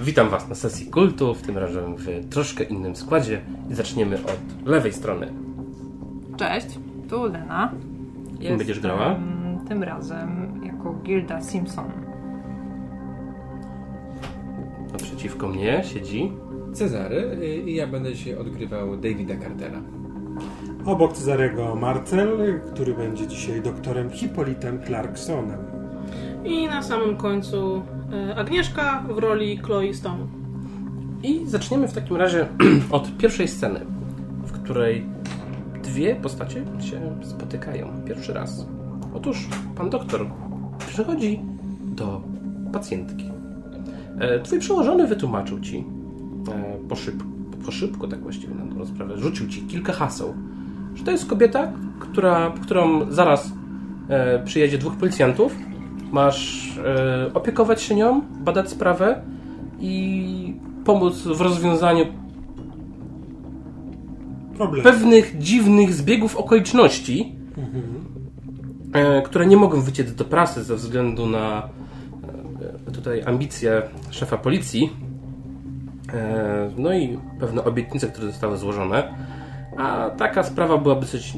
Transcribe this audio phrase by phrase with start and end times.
[0.00, 4.66] Witam Was na sesji kultu, w tym razem w troszkę innym składzie i zaczniemy od
[4.68, 5.32] lewej strony.
[6.36, 6.66] Cześć,
[7.08, 7.72] tu Lena.
[8.40, 9.20] Kim będziesz grała?
[9.68, 11.90] Tym razem jako Gilda Simpson.
[14.92, 16.32] Naprzeciwko mnie siedzi
[16.72, 19.82] Cezary y, i ja będę się odgrywał Davida Cartera.
[20.84, 25.75] Obok Cezarego Marcel, który będzie dzisiaj doktorem Hipolitem Clarksonem.
[26.46, 30.26] I na samym końcu e, Agnieszka w roli Chloe Stone.
[31.22, 32.46] i zaczniemy w takim razie
[32.90, 33.80] od pierwszej sceny,
[34.46, 35.06] w której
[35.82, 38.66] dwie postacie się spotykają pierwszy raz.
[39.14, 40.26] Otóż pan doktor
[40.78, 41.40] przychodzi
[41.84, 42.20] do
[42.72, 43.30] pacjentki.
[44.18, 47.28] E, Twój przełożony wytłumaczył ci e, po szybku,
[47.64, 50.34] po szybku tak właściwie na tą sprawę, rzucił ci kilka haseł,
[50.94, 53.52] że to jest kobieta, która, którą zaraz
[54.44, 55.56] przyjedzie dwóch policjantów,
[56.12, 59.22] masz e, opiekować się nią, badać sprawę
[59.80, 62.04] i pomóc w rozwiązaniu
[64.56, 64.82] Problem.
[64.82, 67.34] pewnych dziwnych zbiegów okoliczności,
[68.92, 71.68] e, które nie mogą wyciec do prasy ze względu na
[72.88, 74.92] e, tutaj ambicje szefa policji,
[76.14, 79.14] e, no i pewne obietnice, które zostały złożone,
[79.76, 81.34] a taka sprawa byłaby dosyć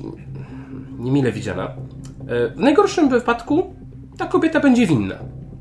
[0.98, 1.64] niemile widziana.
[1.64, 3.74] E, W najgorszym wypadku
[4.18, 5.14] ta kobieta będzie winna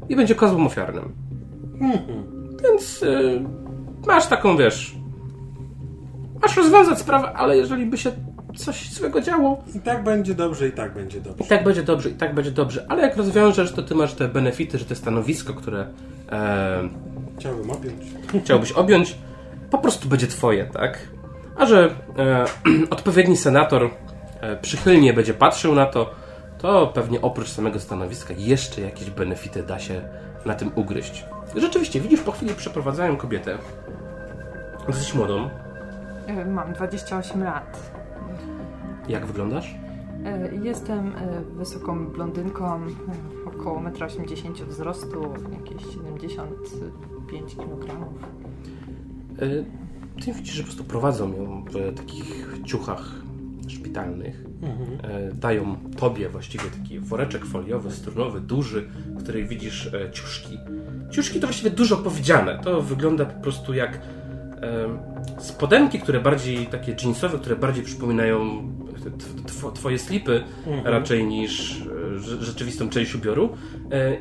[0.09, 1.11] i będzie kozłem ofiarnym.
[2.63, 3.41] Więc y,
[4.07, 4.95] masz taką, wiesz,
[6.41, 8.11] masz rozwiązać sprawę, ale jeżeli by się
[8.55, 11.43] coś złego działo, I tak będzie dobrze, i tak będzie i dobrze.
[11.43, 14.77] tak będzie dobrze, i tak będzie dobrze, ale jak rozwiążesz, to ty masz te benefity,
[14.77, 15.87] że te stanowisko, które
[16.31, 16.89] e,
[17.39, 18.01] Chciałbym objąć.
[18.43, 19.17] chciałbyś objąć,
[19.71, 20.99] po prostu będzie twoje, tak?
[21.57, 22.45] A że e,
[22.95, 23.89] odpowiedni senator
[24.41, 26.09] e, przychylnie będzie patrzył na to,
[26.57, 30.01] to pewnie oprócz samego stanowiska jeszcze jakieś benefity da się
[30.45, 31.25] na tym ugryźć.
[31.55, 33.57] Rzeczywiście, widzisz, po chwili przeprowadzają kobietę,
[34.87, 35.49] dosyć młodą.
[36.27, 37.91] E, Mam 28 lat.
[39.07, 39.75] jak wyglądasz?
[40.25, 42.81] E, Jestem e, wysoką blondynką,
[43.45, 48.07] około 1,80 m wzrostu, jakieś 75 kg.
[50.25, 53.11] Ty widzisz, że po prostu prowadzą ją w takich ciuchach
[53.67, 54.43] szpitalnych.
[55.03, 60.57] E, Dają tobie właściwie taki woreczek foliowy, strunowy, duży, w której widzisz e, ciuszki.
[61.11, 62.59] Ciuszki to właściwie dużo powiedziane.
[62.63, 63.99] To wygląda po prostu jak
[65.39, 68.67] spodenki, które bardziej takie jeansowe, które bardziej przypominają
[69.73, 70.43] twoje slipy
[70.83, 71.85] raczej niż e,
[72.19, 73.49] rze- rzeczywistą część ubioru.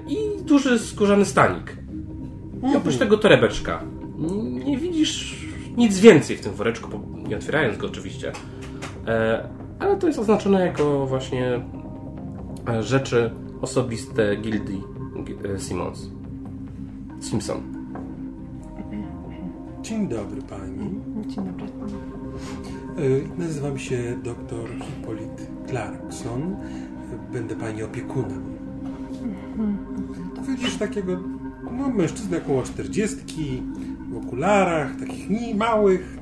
[0.09, 1.77] I duży skórzany stanik.
[2.73, 3.83] I oprócz tego torebeczka.
[4.65, 5.37] Nie widzisz
[5.77, 8.33] nic więcej w tym woreczku, nie otwierając go oczywiście.
[9.07, 11.61] E, ale to jest oznaczone jako właśnie
[12.69, 13.31] e, rzeczy
[13.61, 14.83] osobiste gildii
[15.17, 16.11] Gi- e, Simmons.
[17.21, 17.63] Simpson.
[19.83, 21.01] Dzień dobry pani.
[21.27, 21.67] Dzień dobry.
[23.39, 26.57] Nazywam się dr Hipolit Clarkson.
[27.33, 28.43] Będę pani opiekunem.
[30.49, 31.21] Widzisz takiego
[31.79, 33.17] no, mężczyznę około 40,
[34.11, 36.16] w okularach, takich małych,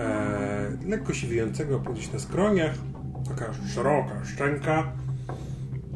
[0.00, 2.74] e, lekko siwiejącego gdzieś na skroniach,
[3.28, 4.92] taka szeroka szczęka.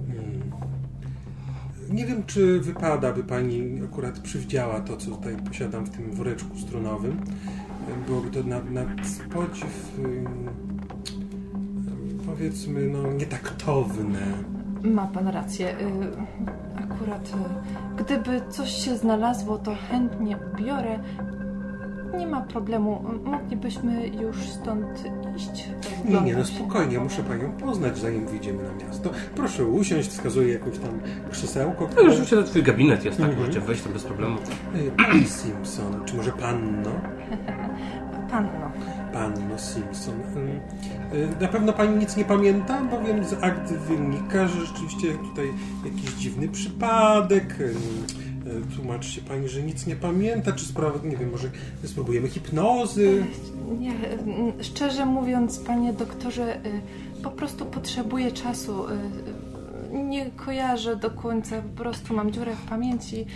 [0.08, 0.50] Mm.
[1.90, 6.58] Nie wiem, czy wypada, by pani akurat przywdziała to, co tutaj posiadam w tym woreczku
[6.58, 7.20] strunowym.
[8.06, 8.84] Byłoby to na, na
[9.34, 10.26] podziw, ym,
[12.26, 14.20] powiedzmy, no, nietaktowne.
[14.84, 15.78] Ma pan rację.
[15.78, 16.44] Y,
[16.76, 20.98] Akurat y, gdyby coś się znalazło, to chętnie biorę.
[22.18, 23.04] Nie ma problemu.
[23.24, 24.86] Moglibyśmy już stąd
[25.36, 25.68] iść.
[26.04, 29.10] Nie, nie, no spokojnie, muszę panią poznać, zanim wyjdziemy na miasto.
[29.36, 31.80] Proszę usiąść, wskazuję jakieś tam krzesełko.
[31.84, 33.26] No które- już oczywiście to twój gabinet jest, tak?
[33.26, 33.40] Mhm.
[33.46, 34.36] Możecie wejść tam bez problemu.
[34.96, 36.90] Pani Simpson, czy może panno?
[38.30, 38.70] Panno.
[39.12, 40.14] Panno Simpson.
[41.14, 45.46] Y, y, Na pewno pani nic nie pamięta, bowiem z akt wynika, że rzeczywiście tutaj
[45.84, 47.56] jakiś dziwny przypadek.
[48.46, 51.50] Y, y, Tłumaczy się pani, że nic nie pamięta, czy sprawa, nie wiem, może
[51.84, 53.24] spróbujemy hipnozy.
[53.78, 56.80] Nie, mm, szczerze mówiąc, panie doktorze, y,
[57.22, 58.84] po prostu potrzebuję czasu.
[58.88, 63.26] y, y, Nie kojarzę do końca, po prostu mam dziurę w pamięci.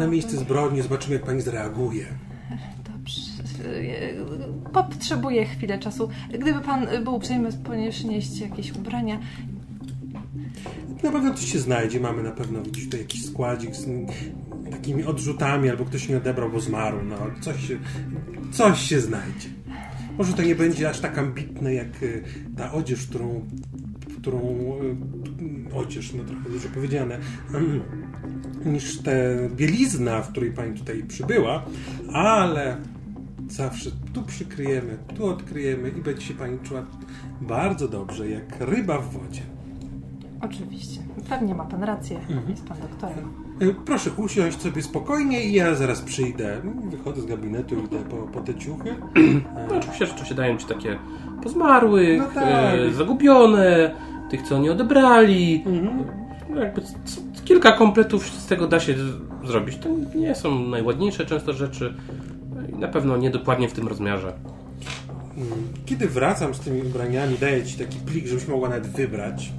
[0.00, 2.06] Na miejsce zbrodni zobaczymy, jak pani zareaguje.
[2.92, 3.20] Dobrze.
[3.64, 4.24] y,
[4.72, 6.08] Potrzebuję chwilę czasu.
[6.40, 7.48] Gdyby pan był uprzejmy
[7.90, 9.18] przynieść jakieś ubrania.
[11.02, 12.00] Na pewno coś się znajdzie.
[12.00, 13.86] Mamy na pewno gdzieś tutaj jakiś składzik z
[14.70, 16.98] takimi odrzutami, albo ktoś nie odebrał, bo zmarł.
[17.04, 17.78] No, coś się,
[18.52, 19.48] coś się znajdzie.
[20.18, 22.24] Może to nie będzie aż tak ambitne, jak y,
[22.56, 23.44] ta odzież, którą,
[24.18, 24.40] którą
[25.70, 27.18] y, odzież, no trochę dużo powiedziane,
[28.72, 29.10] niż ta
[29.56, 31.64] bielizna, w której pani tutaj przybyła,
[32.12, 32.76] ale
[33.48, 36.86] zawsze tu przykryjemy, tu odkryjemy i będzie się pani czuła
[37.40, 39.53] bardzo dobrze, jak ryba w wodzie.
[40.44, 41.00] Oczywiście.
[41.28, 42.20] Pewnie ma pan rację.
[42.48, 43.28] Jest pan doktorem.
[43.60, 46.60] E, Proszę usiąść sobie spokojnie i ja zaraz przyjdę.
[46.90, 48.94] Wychodzę z gabinetu, idę po, po te ciuchy.
[49.70, 50.98] No oczywiście rzeczy się dają ci takie
[51.42, 52.44] pozmarłych, No tak.
[52.74, 53.94] e, zagubione,
[54.30, 55.64] tych co nie odebrali.
[56.50, 59.76] No jakby c- c- kilka kompletów z tego da się z- zrobić.
[59.78, 59.88] To
[60.18, 61.94] nie są najładniejsze często rzeczy
[62.72, 64.32] i na pewno niedokładnie w tym rozmiarze.
[65.86, 69.52] Kiedy wracam z tymi ubraniami, daję ci taki plik, żebyś mogła nawet wybrać.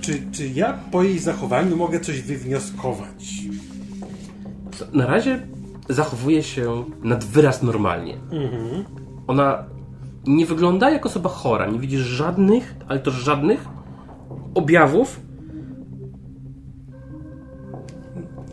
[0.00, 3.34] Czy, czy ja po jej zachowaniu mogę coś wywnioskować?
[4.92, 5.46] Na razie
[5.88, 8.18] zachowuje się nad wyraz normalnie.
[9.26, 9.64] Ona
[10.26, 11.66] nie wygląda jak osoba chora.
[11.66, 13.68] Nie widzisz żadnych, ale to żadnych
[14.54, 15.20] objawów.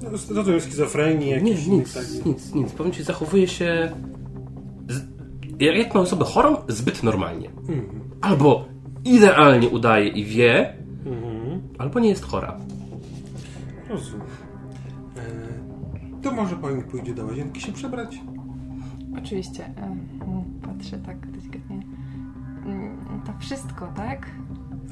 [0.04, 2.72] No, Rozumiem schizofrenii, Nie, jakiś nic, tak- nic, nic.
[2.72, 3.92] Powiem ci, zachowuje się
[4.90, 5.02] z,
[5.60, 7.50] jak na osobę chorą, zbyt normalnie.
[8.22, 8.73] Albo
[9.06, 10.74] idealnie udaje i wie,
[11.78, 12.58] albo nie jest chora.
[13.90, 14.28] Rozumiem.
[15.18, 18.22] E, To może pani pójdzie do łazienki się przebrać?
[19.18, 19.66] Oczywiście.
[19.66, 21.82] e, mm, Patrzę tak delikatnie.
[22.66, 24.30] Mm, To wszystko, tak?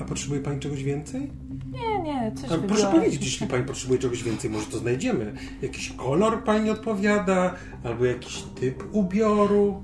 [0.01, 1.31] A potrzebuje pani czegoś więcej?
[1.71, 5.33] Nie, nie, coś A proszę powiedzieć, jeśli pani potrzebuje czegoś więcej, może to znajdziemy.
[5.61, 9.81] Jakiś kolor pani odpowiada, albo jakiś typ ubioru.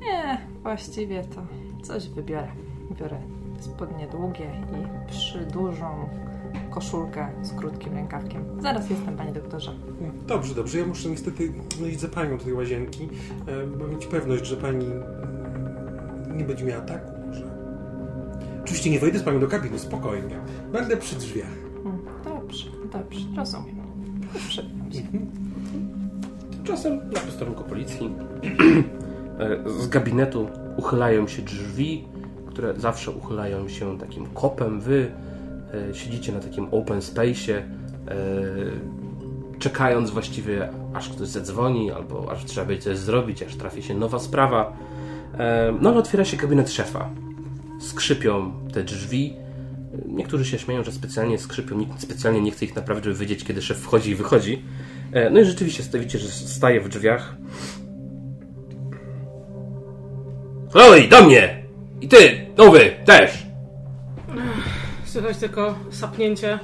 [0.00, 1.42] Nie, właściwie to
[1.82, 2.48] coś wybiorę.
[3.00, 3.16] Biorę
[3.62, 6.08] spodnie długie i przydłużą
[6.70, 8.44] koszulkę z krótkim rękawkiem.
[8.60, 9.72] Zaraz jestem, panie doktorze.
[10.26, 10.78] Dobrze, dobrze.
[10.78, 11.52] Ja muszę niestety
[11.88, 13.08] iść za panią do tej łazienki,
[13.46, 17.44] e, bo mieć pewność, że pani mm, nie będzie miała ataku może.
[18.64, 20.36] Oczywiście nie wejdę z panią do kabiny, spokojnie.
[20.72, 21.58] Będę przy drzwiach.
[21.84, 23.76] Mm, Dobrze, dobrze, rozumiem.
[24.48, 25.02] Przebieram się.
[26.50, 28.10] Tymczasem na posterunku policji
[29.38, 32.04] e, z gabinetu uchylają się drzwi,
[32.52, 34.80] które zawsze uchylają się takim kopem.
[34.80, 35.10] Wy
[35.90, 37.62] e, siedzicie na takim open space'ie, e,
[39.58, 44.18] czekając właściwie aż ktoś zadzwoni, albo aż trzeba będzie coś zrobić, aż trafi się nowa
[44.18, 44.72] sprawa.
[45.38, 47.08] E, no ale otwiera się gabinet szefa.
[47.80, 49.36] Skrzypią te drzwi.
[50.06, 53.62] Niektórzy się śmieją, że specjalnie skrzypią, nikt specjalnie nie chce ich naprawić, żeby wiedzieć, kiedy
[53.62, 54.62] szef wchodzi i wychodzi.
[55.30, 57.36] No i rzeczywiście stawicie, że staje w drzwiach.
[60.72, 61.61] Chloe, do mnie!
[62.02, 63.46] I ty, nowy, też!
[65.04, 66.58] Słychać tylko sapnięcie.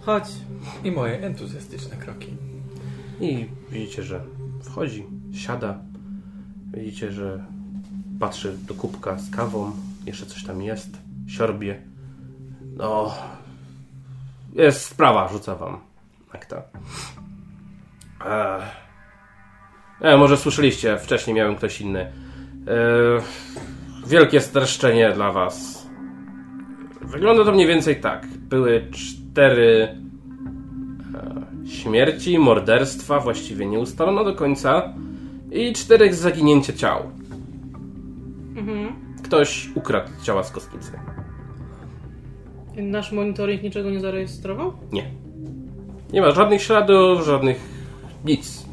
[0.00, 0.24] Chodź.
[0.84, 2.36] I moje entuzjastyczne kroki.
[3.20, 4.20] I widzicie, że
[4.62, 5.78] wchodzi, siada.
[6.74, 7.44] Widzicie, że
[8.20, 9.72] patrzy do kubka z kawą.
[10.06, 10.90] Jeszcze coś tam jest.
[11.26, 11.82] Siorbie.
[12.76, 13.14] No.
[14.52, 15.80] Jest sprawa, rzuca wam.
[16.32, 16.62] Akta.
[18.26, 18.62] Eee.
[20.00, 22.00] E, może słyszeliście, wcześniej miałem ktoś inny.
[22.00, 22.12] E,
[24.10, 25.86] wielkie streszczenie dla was.
[27.00, 28.26] Wygląda to mniej więcej tak.
[28.26, 29.88] Były cztery
[31.68, 34.94] śmierci, morderstwa, właściwie nie ustalono do końca,
[35.50, 37.02] i czterech zaginięcia ciał.
[39.22, 40.92] Ktoś ukradł ciała z kostnicy.
[42.76, 44.72] Nasz monitoring niczego nie zarejestrował?
[44.92, 45.10] Nie.
[46.12, 47.60] Nie ma żadnych śladów, żadnych
[48.24, 48.66] nic.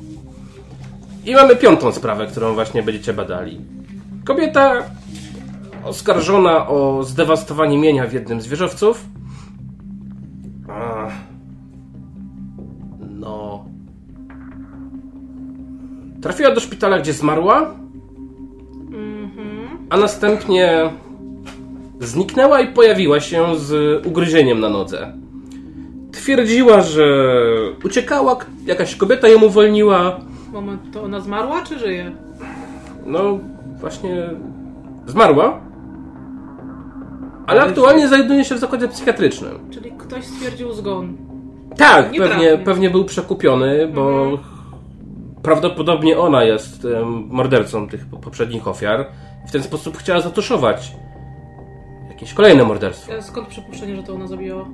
[1.25, 3.61] I mamy piątą sprawę, którą właśnie będziecie badali.
[4.25, 4.83] Kobieta
[5.87, 9.05] oskarżona o zdewastowanie mienia w jednym z wieżowców.
[13.09, 13.65] No.
[16.21, 17.73] Trafiła do szpitala, gdzie zmarła.
[19.89, 20.89] A następnie
[21.99, 23.71] zniknęła i pojawiła się z
[24.07, 25.13] ugryzieniem na nodze.
[26.11, 27.05] Twierdziła, że
[27.85, 30.19] uciekała, jakaś kobieta ją uwolniła.
[30.53, 32.11] Moment, to ona zmarła czy żyje?
[33.05, 33.39] No,
[33.79, 34.29] właśnie
[35.07, 35.66] zmarła.
[37.47, 39.59] Ale aktualnie znajduje się w zakładzie psychiatrycznym.
[39.71, 41.17] Czyli ktoś stwierdził zgon.
[41.77, 44.29] Tak, Nie pewnie, pewnie był przekupiony, bo
[45.43, 49.05] prawdopodobnie ona jest em, mordercą tych po- poprzednich ofiar.
[49.45, 50.91] I w ten sposób chciała zatuszować
[52.09, 53.13] jakieś kolejne morderstwo.
[53.13, 54.65] E, Skąd przypuszczenie, że to ona zabijała?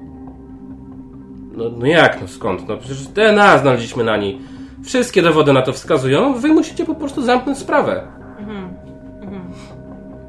[1.56, 2.68] No, no jak, no skąd?
[2.68, 4.40] No przecież DNA znaleźliśmy na niej.
[4.84, 6.34] Wszystkie dowody na to wskazują.
[6.34, 8.08] Wy musicie po prostu zamknąć sprawę.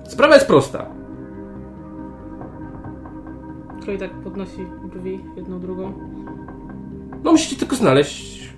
[0.05, 0.87] Sprawa jest prosta.
[3.85, 5.93] Kroj tak podnosi brwi jedną drugą.
[7.25, 8.49] No musicie tylko znaleźć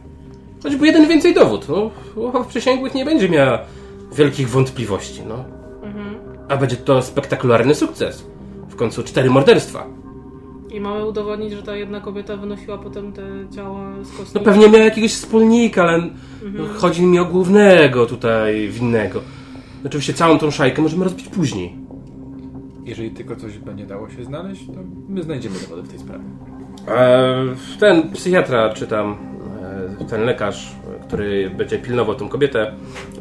[0.62, 1.66] choćby jeden więcej dowód.
[1.68, 3.58] No, ława przysięgłych nie będzie miała
[4.12, 5.22] wielkich wątpliwości.
[5.28, 5.44] No.
[6.48, 8.26] A będzie to spektakularny sukces.
[8.68, 9.86] W końcu cztery morderstwa.
[10.70, 13.22] I mamy udowodnić, że ta jedna kobieta wynosiła potem te
[13.54, 14.44] ciała z No kostnicy.
[14.44, 15.98] pewnie miał jakiegoś wspólnika, ale
[16.52, 19.20] no, chodzi mi o głównego tutaj winnego.
[19.86, 21.76] Oczywiście całą tą szajkę możemy rozbić później.
[22.86, 26.24] Jeżeli tylko coś będzie dało się znaleźć, to my znajdziemy dowody w tej sprawie.
[26.88, 27.44] E,
[27.80, 29.16] ten psychiatra, czy tam
[30.00, 32.72] e, ten lekarz, e, który będzie pilnował tą kobietę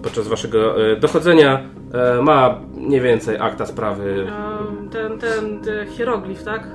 [0.03, 1.62] podczas waszego e, dochodzenia,
[1.93, 4.27] e, ma mniej więcej akta sprawy.
[4.31, 4.57] A,
[4.91, 6.67] ten, ten, ten hieroglif, tak?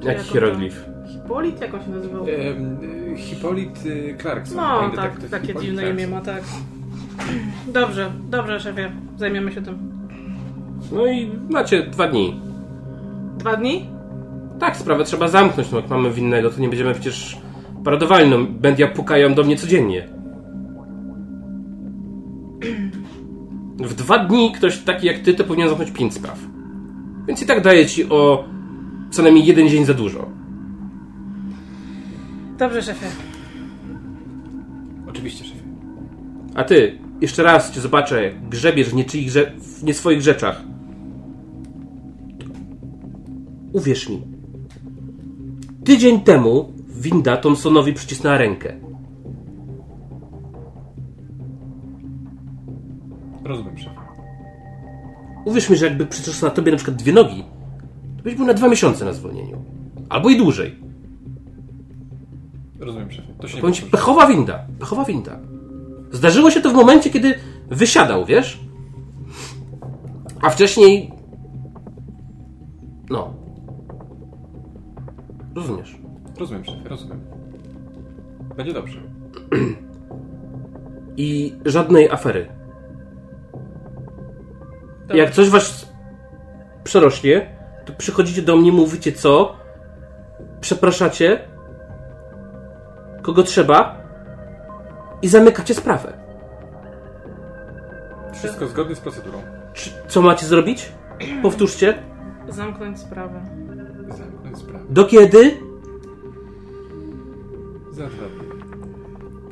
[0.00, 0.84] Czy Jak jak on hieroglif.
[1.12, 1.60] Hipolit?
[1.60, 2.26] Jak on się nazywał?
[2.28, 3.78] Y, Hipolit
[4.20, 4.56] Clarkson.
[4.56, 6.04] No, tak, takie Hipolit dziwne Clarkson.
[6.04, 6.42] imię ma, tak.
[7.68, 8.90] Dobrze, dobrze, szefie.
[9.16, 9.97] Zajmiemy się tym.
[10.92, 12.40] No i macie dwa dni.
[13.38, 13.86] Dwa dni?
[14.58, 17.38] Tak, sprawę trzeba zamknąć, no jak mamy winnego, to nie będziemy przecież
[17.84, 20.08] paradowali, no będia pukają do mnie codziennie.
[23.78, 26.38] W dwa dni ktoś taki jak ty to powinien zamknąć pięć spraw.
[27.26, 28.44] Więc i tak daję ci o
[29.10, 30.26] co najmniej jeden dzień za dużo.
[32.58, 33.06] Dobrze, szefie.
[35.08, 35.62] Oczywiście, szefie.
[36.54, 40.62] A ty, jeszcze raz cię zobaczę, jak grzebiesz w, niczyich, w nie swoich rzeczach.
[43.78, 44.22] Uwierz mi.
[45.84, 48.74] Tydzień temu winda Thompsonowi przycisnęła rękę.
[53.44, 54.00] Rozumiem, szefie.
[55.44, 57.44] Uwierz mi, że jakby przycisnął na tobie na przykład dwie nogi,
[58.16, 59.64] to byś był na dwa miesiące na zwolnieniu.
[60.08, 60.76] Albo i dłużej.
[62.80, 63.34] Rozumiem, szefie.
[63.40, 63.82] To się powtórzy.
[63.82, 64.66] pechowa winda.
[64.78, 65.38] Pechowa winda.
[66.12, 67.34] Zdarzyło się to w momencie, kiedy
[67.70, 68.60] wysiadał, wiesz?
[70.42, 71.12] A wcześniej...
[73.10, 73.37] No.
[75.58, 75.98] Rozumiesz.
[76.38, 77.20] Rozumiem, szefie, rozumiem.
[78.56, 78.98] Będzie dobrze.
[81.16, 82.48] I żadnej afery.
[85.00, 85.16] Dobra.
[85.16, 85.92] Jak coś was
[86.84, 89.56] przerośnie, to przychodzicie do mnie, mówicie co,
[90.60, 91.48] przepraszacie,
[93.22, 94.02] kogo trzeba
[95.22, 96.12] i zamykacie sprawę.
[98.32, 99.42] Wszystko zgodnie z procedurą.
[99.72, 100.92] Czy, co macie zrobić?
[101.42, 102.02] Powtórzcie.
[102.48, 103.40] Zamknąć sprawę.
[104.90, 105.56] Do kiedy?
[107.92, 108.48] Za dwa dni.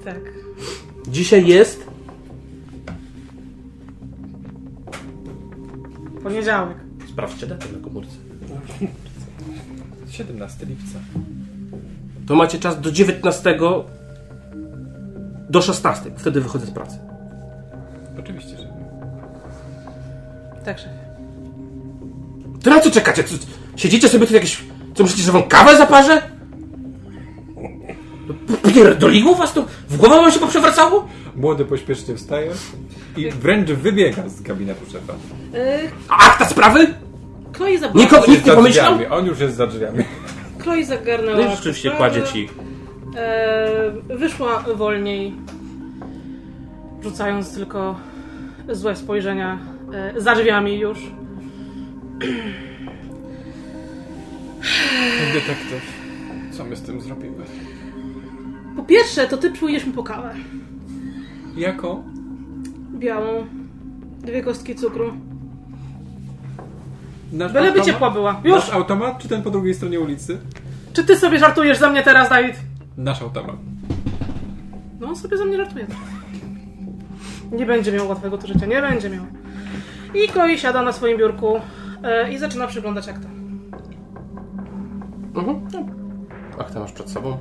[0.04, 0.20] Tak.
[1.08, 1.86] Dzisiaj jest.
[6.22, 6.76] Poniedziałek.
[7.08, 8.16] Sprawdźcie datę na komórce.
[10.10, 10.98] 17 lipca.
[12.26, 13.58] To macie czas do 19
[15.50, 16.10] do 16.
[16.16, 16.98] Wtedy wychodzę z pracy.
[18.18, 18.68] Oczywiście, że.
[20.64, 20.98] Tak, szefie.
[22.62, 23.24] To na co czekacie?
[23.24, 23.34] Co,
[23.76, 24.64] siedzicie sobie tu jakieś...
[24.96, 26.22] Co myślicie, że wam kawę zaparzę?
[28.48, 29.64] No, Pierdoliło was to?
[29.88, 31.08] W głowę wam się poprzewracało?
[31.36, 32.50] Młody pośpiesznie wstaje
[33.16, 35.12] i wręcz wybiega z gabinetu szefa.
[35.52, 35.58] Yy,
[36.08, 36.86] A akta sprawy?
[37.56, 38.04] Chloe zabrała...
[38.04, 38.94] Nikogo, nikt nie Za pomyślał?
[38.94, 39.06] drzwiami.
[39.12, 40.04] On już jest za drzwiami.
[40.62, 41.36] Chloe zagarnęła...
[41.36, 41.96] No i rzeczywiście sprawę.
[42.14, 42.48] kładzie ci.
[43.16, 45.34] E, wyszła wolniej,
[47.02, 47.94] rzucając tylko
[48.68, 49.58] złe spojrzenia
[49.94, 50.98] e, za drzwiami już.
[55.32, 55.82] Detektyw.
[56.52, 57.44] Co my z tym zrobimy?
[58.76, 60.34] Po pierwsze, to ty przyjdziesz mi po kawę.
[61.56, 62.04] Jaką?
[62.94, 63.46] Białą.
[64.20, 65.12] Dwie kostki cukru.
[67.32, 67.86] Nasz Byleby automat?
[67.86, 68.40] ciepła była.
[68.44, 68.54] Już!
[68.56, 70.38] Nasz automat, czy ten po drugiej stronie ulicy?
[70.92, 72.56] Czy ty sobie żartujesz ze mnie teraz, Dawid?
[72.96, 73.56] Nasz automat.
[75.00, 75.86] No on sobie ze mnie żartuje.
[77.52, 79.24] Nie będzie miał łatwego to życia, nie będzie miał.
[80.14, 81.60] I Chloe siada na swoim biurku
[82.02, 83.28] e, i zaczyna przyglądać akta.
[85.36, 85.60] Mhm.
[86.58, 87.36] Akta masz przed sobą.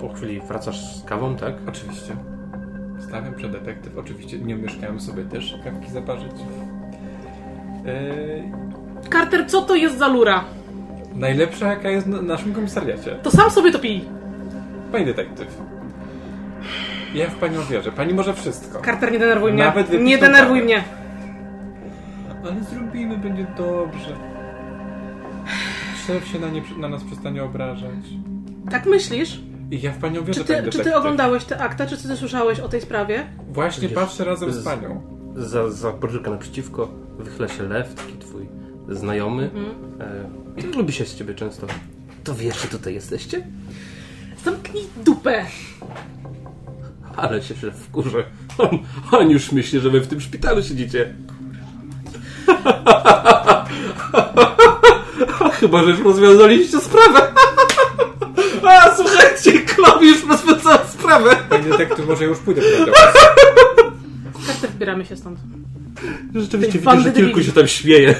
[0.00, 1.54] Po chwili wracasz z kawą, tak?
[1.68, 2.16] Oczywiście.
[3.00, 3.98] Stawiam przed detektyw.
[3.98, 6.32] Oczywiście nie umieszkałem sobie też kawki zaparzyć.
[7.86, 8.52] Eee,
[9.12, 10.44] Carter, co to jest za lura?
[11.14, 13.10] najlepsza jaka jest na naszym komisariacie.
[13.22, 14.04] To sam sobie to pij.
[14.92, 15.58] Pani detektyw.
[17.14, 17.92] Ja w panią wierzę.
[17.92, 18.80] Pani może wszystko.
[18.80, 19.64] Carter, nie denerwuj mnie.
[19.64, 20.64] Nawet nie denerwuj kawę.
[20.64, 20.84] mnie.
[22.44, 24.16] Ale zrobimy, będzie dobrze.
[26.06, 28.04] Szef się na, nie, na nas przestanie obrażać.
[28.70, 29.40] Tak myślisz?
[29.70, 31.86] I ja w panią wierzę, Czy pani ty, czy ty oglądałeś te akta?
[31.86, 33.26] Czy ty słyszałeś o tej sprawie?
[33.48, 35.02] Właśnie Widzisz, patrzę razem z z- panią.
[35.36, 38.48] Za, za podróżkę naprzeciwko wychyla się lew, taki twój
[38.88, 39.50] znajomy.
[40.64, 41.66] E, lubi się z ciebie często.
[42.24, 43.46] To wiesz, że tutaj jesteście?
[44.44, 45.46] Zamknij dupę.
[47.16, 48.24] Ale się w wkurzę.
[48.58, 48.78] On,
[49.12, 51.14] on już myśli, że wy w tym szpitalu siedzicie.
[55.60, 57.20] Chyba, że już rozwiązaliście sprawę.
[58.68, 61.36] A, słuchajcie, Chloe już rozwiązała sprawę.
[61.48, 62.92] Pani detektyw, może już pójdę do
[64.46, 65.38] Carter, wbieramy się stąd.
[66.34, 68.14] Rzeczywiście widzę, że kilku się tam śmieje.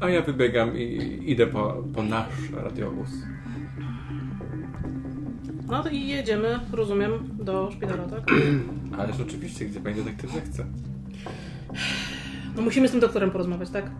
[0.00, 3.08] A ja wybiegam i idę po, po nasz radiowóz.
[5.66, 8.20] No to i jedziemy, rozumiem, do szpitala, tak?
[9.00, 10.64] Ależ oczywiście, gdzie pani detektyw zechce.
[12.56, 13.90] No musimy z tym doktorem porozmawiać, tak?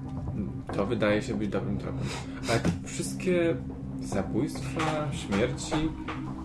[0.76, 2.04] To wydaje się być dobrym tropem.
[2.50, 3.56] Ale wszystkie
[4.00, 5.75] zabójstwa, śmierci,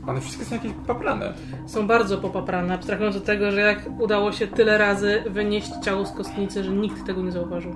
[0.08, 1.34] one wszystkie są jakieś poplane.
[1.68, 6.12] Są bardzo popaprane, abstrahując od tego, że jak udało się tyle razy wynieść ciało z
[6.12, 7.76] kostnicy, że nikt tego nie zauważył.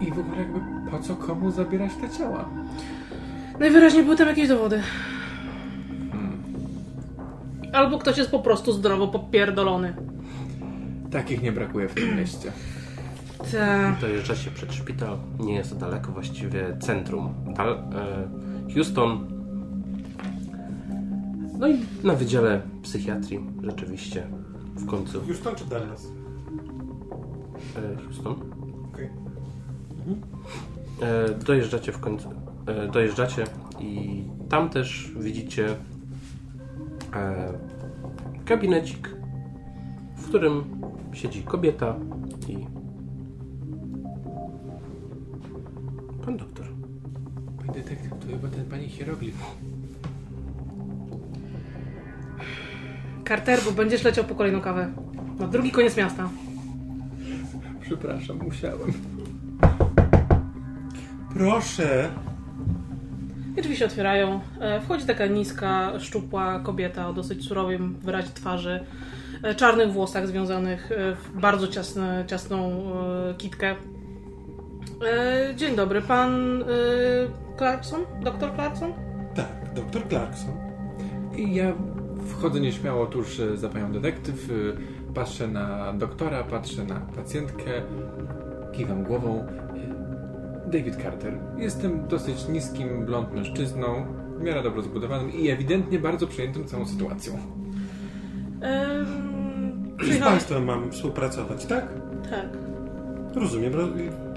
[0.00, 0.60] I w ogóle jakby
[0.90, 2.48] po co komu zabierać te ciała?
[3.58, 4.82] Najwyraźniej były tam jakieś dowody.
[6.12, 6.42] Hmm.
[7.72, 9.94] Albo ktoś jest po prostu zdrowo popierdolony.
[11.10, 12.52] Takich nie brakuje w tym mieście.
[13.38, 13.96] Ta.
[14.00, 17.34] Dojeżdżacie przed szpital, nie jest to daleko, właściwie centrum.
[17.56, 18.28] Dal, e,
[18.74, 19.28] Houston.
[21.58, 24.26] No i na wydziale psychiatrii rzeczywiście
[24.74, 25.20] w końcu.
[25.20, 26.06] Houston czy Dallas?
[27.76, 28.34] E, Houston.
[28.92, 29.10] Okej.
[31.02, 32.28] E, dojeżdżacie w końcu.
[32.66, 33.44] E, dojeżdżacie
[33.80, 35.76] i tam też widzicie
[37.14, 37.52] e,
[38.46, 39.16] gabinecik,
[40.16, 40.64] w którym
[41.12, 41.96] siedzi kobieta
[42.48, 42.75] i
[46.26, 46.66] pan doktor.
[47.56, 49.34] Pani detektyw, to chyba ten pani hieroglif.
[53.28, 54.92] Carter, bo będziesz leciał po kolejną kawę.
[55.38, 56.28] Na drugi koniec miasta.
[57.80, 58.92] Przepraszam, musiałem.
[61.34, 62.10] Proszę.
[63.56, 64.40] I drzwi się otwierają.
[64.60, 68.84] E, Wchodzi taka niska, szczupła kobieta o dosyć surowym wyrazie twarzy,
[69.42, 72.82] e, czarnych włosach związanych e, w bardzo ciasne, ciasną
[73.30, 73.76] e, kitkę.
[75.04, 76.66] E, Dzień dobry, pan e,
[77.58, 78.00] Clarkson?
[78.24, 78.92] Doktor Clarkson?
[79.34, 80.52] Tak, doktor Clarkson.
[81.36, 81.72] I ja
[82.26, 87.70] wchodzę nieśmiało tuż za panią detektyw, e, patrzę na doktora, patrzę na pacjentkę,
[88.72, 89.46] kiwam głową.
[89.46, 91.38] E, David Carter.
[91.56, 94.06] Jestem dosyć niskim, blond mężczyzną,
[94.38, 97.38] w miarę dobrze zbudowanym i ewidentnie bardzo przejętym całą sytuacją.
[100.02, 100.18] Z.
[100.18, 101.88] Państwem mam współpracować, tak?
[102.30, 102.48] Tak.
[103.34, 103.72] Rozumiem.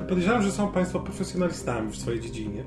[0.09, 2.63] Podejrzewam, że są Państwo profesjonalistami w swojej dziedzinie.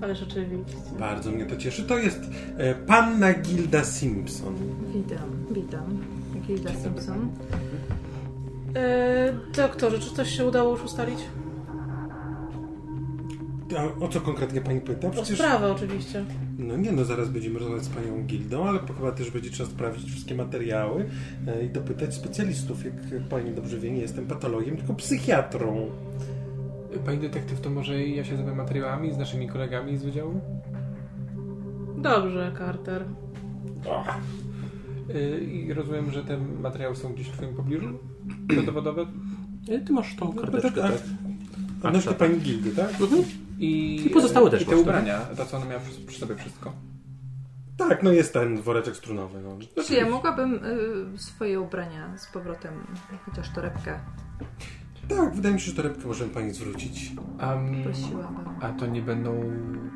[0.00, 0.76] Ale rzeczywiście.
[0.98, 1.82] Bardzo mnie to cieszy.
[1.82, 2.20] To jest
[2.56, 4.54] e, panna Gilda Simpson.
[4.94, 5.98] Witam, witam.
[6.46, 7.28] Gilda Simpson.
[8.76, 11.18] E, doktorze, czy coś się udało już ustalić?
[13.78, 15.08] A o co konkretnie Pani pyta?
[15.08, 15.38] O Przecież...
[15.38, 16.24] sprawę oczywiście.
[16.58, 20.10] No nie, no zaraz będziemy rozmawiać z Panią Gildą, ale chyba też będzie trzeba sprawdzić
[20.10, 21.08] wszystkie materiały
[21.46, 22.84] e, i dopytać specjalistów.
[22.84, 25.90] Jak Pani dobrze wie, nie jestem patologiem, tylko psychiatrą.
[27.06, 30.40] Pani detektyw, to może ja się zajmę materiałami z naszymi kolegami z wydziału?
[31.96, 33.04] Dobrze, Carter.
[35.14, 37.98] E, I rozumiem, że te materiały są gdzieś w Twoim pobliżu?
[38.48, 39.06] Te dowodowe?
[39.68, 41.02] E, Ty masz tą karteczkę, tak, tak?
[41.82, 42.90] Odnośnie Pani Gildy, tak?
[43.00, 43.24] Mhm.
[43.58, 46.36] I, I pozostałe też I te masz, ubrania, to co ona miała przy, przy sobie
[46.36, 46.72] wszystko.
[47.76, 49.40] Tak, no jest ten woreczek strunowy.
[49.40, 49.82] No.
[49.84, 50.54] Czy ja mogłabym
[51.14, 52.74] y, swoje ubrania z powrotem,
[53.26, 54.00] chociaż torebkę
[55.08, 57.12] Tak, wydaje mi się, że torebkę możemy Pani zwrócić.
[57.40, 58.48] Um, prosiłabym.
[58.60, 59.40] a to nie będą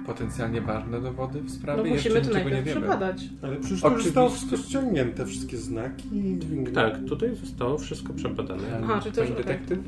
[0.07, 1.83] potencjalnie ważne dowody w sprawie?
[1.83, 2.81] No Jeszcze musimy to niczego nie najpierw wiemy.
[2.89, 3.25] przebadać.
[3.43, 4.09] Ale przecież to Oczywiście.
[4.11, 6.39] zostało wszystko ściągnięte, wszystkie znaki.
[6.75, 8.63] Tak, tutaj zostało wszystko przebadane.
[8.85, 9.55] Aha, czyli to już Pani okej.
[9.55, 9.79] detektyw?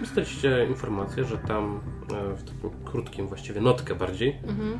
[0.00, 1.80] Dostaliście informację, że tam
[2.32, 4.78] e, w takim krótkim, właściwie notkę bardziej, Mhm.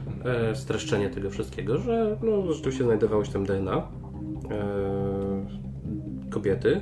[0.51, 3.87] e, streszczenie tego wszystkiego, że no, rzeczywiście znajdowało się tam DNA e,
[6.31, 6.81] kobiety.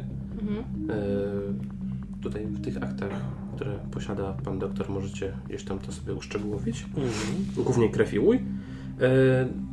[0.48, 0.90] Mhm.
[0.90, 3.10] E, tutaj w tych aktach,
[3.54, 6.86] które posiada pan doktor, możecie gdzieś tam to sobie uszczegółowić.
[6.96, 7.64] Mhm.
[7.64, 8.36] Głównie krew i łój.
[8.36, 8.40] E,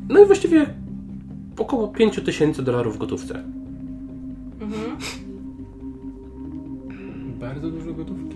[0.09, 0.65] no i właściwie
[1.57, 3.43] około 5 tysięcy dolarów w gotówce.
[4.61, 4.97] Mhm.
[7.39, 8.35] Bardzo dużo gotówki.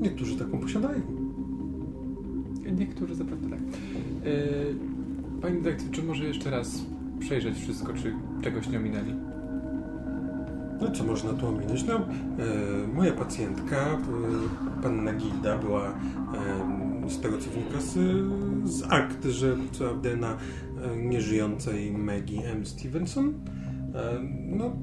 [0.00, 1.00] Niektórzy taką posiadają.
[2.78, 3.60] Niektórzy zapewne tak.
[3.60, 4.74] Yy,
[5.42, 6.84] pani detektyw, czy może jeszcze raz
[7.20, 9.14] przejrzeć wszystko, czy czegoś nie ominęli?
[10.80, 11.84] No co można tu ominąć?
[11.84, 12.02] No, e,
[12.94, 17.94] moja pacjentka, e, panna Gilda, była e, z tego co wynika z,
[18.70, 22.66] z akt, że cała DNA e, nieżyjącej Maggie M.
[22.66, 23.34] Stevenson.
[23.94, 24.76] E, no,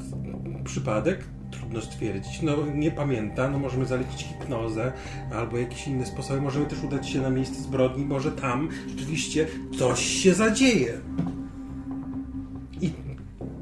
[0.64, 2.42] przypadek, trudno stwierdzić.
[2.42, 4.92] No, nie pamięta, no możemy zalecić hipnozę
[5.34, 6.42] albo jakieś inne sposoby.
[6.42, 9.48] Możemy też udać się na miejsce zbrodni, może tam rzeczywiście
[9.80, 10.94] coś się zadzieje.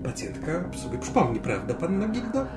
[0.04, 2.48] Pacjentka sobie przypomni, prawda, panna Gilda?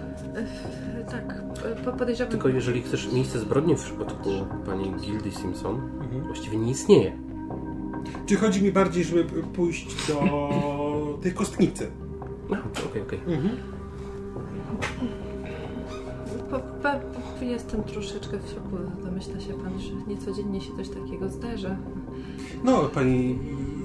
[1.10, 1.42] Tak,
[1.84, 2.30] po- podejrzewam.
[2.30, 4.30] Tylko jeżeli chcesz miejsce zbrodni w przypadku
[4.66, 6.24] pani Gildy Simpson, Mhm.
[6.24, 7.12] właściwie nie istnieje.
[8.26, 11.90] Czy chodzi mi bardziej, żeby pójść do tej kostnicy?
[12.50, 12.56] No,
[12.90, 13.20] okej, okej.
[16.50, 18.76] Po, po, jestem troszeczkę w szoku.
[19.04, 21.76] Domyśla się pan, że niecodziennie się coś takiego zdarza.
[22.64, 23.38] No, pani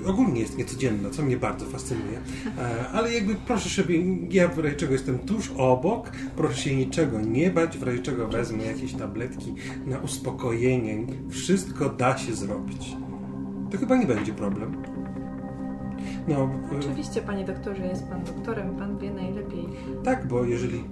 [0.08, 2.20] ogólnie jest niecodzienna, co mnie bardzo fascynuje.
[2.58, 3.96] E, Ale jakby proszę sobie,
[4.30, 8.28] ja w razie czego jestem tuż obok, proszę się niczego nie bać, w razie czego
[8.28, 9.54] wezmę jakieś tabletki
[9.86, 11.06] na uspokojenie.
[11.30, 12.96] Wszystko da się zrobić.
[13.72, 14.82] To chyba nie będzie problem.
[16.28, 19.66] No, e, Oczywiście, panie doktorze, jest pan doktorem, pan wie najlepiej.
[20.04, 20.84] tak, bo jeżeli y,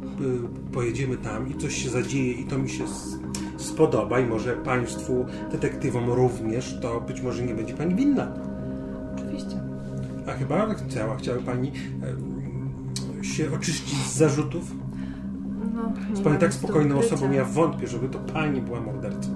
[0.74, 2.84] pojedziemy tam i coś się zadzieje i to mi się
[3.58, 8.34] spodoba i może państwu detektywom również, to być może nie będzie pani winna.
[9.38, 9.60] Oczywiście.
[10.28, 11.72] A chyba chciała, chciała pani
[13.22, 14.72] się oczyścić z zarzutów?
[15.76, 19.30] No, Jest pani tak spokojną osobą, ja wątpię, żeby to pani była mordercą.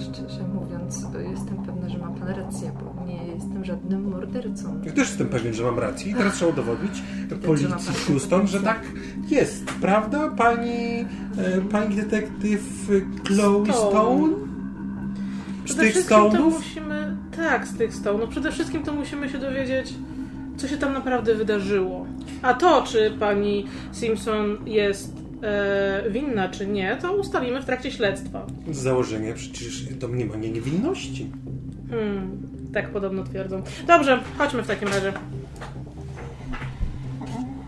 [0.00, 4.80] Szczerze mówiąc, jestem pewna, że ma pan rację, bo nie jestem żadnym mordercą.
[4.84, 7.02] Ja też jestem pewien, że mam rację i teraz trzeba udowodnić
[7.46, 8.80] policji Houston, że tak
[9.28, 9.64] jest.
[9.64, 11.04] Prawda, pani,
[11.38, 12.90] e, pani detektyw
[13.26, 13.90] Chloe Stone.
[13.90, 14.34] Stone?
[14.34, 16.52] Z Przede tych Stone'ów?
[16.52, 17.05] musimy...
[17.36, 18.28] Tak, z tych Stone'ów.
[18.28, 19.94] Przede wszystkim to musimy się dowiedzieć,
[20.56, 22.06] co się tam naprawdę wydarzyło.
[22.42, 28.46] A to, czy pani Simpson jest e, winna, czy nie, to ustalimy w trakcie śledztwa.
[28.70, 31.30] Z założenia przecież domniemanie niewinności.
[31.90, 33.62] Hmm, tak podobno twierdzą.
[33.86, 35.12] Dobrze, chodźmy w takim razie.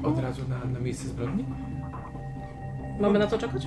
[0.02, 1.44] Od razu na, na miejsce zbrodni?
[3.00, 3.66] Mamy na to czekać?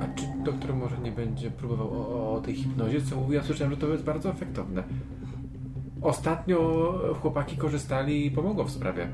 [0.00, 3.02] A czy doktor może nie będzie próbował o, o tej hipnozie?
[3.02, 3.32] Co mówił?
[3.32, 4.82] Ja słyszałem, że to jest bardzo efektowne.
[6.02, 9.08] Ostatnio chłopaki korzystali i pomogło w sprawie.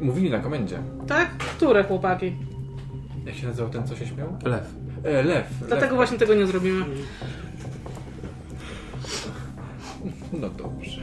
[0.00, 0.78] Mówili na komendzie.
[1.06, 1.36] Tak?
[1.36, 2.36] Które chłopaki?
[3.26, 4.28] Jak się nazywał ten, co się śmiał?
[4.44, 4.64] Lew.
[5.04, 5.46] E, lew.
[5.58, 5.94] Dlatego lew.
[5.96, 6.84] właśnie tego nie zrobimy.
[10.32, 11.00] No dobrze.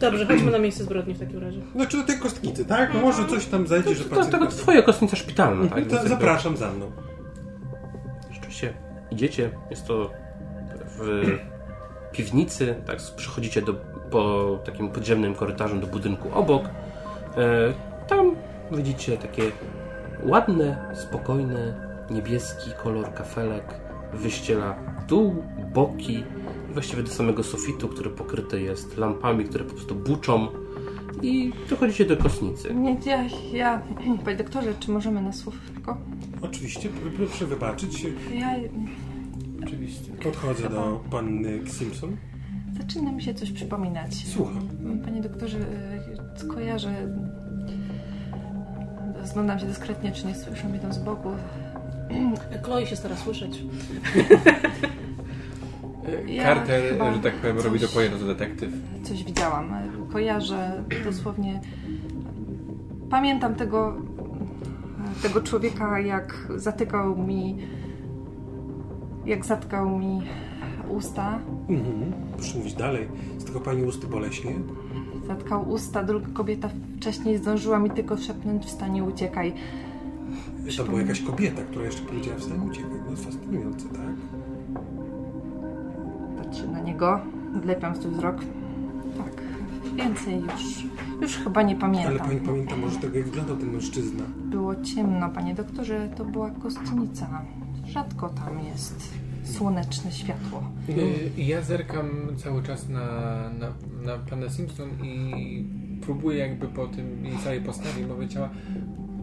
[0.00, 1.60] Dobrze, chodźmy na miejsce zbrodni w takim razie.
[1.74, 2.94] Znaczy do tej kostnicy, tak?
[2.94, 5.78] No może coś tam zajdzie, że To, to, to, to twoja kostnica szpitalna, tak?
[5.78, 6.90] Mhm, Więc to zapraszam za mną.
[8.30, 8.74] Rzeczywiście
[9.10, 10.10] idziecie, jest to
[10.98, 11.22] w
[12.12, 13.74] piwnicy, tak, przechodzicie do,
[14.10, 16.62] po takim podziemnym korytarzem do budynku obok.
[16.64, 16.68] E,
[18.08, 18.34] tam
[18.72, 19.42] widzicie takie
[20.22, 21.74] ładne, spokojne,
[22.10, 23.74] niebieski kolor kafelek
[24.12, 24.76] wyściela
[25.08, 25.42] dół,
[25.74, 26.24] boki
[26.70, 30.48] i właściwie do samego sufitu, który pokryty jest lampami, które po prostu buczą
[31.22, 32.74] i dochodzicie do kosnicy.
[32.74, 33.82] Nie, ja, ja,
[34.24, 35.96] panie doktorze, czy możemy na słówko?
[36.42, 38.06] Oczywiście, proszę wybaczyć.
[38.34, 38.54] Ja,
[39.62, 40.12] Oczywiście.
[40.22, 42.16] Podchodzę do panny Simpson.
[42.80, 44.14] Zaczyna mi się coś przypominać.
[44.14, 44.68] Słucham.
[45.04, 46.94] Panie doktorze, y, skojarzę.
[49.24, 51.28] Zglądam się dyskretnie, czy nie słyszę mnie tam z boku.
[52.64, 53.62] Chloe się stara słyszeć.
[56.08, 56.82] E, Ja Carter,
[57.14, 58.72] że tak powiem, coś- robi dopoje to detektyw.
[59.02, 59.74] Coś widziałam.
[60.12, 61.60] Kojarzę dosłownie.
[63.10, 63.96] Pamiętam tego,
[65.22, 67.58] tego człowieka, jak zatykał mi.
[69.26, 70.22] Jak zatkał mi
[70.88, 71.38] usta.
[71.68, 72.12] Mhm.
[72.36, 73.08] Proszę mówić dalej.
[73.38, 74.54] Z tego pani usty boleśnie.
[75.26, 79.52] Zatkał usta, druga kobieta wcześniej zdążyła mi tylko szepnąć wstanie, uciekaj.
[80.76, 82.90] To była jakaś kobieta, która jeszcze powiedziała wstanie uciekaj.
[83.10, 84.14] No fascynujące, tak?
[86.38, 87.20] Patrzę na niego,
[87.62, 88.36] wlepiam swój wzrok.
[89.16, 89.42] Tak,
[89.96, 90.84] więcej już,
[91.20, 92.10] już chyba nie pamiętam.
[92.10, 94.24] Ale pani pamięta może tego, jak wyglądał ten mężczyzna.
[94.36, 97.42] Było ciemno, panie doktorze, to była kostnica.
[97.86, 99.14] Rzadko tam jest
[99.52, 100.62] słoneczne światło.
[100.88, 103.00] E, Ja zerkam cały czas na,
[103.50, 103.66] na,
[104.04, 105.64] na panę Simpson i
[106.02, 108.48] próbuję jakby po tym jej całej postawie i mowie ciała,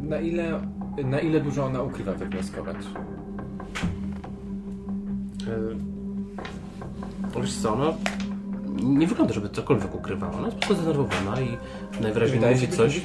[0.02, 0.62] na ile,
[1.06, 2.78] na ile dużo ona ukrywa wywnioskować.
[5.48, 5.96] E,
[7.42, 7.94] Wiesz co, no
[8.84, 10.34] nie wygląda, żeby cokolwiek ukrywała.
[10.34, 11.58] Ona jest po prostu zdenerwowana i
[12.02, 13.02] najwyraźniej Wydaje mówi coś,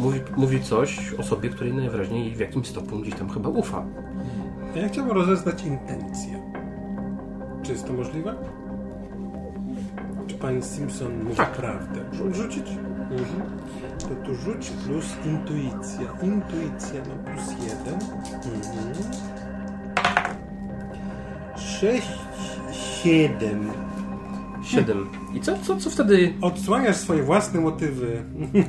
[0.00, 3.84] mówi, mówi coś osobie, której najwyraźniej w jakimś stopniu gdzieś tam chyba ufa.
[4.76, 6.49] Ja chciałbym rozeznać intencje.
[7.62, 8.34] Czy jest to możliwe?
[10.26, 11.50] Czy pani Simpson mówi Tak.
[11.52, 12.00] prawdę?
[12.12, 12.66] Rzu- Rzucić?
[13.10, 13.42] Mhm.
[13.98, 16.00] To tu rzuć plus intuicja.
[16.22, 17.98] Intuicja na plus jeden.
[18.34, 18.94] Mhm.
[21.56, 22.08] Sześć,
[22.72, 23.70] siedem.
[24.64, 25.08] Siedem.
[25.34, 26.34] I co, co, co wtedy?
[26.40, 28.22] Odsłaniasz swoje własne motywy.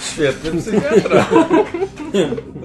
[0.00, 1.24] Świetny psychiatra.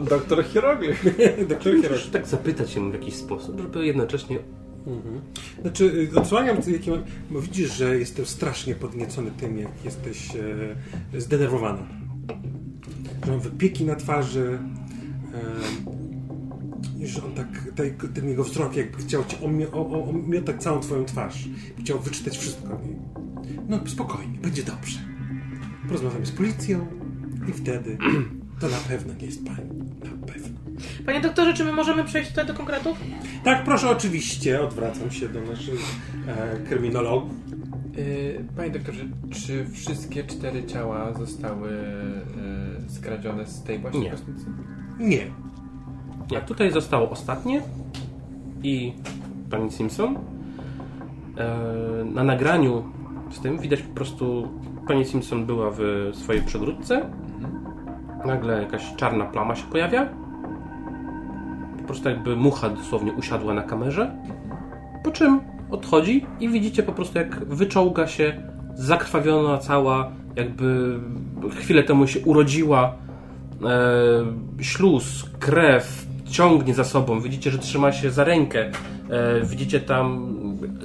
[0.09, 1.05] Doktor hieroglif.
[1.49, 2.07] Doktor Hierosz.
[2.09, 4.39] tak zapytać się w jakiś sposób, żeby jednocześnie
[4.87, 5.21] Mhm.
[5.61, 10.29] Znaczy, y, odsłaniam, jakie mam, bo widzisz, że jestem strasznie podniecony tym, jak jesteś
[11.15, 11.87] e, zdenerwowana.
[13.25, 14.59] Że mam wypieki na twarzy,
[17.01, 19.71] e, że on tak, ten, ten jego wzrok jakby chciał cię omio,
[20.09, 21.49] omiotać całą twoją twarz.
[21.79, 22.81] Chciał wyczytać wszystko.
[23.69, 24.99] No spokojnie, będzie dobrze.
[25.87, 26.87] Porozmawiamy z policją
[27.49, 27.97] i wtedy
[28.59, 29.84] to na pewno nie jest pani.
[31.05, 32.97] Panie doktorze, czy my możemy przejść tutaj do konkretów?
[33.43, 34.61] Tak, proszę, oczywiście.
[34.61, 35.79] Odwracam się do naszych
[36.27, 37.31] e, kryminologów.
[37.97, 41.69] Yy, Panie doktorze, czy wszystkie cztery ciała zostały
[42.81, 44.11] yy, skradzione z tej właśnie Nie.
[44.11, 44.45] kostnicy?
[44.99, 45.27] Nie.
[46.31, 47.61] Nie, tutaj zostało ostatnie
[48.63, 48.93] i
[49.49, 50.17] pani Simpson.
[51.37, 52.83] E, na nagraniu
[53.31, 54.49] z tym widać po prostu
[54.87, 57.09] pani Simpson była w swojej przegródce.
[58.25, 60.09] Nagle jakaś czarna plama się pojawia.
[61.77, 64.11] Po prostu jakby mucha dosłownie usiadła na kamerze.
[65.03, 65.39] Po czym
[65.71, 68.41] odchodzi i widzicie po prostu jak wyczołga się
[68.75, 70.99] zakrwawiona cała, jakby
[71.59, 72.95] chwilę temu się urodziła
[73.63, 77.21] e, śluz, krew ciągnie za sobą.
[77.21, 78.71] Widzicie, że trzyma się za rękę.
[79.09, 80.35] E, widzicie tam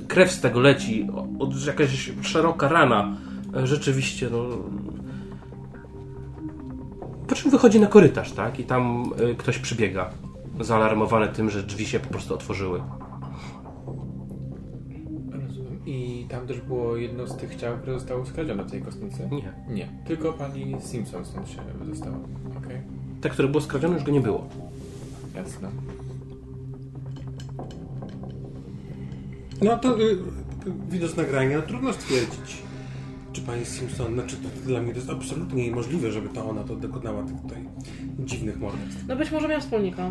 [0.09, 1.09] krew z tego leci.
[1.39, 3.17] Od, jakaś szeroka rana.
[3.57, 4.45] E, rzeczywiście, no.
[7.31, 8.61] Po czym wychodzi na korytarz, tak?
[8.61, 10.11] I tam e, ktoś przybiega.
[10.61, 12.83] Zaalarmowany tym, że drzwi się po prostu otworzyły.
[15.31, 15.87] Rozumiem.
[15.87, 19.29] I tam też było jedno z tych ciał, które zostało skradzione w tej kostnicy?
[19.31, 19.53] Nie.
[19.69, 19.89] Nie.
[20.07, 22.17] Tylko pani Simpson stąd się wydostała.
[22.59, 22.81] Okej.
[23.21, 24.49] Te, które było skradzione, już go nie było.
[25.35, 25.71] Jasne.
[29.63, 30.19] No to y,
[30.91, 32.63] widząc nagrania, no, trudno stwierdzić,
[33.33, 36.77] czy pani Simpson, znaczy to dla mnie to jest absolutnie niemożliwe, żeby to ona to
[36.77, 37.69] dokonała tych tutaj
[38.19, 39.07] dziwnych morderstw.
[39.09, 40.11] No być może miał wspólnika.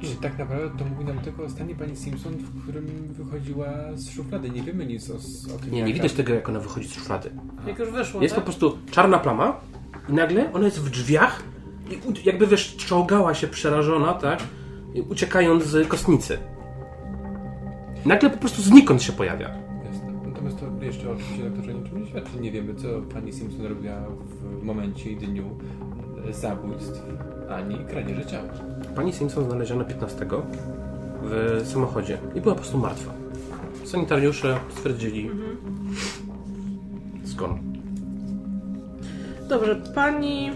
[0.00, 4.10] Czy tak naprawdę to mówi nam tylko o stanie pani Simpson, w którym wychodziła z
[4.10, 4.50] szuflady.
[4.50, 5.14] Nie wiemy nic o,
[5.54, 5.70] o tym.
[5.70, 7.30] Nie, nie widać tego, jak ona wychodzi z szuflady.
[7.66, 8.44] Jak już wyszło, Jest po tak?
[8.44, 9.60] prostu czarna plama
[10.08, 11.42] i nagle ona jest w drzwiach
[11.90, 14.42] i jakby wiesz, czołgała się przerażona, tak?
[15.08, 16.38] Uciekając z kostnicy.
[18.04, 19.69] Nagle po prostu znikąd się pojawia.
[20.42, 22.40] Natomiast to jeszcze oczywiście doktorze niczym nie świadczy.
[22.40, 25.44] Nie wiemy, co pani Simpson robiła w momencie i dniu
[26.30, 27.02] zabójstw,
[27.50, 28.42] ani kradzieży ciał.
[28.96, 30.26] Pani Simpson znaleziona 15
[31.22, 33.12] w samochodzie i była po prostu martwa.
[33.84, 35.30] Sanitariusze stwierdzili
[37.24, 37.60] skąd.
[39.48, 40.50] Dobrze, pani...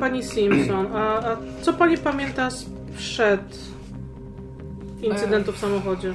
[0.00, 3.58] Pani Simpson, a, a co pani pamięta sprzed
[5.02, 6.14] incydentu w samochodzie?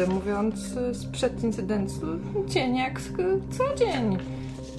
[0.00, 2.06] Prawdę mówiąc, sprzed incydentu
[2.46, 3.00] dzień jak
[3.50, 4.18] co dzień.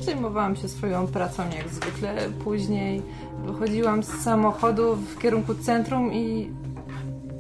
[0.02, 2.16] Zajmowałam się swoją pracą jak zwykle.
[2.44, 3.02] Później
[3.46, 6.50] wychodziłam z samochodu w kierunku centrum i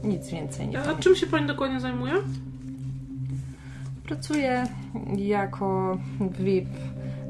[0.04, 2.14] nic więcej nie A czym się pani dokładnie zajmuje?
[4.04, 4.64] Pracuję
[5.18, 5.98] jako
[6.40, 6.70] VIP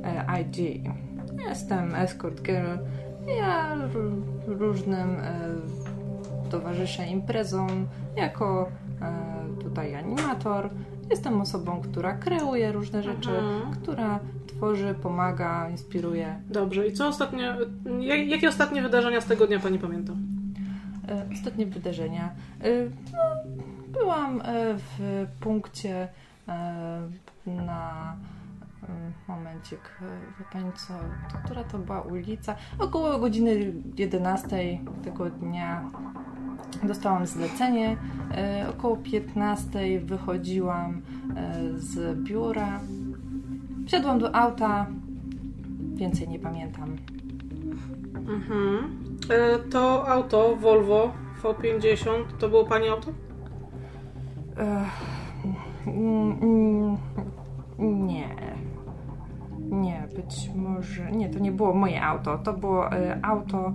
[0.04, 0.84] e, IG.
[1.50, 2.78] Jestem escort girl.
[3.38, 3.78] Ja
[4.48, 5.56] różnym e,
[6.50, 8.70] towarzyszę imprezom jako
[9.02, 9.41] e,
[9.72, 10.70] tutaj animator.
[11.10, 13.74] Jestem osobą, która kreuje różne rzeczy, Mhm.
[13.74, 16.36] która tworzy, pomaga, inspiruje.
[16.50, 17.44] Dobrze, i co ostatnio...
[18.00, 20.14] jak- Jakie ostatnie wydarzenia z tego dnia pani pamięta?
[21.10, 22.30] E, Ostatnie wydarzenia.
[22.62, 22.70] E,
[23.14, 23.20] No,
[24.00, 24.44] byłam e,
[24.78, 26.08] w punkcie
[27.46, 28.16] na
[29.28, 29.80] momencik,
[30.40, 30.94] wie Pani co,
[31.46, 32.56] która to była ulica?
[32.80, 35.84] Około godziny 11 tego dnia
[36.84, 37.98] dostałam zlecenie.
[38.32, 41.02] E, Około 15 wychodziłam
[41.36, 42.80] e, z biura.
[43.88, 44.88] Wsiadłam do auta.
[45.94, 46.96] Więcej nie pamiętam.
[48.16, 49.00] Mhm.
[49.30, 51.12] E, To auto Volvo
[51.44, 53.12] V50 to było pani auto?
[57.80, 58.30] Nie.
[59.60, 61.12] Nie, być może.
[61.12, 62.38] Nie, to nie było moje auto.
[62.38, 62.90] To było
[63.24, 63.74] auto,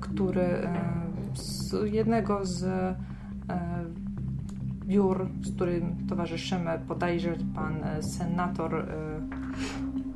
[0.00, 0.70] które
[1.36, 2.96] z jednego z e,
[4.86, 8.74] biur, z którym towarzyszymy, bodajże pan e, senator.
[8.74, 8.84] E,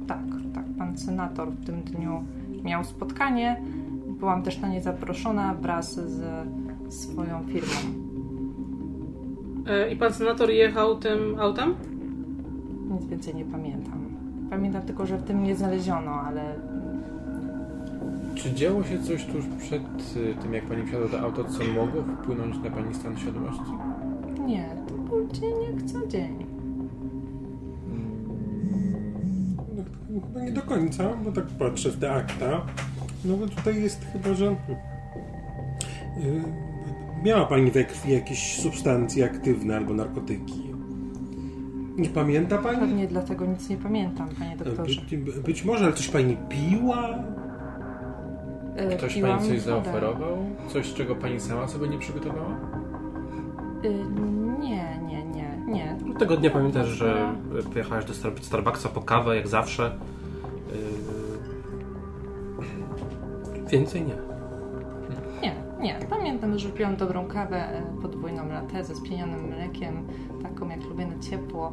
[0.06, 0.20] tak,
[0.54, 2.24] tak, pan senator w tym dniu
[2.62, 3.62] miał spotkanie.
[4.18, 6.22] Byłam też na nie zaproszona wraz z
[6.88, 8.00] swoją firmą.
[9.66, 11.74] E, I pan senator jechał tym autem?
[12.90, 14.00] Nic więcej nie pamiętam.
[14.50, 16.69] Pamiętam tylko, że w tym nie znaleziono, ale
[18.42, 19.82] Czy działo się coś tuż przed
[20.16, 23.62] y, tym, jak pani wsiadła do auta, co mogło wpłynąć na pani stan świadomości?
[24.46, 26.46] nie, to był dzień jak co dzień.
[29.76, 29.82] No,
[30.20, 32.66] to chyba nie do końca, bo tak patrzę w te akta.
[33.24, 36.42] No bo tutaj jest chyba, że yy,
[37.24, 40.70] miała pani we krwi jakieś substancje aktywne albo narkotyki.
[41.96, 42.80] Nie pamięta pani?
[42.80, 45.00] Pewnie dlatego nic nie pamiętam, panie doktorze.
[45.00, 47.24] Być, być może, ale coś pani piła?
[48.76, 49.82] E, Ktoś piłam pani coś wodę.
[49.84, 50.38] zaoferował?
[50.68, 52.56] Coś, czego pani sama sobie nie przygotowała?
[53.84, 53.88] E,
[54.60, 55.96] nie, nie, nie, nie.
[56.18, 57.34] Tego dnia pamiętasz, że
[57.72, 59.98] pojechałaś do Star- Starbucksa po kawę, jak zawsze.
[63.60, 63.68] Yy...
[63.70, 64.30] Więcej nie.
[65.80, 70.06] Nie, pamiętam, że piłam dobrą kawę, e, podwójną latę ze spienionym mlekiem,
[70.42, 71.72] taką jak lubię na ciepło.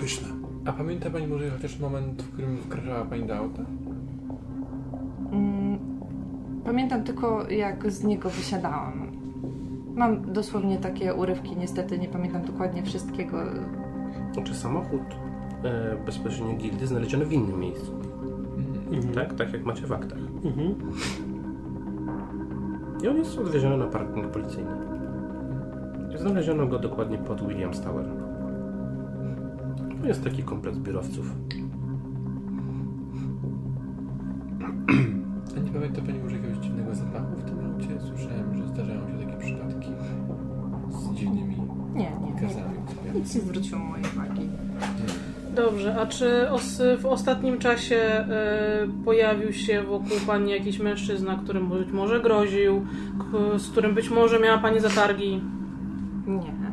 [0.00, 0.28] Pyszne.
[0.64, 3.62] A pamięta Pani może chociaż moment, w którym wkraczała Pani do auta?
[5.32, 5.78] Mm,
[6.64, 9.10] Pamiętam tylko, jak z niego wysiadałam.
[9.94, 13.36] Mam dosłownie takie urywki, niestety nie pamiętam dokładnie wszystkiego.
[14.32, 15.00] Znaczy samochód
[15.64, 17.92] e, bezpośrednio gildy znaleziony w innym miejscu.
[18.92, 19.14] Mhm.
[19.14, 19.34] Tak?
[19.34, 20.18] Tak jak macie w aktach.
[20.44, 20.74] Mhm.
[23.04, 24.70] I on jest odwieziony na parking policyjny.
[26.16, 28.06] Znaleziono go dokładnie pod Williams Tower.
[30.00, 31.32] To jest taki kompleks biurowców.
[35.78, 38.00] Pamięta Pani może jakiegoś dziwnego zapachu w tym aucie?
[38.08, 39.90] Słyszałem, że zdarzają się takie przypadki
[40.90, 41.56] z dziwnymi
[41.94, 42.40] Nie, nie, nie.
[42.40, 42.78] gazami.
[43.14, 44.48] Nic nie zwróciło mojej uwagi.
[45.54, 51.68] Dobrze, a czy os, w ostatnim czasie e, pojawił się wokół Pani jakiś mężczyzna, którym
[51.68, 52.86] być może groził,
[53.58, 55.40] z którym być może miała Pani zatargi?
[56.26, 56.67] Nie, nie,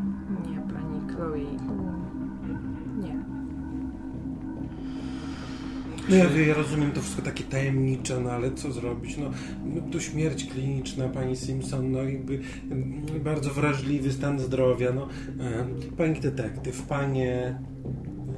[6.09, 9.17] No ja, ja rozumiem to wszystko takie tajemnicze, no ale co zrobić?
[9.17, 9.31] No,
[9.65, 12.39] no to śmierć kliniczna pani Simpson, no jakby
[12.71, 15.07] mm, bardzo wrażliwy stan zdrowia, no.
[15.39, 15.65] E,
[15.97, 17.59] Pani detektyw, panie,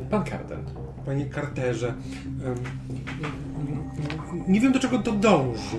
[0.10, 0.60] Pan Carter.
[1.06, 1.93] panie Carterze.
[2.43, 2.58] mm,
[4.47, 5.77] Nie wiem do czego to dąży.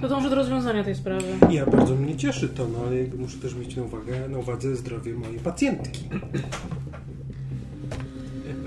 [0.00, 1.24] To dąży do rozwiązania tej sprawy.
[1.50, 5.14] Ja bardzo mnie cieszy to, no ale muszę też mieć na, uwagę, na uwadze zdrowie
[5.14, 6.08] mojej pacjentki.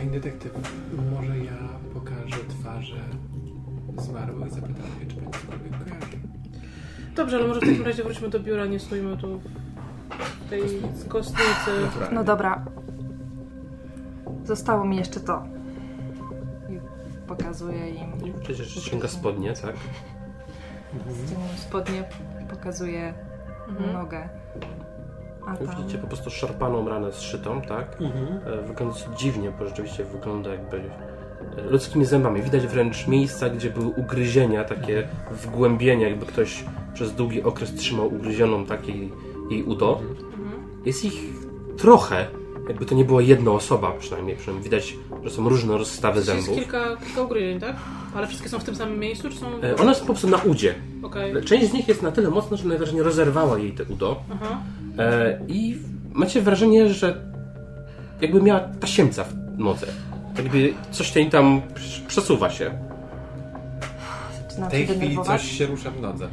[0.02, 0.52] Pani detektyw,
[1.12, 1.52] może ja
[1.94, 2.96] pokażę twarze
[3.98, 6.18] zmarłych i zapytam się, czy Pani cokolwiek kojarzy.
[7.16, 9.40] Dobrze, ale może w takim razie wróćmy do biura, nie stójmy tu
[10.46, 10.62] w tej
[11.08, 11.72] kostnicy.
[12.12, 12.66] No dobra.
[14.46, 15.44] Zostało mi jeszcze to.
[16.70, 16.80] I
[17.28, 18.26] pokazuję im.
[18.28, 19.76] I przecież sięga spodnie, tak?
[21.26, 22.04] Zdejmuję spodnie,
[22.50, 23.14] pokazuję
[23.70, 23.94] Mhm.
[23.94, 24.30] nogę.
[25.46, 25.58] Tam...
[25.78, 28.02] Widzicie po prostu szarpaną ranę zszytą, tak?
[28.02, 28.28] Mhm.
[28.46, 30.78] E, Wygląda dziwnie, bo rzeczywiście wygląda jakby
[31.58, 32.42] e, ludzkimi zębami.
[32.42, 38.66] Widać wręcz miejsca, gdzie były ugryzienia, takie wgłębienia, jakby ktoś przez długi okres trzymał ugryzioną
[38.66, 39.12] takiej
[39.50, 40.02] jej udo.
[40.86, 41.14] Jest ich
[41.78, 42.28] trochę,
[42.68, 44.36] jakby to nie była jedna osoba przynajmniej.
[44.38, 46.56] przynajmniej widać, że są różne rozstawy Jest zębów.
[46.56, 47.76] kilka, kilka ugryzień, tak?
[48.16, 49.48] Ale wszystkie są w tym samym miejscu, czy są...
[49.62, 50.76] E, One są po prostu na udzie.
[51.04, 51.44] Okej.
[51.44, 54.16] Część z nich jest na tyle mocna, że najwyraźniej rozerwała jej te udo.
[54.34, 54.58] Aha.
[54.98, 55.78] E, I
[56.14, 57.22] macie wrażenie, że
[58.22, 59.88] jakby miała tasiemca w nodze.
[60.38, 61.62] Jakby coś tej tam
[62.08, 62.72] przesuwa się.
[64.68, 66.28] W tej chwili coś się rusza w nodze.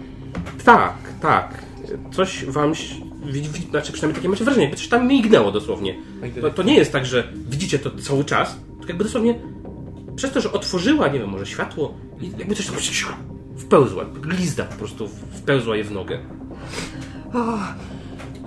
[0.64, 1.64] Tak, tak.
[2.12, 2.72] Coś wam.
[3.70, 5.94] znaczy przynajmniej takie macie wrażenie, coś tam mignęło dosłownie.
[5.94, 9.34] To, detektyw, to nie jest tak, że widzicie to cały czas, tylko jakby dosłownie
[10.16, 12.76] przez to, że otworzyła, nie wiem, może światło i jakby coś tam
[13.56, 16.18] wpełzła, glizda po prostu wpełzła je w nogę.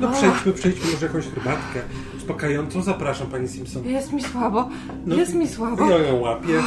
[0.02, 1.82] No przejdźmy, przejdźmy może jakąś herbatkę
[2.18, 2.82] uspokajającą.
[2.82, 3.84] Zapraszam pani Simpson.
[3.86, 4.70] Jest mi słabo,
[5.06, 5.90] No, jest mi słabo.
[5.90, 6.60] Ja ją łapię.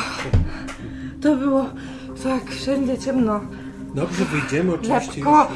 [1.21, 1.67] To było
[2.23, 3.41] tak, wszędzie ciemno.
[3.95, 5.13] Dobrze, wyjdziemy oczywiście.
[5.15, 5.49] Lepko.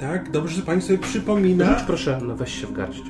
[0.00, 1.74] Tak, dobrze, że pani sobie przypomina.
[1.74, 3.02] Rzuć proszę, no weź się w garść.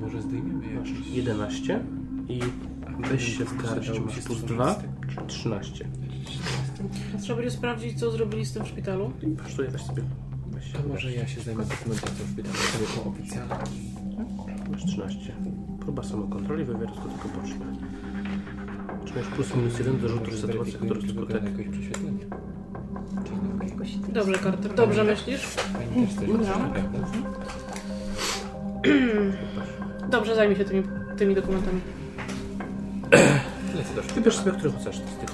[0.00, 1.08] Może zdejmiemy jakiś...
[1.08, 1.80] 11
[2.28, 2.40] i
[3.10, 4.74] weź się w garść, masz plus 2,
[5.26, 5.84] 13.
[7.20, 9.12] Trzeba będzie sprawdzić, co zrobili z tym w szpitalu.
[9.42, 10.02] Kosztuje, weź sobie.
[10.46, 13.54] Weź To może ja się zajmę dokumentacją szpitala, sobie po oficjalną.
[14.70, 15.34] Masz 13.
[15.80, 17.66] Próba samokontroli, wywiadu skutku boczny.
[19.04, 21.42] Czy masz plus minus 1 do rzutu sytuacji, który skutek?
[21.44, 22.24] jakieś prześwietlenie.
[23.68, 24.74] Jakoś Dobrze, Carter.
[24.74, 25.56] Dobrze myślisz?
[25.72, 26.72] Pani też coś prawda?
[30.10, 30.82] Dobrze, zajmij się tymi,
[31.16, 31.80] tymi dokumentami.
[33.76, 34.14] Lecę do szpitala.
[34.14, 35.31] Wybierz sobie, który chcesz z tych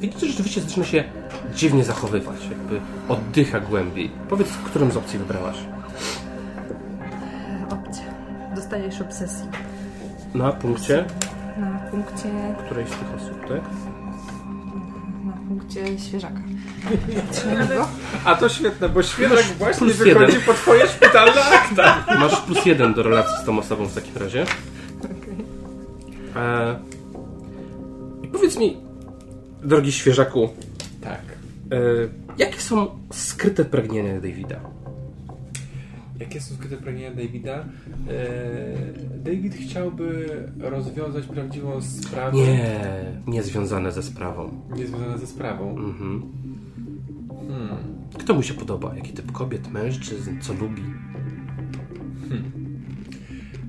[0.00, 1.04] Widzicie, że rzeczywiście zaczyna się
[1.54, 4.10] dziwnie zachowywać, jakby oddycha głębiej.
[4.28, 5.56] Powiedz, którą z opcji wybrałaś?
[7.70, 8.04] opcja.
[8.56, 9.46] Dostajesz obsesji.
[10.34, 11.04] Na punkcie
[11.58, 12.28] Na punkcie,
[12.66, 13.60] którejś z tych osób, tak?
[15.24, 16.40] na punkcie świeżaka.
[18.24, 20.40] A to świetne, bo świeżak właśnie plus wychodzi jeden.
[20.46, 22.04] po twoje szpitalne akta.
[22.18, 24.46] Masz plus jeden do relacji z tą osobą w takim razie.
[26.36, 26.78] E,
[28.22, 28.76] I powiedz mi,
[29.64, 30.48] drogi świeżaku,
[31.00, 31.22] Tak.
[31.72, 31.76] e,
[32.38, 34.60] jakie są skryte pragnienia Davida?
[36.20, 37.64] Jakie są skryte pragnienia Davida?
[38.08, 40.28] E, David chciałby
[40.60, 42.80] rozwiązać prawdziwą sprawę Nie,
[43.26, 44.60] nie związane ze sprawą.
[44.76, 45.70] niezwiązaną ze sprawą.
[45.70, 46.22] Mhm.
[47.48, 47.76] Hmm.
[48.18, 48.94] Kto mu się podoba?
[48.96, 50.82] Jaki typ kobiet, mężczyzn, co lubi?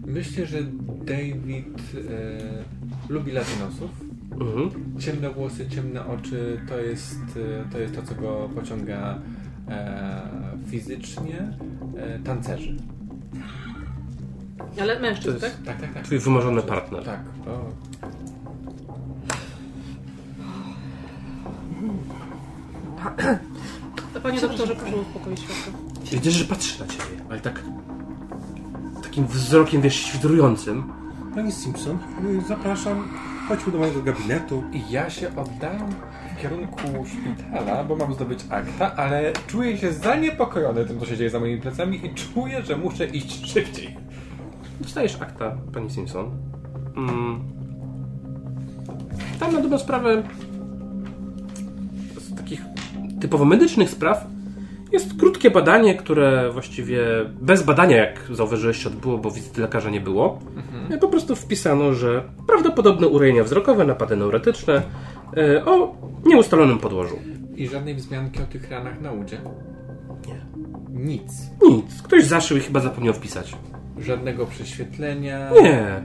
[0.06, 0.58] Myślę, że
[1.06, 1.80] David
[2.10, 3.90] e, lubi latynosów.
[4.32, 5.00] Mhm.
[5.00, 7.20] Ciemne włosy, ciemne oczy to jest
[7.66, 9.20] e, to, jest to co go pociąga
[9.70, 10.22] e,
[10.68, 11.54] fizycznie.
[11.98, 12.76] E, tancerzy.
[14.82, 15.66] Ale mężczyzn, jest- tak?
[15.66, 16.04] Tak, tak, tak.
[16.04, 17.04] Twój wymarzony partner.
[17.04, 17.20] Tak.
[17.48, 17.70] O.
[24.14, 25.72] To panie doktorze, proszę uspokoić świadka.
[26.12, 27.62] Widzisz, że patrzy na ciebie, ale tak...
[29.04, 30.84] Takim wzrokiem, wiesz, świdrującym.
[31.36, 33.08] Pani Simpson, y, zapraszam,
[33.50, 34.64] chodźmy do mojego gabinetu.
[34.74, 35.92] I ja się oddałem
[36.38, 41.30] w kierunku szpitala, bo mam zdobyć akta, ale czuję się zaniepokojony tym, co się dzieje
[41.30, 43.98] za moimi plecami i czuję, że muszę iść szybciej.
[44.82, 46.32] Dostajesz akta, pani Simpson.
[46.98, 47.40] Mm.
[49.40, 50.24] Tam na dobrą sprawę
[52.18, 52.62] z takich
[53.22, 54.28] typowo medycznych spraw
[54.92, 57.02] jest krótkie badanie, które właściwie
[57.42, 60.40] bez badania, jak zauważyłeś, się odbyło, bo wizyty lekarza nie było.
[61.02, 64.82] Po prostu wpisano, że prawdopodobne urojenia wzrokowe, napady neuretyczne
[65.38, 67.20] e, o nieustalonym podłożu.
[67.56, 69.42] I żadnej wzmianki o tych ranach na udzie.
[70.28, 70.42] Nie.
[70.90, 71.32] Nic.
[71.62, 72.02] Nic.
[72.02, 73.56] Ktoś zaszył i chyba zapomniał wpisać.
[74.00, 75.52] Żadnego prześwietlenia.
[75.62, 76.04] Nie.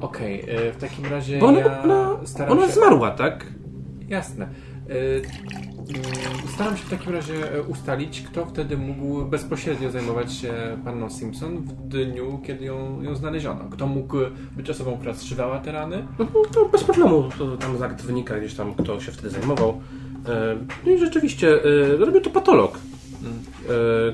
[0.00, 2.16] Okej, e, w takim razie Bo ona, ja ona,
[2.48, 2.72] ona się...
[2.72, 3.46] zmarła, tak?
[4.08, 4.44] Jasne.
[4.44, 5.22] Mm,
[6.54, 10.52] Staram się w takim razie e, ustalić, kto wtedy mógł bezpośrednio zajmować się
[10.84, 13.64] panną Simpson w dniu, kiedy ją, ją znaleziono.
[13.70, 14.16] Kto mógł
[14.56, 16.06] być osobą, która zszywała te rany?
[16.18, 19.80] No bez problemu, to tam z akt wynika gdzieś tam, kto się wtedy zajmował.
[20.28, 22.78] E, No i rzeczywiście, e, robił to patolog,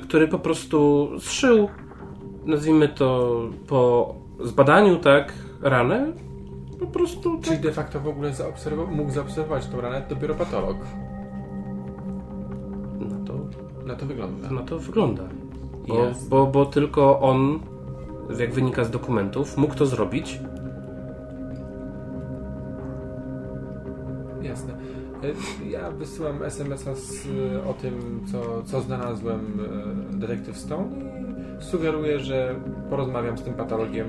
[0.03, 1.69] który po prostu zszył,
[2.45, 6.13] nazwijmy to po zbadaniu, tak, ranę,
[6.79, 10.77] po prostu Czyli tak, de facto w ogóle zaobserwował, mógł zaobserwować tą ranę dopiero patolog.
[13.87, 14.49] Na to, wygląda.
[14.51, 15.23] na to wygląda.
[15.87, 17.59] Bo, bo, bo tylko on,
[18.39, 20.39] jak wynika z dokumentów, mógł to zrobić.
[24.41, 24.73] Jasne.
[25.23, 27.27] E, Ja wysyłam SMS-a z,
[27.69, 29.59] o tym, co, co znalazłem
[30.13, 30.87] e, detektyw Stone
[31.59, 32.55] i sugeruję, że
[32.89, 34.07] porozmawiam z tym patologiem,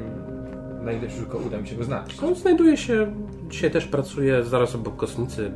[0.83, 2.23] na ile tylko uda mi się go znaleźć.
[2.23, 3.13] On znajduje się,
[3.49, 5.53] dzisiaj też pracuje zaraz obok kosnicy.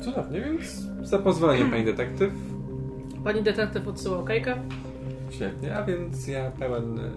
[0.00, 2.32] Cudownie, więc za pozwoleniem pani detektyw.
[3.24, 4.56] Pani detektyw odsyła okejkę.
[5.30, 7.10] Świetnie, a więc ja pełen e,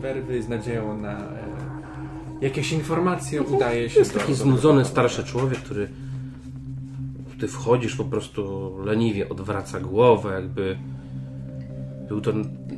[0.00, 1.22] werwy z nadzieją na e,
[2.40, 5.88] jakieś informacje udaje się Jest do- taki do- znudzony starszy człowiek, który
[7.40, 10.78] ty wchodzisz, po prostu leniwie odwraca głowę, jakby
[12.08, 12.32] był to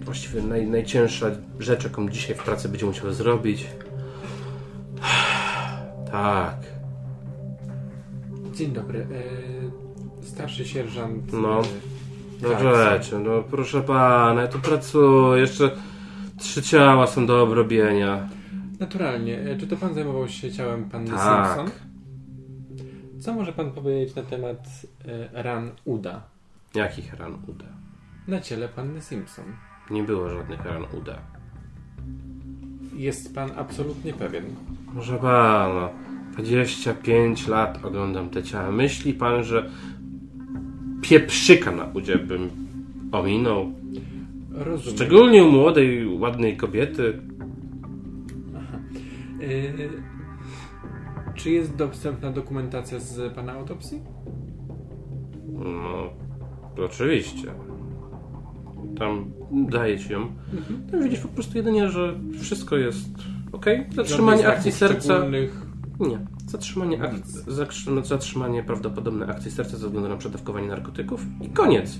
[0.04, 1.26] właściwie naj, najcięższa
[1.58, 3.66] rzecz, jaką dzisiaj w pracy będzie musiał zrobić.
[6.12, 6.56] Tak.
[8.54, 9.06] Dzień dobry.
[10.22, 11.32] E, starszy sierżant.
[11.32, 11.62] No.
[12.40, 13.02] E, No Clarkson.
[13.02, 15.70] rzeczy, no proszę pana, ja tu pracuję, jeszcze
[16.38, 18.28] trzy ciała są do obrobienia.
[18.80, 19.38] Naturalnie.
[19.40, 21.46] E, Czy to pan zajmował się ciałem panny Tak.
[21.58, 21.70] Simpson?
[23.20, 24.58] Co może pan powiedzieć na temat
[25.34, 26.22] e, ran uda?
[26.74, 27.64] Jakich ran uda?
[28.28, 29.44] Na ciele panny Simpson.
[29.90, 31.18] Nie było żadnych ran uda.
[32.96, 34.44] Jest pan absolutnie pewien.
[34.94, 35.88] Proszę pana,
[36.38, 38.70] 25 lat oglądam te ciała.
[38.70, 39.70] Myśli pan, że
[41.02, 42.50] pieprzyka na udzie bym
[43.12, 43.72] ominął?
[44.50, 44.96] Rozumiem.
[44.96, 47.20] Szczególnie u młodej, ładnej kobiety.
[49.40, 50.10] E,
[51.34, 54.00] czy jest dostępna dokumentacja z pana autopsji?
[55.48, 56.10] No,
[56.84, 57.54] oczywiście.
[58.98, 60.32] Tam daję ci ją.
[60.90, 63.08] Tam widzisz po prostu jedynie, że wszystko jest
[63.52, 63.66] ok.
[63.94, 65.22] Zatrzymanie akcji serca.
[66.00, 66.18] Nie.
[66.50, 71.98] Zatrzymanie, ak- zakrzy- zatrzymanie prawdopodobne akcji serca ze względu na przedawkowanie narkotyków i koniec.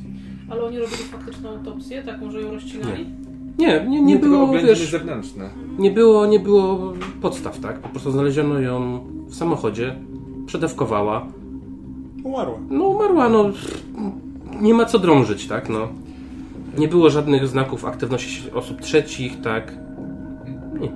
[0.51, 3.07] Ale oni robili faktyczną autopsję, taką, że ją rozcinali?
[3.59, 5.51] Nie, nie, nie, Nie, było, wiesz, zewnętrzne.
[5.79, 6.93] nie było, nie było
[7.23, 7.79] podstaw, tak?
[7.79, 9.97] Po prostu znaleziono ją w samochodzie,
[10.47, 11.27] przedawkowała.
[12.25, 12.59] Umarła.
[12.71, 13.51] No umarła, no
[14.61, 15.69] nie ma co drążyć, tak?
[15.69, 15.89] No.
[16.79, 19.79] Nie było żadnych znaków aktywności osób trzecich, tak?
[20.81, 20.93] Nic.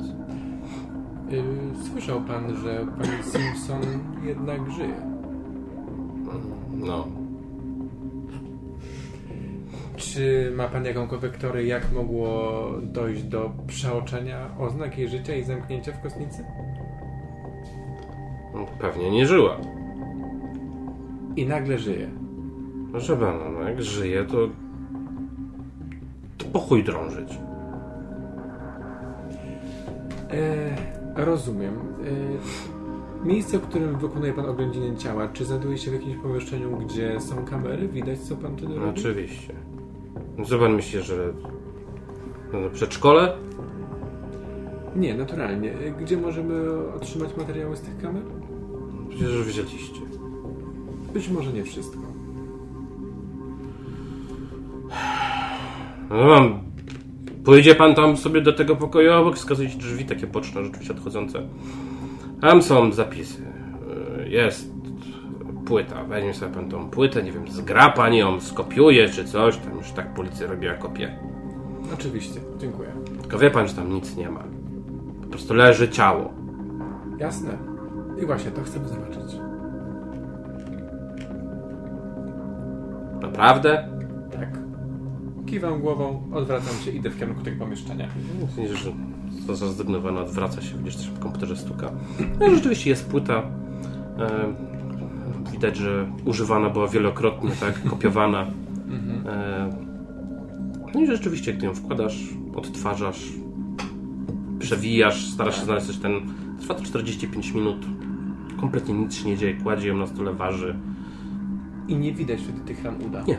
[1.94, 3.82] Słyszał pan, że pani Simpson
[4.24, 4.94] jednak żyje.
[6.72, 7.06] No.
[9.96, 15.92] Czy ma pan jakąkolwiek teorię, jak mogło dojść do przeoczenia oznak jej życia i zamknięcia
[15.92, 16.44] w kostnicy?
[18.80, 19.56] Pewnie nie żyła.
[21.36, 22.10] I nagle żyje.
[22.90, 24.48] Proszę pana, no jak żyje, to...
[26.38, 27.38] To po chuj drążyć.
[30.30, 31.74] E, rozumiem.
[33.24, 37.20] E, miejsce, w którym wykonuje pan oględziny ciała, czy znajduje się w jakimś pomieszczeniu, gdzie
[37.20, 37.88] są kamery?
[37.88, 39.00] Widać, co pan wtedy robi?
[39.00, 39.54] Oczywiście.
[40.46, 41.32] Co pan myśli, że...
[42.52, 43.36] No, przedszkole?
[44.96, 45.72] Nie, naturalnie.
[46.00, 46.54] Gdzie możemy
[46.94, 48.22] otrzymać materiały z tych kamer?
[49.08, 50.00] Przecież już wzięliście.
[51.14, 51.98] Być może nie wszystko.
[56.10, 56.73] No mam.
[57.44, 61.42] Pójdzie pan tam sobie do tego pokoju obok, wskazuje ci drzwi takie boczne, rzeczywiście odchodzące.
[62.40, 63.42] Tam są zapisy.
[64.18, 64.74] Yy, Jest
[65.66, 66.04] płyta.
[66.04, 69.56] Weźmie sobie pan tą płytę, nie wiem, zgra pan ją, skopiuje czy coś.
[69.56, 71.18] Tam już tak policja robiła kopię.
[71.94, 72.88] Oczywiście, dziękuję.
[73.20, 74.44] Tylko wie pan, że tam nic nie ma.
[75.22, 76.32] Po prostu leży ciało.
[77.18, 77.58] Jasne.
[78.22, 79.36] I właśnie to chcemy zobaczyć.
[83.20, 83.93] Naprawdę?
[85.46, 88.08] Kiwam głową, odwracam się, idę w kierunku tego pomieszczenia.
[88.56, 88.92] Widzisz, że
[89.46, 91.90] to zrezygnowana odwraca się, widzisz, coś w komputerze stuka.
[92.40, 93.42] No i rzeczywiście jest płyta.
[94.18, 94.54] E,
[95.52, 98.46] widać, że używana była wielokrotnie, tak, kopiowana.
[99.26, 99.76] E,
[100.94, 102.18] no i rzeczywiście, gdy ją wkładasz,
[102.56, 103.32] odtwarzasz,
[104.58, 106.12] przewijasz, starasz się znaleźć coś ten...
[106.60, 107.86] Trwa to 45 minut.
[108.60, 110.78] Kompletnie nic się nie dzieje, kładzie ją na stole, waży.
[111.88, 113.22] I nie widać wtedy tych ran uda.
[113.22, 113.38] Nie.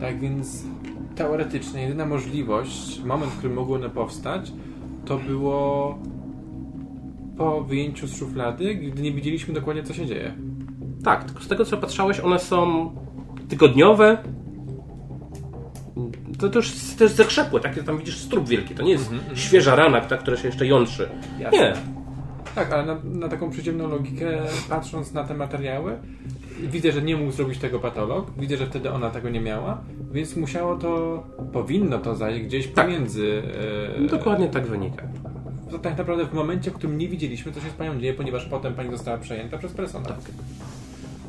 [0.00, 0.64] Tak więc
[1.16, 4.52] teoretycznie jedyna możliwość, moment, w którym mogły one powstać,
[5.04, 5.98] to było
[7.36, 10.34] po wyjęciu z szuflady, gdy nie widzieliśmy dokładnie, co się dzieje.
[11.04, 12.90] Tak, tylko z tego co patrzałeś, one są
[13.48, 14.18] tygodniowe.
[16.38, 18.74] To, to już jest zakrzepłe, takie tam widzisz strup wielki.
[18.74, 21.08] To nie jest świeża rana, ta, która się jeszcze jątrzy.
[21.38, 21.58] Jasne.
[21.58, 21.97] Nie.
[22.54, 24.26] Tak, ale na, na taką przyziemną logikę,
[24.68, 25.92] patrząc na te materiały,
[26.60, 29.80] widzę, że nie mógł zrobić tego patolog, widzę, że wtedy ona tego nie miała,
[30.12, 31.22] więc musiało to,
[31.52, 32.84] powinno to zajść gdzieś Tak.
[32.86, 33.42] pomiędzy.
[33.98, 35.02] E, Dokładnie tak wynika.
[35.70, 38.44] To tak naprawdę w momencie, w którym nie widzieliśmy, co się z panią dzieje, ponieważ
[38.46, 40.08] potem pani została przejęta przez personel.
[40.08, 40.18] Tak.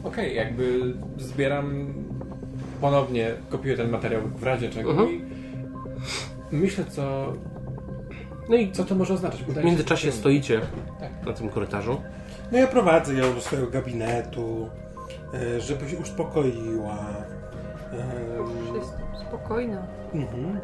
[0.04, 1.86] Okej, jakby zbieram
[2.82, 5.10] ponownie, kopiuję ten materiał w razie czego Mhm.
[5.10, 5.22] i
[6.52, 7.34] myślę, co,
[8.50, 9.42] No i co to może oznaczać.
[9.48, 10.62] Udaje w międzyczasie to stoicie
[11.00, 11.10] Tak.
[11.26, 12.02] na tym korytarzu.
[12.52, 14.70] No ja prowadzę ją do swojego gabinetu,
[15.34, 16.98] e, żeby się uspokoiła.
[18.76, 19.84] Jestem spokojna.
[20.14, 20.60] mhm.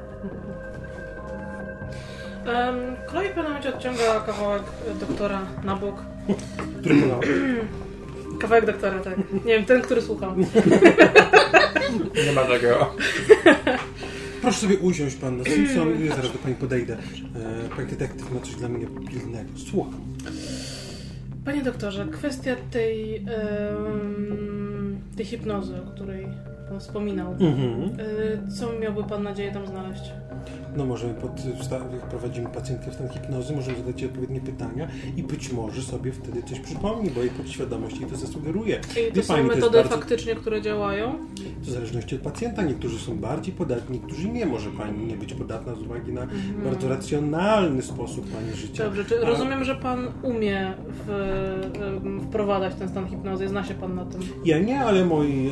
[2.47, 4.63] Um, Chloe momencie odciąga kawałek
[4.99, 5.95] doktora na bok.
[6.79, 6.95] Który?
[8.41, 9.15] Kawałek doktora, tak.
[9.45, 10.35] Nie wiem, ten, który słucham.
[12.25, 12.95] Nie ma takiego.
[14.45, 16.05] Proszę sobie usiąść, pan Simpson.
[16.05, 16.97] Ja zaraz do pani podejdę.
[17.35, 19.49] E, Pani detektyw ma coś dla mnie pilnego.
[19.71, 20.01] Słucham.
[21.45, 23.25] Panie doktorze, kwestia tej, em,
[25.17, 26.27] tej hipnozy, o której
[26.69, 27.31] pan wspominał.
[27.31, 27.83] Mhm.
[28.47, 30.01] E, Co miałby pan nadzieję tam znaleźć?
[30.77, 31.31] No możemy pod,
[31.93, 34.87] jak prowadzimy pacjentkę w stan hipnozy, możemy zadać jej odpowiednie pytania
[35.17, 38.75] i być może sobie wtedy coś przypomni, bo jej podświadomość jej to zasugeruje.
[38.91, 41.13] I Wie to są pani, to metody bardzo- faktycznie, które działają?
[41.61, 42.63] W zależności od pacjenta.
[42.63, 44.45] Niektórzy są bardziej podatni, niektórzy nie.
[44.45, 46.27] Może pani nie być podatna z uwagi na
[46.65, 48.83] bardzo racjonalny sposób pani życia.
[48.83, 53.95] Dobrze, czy A- rozumiem, że pan umie w, wprowadzać ten stan hipnozy, zna się pan
[53.95, 54.21] na tym.
[54.45, 55.51] Ja nie, ale mój, e,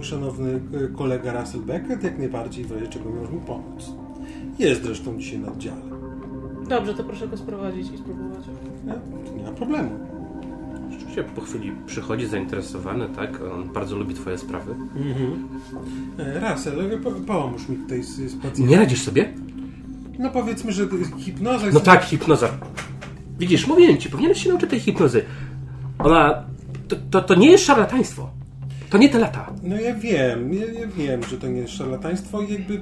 [0.00, 3.92] mój szanowny e, kolega Russell Beckett jak najbardziej w razie czego może mi pomóc.
[4.58, 5.80] Jest zresztą dzisiaj na oddziale.
[6.68, 8.44] Dobrze, to proszę go sprowadzić i spróbować.
[8.84, 8.94] Nie,
[9.36, 9.90] nie ma problemu.
[10.90, 13.40] Rzeczywiście po chwili przychodzi zainteresowany, tak?
[13.54, 14.74] On bardzo lubi twoje sprawy.
[14.96, 15.48] Mhm.
[16.18, 18.68] E, Russell, e, po, pomóż mi tutaj z, z pacjentem.
[18.68, 19.32] Nie radzisz sobie?
[20.18, 21.74] No powiedzmy, że to jest hipnoza jest...
[21.74, 22.48] No tak, hipnoza.
[23.38, 25.22] Widzisz, mówiłem ci, powinieneś się nauczyć tej hipnozy.
[25.98, 26.44] Ona...
[26.88, 28.39] To, to, to nie jest szarlataństwo.
[28.90, 29.46] To nie te lata.
[29.62, 32.80] No ja wiem, ja, ja wiem, że to nie jest szarlataństwo i jakby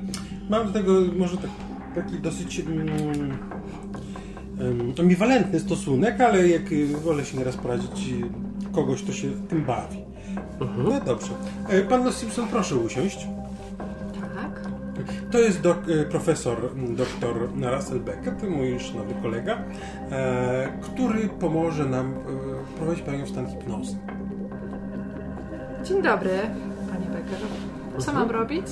[0.50, 1.50] mam do tego może tak,
[1.94, 2.88] taki dosyć mm,
[4.60, 8.14] em, ambiwalentny stosunek, ale jak y, wolę się nieraz poradzić
[8.72, 9.98] kogoś, kto się tym bawi.
[10.60, 11.30] No dobrze.
[11.68, 13.26] E, Pan Simpson, proszę usiąść.
[14.34, 15.12] Tak.
[15.30, 19.58] To jest dok, e, profesor dr Russell Beckett, mój szanowny kolega,
[20.10, 23.96] e, który pomoże nam e, prowadzić panią w stan hipnozy.
[25.88, 26.30] Dzień dobry,
[26.92, 27.38] panie Becker.
[27.98, 28.66] Co mam robić?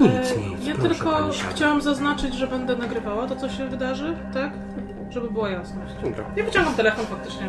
[0.00, 0.66] Nic, E, nic.
[0.66, 4.52] Ja proszę, tylko pani chciałam zaznaczyć, że będę nagrywała to, co się wydarzy, tak?
[5.10, 5.94] Żeby była jasność.
[6.04, 6.24] Dobra.
[6.36, 7.48] Ja wyciągam telefon faktycznie.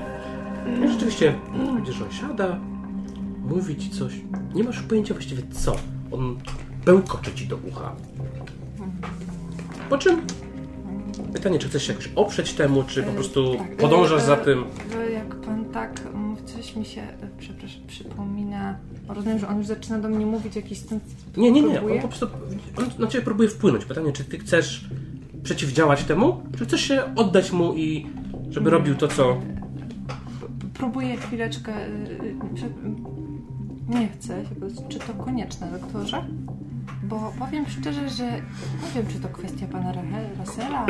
[0.86, 1.36] I rzeczywiście,
[1.78, 2.58] widzisz, że on siada,
[3.46, 4.14] mówi ci coś.
[4.56, 5.76] Nie masz pojęcia właściwie co.
[6.12, 6.38] On
[6.86, 7.92] bełkocze ci do ucha.
[9.90, 10.22] Po czym
[11.34, 14.64] pytanie, czy chcesz się jakoś oprzeć temu, czy po prostu Tak, podążasz e, za tym.
[15.08, 17.29] e, Jak pan tak, mm, coś mi się, e.
[19.10, 21.00] Rozumiem, że on już zaczyna do mnie mówić jakiś ten.
[21.38, 21.68] Nie, nie, nie.
[21.68, 22.02] On próbuje?
[22.02, 22.28] po prostu
[22.78, 23.86] on na ciebie próbuje wpłynąć.
[23.86, 24.90] Pytanie, czy ty chcesz
[25.44, 28.08] przeciwdziałać temu, czy chcesz się oddać mu i
[28.50, 29.42] żeby robił to, co...
[30.74, 31.88] Próbuję chwileczkę.
[31.88, 31.92] y,
[32.24, 32.36] y,
[33.90, 34.44] Nie chcę
[34.90, 36.26] czy to konieczne, doktorze?
[37.04, 39.94] Bo powiem szczerze, że nie wiem, czy to kwestia pana
[40.40, 40.86] Russella.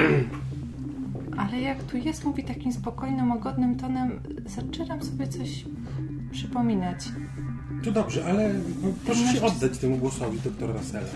[1.42, 5.66] ale jak tu jest, mówi takim spokojnym, łagodnym tonem, zaczynam sobie coś
[6.32, 7.06] przypominać.
[7.84, 8.54] To dobrze, ale
[9.06, 11.08] proszę się oddać temu głosowi doktora Russella.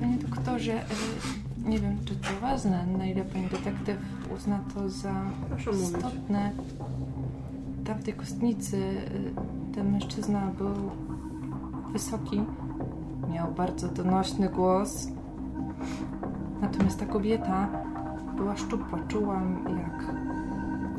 [0.00, 3.96] Panie doktorze, y, nie wiem, czy to ważne, na ile pani detektyw
[4.36, 5.14] uzna to za
[5.48, 5.86] Proszę mówić.
[5.86, 6.50] istotne.
[7.84, 10.74] Tam w tej kostnicy y, ten mężczyzna był
[11.92, 12.40] wysoki,
[13.34, 15.08] miał bardzo donośny głos.
[16.60, 17.68] Natomiast ta kobieta
[18.36, 20.14] była szczupła, czułam jak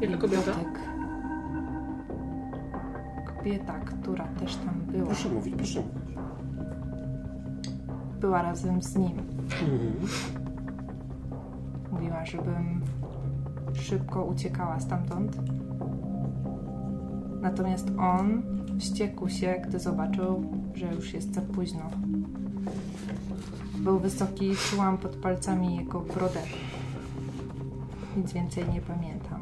[0.01, 0.51] Jaka kobieta?
[0.51, 0.79] dotyk.
[3.45, 6.17] Kobieta, która też tam była, Proszę mówić, proszę mówić.
[8.21, 9.19] była razem z nim.
[9.61, 9.93] Mhm.
[11.91, 12.81] Mówiła, żebym
[13.73, 15.37] szybko uciekała stamtąd.
[17.41, 18.41] Natomiast on
[18.79, 20.43] wściekł się, gdy zobaczył,
[20.73, 21.89] że już jest za późno.
[23.77, 26.39] Był wysoki, czułam pod palcami jego brodę.
[28.17, 29.41] Nic więcej nie pamiętam.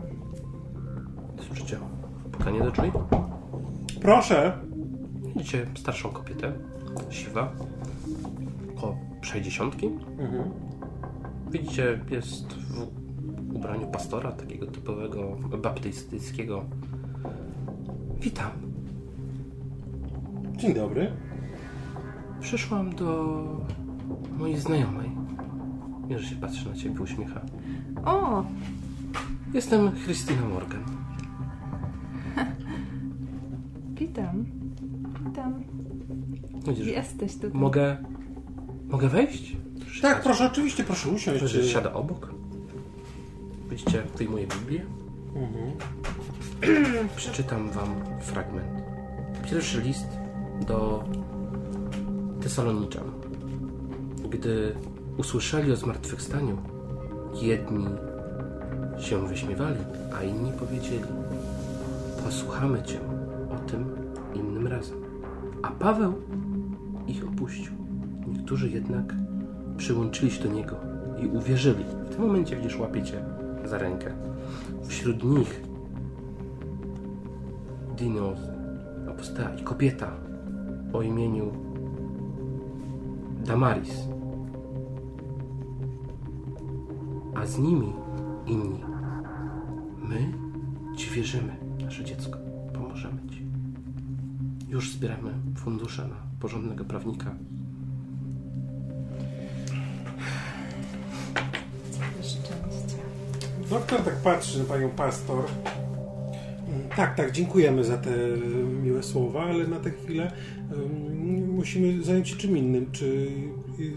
[1.48, 1.78] Słyszycie
[2.32, 2.92] pukanie do drzwi?
[4.04, 4.58] Proszę.
[5.36, 6.54] Widzicie starszą kobietę,
[7.10, 7.52] siwa,
[8.76, 9.76] około 60.
[9.84, 10.52] Mhm.
[11.52, 12.88] Widzicie, jest w
[13.56, 16.64] ubraniu pastora, takiego typowego baptystyckiego.
[18.22, 18.52] Witam.
[20.58, 21.12] Dzień dobry.
[22.42, 23.44] Przyszłam do
[24.38, 25.10] mojej znajomej.
[26.18, 27.42] Że się patrzy na ciebie, uśmiecha.
[28.06, 28.44] O!
[29.54, 30.93] Jestem Christina Morgan.
[33.94, 34.46] Witam.
[35.26, 35.64] Witam.
[36.68, 37.52] Widzisz, Jesteś tutaj.
[37.54, 37.98] mogę...
[38.90, 39.58] Mogę wejść?
[40.02, 41.44] Tak, proszę, oczywiście, proszę usiąść.
[41.44, 42.34] Że siada obok.
[43.70, 44.86] Widzicie, wyjmuję Biblię.
[45.36, 45.72] Mhm.
[47.16, 48.84] Przeczytam wam fragment.
[49.52, 50.08] Pierwszy list
[50.68, 51.04] do
[52.42, 53.12] Tesaloniczan.
[54.30, 54.76] Gdy
[55.18, 56.58] usłyszeli o zmartwychwstaniu,
[57.42, 57.86] jedni
[59.00, 59.80] się wyśmiewali,
[60.20, 61.04] a inni powiedzieli:
[62.24, 63.00] Posłuchamy cię
[63.56, 63.86] o tym
[64.36, 64.98] innym razem.
[65.62, 66.14] A Paweł
[67.08, 67.74] ich opuścił.
[68.28, 69.16] Niektórzy jednak
[69.78, 70.76] przyłączyli się do niego
[71.24, 71.84] i uwierzyli.
[72.06, 73.24] W tym momencie widzisz, łapiecie
[73.66, 74.12] za rękę.
[74.84, 75.62] Wśród nich
[77.98, 78.34] Dino,
[79.10, 80.12] apostoła i kobieta
[80.94, 81.52] o imieniu
[83.46, 84.08] Damaris.
[87.36, 87.94] A z nimi
[88.48, 88.84] inni.
[89.98, 90.34] My
[90.96, 92.43] Ci wierzymy, nasze dziecko.
[94.74, 97.36] Już zbieramy fundusze na porządnego prawnika.
[102.22, 102.54] Szczęście.
[103.70, 105.46] Doktor tak patrzy na panią pastor.
[106.96, 108.10] Tak, tak, dziękujemy za te
[108.84, 110.32] miłe słowa, ale na tę chwilę
[110.72, 112.92] um, musimy zająć się czym innym.
[112.92, 113.06] Czy
[113.80, 113.94] y,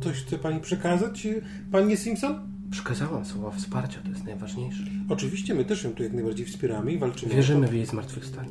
[0.00, 1.42] coś chce pani przekazać, y,
[1.72, 2.56] panie Simpson?
[2.70, 4.82] Przekazałam słowa wsparcia, to jest najważniejsze.
[5.08, 7.34] Oczywiście, my też ją tu jak najbardziej wspieramy i walczymy.
[7.34, 8.50] Wierzymy w jej zmartwychwstanie.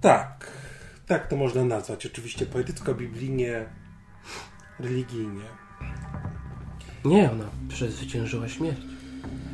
[0.00, 0.50] Tak,
[1.06, 2.06] tak to można nazwać.
[2.06, 3.64] Oczywiście poetycko-biblijnie,
[4.80, 5.44] religijnie.
[7.04, 8.80] Nie, ona przezwyciężyła śmierć.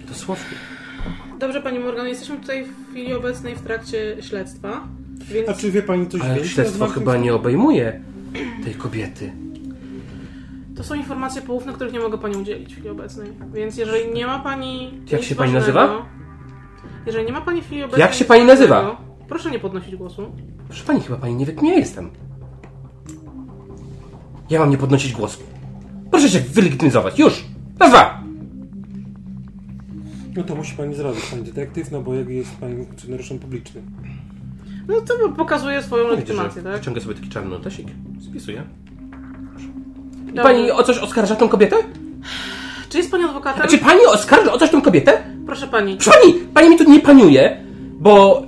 [0.09, 0.57] Dosłownie.
[1.39, 4.89] Dobrze, Pani Morgan, jesteśmy tutaj w chwili obecnej w trakcie śledztwa,
[5.21, 6.51] więc A czy wie pani coś Ale więcej?
[6.53, 8.01] śledztwo chyba nie obejmuje
[8.65, 9.33] tej kobiety.
[10.77, 13.33] to są informacje poufne, których nie mogę Pani udzielić w chwili obecnej.
[13.55, 15.01] Więc jeżeli nie ma Pani...
[15.11, 16.07] Jak się pani ważnego- nazywa?
[17.07, 18.01] Jeżeli nie ma Pani w chwili obecnej...
[18.01, 18.97] Jak się pani nazywa?
[19.29, 20.33] Proszę nie podnosić głosu.
[20.69, 22.11] Proszę pani, chyba pani nie wie, kim ja jestem.
[24.51, 25.41] Ja mam nie podnosić głosu.
[26.11, 27.19] Proszę się wylegitymizować.
[27.19, 27.45] Już!
[27.81, 28.25] Raz, dwa!
[30.37, 33.91] No to musi pani zrobić, pani detektyw, no bo jak jest pani funkcjonariuszem publicznym.
[34.89, 36.81] No to pokazuje swoją legitymację, tak?
[36.81, 37.89] Wciąga sobie taki czarny notesik.
[38.31, 38.63] Spisuję.
[40.27, 40.43] Dobrze.
[40.43, 41.77] pani o coś oskarża tą kobietę?
[42.89, 43.63] Czy jest Pani adwokatem?
[43.63, 45.23] A czy pani oskarża o coś tą kobietę?
[45.47, 45.97] Proszę Pani.
[45.97, 47.65] Proszę pani, pani mi tu nie paniuje,
[48.01, 48.43] bo...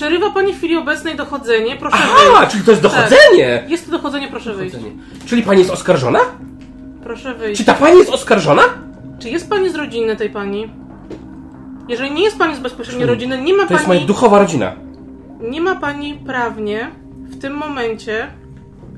[0.00, 2.52] Przerywa Pani w chwili obecnej dochodzenie, proszę Aha, wyjść.
[2.52, 3.64] czyli to jest dochodzenie!
[3.68, 4.74] Jest to dochodzenie, proszę wyjść.
[4.74, 4.96] Dochodzenie.
[5.26, 6.18] Czyli pani jest oskarżona?
[7.02, 7.60] Proszę wyjść.
[7.60, 8.62] Czy ta pani jest oskarżona?
[9.18, 10.72] Czy jest Pani z rodziny tej Pani?
[11.88, 13.96] Jeżeli nie jest Pani z bezpośredniej rodziny, nie ma To jest Pani...
[13.98, 14.72] moja duchowa rodzina.
[15.40, 16.90] Nie ma pani prawnie
[17.28, 18.26] w tym momencie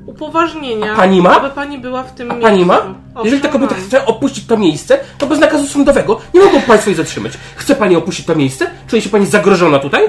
[0.07, 1.37] upoważnienia, A pani ma?
[1.37, 2.51] aby pani była w tym A miejscu.
[2.51, 2.77] pani ma?
[2.79, 3.85] Owszem, Jeżeli ta kobieta mam.
[3.85, 7.33] chce opuścić to miejsce, to bez nakazu sądowego nie mogą państwo jej zatrzymać.
[7.57, 8.71] Chce pani opuścić to miejsce?
[8.87, 10.03] Czuje się pani zagrożona tutaj?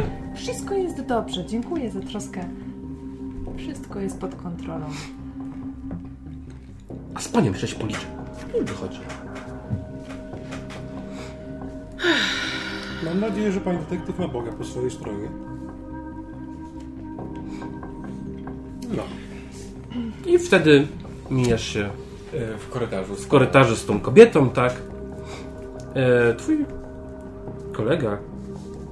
[1.14, 1.46] Dobrze.
[1.46, 2.46] Dziękuję za troskę.
[3.58, 4.86] Wszystko jest pod kontrolą.
[7.14, 8.06] A z panią się policzę.
[8.56, 9.00] Już wychodzi.
[13.06, 15.30] Mam nadzieję, że pani detektyw ma Boga po swojej stronie.
[18.96, 19.04] No.
[20.26, 20.88] I wtedy
[21.32, 21.90] mijasz się
[22.34, 23.16] E, W korytarzu.
[23.16, 24.74] w korytarzu z tą kobietą, tak?
[25.94, 26.66] E, twój
[27.72, 28.18] kolega,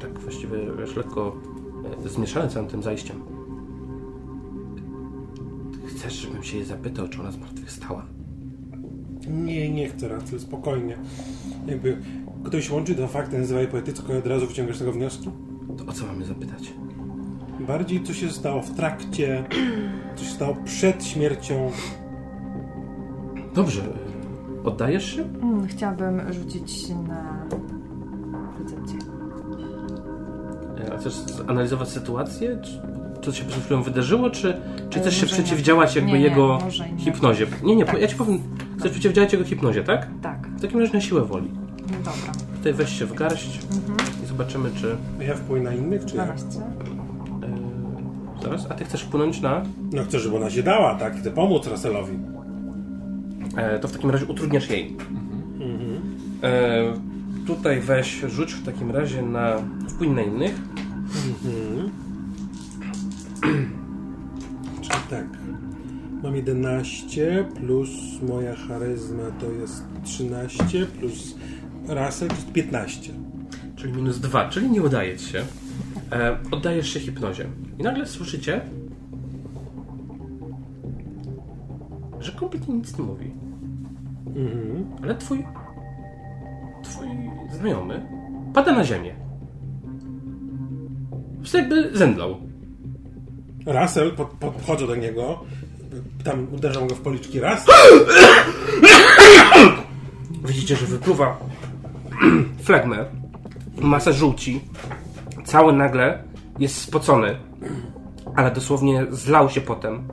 [0.01, 1.35] tak właściwie wiesz, lekko
[2.05, 3.17] zmieszany całym tym zajściem.
[5.87, 8.05] Chcesz, żebym się jej zapytał, czy ona zmartwychwstała?
[9.27, 10.97] Nie, nie chcę raczej, spokojnie.
[11.67, 11.97] Jakby
[12.43, 15.29] ktoś łączy dwa fakty, nazywa je poetycko i od razu wyciągasz z tego wnioski?
[15.77, 16.73] To o co mamy zapytać?
[17.67, 19.43] Bardziej co się stało w trakcie,
[20.15, 21.71] co się stało przed śmiercią.
[23.55, 23.81] Dobrze.
[24.63, 25.21] Oddajesz się?
[25.23, 27.45] Mm, Chciałabym rzucić na
[30.93, 32.57] A chcesz zanalizować sytuację?
[32.63, 32.79] Czy
[33.21, 34.53] to się przed chwilą wydarzyło, czy,
[34.89, 36.59] czy E, chcesz się przeciwdziałać jakby Nie, nie, jego
[36.97, 36.97] nie.
[37.03, 37.47] hipnozie?
[37.63, 38.01] Nie, nie, Tak.
[38.01, 38.39] ja ci powiem,
[38.79, 40.07] chcesz przeciwdziałać jego hipnozie, tak?
[40.21, 41.51] Tak, W takim razie na siłę woli.
[41.91, 42.31] no dobra.
[42.57, 43.59] Tutaj weź się w garść
[44.23, 44.95] i zobaczymy, czy...
[45.25, 46.31] Ja wpływ na innych, czy Na jak?
[46.31, 46.45] razie.
[46.45, 49.61] E, zaraz, a ty chcesz wpłynąć na...
[49.93, 51.17] No chcę, żeby ona się dała, tak?
[51.17, 52.13] Chcę pomóc Russellowi.
[53.57, 54.97] E, to w takim razie utrudniasz jej.
[56.43, 56.83] E,
[57.47, 59.57] tutaj weź, rzuć w takim razie na
[59.89, 60.55] wpływ na innych.
[64.81, 65.25] Czyli tak.
[66.23, 67.89] Mam 11 plus
[68.29, 71.35] moja charyzma to jest 13 plus
[71.87, 73.13] Russell to jest 15.
[73.75, 75.43] czyli minus dwa, czyli nie udaje ci się.
[76.11, 77.45] E, oddajesz się hipnozie.
[77.79, 78.61] I nagle słyszycie,
[82.19, 83.31] że kompletnie nic nie mówi.
[84.27, 84.85] Mhm.
[85.03, 85.45] Ale twój.
[86.83, 87.07] Twój
[87.51, 88.05] znajomy
[88.53, 89.15] pada na ziemię.
[91.37, 92.37] Prostu jakby zemdlał.
[93.65, 95.43] Russell, pod, podchodzę do niego,
[96.23, 97.65] tam uderzam go w policzki raz,
[100.45, 101.37] Widzicie, że wypluwa
[102.65, 103.05] flegmę,
[103.81, 104.61] masę żółci.
[105.45, 106.23] Cały nagle
[106.59, 107.37] jest spocony,
[108.35, 110.07] ale dosłownie zlał się potem.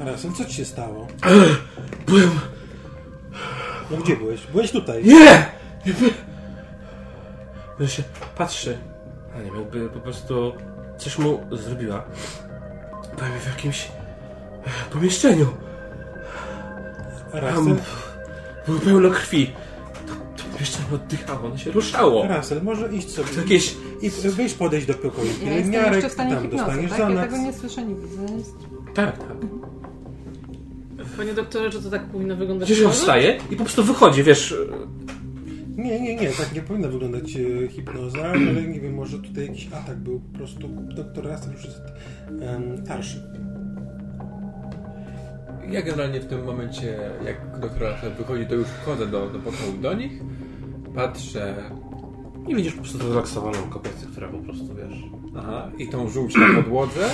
[0.00, 1.06] Russell, co ci się stało?
[2.06, 2.30] Byłem.
[3.90, 4.46] No gdzie byłeś?
[4.46, 5.04] Byłeś tutaj.
[5.04, 5.46] Nie!
[7.80, 8.02] Ja się
[8.36, 8.78] patrzy.
[9.34, 10.52] A nie wiem, jakby po prostu
[10.98, 12.04] coś mu zrobiła.
[13.16, 15.46] Byłem w jakimś e, pomieszczeniu.
[17.32, 17.76] Tam Russell,
[18.66, 19.52] było pełno krwi.
[20.06, 22.26] To, to pomieszczenie oddychało, ono się ruszało.
[22.36, 23.74] Russell, może iść sobie To jakieś...
[24.02, 27.10] i weź podejść do pokoju Ja pielęgniarek, jeszcze w stanie tam hipnozy, dostaniesz tak?
[27.10, 28.26] Ja tego nie słyszę, nie widzę.
[28.94, 29.36] Tak, tak.
[31.16, 32.68] Panie doktorze, czy to tak powinno wyglądać?
[32.68, 34.54] Gdzieś on wstaje i po prostu wychodzi, wiesz...
[35.76, 39.68] Nie, nie, nie, tak nie powinna wyglądać e, hipnoza, ale nie wiem, może tutaj jakiś
[39.72, 41.80] atak był, po prostu doktor Russell już jest
[42.40, 43.22] em, starszy.
[45.70, 49.78] Ja generalnie w tym momencie, jak doktor Russell wychodzi, to już wchodzę do, do pokoju
[49.82, 50.12] do nich,
[50.94, 51.54] patrzę,
[52.48, 55.15] I widzisz po prostu zrelaksowaną kobietę, która po prostu, wiesz...
[55.38, 57.10] aha, i tą żółć na podłodze,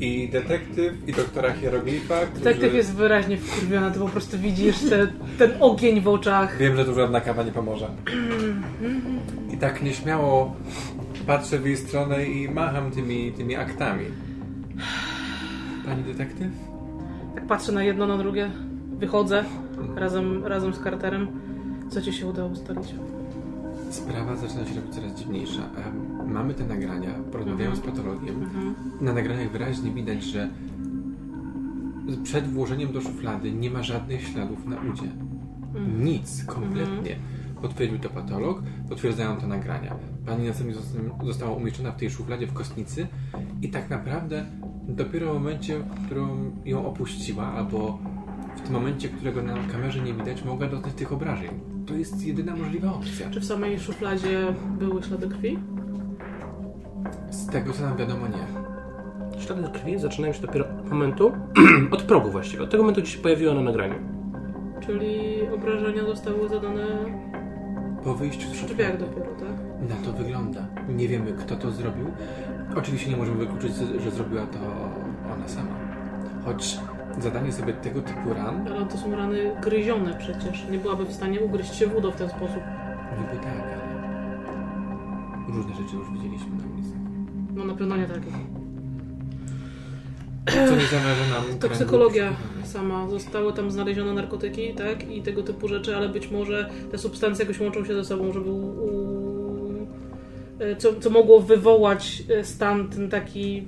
[0.00, 2.44] i detektyw, i doktora hieroglifa, którzy...
[2.44, 5.06] Detektyw jest wyraźnie wkurwiony, ty po prostu widzisz te,
[5.38, 6.58] ten ogień w oczach.
[6.58, 7.88] Wiem, że tu żadna kawa nie pomoże.
[9.52, 10.56] I tak nieśmiało
[11.26, 14.04] patrzę w jej stronę i macham tymi, tymi aktami.
[15.86, 16.48] Pani detektyw?
[17.34, 18.50] Tak patrzę na jedno, na drugie.
[18.98, 19.44] Wychodzę
[19.96, 21.28] razem, razem z Carterem.
[21.90, 22.94] Co ci się udało ustalić?
[23.90, 25.62] Sprawa zaczyna się robić coraz dziwniejsza.
[25.62, 28.50] Em, Mamy te nagrania, porozmawiałem z patologiem.
[29.00, 30.48] Na nagraniach wyraźnie widać, że
[32.22, 35.08] przed włożeniem do szuflady nie ma żadnych śladów na udzie.
[35.98, 37.16] Nic, kompletnie.
[37.62, 39.94] Potwierdził to patolog, potwierdzają to nagrania.
[40.26, 43.06] Pani następnie zosta- została umieszczona w tej szufladzie w kostnicy
[43.62, 44.46] i tak naprawdę
[44.88, 47.98] dopiero w momencie, w którym ją opuściła, albo
[48.56, 51.50] w tym momencie, którego na kamerze nie widać, mogła doznać tych obrażeń.
[51.90, 53.30] To jest jedyna możliwa opcja.
[53.30, 55.58] Czy w samej szufladzie były ślady krwi?
[57.30, 59.40] Z tego co nam wiadomo, nie.
[59.40, 61.32] Ślady krwi zaczynają się dopiero od momentu,
[61.90, 63.94] od progu właściwie, od tego momentu, gdzie się pojawiła na nagraniu.
[64.86, 66.86] Czyli obrażenia zostały zadane
[68.04, 69.88] Po wyjściu z drzwiach dopiero, tak?
[69.90, 70.66] Na to wygląda.
[70.88, 72.06] Nie wiemy, kto to zrobił.
[72.76, 73.72] Oczywiście nie możemy wykluczyć,
[74.04, 74.58] że zrobiła to
[75.34, 75.70] ona sama.
[76.44, 76.78] Choć
[77.18, 80.68] zadanie sobie tego typu ran, Ale to są rany gryzione przecież.
[80.70, 82.62] Nie byłaby w stanie ugryźć się w udo w ten sposób.
[83.18, 83.80] niby tak, ale
[85.56, 86.92] różne rzeczy już widzieliśmy na ulicy.
[87.54, 88.30] No na pewno nie takie.
[90.46, 93.08] Co nie zamarzy nam Toksykologia kręgu sama.
[93.08, 95.10] Zostały tam znalezione narkotyki, tak?
[95.10, 98.50] I tego typu rzeczy, ale być może te substancje jakoś łączą się ze sobą, żeby
[98.50, 98.56] u...
[98.56, 99.86] u-
[100.58, 103.66] e, co, co mogło wywołać e, stan ten taki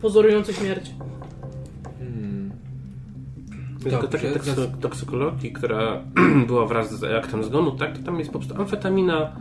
[0.00, 0.90] pozorujący śmierć.
[3.90, 6.00] Tylko Dobrze, toksy- zas- toksykologii, która
[6.46, 9.32] była wraz z aktem zgonu, tak, to tam jest po prostu amfetamina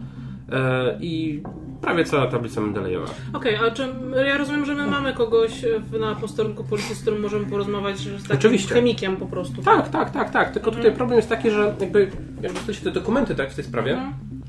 [0.51, 1.43] e, i
[1.81, 3.05] prawie cała tablica Mendelejewa.
[3.33, 3.87] Okej, a czy
[4.27, 8.21] ja rozumiem, że my mamy kogoś w, na posterunku policji, z którym możemy porozmawiać z
[8.23, 8.73] takim Oczywiście.
[8.75, 9.61] chemikiem po prostu.
[9.61, 10.51] Tak, tak, tak, tak.
[10.51, 12.11] Tylko tutaj problem jest taki, że jakby,
[12.41, 14.01] jak dostaliście te dokumenty tak, w tej sprawie,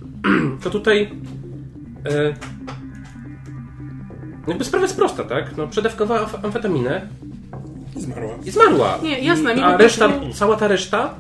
[0.63, 1.11] to tutaj
[2.11, 2.35] e,
[4.47, 5.57] jakby sprawa jest prosta, tak?
[5.57, 7.09] No, przedawkowała amf- amfetaminę
[7.97, 8.31] zmarła.
[8.45, 8.99] i zmarła.
[9.03, 10.33] Nie, jasne, mi A reszta, Mhm.
[10.33, 11.15] cała ta reszta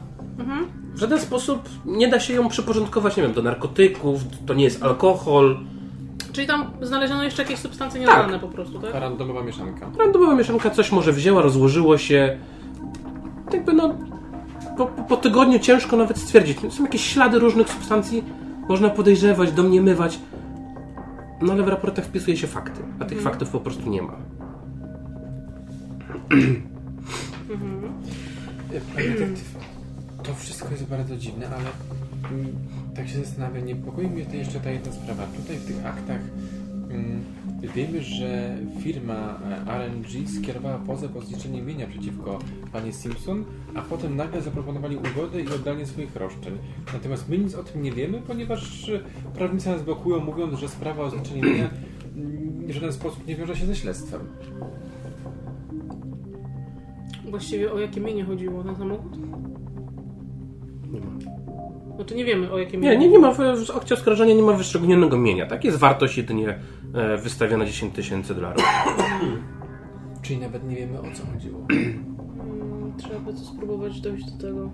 [0.94, 4.82] w żaden sposób nie da się ją przyporządkować, nie wiem, do narkotyków, to nie jest
[4.82, 5.58] alkohol.
[6.32, 8.16] Czyli tam znaleziono jeszcze jakieś substancje Tak.
[8.18, 8.94] nieznane po prostu, tak?
[8.94, 9.90] Randomowa mieszanka.
[9.98, 12.38] Randomowa mieszanka coś może wzięła, rozłożyło się.
[13.52, 13.94] Jakby no,
[14.76, 16.58] po, po tygodniu ciężko nawet stwierdzić.
[16.70, 18.24] Są jakieś ślady różnych substancji,
[18.68, 20.18] można podejrzewać, domniemywać.
[21.42, 24.12] No ale w raportach wpisuje się fakty, a tych faktów po prostu nie ma.
[28.94, 29.58] Panie detektyw,
[30.22, 31.70] to wszystko jest bardzo dziwne, ale
[32.32, 32.54] mm,
[32.96, 35.26] tak się zastanawiam, niepokoi mnie to jeszcze ta jedna sprawa.
[35.26, 36.20] Tutaj w tych aktach
[36.90, 37.24] mm,
[37.74, 42.38] wiemy, że firma e, RNG skierowała pozew o zniszczenie mienia przeciwko
[42.72, 46.58] pani Simpson, a potem nagle zaproponowali ugodę i oddanie swoich roszczeń.
[46.92, 48.90] Natomiast my nic o tym nie wiemy, ponieważ
[49.34, 51.70] prawnicy nas blokują, mówiąc, że sprawa o zniszczenie mienia
[52.16, 54.20] mm, w żaden sposób nie wiąże się ze śledztwem.
[57.30, 58.64] Właściwie o jakie mienie chodziło?
[58.64, 59.12] Na samochód?
[60.92, 61.06] Nie ma.
[61.96, 62.90] Znaczy nie wiemy o jakie mienie.
[62.90, 65.64] Nie, nie, nie ma w, w akcie oskarżenia nie ma wyszczególnionego mienia, tak?
[65.64, 66.58] Jest wartość jedynie
[66.94, 68.64] e, wystawiona 10 tysięcy dolarów.
[70.22, 71.66] Czyli nawet nie wiemy o co chodziło.
[72.42, 74.70] Mm, Trzeba by to spróbować dojść do tego.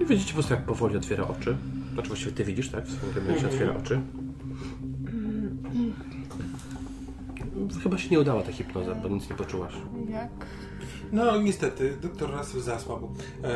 [0.00, 1.56] I widzicie po prostu jak powoli otwiera oczy.
[1.92, 2.86] Znaczy właściwie ty widzisz, tak?
[2.86, 4.00] W swoim gabinecie otwiera oczy.
[7.82, 9.72] Chyba się nie udała ta hipnoza, bo nic nie poczułaś.
[10.10, 10.30] Jak?
[11.12, 13.08] No niestety, doktor Russell zasłabł.
[13.44, 13.50] Eee,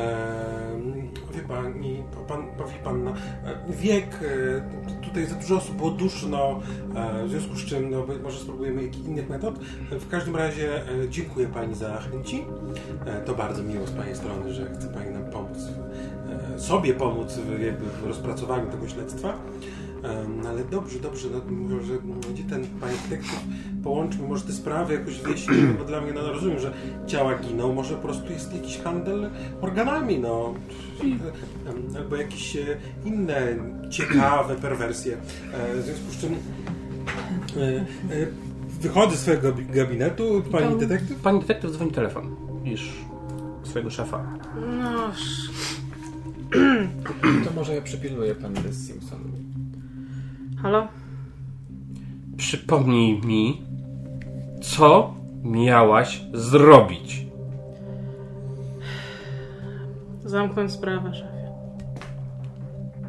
[1.34, 6.60] wie pani, pan, powie pan, no, e, wiek, e, tutaj za dużo osób było duszno,
[6.94, 9.58] e, w związku z czym no, może spróbujemy jakichś innych metod.
[9.90, 12.44] W każdym razie e, dziękuję pani za chęci.
[13.06, 15.58] E, to bardzo miło z pani strony, że chce pani nam pomóc,
[16.54, 19.38] e, sobie pomóc w, jakby w rozpracowaniu tego śledztwa.
[20.02, 21.40] Em, ale dobrze, dobrze, no,
[21.76, 21.92] może
[22.34, 23.40] gdzie ten panie detektyw
[23.84, 26.72] połączmy może te sprawy jakoś wyjaśnimy, no bo dla mnie, no rozumiem, że
[27.06, 29.30] ciała giną, może po prostu jest jakiś handel
[29.60, 30.54] organami, no.
[31.96, 32.60] Albo jakieś e,
[33.04, 33.56] inne
[33.90, 35.16] ciekawe perwersje.
[35.52, 36.32] E, W związku z czym
[37.56, 37.84] e, e,
[38.80, 40.78] wychodzę z swojego gabi- gabinetu, pani Witam.
[40.78, 41.20] detektyw.
[41.20, 42.36] Pani detektyw dzwoni telefon.
[42.64, 42.92] Widzisz
[43.62, 44.38] swojego szefa.
[44.82, 45.52] No, sz-
[47.44, 49.18] To może ja przypilnuję pani z Simpson.
[50.62, 50.88] Halo?
[52.36, 53.62] Przypomnij mi,
[54.62, 57.26] co miałaś zrobić.
[60.24, 61.52] Zamknąć sprawę, szefie.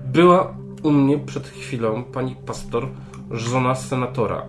[0.06, 2.88] Była u mnie przed chwilą pani pastor,
[3.32, 4.46] żona senatora.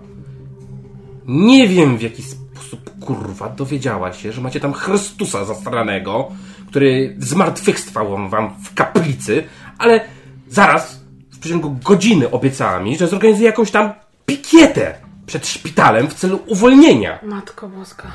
[1.26, 6.28] Nie wiem w jaki sposób, kurwa, dowiedziała się, że macie tam Chrystusa zastranego,
[6.68, 9.44] który zmartwychwstał wam w kaplicy,
[9.78, 10.00] ale
[10.48, 11.03] zaraz,
[11.44, 13.92] przeciągu godziny obiecała mi, że zorganizuje jakąś tam
[14.26, 14.94] pikietę
[15.26, 17.18] przed szpitalem w celu uwolnienia.
[17.22, 18.08] Matko boska.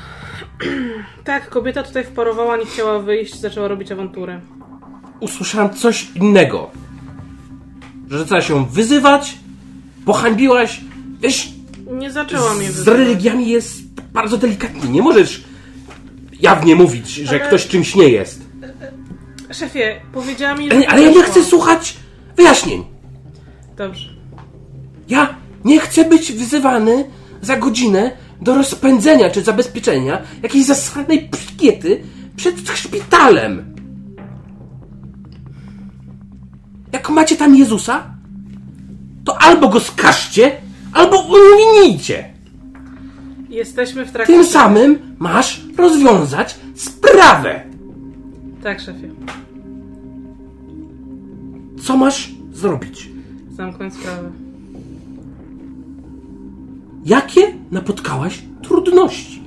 [1.24, 4.40] tak, kobieta tutaj wparowała, nie chciała wyjść, zaczęła robić awanturę.
[5.20, 6.70] usłyszałem coś innego.
[8.10, 9.34] Że zaczęła się wyzywać,
[10.04, 10.80] pohańbiłaś.
[11.20, 11.48] Wiesz,
[11.90, 12.98] Nie zaczęła mnie z wyzywać.
[12.98, 14.90] religiami jest bardzo delikatnie.
[14.90, 15.44] Nie możesz
[16.40, 18.42] jawnie mówić, że Ale- ktoś czymś nie jest.
[19.52, 20.76] Szefie, powiedziała mi, że...
[20.76, 21.96] Ale, ale ja nie chcę słuchać
[22.36, 22.99] wyjaśnień.
[23.80, 24.08] Dobrze.
[25.08, 27.04] Ja nie chcę być wyzywany
[27.42, 28.10] za godzinę
[28.40, 32.02] do rozpędzenia czy zabezpieczenia jakiejś zasranej pikiety
[32.36, 33.74] przed szpitalem.
[36.92, 38.14] Jak macie tam Jezusa,
[39.24, 40.52] to albo go skażcie,
[40.92, 42.34] albo uwinijcie.
[43.48, 44.32] Jesteśmy w trakcie...
[44.32, 47.62] Tym samym masz rozwiązać sprawę.
[48.62, 49.10] Tak, szefie.
[51.82, 53.19] Co masz zrobić?
[53.60, 54.30] Zamknąć sprawę.
[57.04, 57.40] Jakie
[57.70, 59.42] napotkałaś trudności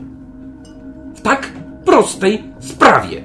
[1.16, 1.52] w tak
[1.86, 3.24] prostej sprawie?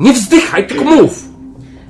[0.00, 1.24] Nie wzdychaj, tylko mów!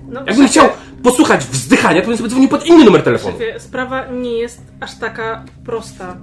[0.08, 0.68] No, Jakbym chciał
[1.02, 3.38] posłuchać wzdychania, to bym sobie dzwonił pod inny numer telefonu.
[3.38, 6.16] Szefie, sprawa nie jest aż taka prosta.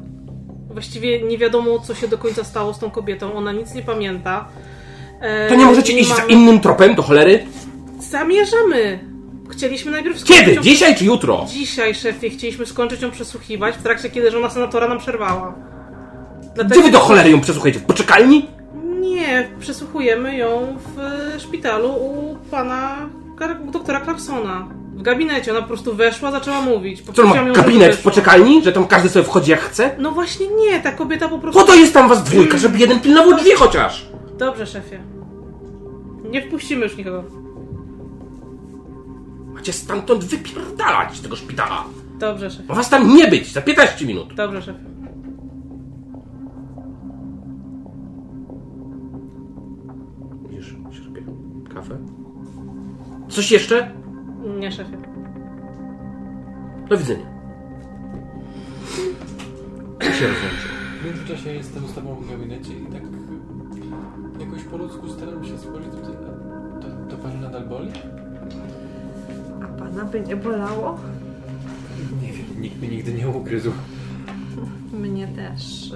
[0.70, 3.34] Właściwie nie wiadomo, co się do końca stało z tą kobietą.
[3.34, 4.48] Ona nic nie pamięta.
[5.22, 7.46] E, To nie możecie iść za mamy- innym tropem, do cholery?
[8.14, 9.00] Zamierzamy!
[9.50, 10.34] Chcieliśmy najpierw Kiedy?
[10.34, 11.46] skończyć ją- Dzisiaj czy jutro?
[11.50, 15.56] Dzisiaj, szefie, chcieliśmy skończyć ją przesłuchiwać w trakcie, kiedy żona senatora nam przerwała.
[16.66, 17.80] Gdzie wy do cholery ją przesłuchajcie?
[17.80, 18.46] W poczekalni?
[19.00, 24.68] Nie, przesłuchujemy ją w szpitalu u pana Kar- doktora Clarksona.
[24.96, 25.52] W gabinecie.
[25.52, 27.02] Ona po prostu weszła, zaczęła mówić.
[27.14, 27.36] Co ma?
[27.36, 28.64] ją, Gabinet w poczekalni?
[28.64, 29.96] Że tam każdy sobie wchodzi jak chce?
[30.00, 31.60] No właśnie nie, ta kobieta po prostu...
[31.62, 34.06] Po to jest tam was dwójka, żeby jeden pilnował drzwi chociaż!
[34.38, 35.00] Dobrze, szefie.
[36.24, 37.43] Nie wpuścimy już nikogo.
[39.64, 41.84] Macie stamtąd wypierdalać z tego szpitala!
[42.20, 42.68] Dobrze, szefie.
[42.70, 44.34] Ma was tam nie być za 15 minut!
[44.34, 44.80] Dobrze, szefie.
[50.50, 51.22] Widzisz, się robię
[51.74, 51.98] kawę.
[53.30, 53.92] Coś jeszcze?
[54.60, 54.98] Nie, szefie.
[56.90, 57.26] Do widzenia.
[60.02, 60.70] I się rozłączył.
[61.02, 63.02] W międzyczasie jestem z tobą w gabinecie i tak
[64.40, 66.16] jakoś po ludzku staram się spojrzeć tutaj.
[66.16, 67.92] a To, to pani nadal boli?
[69.84, 71.00] A pana by nie bolało?
[72.22, 73.72] Nie wiem, nikt mnie nigdy nie ugryzł.
[74.94, 75.94] Mnie też.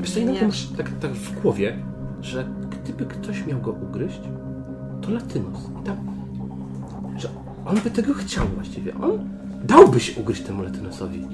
[0.00, 0.46] Wiesz co, Bynajmniej nie.
[0.46, 1.76] masz tak, tak w głowie,
[2.20, 2.48] że
[2.84, 4.20] gdyby ktoś miał go ugryźć,
[5.02, 5.58] to Latynus.
[5.82, 5.96] I tam,
[7.18, 7.28] że
[7.66, 8.94] on by tego chciał właściwie.
[8.94, 9.10] On
[9.64, 11.24] dałby się ugryźć temu Latynusowi.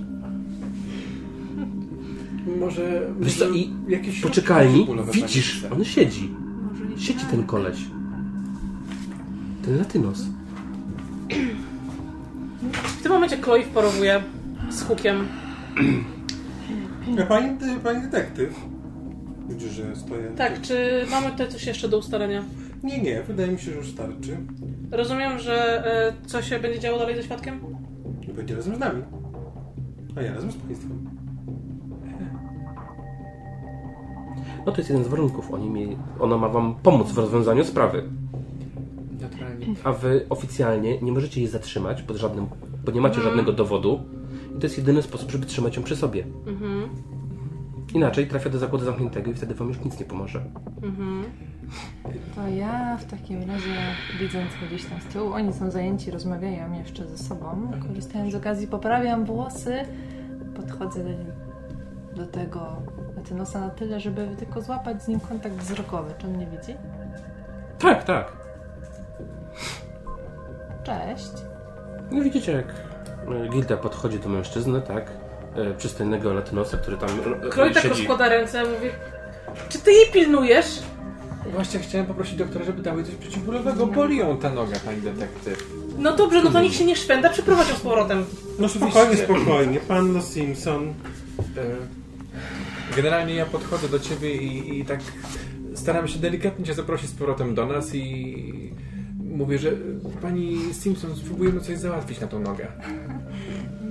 [2.60, 3.10] Może.
[3.20, 6.30] Wiesz co, i jakieś Po czekalni bólowe widzisz, pani on siedzi.
[6.80, 7.30] Może Siedzi tak.
[7.30, 7.78] ten koleś.
[9.64, 10.26] Ten Latynus.
[13.26, 14.22] Momencie Chloe wporowuje
[14.70, 15.28] z hukiem.
[17.28, 18.60] Pani, pani detektyw?
[19.48, 20.30] Widzisz, że stoję.
[20.36, 22.44] Tak, czy mamy tutaj coś jeszcze do ustalenia?
[22.82, 24.36] Nie, nie, wydaje mi się, że już starczy.
[24.90, 27.60] Rozumiem, że e, co się będzie działo dalej ze świadkiem?
[28.36, 29.02] Będzie razem z nami.
[30.16, 31.10] A ja razem z państwem.
[34.66, 35.54] No to jest jeden z warunków.
[35.54, 38.02] Oni mi, ona ma wam pomóc w rozwiązaniu sprawy.
[39.20, 39.66] Naturalnie.
[39.84, 42.46] A wy oficjalnie nie możecie jej zatrzymać pod żadnym,
[42.86, 43.30] bo nie macie Mhm.
[43.36, 44.00] żadnego dowodu.
[44.56, 46.24] I to jest jedyny sposób, żeby trzymać ją przy sobie.
[46.46, 46.88] Mhm.
[47.94, 50.44] Inaczej trafia do zakładu zamkniętego i wtedy wam już nic nie pomoże.
[50.82, 51.24] Mhm.
[52.34, 53.74] To ja w takim razie,
[54.20, 57.70] widząc gdzieś tam z tyłu, oni są zajęci, rozmawiają jeszcze ze sobą.
[57.88, 59.74] Korzystając z okazji, poprawiam włosy,
[60.56, 62.82] podchodzę do, do tego
[63.16, 66.14] Latynosa na tyle, żeby tylko złapać z nim kontakt wzrokowy.
[66.18, 66.74] Czy on mnie widzi?
[67.78, 68.32] Tak, tak.
[70.84, 71.32] Cześć.
[72.10, 72.66] No widzicie, jak
[73.46, 75.10] e, Gilda podchodzi do mężczyzny, tak?
[75.56, 77.08] E, Przystojnego latynosa, który tam
[77.46, 77.88] e, Chloe tak siedzi.
[77.88, 78.88] rozkłada ręce, mówi
[79.68, 80.82] Czy ty jej pilnujesz?
[81.52, 83.86] Właśnie chciałem poprosić doktora, żeby dał jej coś przeciwbólowego.
[83.86, 85.70] Boli ją ta noga, pani detektyw.
[85.98, 88.24] No dobrze, no to nikt się nie szwenda, przyprowadź ją z powrotem.
[88.58, 89.80] No spokojnie, spokojnie.
[89.80, 90.94] Panno Simpson.
[92.96, 95.00] Generalnie ja podchodzę do ciebie i, i tak
[95.74, 98.72] staram się delikatnie cię zaprosić z powrotem do nas i
[99.30, 99.72] mówię, że
[100.22, 102.66] pani Simpson spróbujemy coś załatwić na tą nogę.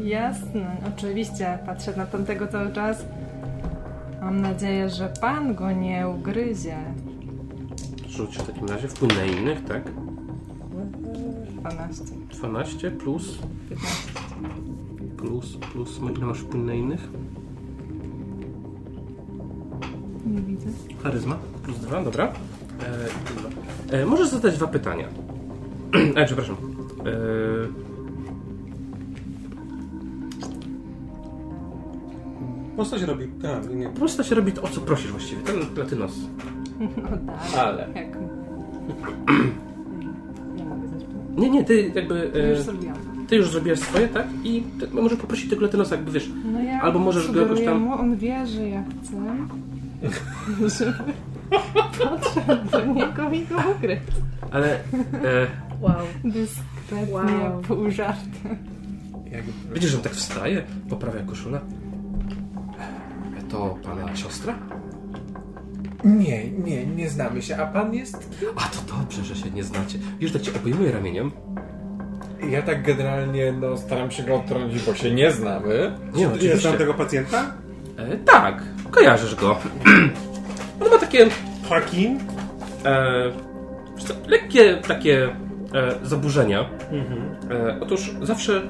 [0.03, 1.57] Jasne, oczywiście.
[1.65, 3.05] Patrzę na tamtego cały czas.
[4.21, 6.77] Mam nadzieję, że pan go nie ugryzie.
[8.07, 9.83] Rzuć w takim razie wpływ na innych, tak?
[11.59, 13.37] 12, 12 plus,
[13.69, 13.93] 15.
[15.17, 17.09] plus, plus, ile masz wpływ na innych?
[20.25, 20.69] Nie widzę.
[21.03, 22.33] Charyzma, plus 2, dobra.
[23.91, 24.01] E.
[24.01, 25.07] E, możesz zadać dwa pytania.
[26.15, 26.55] e, przepraszam.
[27.05, 27.85] E,
[32.77, 33.25] Postać robi.
[33.43, 33.89] A, nie.
[33.89, 36.11] prosto się robi to, o co prosisz właściwie, ten latynos.
[36.79, 36.87] No
[37.27, 37.59] tak.
[37.59, 37.87] Ale.
[37.95, 38.07] Jak...
[40.57, 40.87] Nie mogę.
[41.37, 42.31] Nie, nie, ty jakby...
[42.49, 42.95] Już E, zrobiłam.
[43.27, 44.27] ty już zrobiłaś swoje, tak?
[44.43, 47.65] I ty, możesz poprosić tego latynosa, jakby wiesz, No ja Albo możesz go jakoś sugeruję
[47.65, 49.11] tam- Mu, on wie, że ja chcę,
[50.85, 50.93] żeby
[51.49, 54.01] podszedł do niego i go ugryźć.
[54.51, 54.73] ale...
[54.75, 55.47] E,
[55.81, 55.93] Wow.
[56.23, 57.61] Dyskretnie, Wow.
[57.67, 58.57] pół żartem.
[59.31, 59.43] Jak...
[59.73, 61.59] widzisz, że on tak wstaje, poprawia koszulę.
[63.39, 64.53] E, To pana siostra?
[66.03, 67.57] Nie, nie, nie znamy się.
[67.57, 68.29] A pan jest?
[68.55, 69.99] A to dobrze, że się nie znacie.
[70.19, 71.31] Już tak cię obejmuje ramieniem.
[72.49, 75.97] Ja tak generalnie no, staram się go odtrącić, bo się nie znamy.
[76.13, 76.69] Nie, Jest oczywiście.
[76.69, 77.53] tam tego pacjenta?
[77.97, 79.57] E, tak, kojarzysz go.
[80.81, 81.27] On ma takie
[81.71, 82.19] Joaquin?
[82.85, 83.31] e,
[84.27, 85.23] lekkie takie
[85.73, 86.59] e, zaburzenia.
[87.51, 88.61] E, otóż zawsze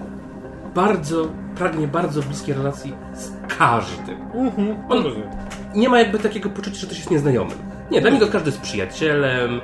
[0.75, 4.21] bardzo, pragnie bardzo bliskiej relacji z każdym.
[4.33, 4.75] Mhm.
[4.89, 5.29] On Rozumiem.
[5.75, 7.57] nie ma jakby takiego poczucia, że ktoś jest nieznajomym.
[7.91, 9.61] Nie, dla niego każdy jest przyjacielem.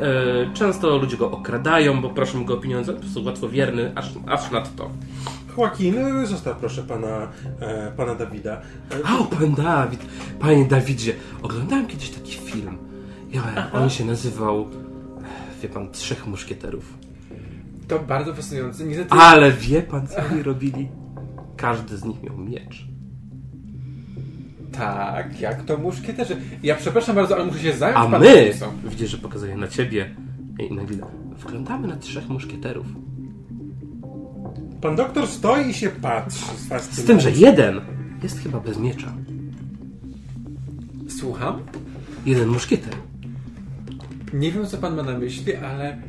[0.00, 2.92] E, często ludzie go okradają, bo proszą go o pieniądze.
[2.92, 4.90] Po prostu łatwowierny, aż, aż nadto.
[5.58, 7.28] Joaquin, zostaw proszę pana,
[7.60, 8.52] e, pana Dawida.
[8.52, 8.60] E,
[9.04, 10.00] A, pan Dawid.
[10.40, 12.78] Panie Dawidzie, oglądałem kiedyś taki film.
[13.32, 14.68] Ja, on się nazywał,
[15.62, 16.98] wie pan, Trzech Muszkieterów.
[17.88, 18.84] To bardzo fascynujące.
[18.84, 19.14] Niestety...
[19.14, 20.88] Ale wie pan, co oni robili?
[21.56, 22.86] Każdy z nich miał miecz.
[24.72, 26.36] Tak, jak to muszkieterzy.
[26.62, 28.52] Ja przepraszam bardzo, ale muszę się zająć A my,
[28.84, 30.14] widzisz, że pokazuję na ciebie
[30.58, 31.06] i na chwilę,
[31.38, 32.86] wyglądamy na trzech muszkieterów.
[34.82, 36.44] Pan doktor stoi i się patrzy
[36.80, 37.80] z Z tym, że jeden
[38.22, 39.12] jest chyba bez miecza.
[41.18, 41.62] Słucham?
[42.26, 42.94] Jeden muszkieter.
[44.32, 46.02] Nie wiem, co pan ma na myśli, ale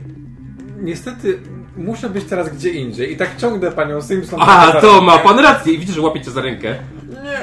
[0.82, 1.40] niestety
[1.78, 4.40] muszę być teraz gdzie indziej i tak ciągnę panią Simpson.
[4.42, 5.74] A, to ma pan rację.
[5.74, 6.76] I widzisz, że łapie cię za rękę.
[7.10, 7.40] Nie.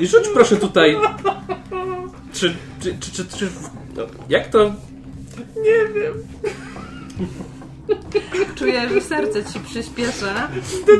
[0.00, 0.96] I rzuć proszę tutaj.
[2.32, 3.48] Czy, czy, czy, czy, czy
[3.96, 4.72] no, jak to?
[8.54, 10.48] Czuję, że serce ci przyspiesza.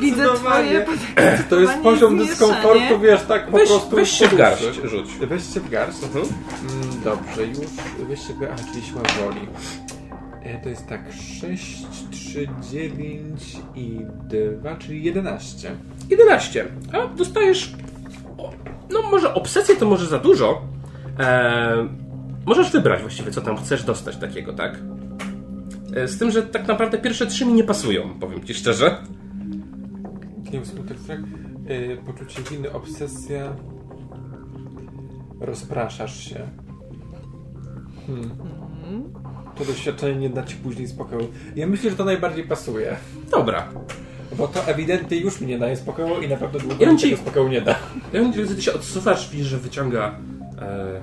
[0.01, 0.86] Widzę twoje
[1.51, 3.97] To jest poziom dyskomfortu, wiesz, tak po Weź, prostu.
[3.97, 5.11] weź się w garść, rzuć.
[5.20, 5.99] Weź się w garść.
[6.03, 6.24] Mhm.
[6.24, 8.64] Mm, Dobrze, już weź się w garść.
[8.68, 9.41] A, czyli siła woli.
[10.43, 11.01] E, To jest tak
[11.41, 14.01] 6, 3, 9 i
[14.61, 15.70] 2, czyli 11.
[16.11, 16.66] 11.
[16.93, 17.72] A dostajesz.
[18.91, 20.62] No, może obsesję to może za dużo.
[21.18, 21.88] Eee,
[22.47, 24.78] możesz wybrać właściwie, co tam chcesz dostać takiego, tak?
[25.97, 28.97] E, Z tym, że tak naprawdę pierwsze trzy mi nie pasują, powiem ci szczerze.
[30.38, 30.97] Gniew, smutek,
[31.70, 33.53] y, poczucie winy, obsesja.
[35.41, 36.49] Rozpraszasz się.
[38.07, 38.30] Hmm.
[39.59, 41.28] To doświadczenie nie da ci później spokoju.
[41.57, 42.97] Ja myślę, że to najbardziej pasuje.
[43.30, 43.68] Dobra.
[44.38, 47.16] Bo to ewidentnie już mi nie daje spokoju i na pewno długo Ja mi ci-
[47.16, 47.70] spokoju nie da.
[48.12, 50.14] Ja wiem, że ty się odsuwasz, widzisz, że wyciąga
[50.59, 51.01] e,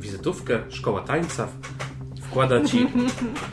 [0.00, 1.48] wizytówkę, szkoła tańca,
[2.30, 2.86] wkłada ci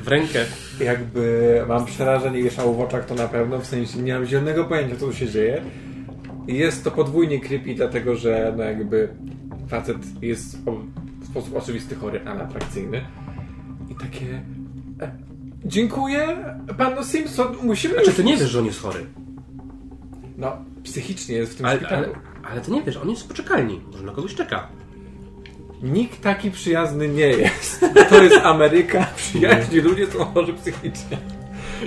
[0.04, 0.46] w rękę.
[0.80, 4.66] Jakby mam przerażenie i szał w oczach, to na pewno, w sensie nie mam zielonego
[4.66, 5.62] pojęcia, co tu się dzieje.
[6.48, 9.10] Jest to podwójnie creepy, dlatego że no jakby
[9.68, 10.58] facet jest
[11.20, 13.06] w sposób oczywisty chory, ale atrakcyjny.
[13.90, 14.42] I takie...
[15.02, 15.12] E,
[15.66, 16.38] dziękuję,
[16.78, 19.06] panu Simpson, musimy Znaczy, ty nie wiesz, że on jest chory.
[20.38, 22.04] No, psychicznie jest w tym Ale, szpitalu.
[22.04, 22.16] ale,
[22.52, 23.82] ale ty nie wiesz, on jest w poczekalni.
[23.92, 24.68] Może na kogoś czeka.
[25.84, 27.86] Nikt taki przyjazny nie jest.
[28.10, 31.18] To jest Ameryka, przyjaźni ludzie są chorzy psychicznie.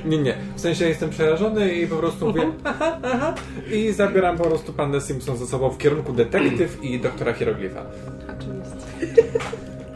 [0.04, 0.34] Nie, nie.
[0.56, 3.34] W sensie jestem przerażony i po prostu mówię aha, aha
[3.72, 7.82] i zabieram po prostu pannę Simpson ze sobą w kierunku detektyw i doktora Hieroglifa.
[8.38, 9.18] Oczywiście.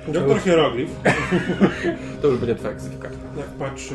[0.08, 0.90] Doktor Hieroglif,
[2.22, 3.08] To już będzie twoja ksywka.
[3.38, 3.94] jak patrzy,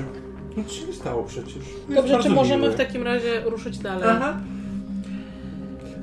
[0.58, 1.56] nic się nie stało przecież.
[1.56, 2.74] Jest Dobrze, czy możemy miły.
[2.74, 4.04] w takim razie ruszyć dalej?
[4.08, 4.38] Aha.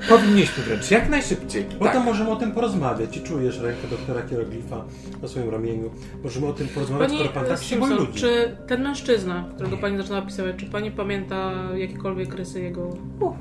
[0.09, 1.65] Powinniśmy wręcz jak najszybciej.
[1.79, 2.05] Potem Tak.
[2.05, 4.85] możemy o tym porozmawiać i czujesz rękę doktora Hieroglifa
[5.23, 5.91] na swoim ramieniu.
[6.25, 8.13] Możemy o tym porozmawiać, Pani skoro pan tak się boi ludzi.
[8.13, 12.91] czy ten mężczyzna, którego pani zaczęła opisywać, czy pani pamięta jakiekolwiek rysy jego?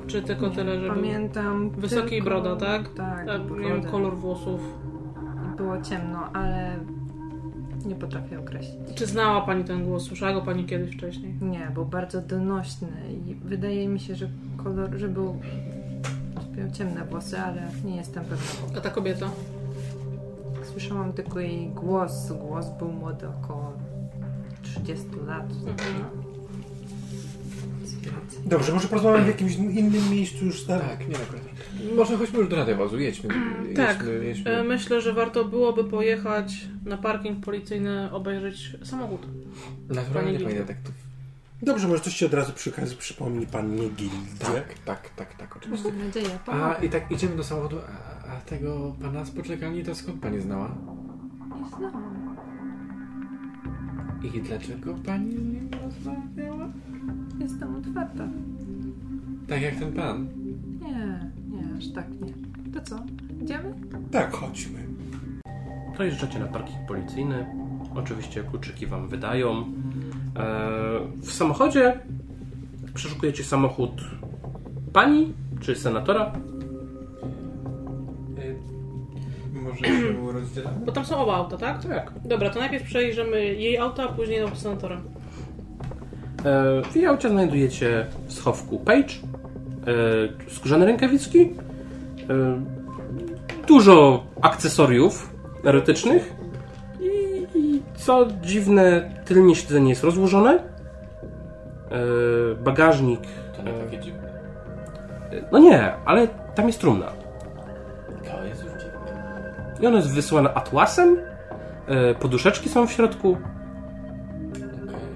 [0.06, 1.70] Czy tylko tyle, że był Pamiętam.
[1.70, 2.94] wysoki i tylko- broda, tak?
[2.94, 3.28] Tak.
[3.28, 4.60] A, nie wiem, kolor włosów.
[5.56, 6.76] Było ciemno, ale
[7.86, 8.76] nie potrafię określić.
[8.94, 10.02] Czy znała pani ten głos?
[10.04, 11.34] Słyszała go pani kiedyś wcześniej?
[11.42, 12.88] Nie, był bardzo donośny
[13.28, 14.28] i wydaje mi się, że
[14.64, 15.36] kolor, że był
[16.56, 18.78] miał ciemne włosy, ale nie jestem pewna.
[18.78, 19.30] A ta kobieta?
[20.72, 22.32] Słyszałam tylko jej głos.
[22.32, 23.72] Głos był młody, około
[24.62, 25.46] 30 lat.
[28.46, 30.84] Dobrze, może porozmawiamy w jakimś innym miejscu już stary.
[30.88, 31.42] Tak, nie akurat.
[31.96, 33.34] Może chodźmy już do radiowozu, jedźmy.
[33.76, 33.98] Tak.
[33.98, 34.50] Jedźmy, jedźmy.
[34.50, 39.26] E, Myślę, że warto byłoby pojechać na parking policyjny, obejrzeć samochód.
[39.88, 40.72] Naturalnie, Panie panie Gildo.
[41.64, 43.88] Dobrze, może coś ci od razu przy okazji przypomni pan nie.
[44.38, 45.88] Tak, tak, tak, tak, oczywiście.
[45.88, 46.38] Mam nadzieję.
[46.46, 50.40] A i tak idziemy do samochodu, a, a tego pana z poczekalni to skąd pani
[50.40, 50.74] znała?
[51.60, 52.36] Nie znałam.
[54.34, 56.68] I dlaczego pani z nim rozmawiała?
[57.38, 58.28] Jestem otwarta.
[59.48, 60.28] Tak jak ten pan.
[60.80, 62.32] Nie, nie, aż tak nie.
[62.72, 62.96] To co?
[63.42, 63.74] Idziemy?
[64.10, 64.78] Tak, chodźmy.
[65.98, 67.46] Dojeżdżacie na parking policyjny.
[67.94, 69.72] Oczywiście kluczyki wam wydają.
[70.36, 71.98] Eee, w samochodzie
[72.94, 73.90] przeszukujecie samochód
[74.92, 76.32] pani czy senatora?
[79.52, 80.76] Może się rozdzielamy?
[80.86, 81.84] Bo tam są oba auta, tak?
[81.84, 82.12] Tak.
[82.24, 85.00] Dobra, to najpierw przejrzymy jej auto, a później auto senatora.
[86.44, 89.14] E, w jej aucie znajdujecie w schowku page,
[90.48, 91.50] e, skórzane rękawiczki, e,
[93.66, 95.34] dużo akcesoriów
[95.64, 96.33] erotycznych
[98.04, 100.50] co dziwne, tylnie siedzenie jest rozłożone.
[101.90, 101.98] E,
[102.64, 103.20] bagażnik.
[103.56, 104.40] To nie e, takie dziwne.
[105.52, 107.12] no nie, ale tam jest trumna.
[108.24, 109.74] To jest już dziwne.
[109.80, 111.16] I ona jest wysłana atłasem.
[111.86, 113.36] E, poduszeczki są w środku.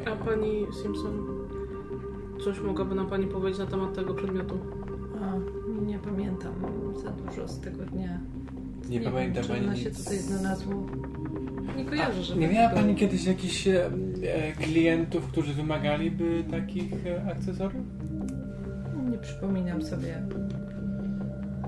[0.06, 1.27] A pani Simpson,
[2.44, 4.59] coś mogłaby nam pani powiedzieć na temat tego przedmiotu?
[5.23, 5.32] A,
[5.86, 6.55] nie pamiętam
[7.02, 8.20] za dużo z tego dnia.
[8.89, 10.05] Nie pamięta wiem, czy się nic.
[10.05, 10.86] tutaj znalazło.
[11.77, 13.90] Nie kojarzę, że Nie miała pani kiedyś jakichś e,
[14.23, 17.85] e, klientów, którzy wymagaliby takich e, akcesoriów?
[19.11, 20.23] Nie przypominam sobie.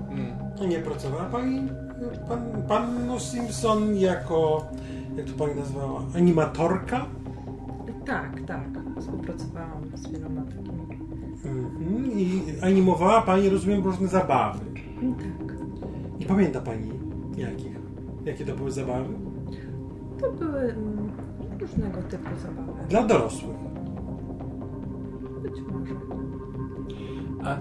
[0.09, 0.69] Mm.
[0.69, 1.61] Nie pracowała pani,
[2.29, 4.67] pan, panno Simpson jako,
[5.17, 7.05] jak to pani nazwała, animatorka?
[8.05, 8.67] Tak, tak.
[8.99, 10.81] Współpracowałam z wieloma takimi.
[11.45, 12.19] Mhm.
[12.19, 14.59] I animowała pani, rozumiem, różne zabawy.
[14.59, 15.57] Tak.
[16.19, 16.91] Nie pamięta pani
[17.37, 17.75] jakich?
[18.25, 19.30] Jakie to były zabawy?
[20.21, 21.11] To były mm,
[21.59, 22.87] różnego typu zabawy.
[22.89, 23.57] Dla dorosłych.
[25.43, 25.95] Być może.
[27.43, 27.57] A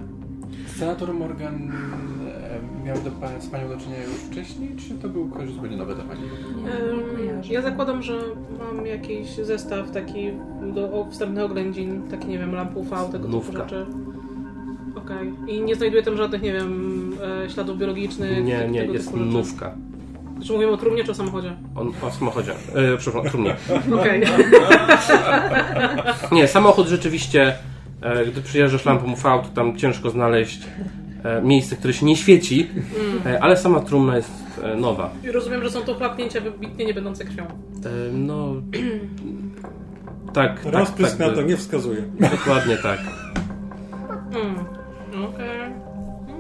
[0.78, 5.50] senator Morgan e, miał do, z panią do czynienia już wcześniej, czy to był ktoś
[5.50, 6.20] zupełnie nowy dla pani?
[6.22, 7.52] Nie.
[7.54, 8.18] Ja zakładam, że
[8.58, 10.30] mam jakiś zestaw taki
[10.74, 13.52] do wstępnych oględzin, taki nie wiem, lamp UV, tego typu Nówka.
[13.52, 13.86] rzeczy.
[14.94, 15.32] Okej.
[15.46, 17.12] I nie znajduję tam żadnych, nie wiem,
[17.44, 18.44] e, śladów biologicznych.
[18.44, 19.74] Nie, nie, jest typu nówka.
[20.46, 21.56] Czy mówimy o trumnie, czy o samochodzie?
[21.76, 22.52] On o samochodzie.
[22.52, 23.56] E, przepraszam, trumnie.
[24.00, 24.22] Okej.
[26.32, 27.54] Nie, samochód rzeczywiście,
[28.02, 30.60] e, gdy przyjeżdżasz lampą UV, to tam ciężko znaleźć
[31.24, 32.68] e, miejsce, które się nie świeci,
[33.26, 35.10] e, ale sama trumna jest e, nowa.
[35.24, 37.44] I rozumiem, że są to chlapnięcia wybitnie nie będące krwią.
[37.44, 37.48] E,
[38.12, 38.54] no.
[40.32, 42.02] Tak, tak, Rozprysk tak, na to nie wskazuje.
[42.30, 43.00] Dokładnie tak.
[44.34, 44.54] Mm.
[45.24, 45.60] Okej.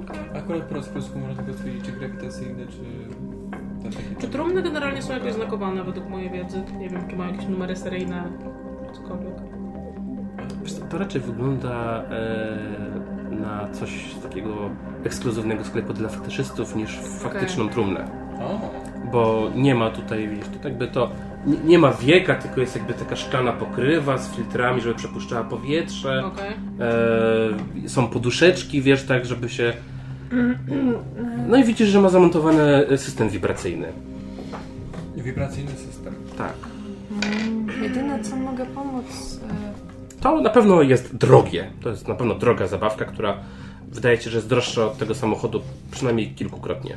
[0.04, 0.20] Okej.
[0.42, 3.10] Akurat po rozprysku można tylko stwierdzić, czy grawitacyjny, czy.
[4.20, 6.62] Czy trumny generalnie są jakoś znakowane według mojej wiedzy?
[6.78, 8.24] Nie wiem, czy mają jakieś numery seryjne,
[8.92, 9.34] cokolwiek.
[10.62, 12.58] Wiesz co, To raczej wygląda e,
[13.30, 14.70] na coś takiego
[15.04, 18.04] ekskluzywnego sklepu dla fetyszystów niż faktyczną trumnę.
[18.40, 18.60] O,
[19.12, 21.10] Bo nie ma tutaj, wiesz, to jakby to
[21.46, 26.24] nie, nie ma wieka, tylko jest jakby taka szklana pokrywa z filtrami, żeby przepuszczała powietrze.
[26.26, 26.50] Okej.
[27.84, 29.72] E, są poduszeczki, wiesz, tak, żeby się.
[31.48, 33.92] No i widzisz, że ma zamontowany system wibracyjny.
[35.16, 36.14] wibracyjny system.
[36.38, 36.52] Tak.
[37.12, 39.40] Mm, Jedyne co mogę pomóc.
[39.50, 41.70] e, To na pewno jest drogie.
[41.82, 43.36] To jest na pewno droga zabawka, która
[43.92, 46.96] wydaje się, że jest droższa od tego samochodu przynajmniej kilkukrotnie.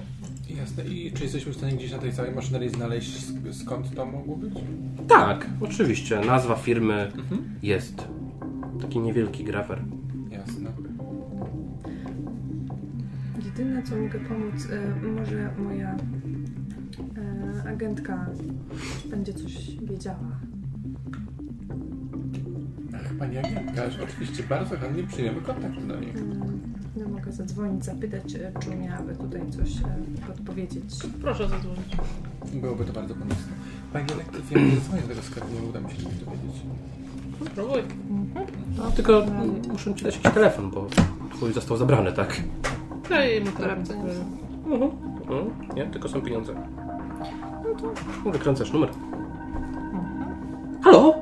[0.59, 0.83] Jasne.
[0.85, 4.35] I czy jesteśmy w stanie gdzieś na tej całej maszynerii znaleźć sk- skąd to mogło
[4.35, 4.53] być?
[5.07, 6.19] Tak, oczywiście.
[6.19, 7.11] Nazwa firmy
[7.63, 8.07] jest.
[8.81, 9.81] Taki niewielki grafer.
[13.57, 15.95] Jedyne co mogę pomóc, e, może moja
[17.65, 18.25] e, agentka
[19.09, 20.39] będzie coś wiedziała.
[22.95, 26.09] Ach, pani agentka, oczywiście bardzo chętnie przyjmiemy kontakt do niej.
[26.09, 26.61] Mm,
[26.97, 28.23] No mogę zadzwonić, zapytać,
[28.59, 29.69] czy miałaby tutaj coś
[30.27, 30.83] podpowiedzieć.
[31.21, 31.97] Proszę zadzwonić.
[32.53, 33.53] Byłoby to bardzo pomocne.
[33.93, 36.61] Pani detektyw, ja nie dzwonię do tego sklepu, nie uda mi się nic dowiedzieć.
[37.51, 37.81] Spróbuj.
[38.77, 39.25] No, tylko
[39.71, 40.87] muszę ci dać jakiś telefon, bo
[41.35, 42.41] twój został zabrany, tak?
[43.13, 43.83] Daj mu telefon.
[43.83, 44.21] Dobra, to jest-
[44.65, 45.49] Mhm.
[45.75, 46.53] Nie, tylko są pieniądze.
[48.25, 48.89] No Wykręcasz numer.
[50.83, 51.15] Halo?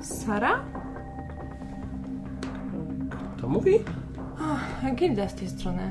[0.00, 0.60] Sara?
[3.40, 3.70] To mówi?
[4.94, 5.90] Gilda z tej strony.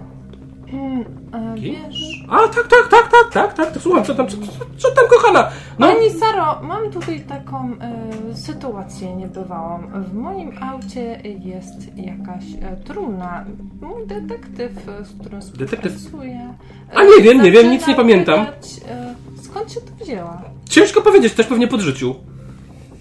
[0.74, 2.24] Mm, a wiesz...
[2.30, 4.38] A, tak, tak, tak, tak, tak, tak, to słucham, co tam, co,
[4.78, 5.50] co, tam, kochana?
[5.80, 9.80] No, Pani Saro, mam tutaj taką e, sytuację niebywałą.
[9.94, 13.46] W moim aucie jest jakaś e, trumna.
[13.82, 15.94] Mój detektyw, e, z którym Detektyw?
[15.94, 16.54] współpracuję...
[16.96, 18.46] A nie wiem, nie wiem, nic nie pamiętam.
[18.46, 20.42] Pytać, e, skąd się to wzięła?
[20.70, 22.16] ciężko powiedzieć, też pewnie pod życiu.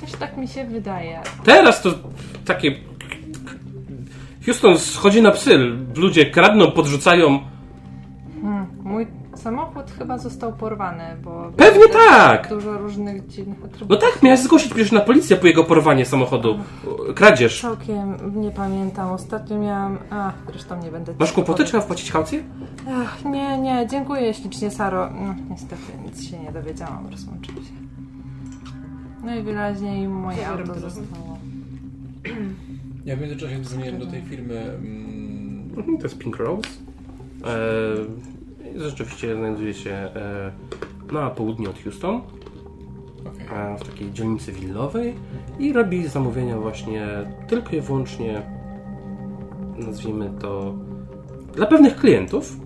[0.00, 1.20] Też tak mi się wydaje.
[1.44, 1.90] Teraz to
[2.44, 2.74] takie...
[4.46, 5.58] Houston schodzi na psy,
[5.96, 7.40] ludzie kradną, podrzucają.
[9.46, 11.52] Samochód chyba został porwany, bo...
[11.56, 12.48] Pewnie tak!
[12.48, 14.02] Dużo różnych dziwnych No atrybutów.
[14.14, 16.58] tak, miałeś zgłosić przecież na policję po jego porwanie samochodu.
[17.14, 17.60] Kradzież.
[17.60, 19.12] Całkiem nie pamiętam.
[19.12, 19.98] Ostatnio miałam...
[20.10, 21.14] Ach, zresztą nie będę...
[21.18, 21.64] Masz kłopoty?
[21.64, 22.42] Trzeba wpłacić kaucję?
[22.90, 25.10] Ach, nie, nie, dziękuję ślicznie, Saro.
[25.20, 27.72] No, niestety nic się nie dowiedziałam, rozłączył się.
[29.24, 31.38] No i wyraźnie moje Zabieram auto zostało.
[33.04, 34.60] Ja w międzyczasie dzwoniłem do tej firmy.
[34.60, 36.68] Mm, To jest Pink Rose.
[37.44, 38.35] E,
[38.76, 40.52] rzeczywiście znajduje się e,
[41.12, 42.20] na południe od Houston,
[43.52, 45.14] e, w takiej dzielnicy willowej
[45.58, 47.06] i robi zamówienia właśnie
[47.48, 48.42] tylko i wyłącznie,
[49.78, 50.74] nazwijmy to,
[51.54, 52.56] dla pewnych klientów,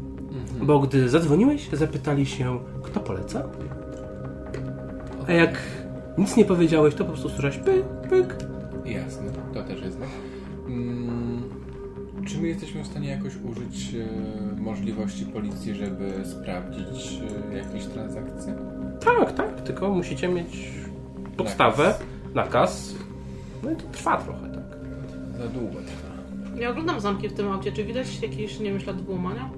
[0.62, 3.43] bo gdy zadzwoniłeś, zapytali się, kto poleca,
[5.28, 5.62] a jak
[6.19, 8.37] nic nie powiedziałeś, to po prostu słyszałeś pyk, pyk.
[8.85, 9.97] Jasne, to też jest.
[9.97, 10.09] Mm,
[12.31, 17.20] czy my jesteśmy w stanie jakoś użyć e, możliwości policji, żeby sprawdzić
[17.52, 18.55] e, jakieś transakcje?
[19.05, 20.70] Tak, tak, tylko musicie mieć
[21.36, 22.35] podstawę, Nakaz.
[22.35, 22.94] nakaz,
[23.62, 24.65] no i to trwa trochę, tak.
[25.39, 26.11] Za długo trwa.
[26.61, 27.73] Ja oglądam zamki w tym aucie.
[27.73, 29.51] Czy widać jakieś, nie wiem, ślady włamania?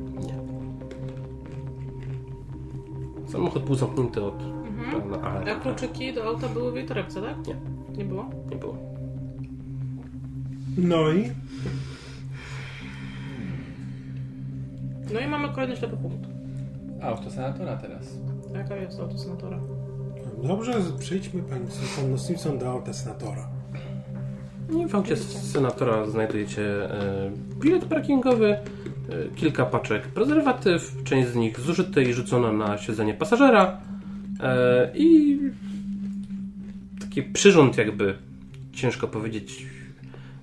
[3.26, 4.34] Samochód był zamknięty od
[4.78, 5.24] Mhm.
[5.24, 7.46] ale A kluczyki do auta były w jej torebce, tak?
[7.46, 7.56] Nie.
[7.98, 8.30] Nie było?
[8.50, 8.76] nie było.
[10.78, 11.30] No i
[15.14, 16.28] No i mamy kolejny ślepy punkt.
[17.02, 18.18] Autosenatora teraz.
[18.54, 19.58] Jaka jest auto senatora?
[20.42, 23.48] Dobrze, przejdźmy pani Simpson, Simpson do auta senatora.
[24.70, 27.30] I w aucie senatora znajdujecie e,
[27.60, 28.58] bilet parkingowy, e,
[29.36, 33.80] kilka paczek prezerwatyw, część z nich zużyte i rzucona na siedzenie pasażera
[34.40, 35.38] e, i
[37.00, 38.14] taki przyrząd jakby,
[38.72, 39.66] ciężko powiedzieć,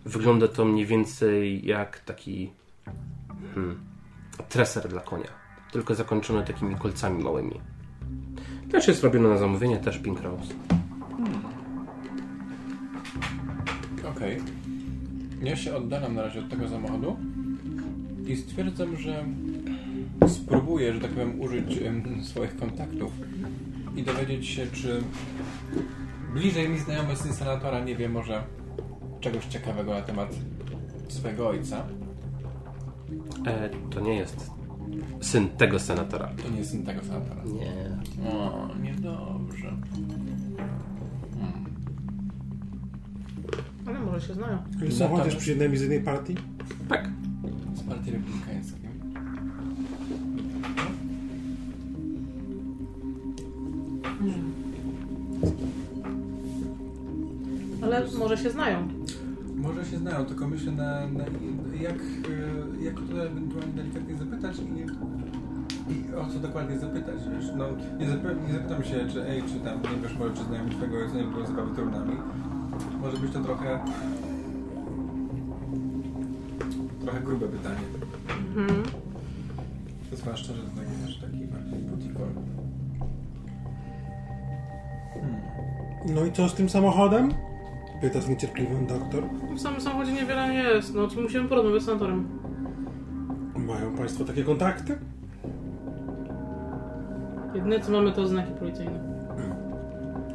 [0.05, 2.49] wygląda to mniej więcej jak taki
[3.55, 3.88] hmm,
[4.43, 5.29] treser dla konia,
[5.71, 7.59] tylko zakończony takimi kolcami małymi.
[8.71, 10.53] Też jest robione na zamówienie, też Pink Rose.
[14.15, 14.41] Okej.
[15.43, 17.17] Ja się oddalam na razie od tego samochodu
[18.27, 19.25] i stwierdzam, że
[20.27, 21.79] spróbuję, że tak powiem, użyć
[22.23, 23.11] swoich kontaktów
[23.95, 25.03] i dowiedzieć się, czy
[26.33, 27.33] bliżej mi znajomy syn
[27.85, 28.43] nie wie może
[29.19, 30.35] czegoś ciekawego na temat
[31.07, 31.85] swojego ojca.
[33.45, 34.51] E, to nie jest
[35.21, 36.29] syn tego senatora.
[36.43, 37.43] To nie jest syn tego senatora.
[37.43, 38.29] Nie.
[38.29, 39.73] O, niedobrze.
[43.87, 44.57] Ale może się znają.
[44.81, 46.35] Ale są chociaż przy jednej z jednej partii?
[46.89, 47.09] Tak.
[47.73, 48.89] Z partii republikańskiej.
[57.81, 58.98] Ale może się znają.
[59.59, 61.23] Może się znają, tylko myślę na, na
[61.81, 64.79] jak, e, jak to ewentualnie delikatnie zapytać i,
[65.93, 67.51] i o co dokładnie zapytać, wiesz?
[67.57, 67.65] No,
[67.99, 70.97] nie, zapy, nie zapytam się, czy ej, czy tam, nie wiesz, może czy znają twojego
[70.97, 72.15] ojca, nie było zabawy trudnami.
[73.01, 73.79] Może być to trochę
[77.01, 77.79] trochę grube pytanie.
[78.57, 78.83] Mhm.
[80.13, 82.27] Zwłaszcza, że to taki, wiesz, taki bardziej butikor.
[85.13, 85.41] Hmm.
[86.05, 87.33] No i co z tym samochodem?
[88.01, 89.23] Pyta z niecierpliwym doktor.
[89.55, 90.95] W samym samochodzie niewiele nie jest.
[90.95, 92.27] No, to musimy porozmawiać z senatorem.
[93.55, 94.97] Mają państwo takie kontakty?
[97.55, 99.09] Jedyne co mamy to znaki policyjne.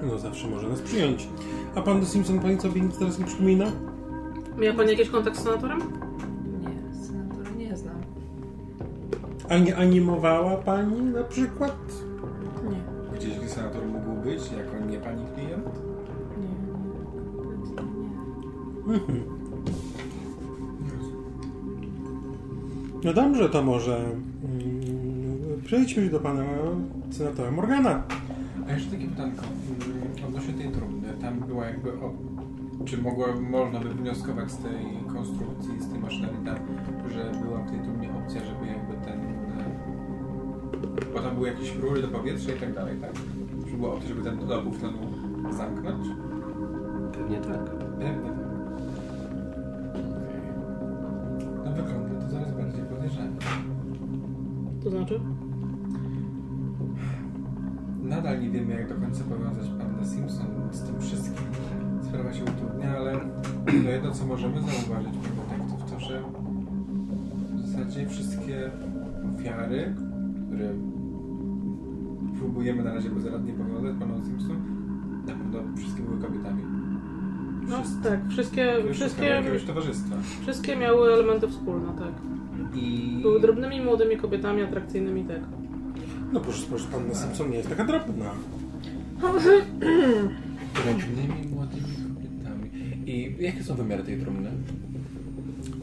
[0.03, 1.29] No zawsze może nas przyjąć.
[1.75, 3.67] A pan Simpson pani sobie nic teraz nie przypomina?
[4.59, 5.79] Miała pani jakiś kontakt z senatorem?
[6.61, 7.97] Nie, senatora nie znam.
[9.49, 11.77] A nie animowała pani na przykład?
[23.05, 24.15] No dobrze, to może mm,
[25.65, 26.45] przejdźmy do pana
[27.11, 28.03] senatora Morgana.
[28.69, 31.09] A jeszcze takie pytanko mm, odnośnie tej trumny.
[31.21, 32.13] Tam była jakby o,
[32.85, 36.57] czy mogła, można by wnioskować z tej konstrukcji, z tej maszynerii tam,
[37.13, 39.65] że była w tej trumnie opcja, żeby jakby ten e,
[41.15, 43.13] bo tam były jakieś rury do powietrza i tak dalej, tak?
[43.71, 44.99] Czy była opcja, żeby ten dopływ tlenu
[45.51, 46.07] zamknąć?
[47.13, 47.71] Pewnie tak.
[47.99, 48.34] Pewnie
[53.15, 53.37] podejrzanie.
[54.85, 55.21] To znaczy?
[58.03, 61.45] Nadal nie wiemy, jak do końca powiązać Panda Simpson z tym wszystkim.
[62.03, 63.13] Sprawa się utrudnia, ale
[63.85, 66.23] no jedno, co możemy zauważyć, pan detektyw, to że
[67.55, 68.71] w zasadzie wszystkie
[69.35, 69.95] ofiary,
[70.47, 70.69] które
[72.39, 74.57] próbujemy na razie bezradnie powiązać Paną Simpson,
[75.27, 76.63] na pewno wszystkie były kobietami.
[77.69, 79.43] No Wszyscy- tak, wszystkie, Wszystkie
[80.43, 82.13] wszystkie miały elementy wspólne, tak.
[82.75, 83.19] I...
[83.23, 85.41] Były drobnymi, młodymi kobietami, atrakcyjnymi, tak.
[86.33, 88.31] No proszę, proszę, pan de Simpson nie jest taka drobna.
[90.85, 91.83] drobnymi, młodymi
[92.15, 92.71] kobietami.
[93.07, 94.51] I jakie są wymiary tej trumny?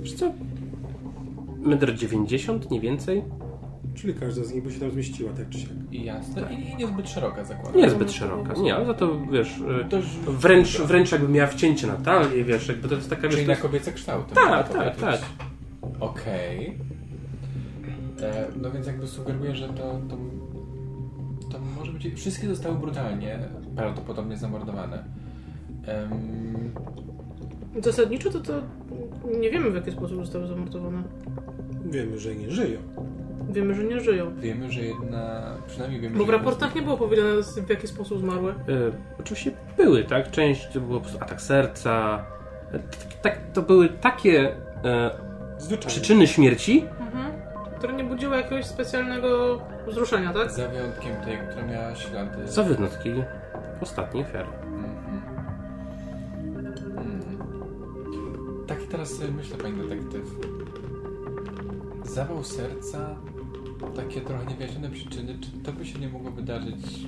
[0.01, 0.33] Wiesz co?
[1.61, 3.23] Metr 90, nie więcej.
[3.95, 5.69] Czyli każda z nich by się tam zmieściła, tak czy siak.
[5.91, 6.53] I jasne.
[6.53, 7.81] I, i niezbyt szeroka zakładam.
[7.81, 8.53] Niezbyt szeroka.
[8.53, 10.07] Nie, ale za to wiesz, y, Dość...
[10.27, 13.47] wręcz, wręcz jakby miała wcięcie na talię, wiesz, jakby to jest taka wiesz, Czyli to
[13.47, 14.35] na jest, kobiece kształty.
[14.35, 15.01] Tak, tak, powiedzieć.
[15.01, 15.19] tak.
[15.99, 16.77] Okej.
[18.21, 20.17] E, No więc jakby sugeruję, że to, to,
[21.51, 22.13] to może być...
[22.15, 23.39] Wszystkie zostały brutalnie,
[23.75, 25.03] prawdopodobnie zamordowane.
[25.87, 26.71] Em,
[27.83, 28.53] Zasadniczo to, to
[29.41, 31.03] nie wiemy w jaki sposób zostały zamordowane.
[31.85, 32.79] Wiemy, że nie żyją.
[33.49, 34.35] Wiemy, że nie żyją.
[34.39, 35.41] wiemy, że jedna...
[35.67, 38.51] Przynajmniej wiemy, Bo w że jedna z raportach nie było powiedziane w jaki sposób zmarły.
[38.51, 40.31] Y, oczywiście były, tak?
[40.31, 42.25] Część to było po prostu atak serca.
[42.73, 42.79] Y,
[43.21, 45.11] Tak, to były takie e,
[45.61, 45.87] Zwyczajnie.
[45.87, 47.31] przyczyny śmierci, Mhm.
[47.77, 50.51] Które nie budziły jakiegoś specjalnego wzruszenia, tak?
[50.51, 52.47] Za wyjątkiem tej, która miała ślady...
[52.47, 53.09] za wyjątki
[53.81, 54.47] ostatniej ofiary.
[54.63, 55.21] Mhm.
[56.97, 57.37] Mhm.
[58.67, 60.35] Tak teraz sobie myślę, pani detektyw.
[62.03, 63.15] Zawał serca,
[63.95, 67.07] takie trochę niewyjaśnione przyczyny, czy to by się nie mogło wydarzyć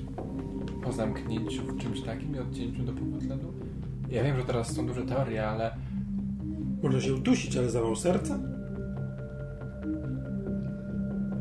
[0.84, 3.54] po zamknięciu w czymś takim i odcięciu do powotlenu?
[4.10, 5.76] Ja wiem, że teraz są duże teorie, ale
[6.84, 8.40] Można się udusić, ale zawał serca?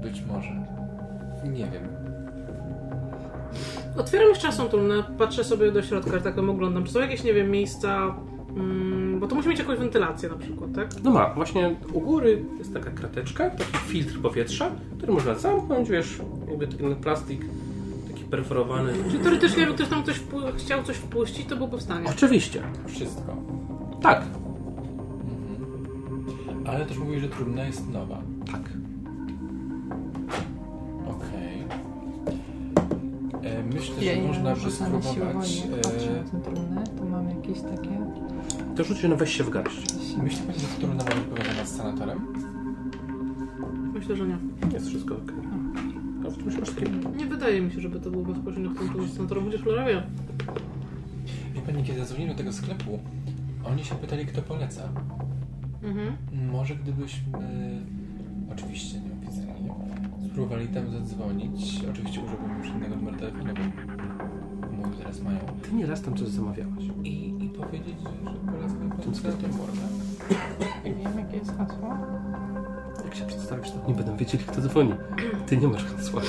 [0.02, 0.50] Być może.
[1.44, 1.88] Nie wiem.
[3.96, 6.84] Otwieram jeszcze trumnę, patrzę sobie do środka, tak oglądam.
[6.84, 8.14] Czy są jakieś, nie wiem, miejsca...
[8.56, 10.88] Mm, bo to musi mieć jakąś wentylację na przykład, tak?
[11.04, 16.18] No ma, właśnie u góry jest taka krateczka, taki filtr powietrza, który można zamknąć, wiesz,
[16.48, 17.44] jakby ten plastik
[18.08, 18.92] taki perforowany.
[19.10, 20.20] Czyli teoretycznie, jakby ktoś tam coś
[20.56, 22.06] chciał coś wpuścić, to byłby w stanie.
[22.10, 23.36] Oczywiście, Wszystko.
[24.02, 24.24] tak,
[26.66, 28.22] Ale też mówisz, że trumna jest nowa.
[28.52, 28.62] tak.
[31.08, 31.64] Okej.
[33.42, 35.62] E, Myślę, że można by spróbować.
[36.34, 38.00] E, trumnę, tu mam jakieś takie...
[38.76, 39.94] To rzuć się na weź się w garść.
[40.22, 42.20] myśli pani, że trumna może być powiązana z sanatorem?
[43.94, 44.38] Myślę, że nie.
[44.72, 45.32] Jest wszystko ok.
[46.26, 47.16] A w.
[47.16, 50.02] Nie wydaje mi się, żeby to było bezpośrednio w kontakcie z senatorem, chociaż cholera wie.
[51.54, 52.98] Wie pani, kiedy zadzwonili do tego sklepu,
[53.64, 54.88] oni się pytali, kto poleca.
[55.82, 56.16] Mhm.
[56.52, 57.38] Może gdybyśmy,
[58.52, 59.70] oczywiście nieoficjalnie,
[60.30, 63.54] spróbowali tam zadzwonić, oczywiście użyłbym już innego numeru telefonu,
[64.60, 66.84] bo mój teraz mają, Ty nieraz tam coś zamawiałaś.
[67.04, 69.40] i, i powiedzieć, że, że polecam Tym pan sklepem.
[69.40, 69.88] senator Morgan.
[70.84, 71.96] Wiem, jakie jest hasło.
[73.04, 74.94] Jak się przedstawisz, to nie będą wiedzieli, kto dzwoni.
[75.46, 76.22] Ty nie masz hasła.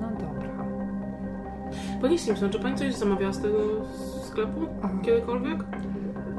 [0.00, 0.64] No dobra.
[2.00, 3.58] Pani Simpson, czy pani coś zamawiała z tego
[4.24, 4.60] sklepu?
[5.02, 5.64] Kiedykolwiek?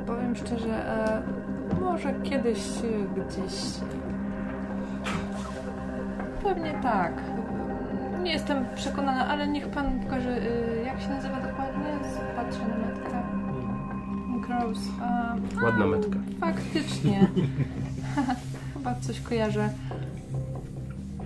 [0.10, 1.22] Powiem szczerze, e,
[1.82, 3.54] może kiedyś e, gdzieś.
[6.44, 7.14] Pewnie tak.
[8.16, 11.86] E, Nie jestem przekonana, ale niech pan pokaże, e, jak się nazywa dokładnie.
[12.36, 13.24] Patrzę na metkę.
[14.48, 14.80] Gross.
[15.02, 16.20] A, Ładna metka.
[16.40, 17.28] faktycznie.
[18.74, 19.70] Chyba coś kojarzę.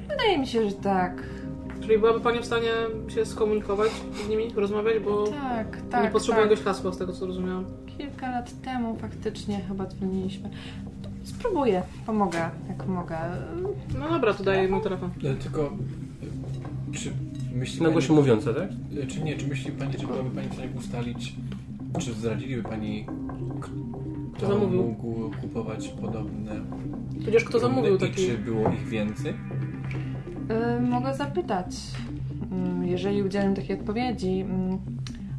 [0.10, 1.24] Wydaje mi się, że tak.
[1.82, 2.70] Czyli byłaby pani w stanie
[3.08, 3.92] się skomunikować
[4.26, 6.04] z nimi, rozmawiać, bo Tak, tak.
[6.04, 6.52] nie potrzebują tak.
[6.52, 7.66] jakiegoś hasła, z tego co rozumiałam.
[7.98, 10.50] Kilka lat temu faktycznie chyba dzwoniliśmy.
[11.24, 13.18] Spróbuję, pomogę, jak mogę.
[14.00, 15.10] No dobra, to daję mu telefon.
[15.24, 15.74] E, Tylko,
[16.92, 17.12] e, czy
[17.56, 18.70] myśli Na pani, głosie mówiące, tak?
[19.04, 21.36] e, czy nie, czy myśli pani, że byłaby pani w stanie ustalić,
[22.00, 23.06] czy zdradziliby pani,
[23.62, 23.70] k-
[24.38, 24.84] Kto zamówił?
[24.84, 26.52] mógł kupować podobne
[27.26, 28.16] Tudzież kto trumny zamówił i taki...
[28.28, 29.34] czy było ich więcej?
[30.78, 31.76] Y, mogę zapytać,
[32.52, 34.40] mm, jeżeli udzielam takiej odpowiedzi.
[34.40, 34.78] mm,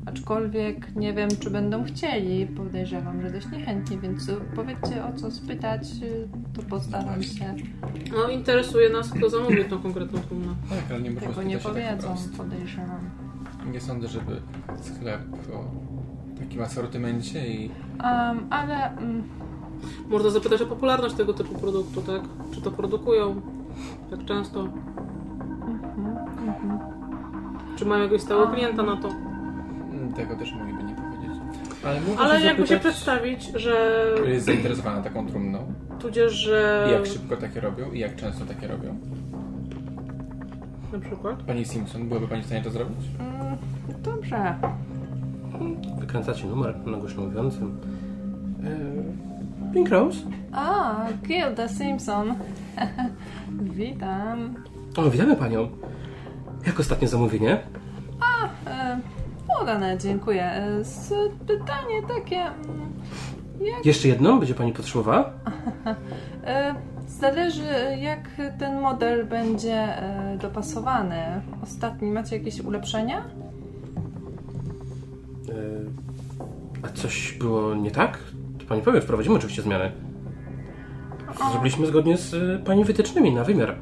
[0.06, 2.47] Aczkolwiek nie wiem, czy będą chcieli.
[2.47, 7.55] Podejrzewam, że dość niechętnie, więc powiedzcie o co spytać, y, to postaram się.
[8.12, 10.55] No interesuje nas, kto zamówił tą konkretną trumnę.
[10.70, 12.36] Tak, ale nie można Tego nie tak powiedzą, wprost.
[12.36, 13.10] podejrzewam.
[13.72, 14.40] Nie sądzę, żeby
[14.81, 15.20] sklep
[15.55, 15.64] o
[16.39, 17.70] takim asortymencie i
[18.05, 19.22] Um, ale mm,
[20.09, 22.22] Można zapytać o popularność tego typu produktu, tak?
[22.55, 23.40] Czy to produkują?
[24.10, 24.60] Jak często?
[24.60, 26.16] mhm,
[26.48, 26.78] mhm.
[27.76, 29.09] Czy mają jakiegoś stałego klienta na to?
[30.16, 31.31] Tego też mogliby nie powiedzieć.
[31.85, 36.86] Ale, Ale się jakby się zapytać, przedstawić, że czy jest zainteresowana taką trumną tudzież, że
[36.89, 38.97] i jak szybko takie robią i jak często takie robią.
[40.93, 42.99] na przykład Pani Simpson, byłaby Pani w stanie to zrobić?
[43.19, 43.57] Mm,
[44.03, 44.55] Dobrze.
[46.01, 47.78] Wykręcacie numer na głośno mówiącym.
[48.65, 50.19] Eee, Pink Rose?
[50.53, 50.95] A,
[51.27, 52.35] Gilda Simpson.
[53.78, 54.55] Witam.
[54.97, 55.69] O, witamy panią.
[56.66, 57.59] Jak ostatnie zamówienie?
[59.65, 60.45] Udane, dziękuję.
[60.45, 61.15] E, s-
[61.47, 62.36] Pytanie takie.
[62.41, 62.93] mm,
[63.61, 65.31] Jak, Jeszcze jedną będzie pani potrzebowała?
[66.47, 66.74] e,
[67.09, 67.62] zależy,
[68.01, 68.28] jak
[68.59, 71.16] ten model będzie e, dopasowany.
[71.62, 73.23] Ostatni, macie jakieś ulepszenia?
[76.82, 78.19] A coś było nie tak?
[78.59, 79.93] To pani powie, wprowadzimy oczywiście zmiany.
[81.51, 83.74] Zrobiliśmy zgodnie z pani wytycznymi na wymiar.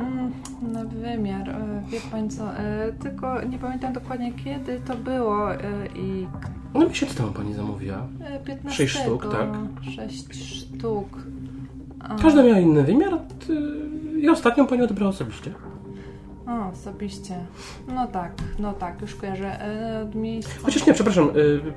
[0.00, 0.32] Mm,
[0.72, 1.54] na wymiar.
[1.90, 2.56] E, Wie pani co?
[2.56, 5.58] E, Tylko nie pamiętam dokładnie kiedy to było e,
[5.96, 6.26] i
[6.74, 8.06] No miesiąc temu pani zamówiła.
[8.24, 8.76] e, 15.
[8.76, 9.48] Sześć sztuk, tak.
[9.94, 11.08] 6 sztuk.
[12.00, 13.52] A, Każda miała inny wymiar t-
[14.20, 15.52] i ostatnią pani odebrała osobiście.
[16.48, 17.34] O, osobiście.
[17.94, 19.62] No tak, no tak, już kojarzę.
[19.62, 20.52] E, Od miejsca.
[20.62, 21.32] Chociaż nie, przepraszam, e,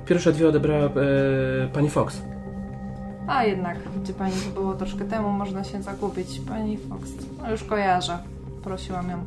[0.06, 0.90] pierwsze dwie odebrała e,
[1.72, 2.22] pani Fox.
[3.26, 6.40] A jednak, gdzie pani to było troszkę temu, można się zagubić.
[6.48, 7.10] Pani Fox,
[7.42, 8.18] no już kojarzę.
[8.64, 9.18] Prosiłam ją.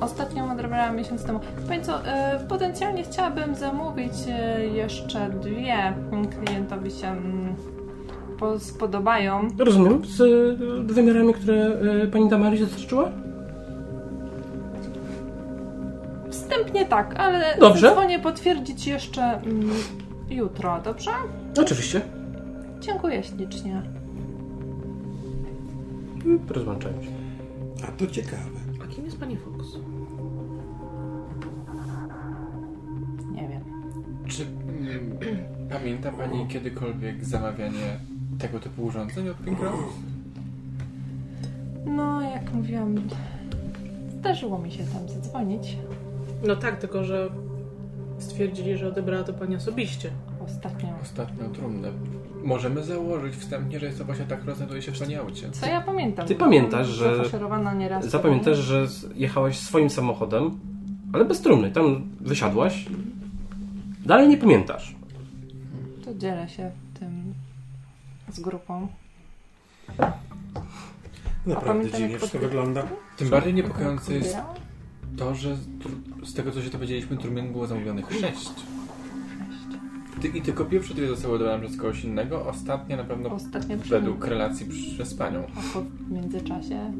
[0.00, 1.40] Ostatnią odebrałam miesiąc temu.
[1.68, 5.74] Pani co, e, potencjalnie chciałabym zamówić e, jeszcze dwie.
[5.74, 7.54] Mm, Klientowi się mm,
[8.38, 9.48] po- spodobają.
[9.58, 10.24] Rozumiem, z e,
[10.94, 11.70] wymiarami, które
[12.12, 13.10] pani Damaris dostarczyła?
[16.30, 17.90] Wstępnie tak, ale Dobrze.
[17.90, 19.70] dzwonię potwierdzić jeszcze mm,
[20.30, 21.10] jutro, dobrze?
[21.62, 22.00] Oczywiście.
[22.80, 23.82] Dziękuję ślicznie.
[26.48, 27.08] Rozłączają się.
[27.88, 28.42] A to ciekawe.
[28.84, 29.53] A kim jest pani Fox?
[35.72, 37.96] pamięta Pani kiedykolwiek zamawianie
[38.38, 39.82] tego typu urządzeń od Pink Rose?
[41.86, 42.94] No, jak mówiłam,
[44.20, 45.76] zdarzyło mi się tam zadzwonić.
[46.46, 47.30] No tak, tylko że
[48.18, 50.10] stwierdzili, że odebrała to pani osobiście.
[50.44, 50.88] Ostatnio.
[51.02, 51.88] Ostatnią trumnę.
[52.44, 55.50] Możemy założyć wstępnie, że jest to właśnie tak rozznajduje się w pani aucie.
[55.50, 56.26] Co ja pamiętam?
[56.26, 57.22] Ty pamiętasz, że-
[57.78, 58.06] nieraz.
[58.06, 60.50] Zapamiętasz, że jechałaś swoim samochodem,
[61.12, 61.70] ale bez trumny.
[61.70, 62.86] Tam wysiadłaś.
[64.04, 64.94] Dalej nie pamiętasz.
[66.04, 66.70] To dzielę się
[67.00, 67.34] tym
[68.32, 68.88] z grupą.
[71.46, 72.86] Naprawdę dziwnie wszystko wygląda.
[73.16, 74.36] Tym bardziej niepokojące jest
[75.16, 75.56] to, że
[76.24, 78.50] z tego co się dowiedzieliśmy, trumien było zamówionych sześć.
[80.22, 83.90] Ty, I tylko pierwsze dwie zostały odebrane przez kogoś innego, ostatnie na pewno Ostatnio przy
[83.90, 85.42] według relacji przez panią.
[85.56, 86.92] A po międzyczasie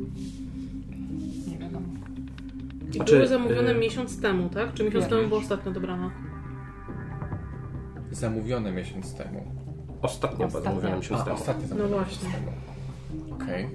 [1.48, 1.86] nie wiadomo.
[2.90, 4.74] I Znaczy, były zamówione y- miesiąc temu, tak?
[4.74, 5.10] Czy miesiąc Nie.
[5.10, 6.10] temu była ostatnio dobrana?
[8.14, 9.44] Zamówione miesiąc temu.
[10.02, 10.70] Ostatnio była Ostatnio.
[10.70, 11.36] zamówiona miesiąc A, temu.
[11.36, 12.38] ostatnie zamówione No miesiąc właśnie.
[12.40, 13.34] temu.
[13.34, 13.66] Okej.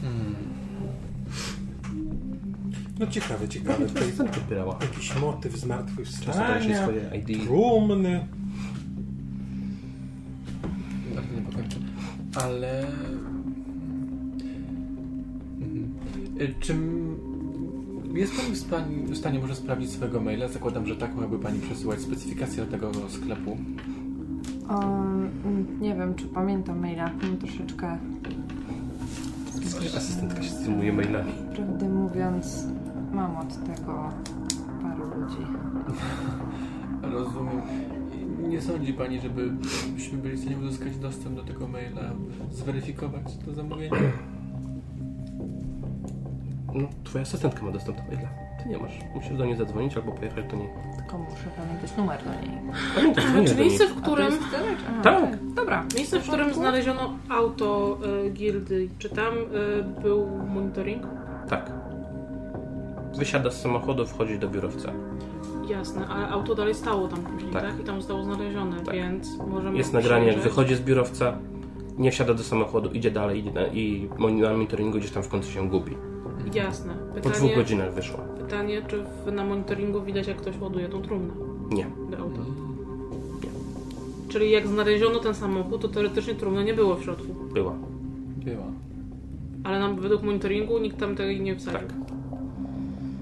[0.00, 0.34] Hmm.
[2.98, 3.86] No ciekawe, ciekawe.
[3.86, 4.78] Tutaj Co ty wybierała?
[4.80, 7.44] jakiś motyw zmartwychwstania, swoje ID.
[7.46, 8.26] trumny.
[11.14, 11.76] Bardzo.
[12.46, 12.86] Ale...
[15.60, 15.94] Mhm.
[16.40, 17.09] Y, Czym...
[18.14, 20.48] Jest Pani w stanie, w stanie może sprawdzić swojego maila?
[20.48, 23.56] Zakładam, że tak mogłaby Pani przesyłać specyfikację do tego sklepu.
[24.70, 25.30] Um,
[25.80, 27.10] nie wiem, czy pamiętam maila.
[27.22, 27.98] Mam troszeczkę,
[29.96, 31.32] Asystentka się zajmuje mailami.
[31.54, 32.64] prawdę mówiąc,
[33.12, 34.10] mam od tego
[34.82, 35.46] paru ludzi.
[37.02, 37.60] Rozumiem.
[38.48, 42.02] Nie sądzi Pani, żebyśmy byli w stanie uzyskać dostęp do tego maila,
[42.52, 43.96] zweryfikować to zamówienie?
[46.74, 48.28] No, twoja asystentka ma dostęp do maila.
[48.62, 48.92] Ty nie masz.
[49.14, 50.68] Musisz do niej zadzwonić albo pojechać do niej.
[50.96, 52.58] Tylko muszę pamiętać numer do niej.
[52.94, 53.68] Pamiętaj, dzwonię Czy do niej.
[53.68, 54.32] miejsce, w którym?
[54.98, 55.38] A, Tak.
[55.54, 55.84] Dobra.
[55.96, 61.02] miejsce, w którym znaleziono auto y, gildy, czy tam y, był monitoring?
[61.48, 61.70] Tak.
[63.18, 64.92] Wysiada z samochodu, wchodzi do biurowca.
[65.68, 67.62] Jasne, ale auto dalej stało tam później, Tak.
[67.62, 67.80] tak?
[67.80, 68.94] I tam zostało znalezione, Tak.
[68.94, 71.32] więc możemy Jest nagranie, jak wychodzi z biurowca,
[71.98, 74.08] nie wsiada do samochodu, idzie dalej idzie na, i
[74.40, 75.96] na monitoringu gdzieś tam w końcu się gubi.
[76.54, 76.94] Jasne.
[76.94, 78.18] Po dwóch Pytanie, godzinach wyszła.
[78.18, 81.32] pytanie, czy w, na monitoringu widać, jak ktoś ładuje tą trumnę
[81.70, 81.86] Nie.
[82.10, 82.40] do auta?
[84.28, 87.34] Czyli jak znaleziono ten samochód, to teoretycznie trumny nie było w środku.
[87.54, 87.74] Była.
[88.44, 88.64] Była.
[89.64, 91.80] Ale nam według monitoringu nikt tam tej nie wsadził.
[91.80, 91.88] Tak.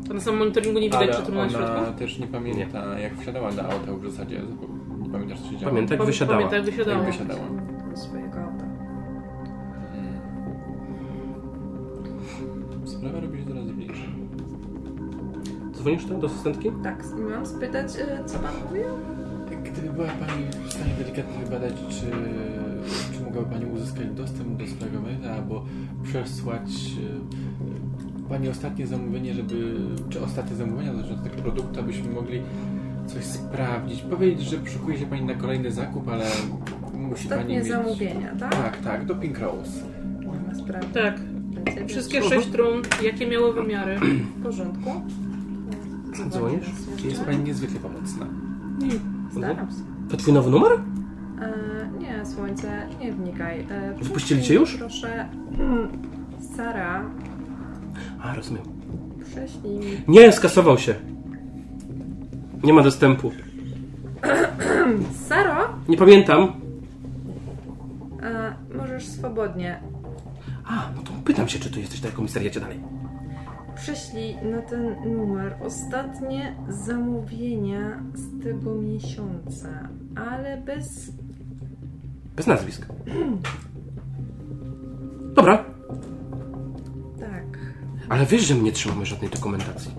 [0.09, 1.99] To na samym monitoringu nie widać, Ale czy trumna w ona środku?
[1.99, 4.41] też nie pamięta, jak wsiadała do auta w zasadzie.
[5.03, 5.73] Nie pamiętasz, co się działo?
[5.75, 6.39] Pamiętaj, jak wysiadała.
[6.39, 6.99] Pamiętaj, jak wysiadała.
[6.99, 7.41] Jak wysiadała.
[12.99, 14.07] Sprawa robi się coraz dziwniejsza.
[15.73, 16.69] Dzwonisz tam do asystentki?
[16.83, 18.85] Tak, mam spytać, y, co pan mówił?
[19.65, 22.07] Gdyby była Pani w stanie delikatnie wybadać, czy,
[23.17, 25.65] czy mogłaby Pani uzyskać dostęp do swojego maila, albo
[26.03, 26.71] przesłać
[28.25, 29.77] e, Pani ostatnie zamówienie, żeby,
[30.09, 32.43] czy ostatnie zamówienia dotyczące tego produktu, abyśmy mogli
[33.07, 34.03] coś sprawdzić.
[34.03, 36.25] Powiedzieć, że szykuje się Pani na kolejny zakup, ale
[36.95, 37.69] musi Pani Ostatnie mieć...
[37.69, 38.51] zamówienia, tak?
[38.51, 39.81] Tak, tak, do Pink Rose.
[40.59, 40.87] Sprawy.
[40.95, 41.21] Tak.
[41.89, 43.99] Wszystkie sześć trun, jakie miały wymiary?
[44.39, 44.91] w porządku.
[46.31, 46.67] Dzwonisz?
[47.05, 48.27] Jest Pani niezwykle pomocna.
[49.31, 49.77] Staram się.
[50.11, 50.73] To twój nowy numer?
[51.41, 51.53] E,
[51.99, 53.67] nie, słońce, nie wnikaj.
[53.71, 54.77] E, Wypuścili cię już?
[54.77, 55.29] Proszę,
[55.59, 55.89] mm,
[56.57, 57.05] Sara,
[58.23, 58.63] A, rozumiem.
[59.31, 60.03] prześlij mi.
[60.09, 60.95] Nie, skasował się.
[62.65, 63.33] Nie ma dostępu.
[65.29, 65.57] Saro,
[65.89, 66.53] Nie pamiętam.
[68.23, 69.81] e, możesz swobodnie.
[71.29, 72.81] Pytam się, czy tu jesteś na komisariacie dalej.
[73.77, 79.89] Prześlij na ten numer ostatnie zamówienia z tego miesiąca,
[80.31, 81.13] ale bez.
[82.37, 82.87] Bez nazwisk.
[85.35, 85.65] Dobra,
[87.21, 87.45] Tak.
[88.09, 89.91] ale wiesz, że my nie trzymamy żadnej dokumentacji.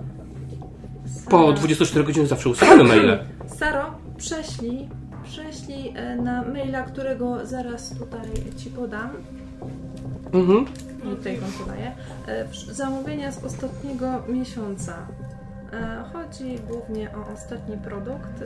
[1.06, 3.20] Sara, Po 24 godzinach zawsze usuwamy maile.
[3.48, 3.86] Saro,
[4.18, 4.90] prześlij,
[5.24, 9.10] prześlij e, na maila, którego zaraz tutaj ci podam.
[10.34, 10.66] Mhm.
[11.04, 11.96] I tutaj wam podaję.
[12.28, 14.94] E, Zamówienia z ostatniego miesiąca.
[15.74, 18.44] E, Chodzi głównie o ostatni produkt.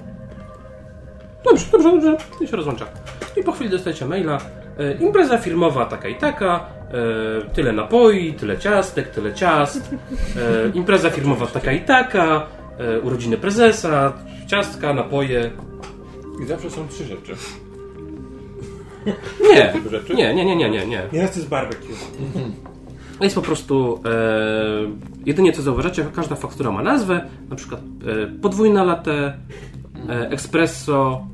[1.46, 2.18] Dobrze, dobrze, dobrze.
[2.42, 2.86] I się rozłącza.
[3.38, 4.38] I po chwili dostajecie maila.
[4.80, 6.66] E, impreza firmowa taka i taka.
[7.46, 9.96] E, tyle napoi, tyle ciastek, tyle ciast.
[9.96, 12.46] E, impreza firmowa taka i taka.
[12.80, 14.14] E, urodziny prezesa,
[14.48, 15.52] ciastka, napoje.
[16.44, 17.36] I zawsze są trzy rzeczy.
[20.16, 20.86] Nie, nie, nie, nie, nie, nie.
[20.88, 21.02] nie.
[21.14, 21.94] Nieraz to jest barbecue.
[23.22, 24.10] Jest po prostu e,
[25.26, 29.34] jedynie co zauważacie, każda faktura ma nazwę, na przykład e, podwójna latte,
[30.10, 31.28] e, espresso,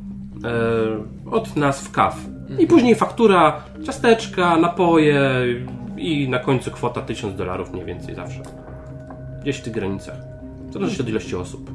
[0.44, 2.18] e, od nas w kaw.
[2.60, 5.30] I później faktura, ciasteczka, napoje
[5.98, 8.42] i na końcu kwota 1000 dolarów mniej więcej zawsze.
[9.42, 10.18] Gdzieś w tych granicach.
[10.74, 11.72] Zależy od ilości osób.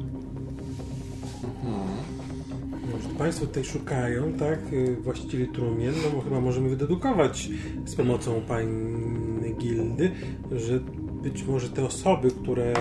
[3.17, 7.49] Państwo tutaj szukają, tak, y, właścicieli trumien, no bo chyba możemy wydedukować
[7.85, 10.11] z pomocą Pani Gildy,
[10.51, 10.79] że
[11.23, 12.73] być może te osoby, które,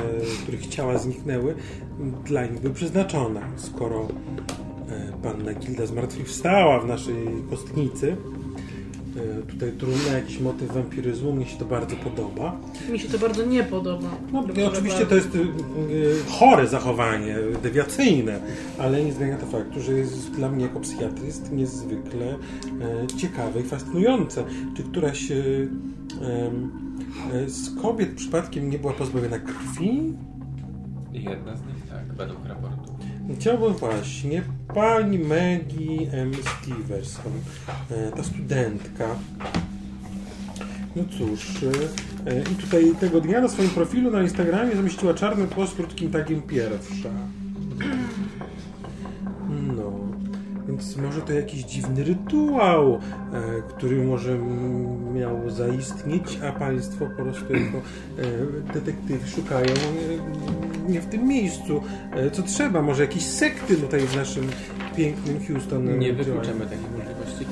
[0.43, 1.55] których ciała zniknęły,
[2.24, 4.09] dla nich były przeznaczone, skoro
[4.89, 7.16] e, Panna Gilda zmartwychwstała w naszej
[7.51, 8.16] kostnicy.
[9.16, 12.57] E, Tutaj trumna, jakiś motyw wampiryzmu, mnie się to bardzo podoba.
[12.93, 14.09] Mi się to bardzo nie podoba.
[14.32, 15.09] No, Doktorze oczywiście Barry.
[15.11, 15.39] to jest y,
[15.93, 18.41] y, chore zachowanie, dewiacyjne,
[18.78, 23.65] ale nie zmienia to faktu, że jest dla mnie jako psychiatryst niezwykle e, ciekawe i
[23.65, 24.45] fascynujące.
[24.77, 25.35] Czy któraś e,
[27.32, 30.15] e, z kobiet przypadkiem nie była pozbawiona krwi?
[31.12, 32.84] Jedna z nich, tak, według raportu.
[33.32, 34.42] Chciałbym właśnie
[34.74, 36.32] pani Maggie M.
[36.34, 37.32] Stevenson,
[37.90, 39.06] e, ta studentka.
[40.96, 41.62] No cóż,
[42.26, 46.10] e, i tutaj tego dnia na swoim profilu na Instagramie zamieściła czarny post z krótkim
[46.10, 47.10] tagiem pierwsza.
[49.76, 50.03] No,
[50.74, 52.98] więc może to jakiś dziwny rytuał, e,
[53.68, 54.38] który może
[55.14, 59.74] miał zaistnieć, a państwo po prostu jako e, detektywi szukają
[60.86, 61.82] e, nie w tym miejscu,
[62.12, 62.82] e, co trzeba.
[62.82, 64.48] Może jakieś sekty tutaj w naszym
[64.96, 67.44] pięknym Houston Nie wykluczamy takiej możliwości.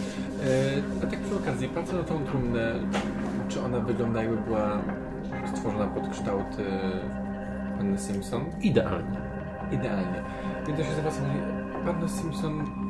[0.44, 2.74] E, a tak przy okazji, patrzę na tą trumnę,
[3.48, 4.82] czy ona wygląda jakby była
[5.54, 8.44] stworzona pod kształt e, panny Simpson?
[8.62, 9.18] Idealnie.
[9.72, 10.22] Idealnie.
[10.66, 11.24] Więc ja się zwracam,
[11.84, 12.81] panno Simpson,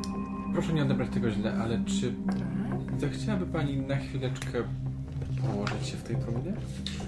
[0.53, 2.13] proszę nie odebrać tego źle, ale czy
[2.97, 4.63] zechciałaby Pani na chwileczkę
[5.41, 6.53] położyć się w tej trumnie?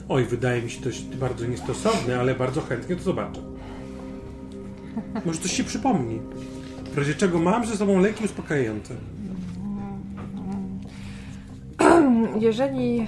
[0.09, 3.41] Oj, wydaje mi się to bardzo niestosowne, ale bardzo chętnie to zobaczę.
[5.25, 6.19] Może coś się przypomni.
[6.93, 8.93] W razie czego mam ze sobą leki uspokajające.
[12.39, 13.07] Jeżeli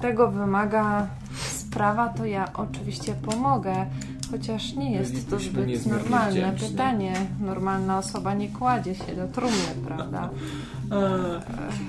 [0.00, 3.86] tego wymaga sprawa, to ja oczywiście pomogę.
[4.32, 6.68] Chociaż nie jest to zbyt normalne wdzięczni.
[6.68, 7.14] pytanie.
[7.40, 10.30] Normalna osoba nie kładzie się do trumny, prawda?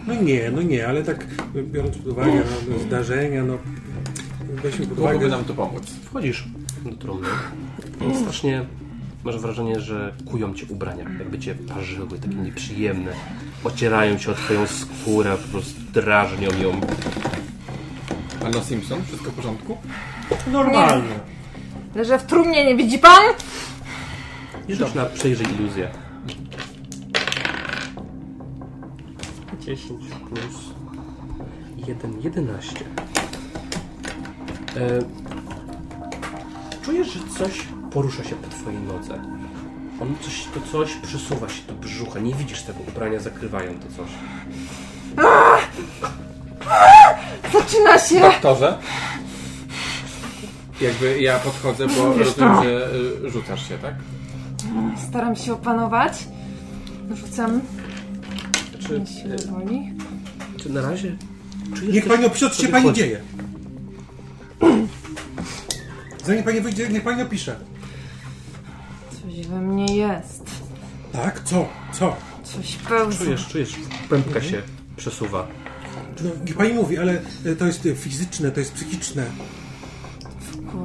[0.08, 1.26] No nie, no nie, ale tak
[1.56, 3.58] biorąc pod uwagę no, zdarzenia, no
[4.64, 5.32] weźmy pod Mogłoby uwagę...
[5.32, 5.84] nam to pomóc.
[6.04, 6.48] Wchodzisz
[6.86, 7.28] do trumny.
[8.12, 8.66] i Strasznie
[9.24, 13.12] masz wrażenie, że kują cię ubrania, jakby cię parzyły, takie nieprzyjemne.
[13.64, 16.82] Ocierają się o twoją skórę, po prostu drażnią ją.
[18.40, 19.78] Panno Simpson, wszystko w porządku?
[20.52, 21.33] Normalnie.
[21.96, 23.22] Leżę w trumnie, nie widzi pan?
[24.70, 25.90] Rzuć na przejrzyj iluzję.
[29.60, 29.90] 10
[30.30, 30.56] plus
[31.88, 32.76] 1, 11.
[34.76, 35.00] E,
[36.86, 37.62] czujesz, że coś
[37.92, 39.22] porusza się po twojej nodze.
[40.02, 42.20] On coś, to coś przesuwa się do brzucha.
[42.20, 44.10] Nie widzisz tego ubrania, zakrywają to coś.
[47.54, 48.20] Zaczyna się!
[48.20, 48.78] Doktorze?
[50.82, 52.64] Jakby ja podchodzę, bo Wiesz rozumiem, co?
[52.64, 52.90] że
[53.26, 53.96] y, rzucasz się, tak?
[55.10, 56.14] Staram się opanować.
[57.16, 57.62] Rzucam
[58.80, 59.94] Czy, na siłę woli.
[60.58, 61.18] czy na razie
[61.76, 63.22] czujesz Niech pani opisze, co się pani dzieje.
[66.26, 67.56] Zanim pani wyjdzie, niech pani opisze.
[69.12, 70.44] Coś we mnie jest.
[71.12, 71.44] Tak?
[71.44, 71.68] Co?
[71.94, 72.16] Co?
[72.44, 73.18] Coś pełza.
[73.26, 73.76] Czujesz, czujesz,
[74.10, 74.62] pępka się
[74.98, 75.48] przesuwa.
[76.24, 77.22] No, niech pani mówi, ale
[77.60, 79.26] to jest fizyczne, to jest psychiczne.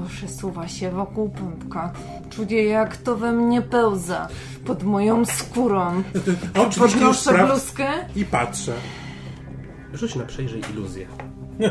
[0.08, 1.92] Przesuwa się wokół pępka.
[2.30, 4.28] Czuję jak to we mnie pełza.
[4.64, 6.02] Pod moją skórą.
[6.66, 7.86] Oczywiście już Podnoszę bluzkę.
[8.16, 8.72] i patrzę.
[9.94, 11.06] Rzuć na przejrzyj iluzję.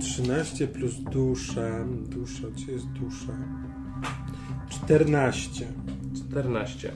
[0.00, 1.60] 13 plus dusza.
[2.08, 3.32] Dusza, gdzie jest dusza?
[4.68, 5.66] 14.
[6.28, 6.92] 14.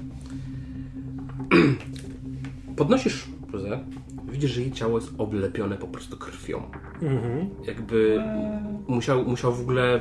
[2.77, 3.85] Podnosisz bluzę,
[4.37, 6.63] widzisz, że jej ciało jest oblepione po prostu krwią.
[7.03, 7.51] Mhm.
[7.65, 8.23] Jakby
[8.89, 10.01] musiał, musiał w ogóle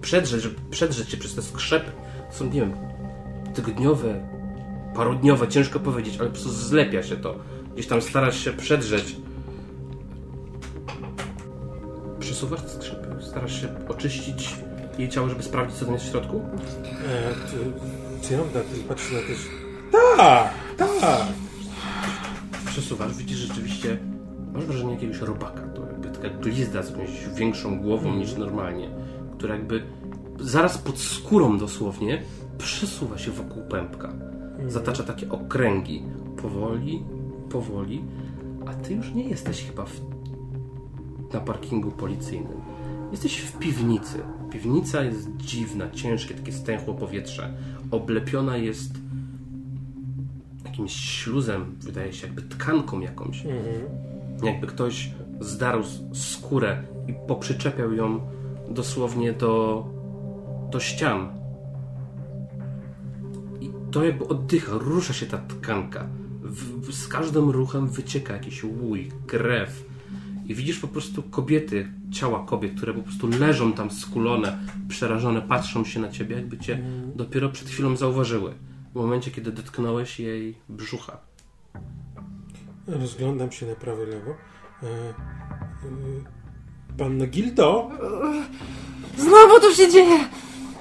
[0.00, 1.92] przedrzeć, przedrzeć się przez te skrzepy.
[2.30, 2.72] Są, nie wiem,
[3.54, 4.28] tygodniowe,
[4.94, 7.36] parodniowe, ciężko powiedzieć, ale po prostu zlepia się to.
[7.74, 9.16] Gdzieś tam starasz się przedrzeć.
[12.20, 14.56] Przesuwasz te skrzepy, starasz się oczyścić
[14.98, 16.42] jej ciało, żeby sprawdzić, co tam jest w środku?
[17.08, 17.56] E, czy,
[18.26, 19.38] czy ja mam na to patrzeć na też?
[22.74, 23.98] Przesuwasz, widzisz rzeczywiście,
[24.52, 25.62] masz wrażenie jakiegoś robaka.
[25.62, 28.90] To jakby taka glizda z jakąś większą głową niż normalnie,
[29.36, 29.82] która jakby
[30.40, 32.22] zaraz pod skórą dosłownie
[32.58, 34.12] przesuwa się wokół pępka.
[34.68, 36.02] Zatacza takie okręgi.
[36.42, 37.02] Powoli,
[37.50, 38.04] powoli,
[38.66, 40.00] a ty już nie jesteś chyba w,
[41.32, 42.60] na parkingu policyjnym.
[43.12, 44.18] Jesteś w piwnicy.
[44.50, 47.54] Piwnica jest dziwna, ciężkie, takie stęchło powietrze.
[47.90, 49.03] Oblepiona jest
[50.74, 53.44] jakimś śluzem, wydaje się jakby tkanką jakąś.
[54.42, 55.10] Jakby ktoś
[55.40, 55.82] zdarł
[56.12, 58.20] skórę i poprzyczepiał ją
[58.70, 59.84] dosłownie do,
[60.70, 61.28] do ścian.
[63.60, 66.06] I to jakby oddycha, rusza się ta tkanka.
[66.42, 69.84] W, w, z każdym ruchem wycieka jakiś łój, krew.
[70.46, 75.84] I widzisz po prostu kobiety, ciała kobiet, które po prostu leżą tam skulone, przerażone, patrzą
[75.84, 76.84] się na ciebie, jakby cię
[77.16, 78.54] dopiero przed chwilą zauważyły.
[78.94, 81.16] W momencie, kiedy dotknąłeś jej brzucha.
[82.86, 84.30] Rozglądam się na prawo, lewo.
[84.82, 85.14] E, e,
[86.98, 87.90] Panno Gildo?
[89.18, 90.18] Znowu to się dzieje!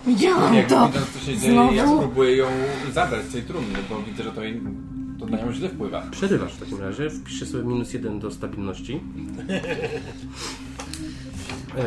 [0.08, 0.88] Widziałam Jak to!
[0.88, 1.74] widząc, co się dzieje, Znowu?
[1.74, 2.48] ja spróbuję ją
[2.94, 4.62] zabrać z tej trumny, bo widzę, że to, jej-
[5.20, 6.02] to na nią źle wpływa.
[6.12, 9.02] Przerywasz w takim razie, wpiszę sobie minus jeden do stabilności.
[11.78, 11.86] E,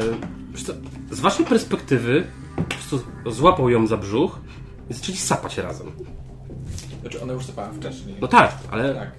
[0.53, 0.73] wiesz co,
[1.11, 2.27] z waszej perspektywy
[2.57, 4.39] po prostu złapał ją za brzuch
[4.91, 5.87] i zaczęli sapać razem.
[7.01, 8.17] Znaczy ona już sypała wcześniej.
[8.21, 9.11] No tak, ale Tak.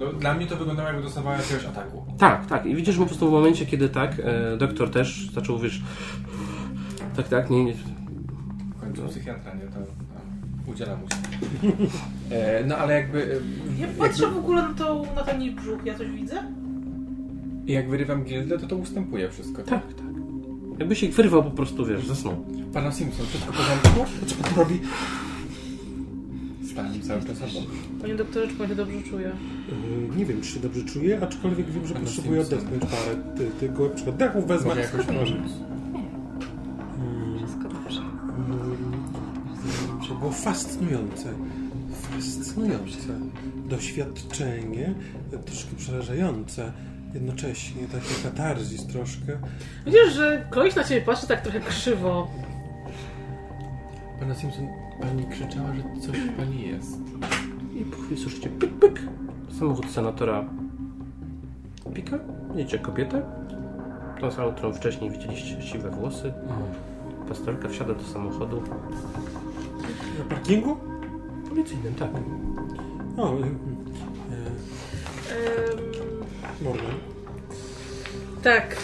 [0.00, 2.04] No, dla mnie to wyglądało jakby dostawała jakiegoś ataku.
[2.18, 2.66] tak, tak.
[2.66, 5.82] I widzisz, po prostu w momencie, kiedy tak, e, doktor też zaczął, wiesz,
[7.16, 9.60] tak, tak, nie, nie W końcu psychiatra, nie?
[9.60, 11.16] To no, udziela mu się.
[12.30, 13.40] E, no ale jakby...
[13.76, 16.34] e, Ja patrzę w ogóle na, tą, na ten jej brzuch, ja coś widzę?
[16.34, 19.62] jakby jak wyrywam gildę, to to ustępuje wszystko.
[19.62, 20.06] tak, tak.
[20.78, 22.36] Jakbyś ich wyrwał po prostu, wiesz, zasnął.
[22.72, 24.12] Pana Simpson, wszystko w porządku?
[24.26, 24.80] Co pan robi?
[26.72, 27.70] Stałem cały czas obok.
[28.00, 29.28] Panie doktorze, czy pan się dobrze czuje?
[29.28, 32.58] E, Nie wiem, czy się dobrze czuję, aczkolwiek wiem, że Panno potrzebuję Simpson.
[32.58, 34.68] odetchnąć parę ty, tylko na przykład dechów wezmę.
[34.68, 35.36] Mogę jakoś położyć.
[37.36, 38.00] Wszystko dobrze.
[40.08, 41.32] To było fascynujące.
[42.10, 43.20] Fascynujące.
[43.68, 44.94] Doświadczenie,
[45.46, 46.72] troszkę przerażające.
[47.18, 49.38] Jednocześnie takie katarzis troszkę.
[49.86, 52.30] Widzisz, że ktoś na ciebie patrzy tak trochę krzywo.
[54.20, 54.68] Pana Simpson,
[55.00, 56.98] pani krzyczała, że coś w pani jest.
[57.74, 59.02] I po chwili słyszycie pyk, pyk.
[59.58, 60.44] Samochód senatora
[61.94, 62.18] pika.
[62.54, 63.22] Widzicie kobietę.
[64.20, 66.32] Tą samą, którą wcześniej widzieliście, siwe włosy.
[67.28, 68.62] Pastorka wsiada do samochodu.
[70.18, 70.76] Na parkingu?
[71.48, 72.10] Policyjnym, tak.
[73.16, 73.48] O, e, e,
[75.28, 75.87] Ehm,
[76.62, 76.86] Morgan.
[78.42, 78.76] tak.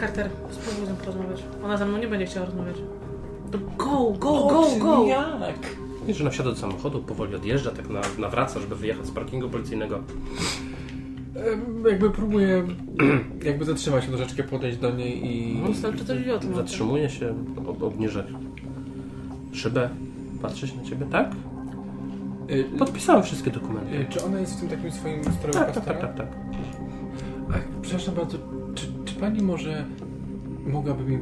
[0.00, 1.42] Carter, spróbuj z nią porozmawiać.
[1.64, 2.76] Ona ze mną nie będzie chciała rozmawiać.
[3.50, 5.06] To go, go, go, go!
[5.06, 5.56] Jak?
[6.00, 9.48] Widzisz, że ona wsiada do samochodu, powoli odjeżdża, tak na, nawraca, żeby wyjechać z parkingu
[9.48, 10.00] policyjnego.
[11.36, 12.64] E, jakby próbuję
[13.44, 15.62] jakby zatrzymać się troszeczkę, podejść do niej i...
[15.66, 16.54] On cały czas coś o tym.
[16.54, 17.34] Zatrzymuje się,
[17.66, 18.24] ob, obniża
[19.52, 19.90] szybę,
[20.42, 21.30] patrzy się na ciebie, tak?
[22.48, 23.98] E, Podpisałem wszystkie dokumenty.
[23.98, 26.26] e, Czy ona jest w tym takim swoim stroju Tak, tak, tak, tak, tak.
[27.50, 27.52] A,
[27.82, 28.38] przepraszam bardzo,
[28.74, 29.84] czy, czy pani może
[30.66, 31.18] mogłaby mi,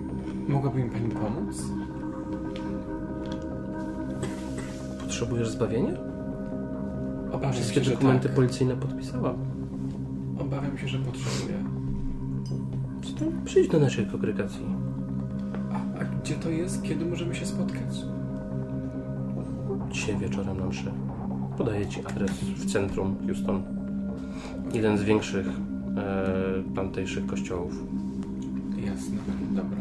[0.49, 1.63] mogłaby mi pani pomóc?
[5.01, 5.93] Potrzebujesz zbawienia?
[7.33, 8.37] Obawiam Wszystkie się, że dokumenty tak.
[8.37, 9.37] policyjne podpisałam.
[10.39, 11.55] Obawiam się, że potrzebuję.
[13.13, 14.67] Zatem Przyjdź do naszej kongregacji.
[15.73, 16.83] A, a gdzie to jest?
[16.83, 17.97] Kiedy możemy się spotkać?
[19.91, 20.93] Dzisiaj wieczorem na mszy.
[21.65, 23.63] Podaję Ci adres w centrum Houston.
[24.75, 25.47] Jeden z większych
[25.97, 27.73] e, tamtejszych kościołów.
[28.87, 29.17] Jasne,
[29.51, 29.79] dobra.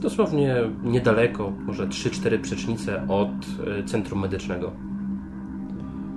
[0.00, 3.30] Dosłownie niedaleko, może 3-4 przecznice od
[3.80, 4.72] e, centrum medycznego.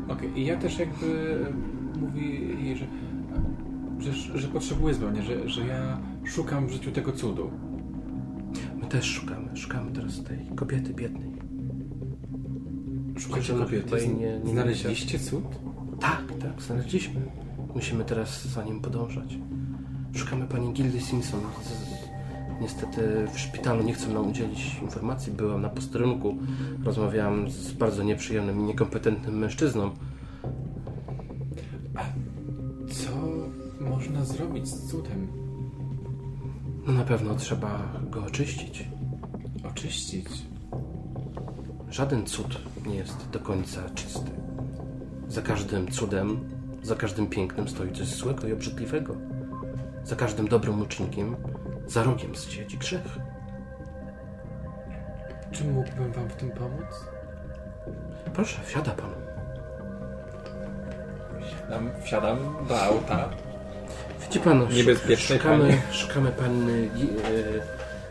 [0.08, 1.38] Okej, i ja też jakby
[2.00, 2.86] mówi jej, że,
[4.00, 7.52] że, że potrzebuję zbawienia, że, że ja szukam w życiu tego cudu.
[8.82, 9.58] My też szukamy.
[9.58, 11.39] Szukamy teraz tej kobiety biednej.
[13.20, 14.08] Szukacie Ona kobiety?
[14.08, 15.44] nie- nie Znaleźliście cud?
[16.00, 17.22] Tak, tak, znaleźliśmy.
[17.76, 19.38] Musimy teraz za nim podążać.
[20.16, 21.40] Szukamy pani Gildy Simpson.
[22.62, 25.34] Niestety w szpitalu nie chcą nam udzielić informacji.
[25.34, 26.38] Byłam na posterunku.
[26.84, 29.92] Rozmawiałam z bardzo nieprzyjemnym i niekompetentnym mężczyzną.
[32.92, 33.10] Co
[33.90, 35.28] można zrobić z cudem?
[36.88, 38.88] No na pewno trzeba go oczyścić.
[39.72, 40.26] Oczyścić?
[41.92, 44.32] Żaden cud nie jest do końca czysty.
[45.28, 46.50] Za każdym cudem,
[46.84, 49.16] za każdym pięknem stoi coś złego i obrzydliwego.
[50.04, 51.36] Za każdym dobrym uczynkiem,
[51.88, 53.20] za rogiem siedzi grzech.
[55.52, 57.06] Czy mógłbym wam w tym pomóc?
[58.34, 59.10] Proszę, wsiada pan.
[61.48, 62.38] Wsiadam, wsiadam
[62.68, 63.30] do auta.
[64.22, 64.68] Widzi pan,
[65.18, 66.90] szukamy, szukamy panny,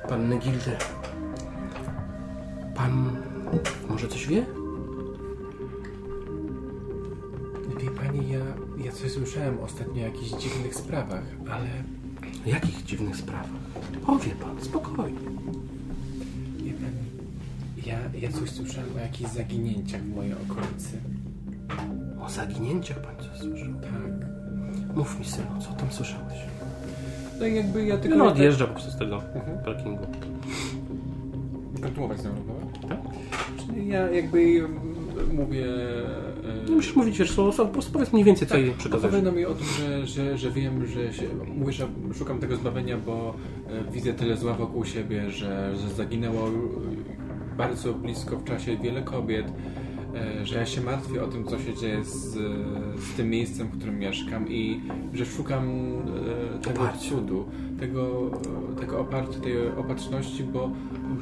[0.05, 0.98] e, panny Gildy.
[4.29, 4.45] Wie?
[7.81, 8.39] Wie pani, ja,
[8.85, 11.69] ja coś słyszałem ostatnio o jakichś dziwnych sprawach, ale
[12.47, 13.51] O jakich dziwnych sprawach?
[14.07, 15.19] Powie pan, spokojnie.
[16.59, 17.05] wie pani,
[17.87, 20.97] ja, ja coś słyszałem o jakichś zaginięciach w mojej okolicy.
[22.21, 23.75] O zaginięciach pan coś słyszał?
[23.81, 24.29] Tak.
[24.97, 26.39] Mów mi, synu, co tam słyszałeś?
[27.41, 28.19] No i jakby ja tylko...
[28.19, 29.59] No tak- odjeżdża po prostu z tego Mhm.
[29.65, 30.07] parkingu.
[31.83, 32.58] Kontynuować z nią rozmowę?
[32.89, 32.99] Tak?
[33.67, 34.99] Czyli ja jakby mm,
[35.33, 35.67] mówię...
[36.69, 39.15] Nie musisz mówić, wiesz, słowo, po prostu powiedz mniej więcej, co jej przekazujesz.
[39.15, 41.27] Opowiadam jej o tym, że, że, że wiem, że się,
[41.57, 41.89] mówię, że
[42.19, 43.35] szukam tego zbawienia, bo
[43.67, 46.51] e, widzę tyle zła wokół siebie, że, że zaginęło
[47.57, 49.47] bardzo blisko w czasie wiele kobiet,
[50.45, 52.33] że ja się martwię o tym, co się dzieje z,
[53.01, 54.81] z tym miejscem, w którym mieszkam i
[55.15, 55.69] że szukam
[56.57, 57.09] e, tego Oparcia.
[57.09, 57.45] cudu,
[57.81, 58.31] tego,
[58.77, 60.71] e, tego oparcia, tej opatrzności, bo,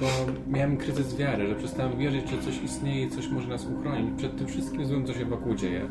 [0.01, 0.07] bo
[0.49, 4.47] miałem kryzys wiary, że przestałem wierzyć, że coś istnieje coś może nas uchronić przed tym
[4.47, 5.89] wszystkim złym, co się wokół dzieje.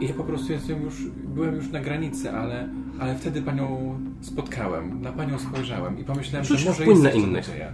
[0.00, 0.94] I ja po prostu jestem już,
[1.34, 6.60] byłem już na granicy, ale, ale wtedy panią spotkałem, na panią spojrzałem i pomyślałem, Rzuć
[6.60, 7.48] że może jest na innych.
[7.48, 7.72] nadzieja.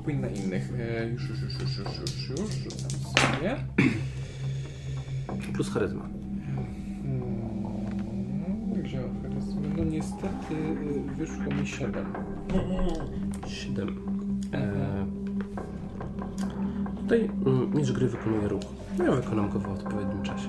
[0.00, 0.72] Wpływ na innych.
[0.78, 3.56] E, już, już, już, już, już, już, już, sobie.
[5.52, 6.02] Plus charyzma.
[6.02, 6.14] Hmm,
[8.82, 9.60] Gdzie charyzma?
[9.76, 11.92] No niestety y, wyszło mi 7.
[13.46, 13.96] 7.
[14.52, 15.06] E...
[16.96, 18.62] Tutaj mm, mistrz gry wykonuje ruch.
[19.04, 20.48] Ja wykonam go w odpowiednim czasie.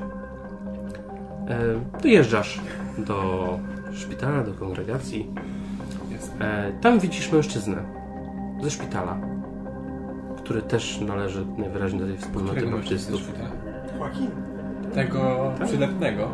[1.48, 2.02] E...
[2.02, 2.62] Dojeżdżasz
[2.98, 3.60] do
[3.94, 5.28] szpitala, do kongregacji.
[6.40, 6.72] E...
[6.82, 7.78] Tam widzisz mężczyznę
[8.64, 9.18] ze szpitala,
[10.46, 13.22] który też należy najwyraźniej do tej wspólnoty baptystów.
[14.00, 14.32] Joaquin.
[14.94, 16.30] Tego przylepnego.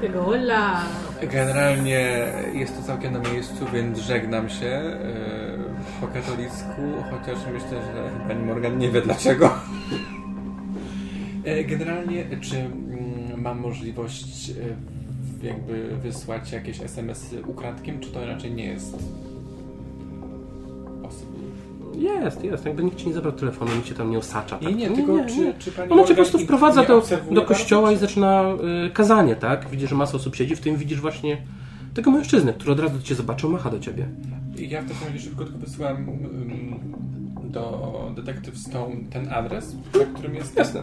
[0.00, 0.82] Tego hola.
[1.32, 4.98] Generalnie jest to całkiem na miejscu, więc żegnam się e,
[6.00, 9.50] po katolicku, chociaż myślę, że pani Morgan nie wie dlaczego.
[11.44, 18.52] E, Generalnie, czy mm, mam możliwość e, jakby wysłać jakieś SMS-y ukradkiem, czy to raczej
[18.52, 18.96] nie jest
[21.02, 21.35] possible?
[21.96, 22.64] Jest, jest.
[22.64, 24.58] Jakby nikt ci nie zabrał telefonu, nikt cię tam nie osacza.
[24.62, 24.76] Nie, tak?
[24.76, 27.90] nie, tylko czy, czy pani Ona cię po prostu wprowadza nie do, do bardzo, kościoła
[27.92, 28.44] i czy- zaczyna
[28.86, 29.70] y, kazanie, tak?
[29.70, 31.36] Widzisz, że masa osób siedzi, w tym widzisz właśnie
[31.94, 34.08] tego mężczyznę, który od razu cię zobaczył, macha do ciebie.
[34.58, 36.74] I Ja w takim razie szybko tylko wysyłam ym,
[37.44, 40.56] do Detective Stone ten adres, na którym jest.
[40.56, 40.82] Jasne.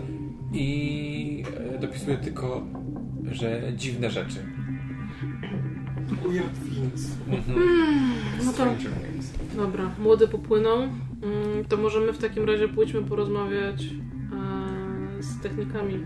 [0.54, 1.44] I
[1.76, 2.62] e, dopisuję tylko,
[3.32, 4.40] że dziwne rzeczy.
[6.28, 7.08] Weird things.
[8.38, 9.13] No to Stranger things.
[9.56, 10.78] Dobra, młody popłynął.
[10.78, 16.04] Mm, To możemy w takim razie pójdźmy porozmawiać e, z technikami.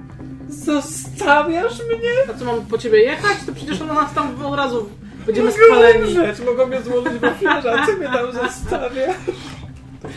[0.50, 2.10] Zostawiasz mnie?
[2.30, 3.38] A co mam po ciebie jechać?
[3.46, 4.90] To przecież ona nas tam od razu
[5.26, 6.12] będziemy spaleni.
[6.14, 9.14] Rzecz, mogą mnie złożyć w ofierze, a co mnie tam zostawia?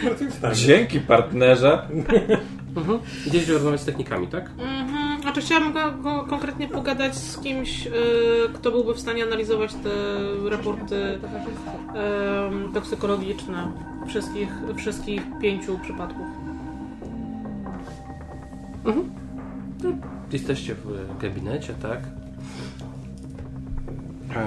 [0.01, 0.55] Zmartwychwstanie.
[0.55, 1.83] Dzięki partnerze.
[2.77, 2.99] Mhm.
[3.27, 4.51] Idziesz rozmawiać z technikami, tak?
[4.59, 5.00] Mhm.
[5.21, 7.91] Znaczy chciałabym go, go konkretnie pogadać z kimś, e,
[8.55, 9.91] kto byłby w stanie analizować te
[10.51, 11.19] raporty
[11.95, 13.73] e, toksykologiczne
[14.09, 16.27] wszystkich, wszystkich pięciu przypadków.
[20.33, 22.01] Jesteście w gabinecie, tak?
[24.37, 24.47] E,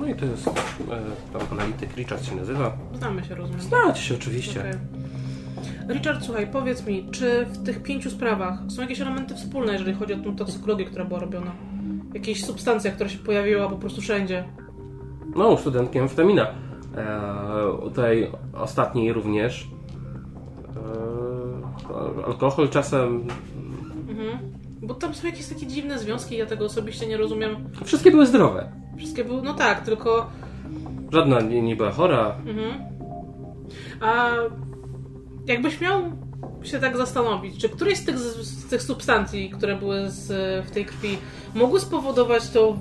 [0.00, 0.52] no i to jest e,
[1.32, 2.76] tam analityk Richard się nazywa.
[2.98, 3.60] Znamy się, rozumiem.
[3.60, 4.60] Znacie się oczywiście.
[4.60, 4.93] Okej.
[5.88, 10.14] Richard, słuchaj, powiedz mi, czy w tych pięciu sprawach są jakieś elementy wspólne, jeżeli chodzi
[10.14, 11.52] o tą toksykologię, która była robiona?
[12.14, 14.44] Jakieś substancja, która się pojawiła po prostu wszędzie?
[15.36, 16.46] No, studentki amfetamina.
[16.96, 19.68] E, tutaj ostatniej również.
[21.90, 23.26] E, alkohol czasem.
[24.08, 24.38] Mhm.
[24.82, 27.56] Bo tam są jakieś takie dziwne związki, ja tego osobiście nie rozumiem.
[27.84, 28.72] Wszystkie były zdrowe.
[28.96, 30.30] Wszystkie były, no tak, tylko...
[31.12, 32.36] Żadna nie, nie była chora.
[32.46, 32.94] Mhm.
[34.00, 34.30] A
[35.46, 36.02] jakbyś miał
[36.62, 40.26] się tak zastanowić, czy któreś z tych, z tych substancji, które były z,
[40.66, 41.18] w tej krwi,
[41.54, 42.78] mogły spowodować to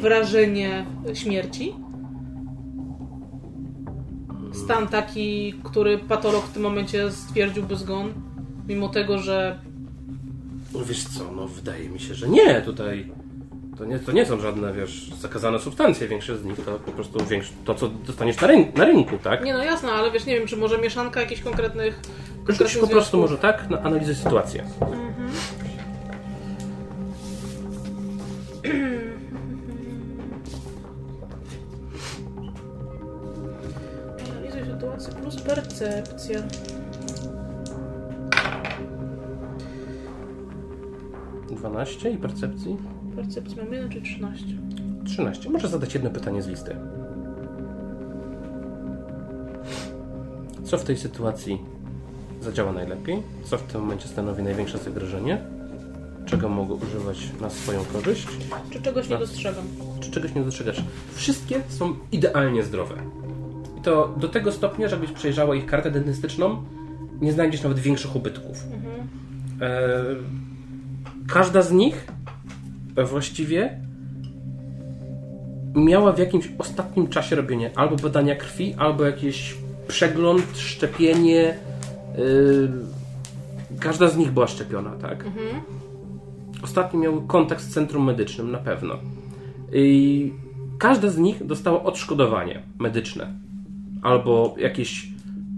[0.00, 1.74] wrażenie śmierci?
[4.52, 8.12] Stan taki, który patolog w tym momencie stwierdziłby zgon,
[8.68, 9.58] mimo tego, że
[10.84, 12.62] Wiesz co, no wydaje mi się, że nie.
[12.62, 13.12] Tutaj
[13.78, 16.08] to nie, to nie są żadne, wiesz, zakazane substancje.
[16.08, 19.44] Większość z nich to po prostu większe, to, co dostaniesz na, ryn- na rynku, tak?
[19.44, 22.00] Nie no jasne, ale wiesz, nie wiem, czy może mieszanka jakichś konkretnych.
[22.46, 24.60] Konkretnych po prostu może tak na analizę sytuacji.
[34.30, 36.42] Analizuj sytuację plus percepcja.
[41.50, 42.76] Dwanaście i percepcji
[43.16, 44.46] Percepcja mam 1 czy 13?
[45.04, 45.50] 13.
[45.50, 46.76] Możesz zadać jedno pytanie z listy.
[50.64, 51.58] Co w tej sytuacji
[52.40, 53.22] zadziała najlepiej?
[53.44, 55.40] Co w tym momencie stanowi największe zagrożenie?
[56.26, 58.26] Czego mogę używać na swoją korzyść?
[58.70, 59.64] Czy czegoś nie dostrzegam?
[60.00, 60.82] Czy czegoś nie dostrzegasz?
[61.14, 62.94] Wszystkie są idealnie zdrowe.
[63.78, 66.64] I to do tego stopnia, że jakbyś przejrzała ich kartę dentystyczną,
[67.20, 68.64] nie znajdziesz nawet większych ubytków.
[69.60, 70.04] E,
[71.28, 72.15] każda z nich
[73.04, 73.80] właściwie
[75.74, 79.54] miała w jakimś ostatnim czasie robienie albo badania krwi, albo jakiś
[79.88, 81.58] przegląd, szczepienie.
[82.18, 82.70] Yy,
[83.80, 85.24] każda z nich była szczepiona, tak?
[86.62, 88.94] Ostatnio miały kontakt z centrum medycznym, na pewno.
[89.72, 90.32] I
[90.78, 93.32] każda z nich dostała odszkodowanie medyczne.
[94.02, 95.08] Albo jakieś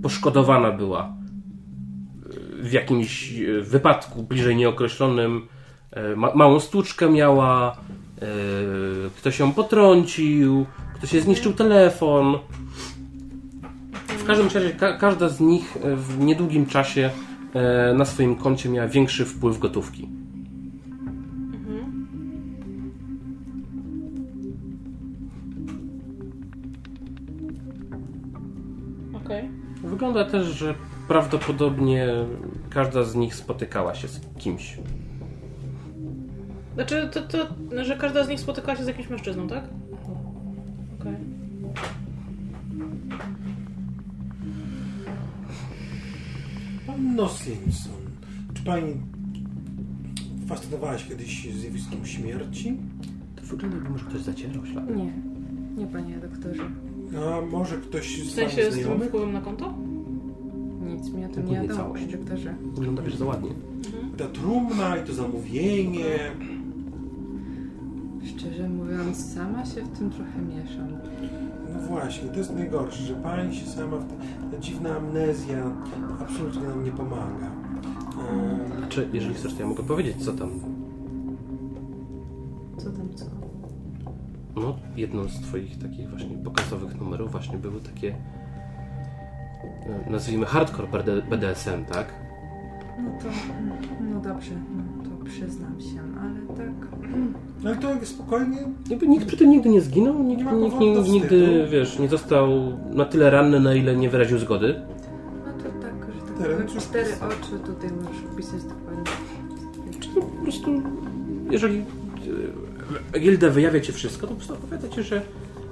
[0.02, 1.12] poszkodowana była
[2.62, 5.48] w jakimś wypadku bliżej nieokreślonym.
[5.92, 7.76] E, Ma małą stłuczkę miała,
[8.22, 8.26] e,
[9.16, 12.38] ktoś ją potrącił, ktoś jej zniszczył telefon.
[14.08, 17.10] W każdym razie ka każda z nich e, w niedługim czasie
[17.94, 20.08] na swoim koncie miała większy wpływ gotówki.
[29.14, 29.50] Okej.
[29.84, 30.74] Wygląda też, że
[31.08, 32.08] prawdopodobnie
[32.70, 34.78] każda z nich spotykała się z kimś.
[36.78, 37.48] Znaczy, to, to,
[37.84, 39.64] że każda z nich spotykała się z jakimś mężczyzną, tak?
[41.00, 41.14] Okej.
[46.86, 47.92] Panno Simpson,
[48.54, 48.96] czy pani
[50.46, 52.76] fascynowała się kiedyś zjawiskiem śmierci?
[53.36, 54.96] To wygląda jakby może ktoś zacierał ślad.
[54.96, 55.12] Nie,
[55.76, 56.62] nie panie doktorze.
[57.18, 59.08] A może ktoś W z sensie pani z tym znajomych?
[59.08, 59.74] wpływem na konto?
[60.86, 62.04] Nic mi o tym nie nie wiadomo, całość.
[62.04, 62.54] panie doktorze.
[62.74, 63.50] Wygląda wiesz za ładnie.
[64.16, 66.04] Ta trumna i to zamówienie.
[68.38, 70.88] Szczerze mówiąc, sama się w tym trochę mieszam.
[71.74, 74.14] No właśnie, to jest najgorsze, że pani się sama, w te,
[74.50, 75.72] ta dziwna amnezja
[76.20, 77.46] absolutnie nam nie pomaga.
[78.30, 80.50] Ehm, Znaczy, jeżeli chcesz, to ja mogę powiedzieć, co tam.
[82.76, 83.24] Co tam co?
[84.56, 88.14] No, jedną z twoich takich właśnie pokazowych numerów właśnie były takie
[90.06, 92.06] e, nazwijmy hardcore BD BDSM, tak?
[92.98, 93.28] No to,
[94.00, 94.82] no dobrze, no
[95.28, 96.88] przyznam się, ale tak...
[97.64, 98.58] Ale to spokojnie,
[98.90, 102.48] Jakby nikt przy tym nigdy nie zginął, nikt, Nie nikt, nigdy, wiesz, nie został
[102.90, 104.80] na tyle ranny, na ile nie wyraził zgody.
[105.46, 109.12] No to tak, że tak Teren powiem, już cztery oczy tutaj możesz opisać dokładnie.
[110.00, 110.82] Czy to po prostu,
[111.50, 111.84] jeżeli
[113.14, 115.16] e, Gilda wyjawia ci wszystko, to po prostu opowiada ci, że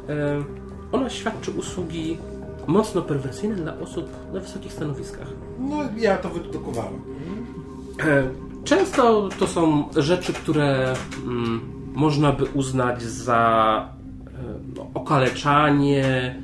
[0.08, 0.44] e,
[0.92, 2.18] ona świadczy usługi
[2.66, 5.28] mocno perwersyjne dla osób na wysokich stanowiskach.
[5.60, 7.00] no ja to wydedukowałem.
[8.66, 10.94] Często to są rzeczy, które
[11.26, 11.60] mm,
[11.94, 13.90] można by uznać za
[14.26, 14.30] e,
[14.76, 16.36] no, okaleczanie, e,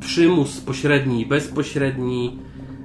[0.00, 2.38] przymus pośredni i bezpośredni,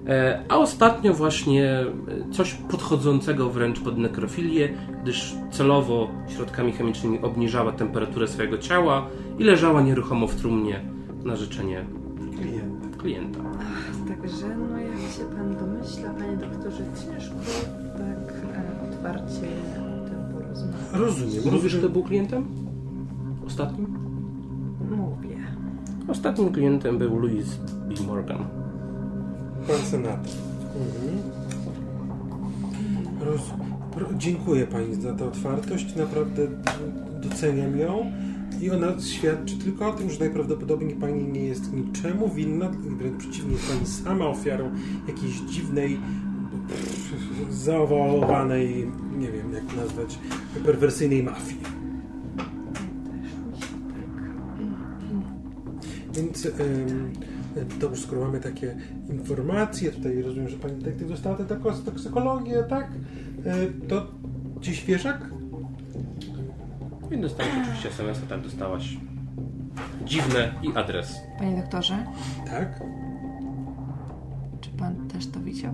[0.08, 1.86] e, a ostatnio właśnie
[2.32, 4.70] coś podchodzącego wręcz pod nekrofilię,
[5.04, 9.08] gdyż celowo środkami chemicznymi obniżała temperaturę swojego ciała
[9.40, 10.82] i leżała nieruchomo w trumnie
[11.24, 11.86] na życzenie
[12.42, 12.98] Klient.
[12.98, 13.40] klienta.
[14.08, 16.65] Także, no jak się pan domyśla, panie doktorze,
[19.10, 20.94] otwarcie o tym porozmawiać.
[20.94, 21.80] Rozumiem, Mówisz, rozumiem.
[21.80, 22.46] kto był klientem?
[23.48, 23.88] Ostatnim?
[24.92, 25.38] Mówię.
[26.08, 27.56] Ostatnim klientem był Louis
[27.90, 28.08] B.
[28.08, 28.38] Morgan.
[29.68, 30.32] Pan senator.
[30.76, 31.22] Mhm.
[33.22, 33.42] Roz...
[34.18, 35.96] Dziękuję pani za tę otwartość.
[35.96, 36.42] Naprawdę
[37.22, 38.12] doceniam ją.
[38.62, 43.52] I ona świadczy tylko o tym, że najprawdopodobniej pani nie jest niczemu winna, wręcz przeciwnie,
[43.52, 44.70] jest pani sama ofiarą
[45.08, 46.00] jakiejś dziwnej,
[47.50, 50.20] zaowałowanej, nie wiem jak to nazwać,
[50.66, 51.62] perwersyjnej mafii.
[52.38, 52.48] Tak...
[56.14, 57.14] Więc ym,
[57.80, 58.76] dobrze, skoro mamy takie
[59.10, 62.92] informacje, tutaj rozumiem, że pani detektyw dostała tę toksykologię, tak?
[63.82, 64.08] Y, to
[64.62, 65.30] ci świeżak?
[67.12, 68.98] I dostałeś oczywiście SMS, a tak dostałaś
[70.06, 71.16] dziwne i adres.
[71.40, 72.06] Panie doktorze,
[72.46, 72.84] Tak.
[74.62, 75.74] czy pan też to widział?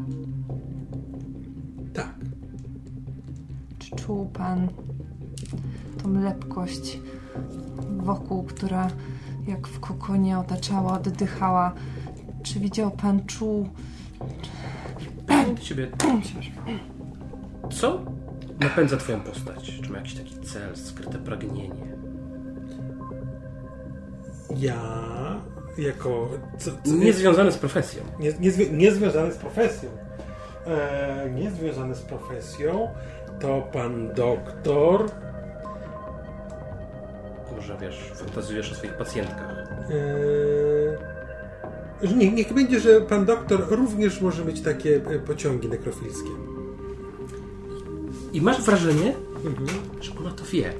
[3.95, 4.68] Czuł pan
[6.03, 6.99] tą lepkość
[7.97, 8.88] wokół, która
[9.47, 11.73] jak w kokonie otaczała, oddychała?
[12.43, 13.69] Czy widział pan, czuł...
[15.61, 15.88] Ciebie.
[17.72, 18.01] Co
[18.59, 19.80] napędza twoją postać?
[19.84, 21.95] Czy ma jakiś taki cel, skryte pragnienie?
[24.57, 24.81] Ja
[25.77, 26.30] jako...
[26.57, 28.03] Co, co, Nie związane z profesją.
[28.19, 29.89] nie, nie, zwi- nie związany z profesją.
[30.68, 32.88] E, nie związany z profesją
[33.41, 35.05] to pan doktor
[37.55, 39.65] Może wiesz, fantazjujesz o swoich pacjentkach.
[42.01, 46.30] e, że nie, niech będzie, że pan doktor również może mieć takie e, pociągi nekrofilskie.
[48.34, 49.13] I masz wrażenie,
[49.45, 49.68] Mhm.
[50.01, 50.73] że ona to wie,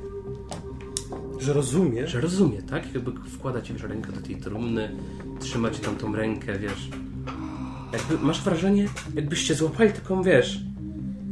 [1.40, 2.08] Że rozumie.
[2.08, 2.94] że rozumie, tak?
[2.94, 4.96] Jakby wkłada ci wiesz, rękę do tej trumny,
[5.40, 6.90] trzyma ci tam tą rękę, wiesz.
[7.94, 10.60] Jakby masz wrażenie, jakbyście złapali taką, wiesz,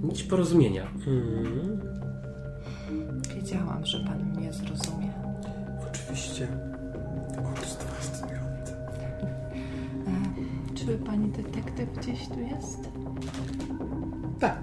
[0.04, 0.84] nić porozumienia.
[0.84, 1.80] Mhm.
[3.36, 5.14] Wiedziałam, że pan mnie zrozumie.
[5.90, 6.48] Oczywiście.
[7.98, 8.74] Fascynujące.
[10.08, 12.90] E, czy pani detektyw gdzieś tu jest?
[14.40, 14.62] Tak.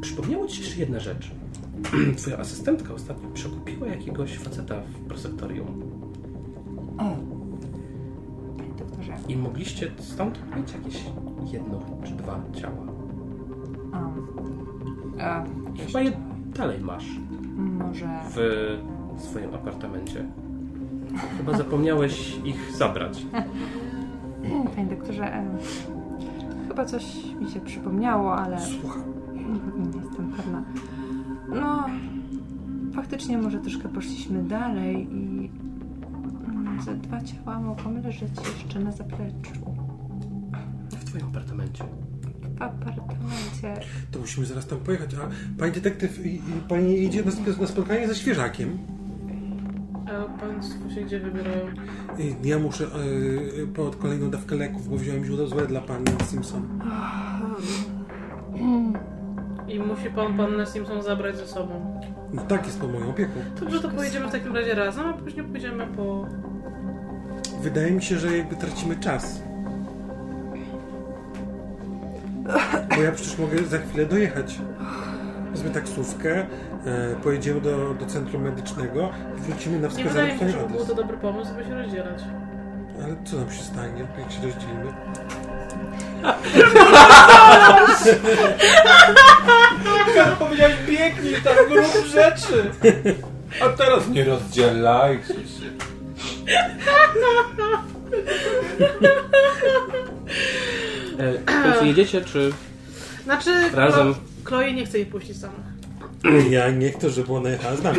[0.00, 1.30] Przypomniało ci się jeszcze jedna rzecz.
[2.18, 5.82] Twoja asystentka ostatnio przekupiła jakiegoś faceta w prosektorium
[6.98, 7.16] O!
[8.56, 11.04] Panie doktorze, i mogliście stąd mieć jakieś
[11.52, 12.91] jedno czy dwa ciała.
[15.20, 15.44] A,
[15.86, 16.12] Chyba je
[16.56, 17.06] dalej masz
[17.56, 18.08] może...
[19.16, 20.24] w swoim apartamencie.
[21.38, 23.26] Chyba zapomniałeś ich zabrać.
[24.76, 25.44] Panie doktorze,
[26.68, 27.04] chyba coś
[27.40, 29.02] mi się przypomniało, ale Słucham.
[29.92, 30.62] nie jestem pewna.
[31.48, 31.86] No,
[32.94, 35.50] faktycznie może troszkę poszliśmy dalej i
[36.48, 39.52] mm, ze dwa ciała mogą leżeć jeszcze na zapleczu.
[40.90, 41.84] W twoim apartamencie.
[42.62, 43.86] Apartamencie.
[44.10, 45.10] To musimy zaraz tam pojechać.
[45.14, 45.28] A
[45.60, 48.78] pani detektyw, i, i, pani idzie na, sp- na spotkanie ze świeżakiem.
[50.06, 51.66] A państwo się gdzie wybierają?
[52.18, 56.68] I Ja muszę y, po kolejną dawkę leków, bo wziąłem źródło złe dla pani Simpson.
[59.68, 62.00] I musi pan pannę Simpson zabrać ze sobą.
[62.32, 63.32] No tak, jest pod moją opieką.
[63.60, 66.26] Dobrze, to pojedziemy w takim razie razem, a później pójdziemy po...
[67.62, 69.42] Wydaje mi się, że jakby tracimy czas.
[73.02, 74.58] Bo ja przecież mogę za chwilę dojechać.
[75.52, 76.46] Wezmę taksówkę,
[76.86, 80.56] e, pojedziemy do, do centrum medycznego i wrócimy na Nie wskazany wydaje mi się, że
[80.56, 80.86] był adres.
[80.88, 82.22] to dobry pomysł, żeby się rozdzielać.
[83.04, 84.92] Ale co nam się stanie, jak się rozdzielimy?
[90.38, 92.70] Powiedziałeś biegnij tam grób rzeczy.
[93.64, 95.72] A teraz nie rozdzielajcie się.
[101.82, 102.52] E, jedziecie, czy
[103.24, 104.12] Znaczy, Razem.
[104.12, 105.72] Chlo- Chloe nie chce ich puścić samych.
[106.50, 107.98] Ja nie chcę, żeby ona jechała z nami.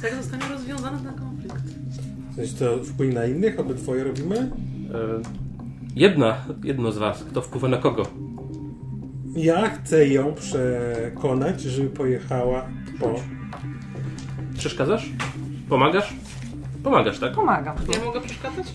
[0.00, 1.62] Co jak zostanie rozwiązany ten konflikt?
[2.32, 4.36] W sensie to wpłynie na innych, obydwoje robimy?
[4.36, 4.48] e,
[5.96, 8.02] jedna, jedno z was, kto wpływa na kogo?
[9.36, 12.66] Ja chcę ją przekonać, żeby pojechała
[13.00, 13.14] po...
[14.58, 15.10] Przeszkadzasz?
[15.68, 16.14] Pomagasz?
[16.82, 17.32] Pomagasz, tak?
[17.34, 17.76] Pomagam.
[17.98, 18.66] Ja mogę przeszkadzać?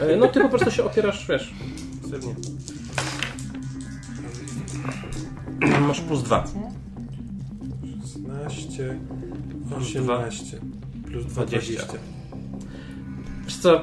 [0.00, 1.54] E, no ty po prostu się opierasz, wiesz,
[2.10, 2.34] pewnie.
[5.88, 6.44] Masz plus dwa.
[8.50, 8.98] 16,
[9.68, 10.58] Plus 18,
[11.06, 11.58] plus 20.
[11.58, 11.98] 20.
[13.44, 13.80] Wiesz co,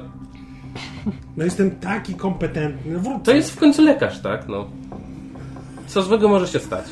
[1.37, 3.19] No jestem taki kompetentny, wrócę.
[3.23, 4.47] to jest w końcu lekarz, tak?
[4.47, 4.67] No.
[5.87, 6.85] Co złego może się stać?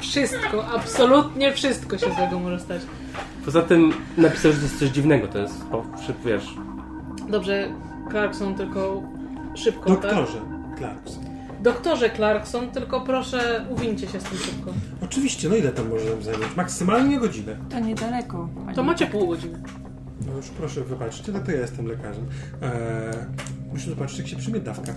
[0.00, 2.82] Wszystko, absolutnie wszystko się złego może stać.
[3.44, 6.54] Poza tym napisał, że to jest coś dziwnego, to jest, po, przy- wiesz,
[7.28, 7.68] Dobrze,
[8.10, 9.02] Clarkson, tylko
[9.54, 10.00] szybko, tak?
[10.02, 10.38] Doktorze
[10.78, 11.24] Clarkson.
[11.62, 14.70] Doktorze Clarkson, tylko proszę uwincie się z tym szybko.
[15.04, 16.56] Oczywiście, no ile tam może nam zająć?
[16.56, 17.56] Maksymalnie godzinę.
[17.70, 18.48] To niedaleko.
[18.64, 19.62] pani To macie pół godziny.
[20.26, 22.24] No już proszę wybaczcie, no to ja jestem lekarzem.
[22.62, 22.70] Eee,
[23.72, 24.92] muszę zobaczyć, jak się przyjmie dawka.
[24.92, 24.96] E,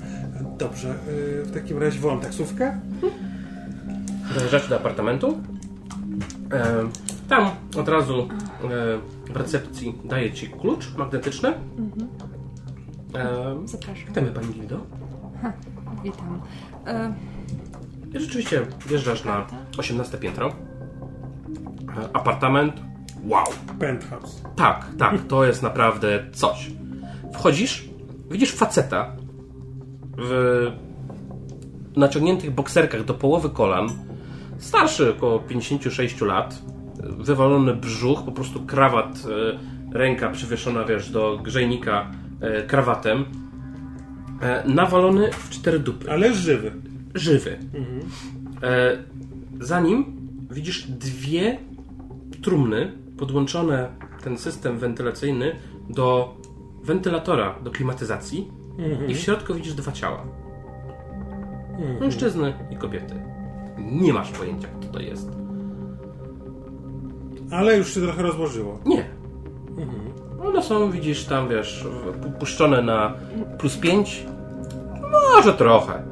[0.58, 0.96] Dobrze, e,
[1.44, 2.80] w takim razie wołam taksówkę.
[4.36, 5.42] dojeżdżacie do apartamentu.
[6.54, 6.76] E,
[7.30, 8.68] tam od razu e,
[9.34, 11.50] w recepcji daje ci klucz magnetyczny.
[11.50, 11.56] E,
[13.66, 14.06] Zapraszam.
[14.08, 14.80] witamy pani Gildo.
[16.04, 16.42] Witam.
[16.88, 17.14] E,
[18.20, 19.48] rzeczywiście wjeżdżasz na
[19.78, 20.48] 18 piętro.
[20.48, 22.82] E, apartament.
[23.24, 23.46] Wow.
[23.80, 24.44] Penthouse.
[24.56, 26.72] Tak, tak, to jest naprawdę coś.
[27.34, 27.90] Wchodzisz,
[28.32, 29.16] widzisz faceta
[30.18, 30.72] w
[31.96, 33.90] naciągniętych bokserkach do połowy kolan,
[34.58, 36.62] starszy około 56 lat,
[37.04, 39.08] wywalony brzuch, po prostu krawat,
[39.94, 42.12] e, ręka przywieszona, wiesz, do grzejnika
[42.42, 43.26] e, krawatem,
[44.42, 46.72] e, nawalony w cztery dupy Ale żywy.
[47.16, 47.58] żywy.
[48.64, 48.98] E,
[49.60, 50.06] za nim
[50.52, 51.58] widzisz dwie
[52.42, 53.90] trumny podłączone
[54.24, 55.56] ten system wentylacyjny
[55.90, 56.38] do
[56.84, 58.52] wentylatora do klimatyzacji
[59.08, 60.24] i w środku widzisz dwa ciała.
[62.00, 63.16] Mężczyzny i kobiety.
[63.78, 65.32] Nie masz pojęcia, kto to jest.
[67.52, 68.80] Ale już się trochę rozłożyło.
[68.86, 69.10] Nie.
[70.46, 71.86] One są, widzisz, tam, wiesz,
[72.40, 73.14] puszczone na
[73.58, 74.26] plus 5.
[75.36, 76.04] Może trochę.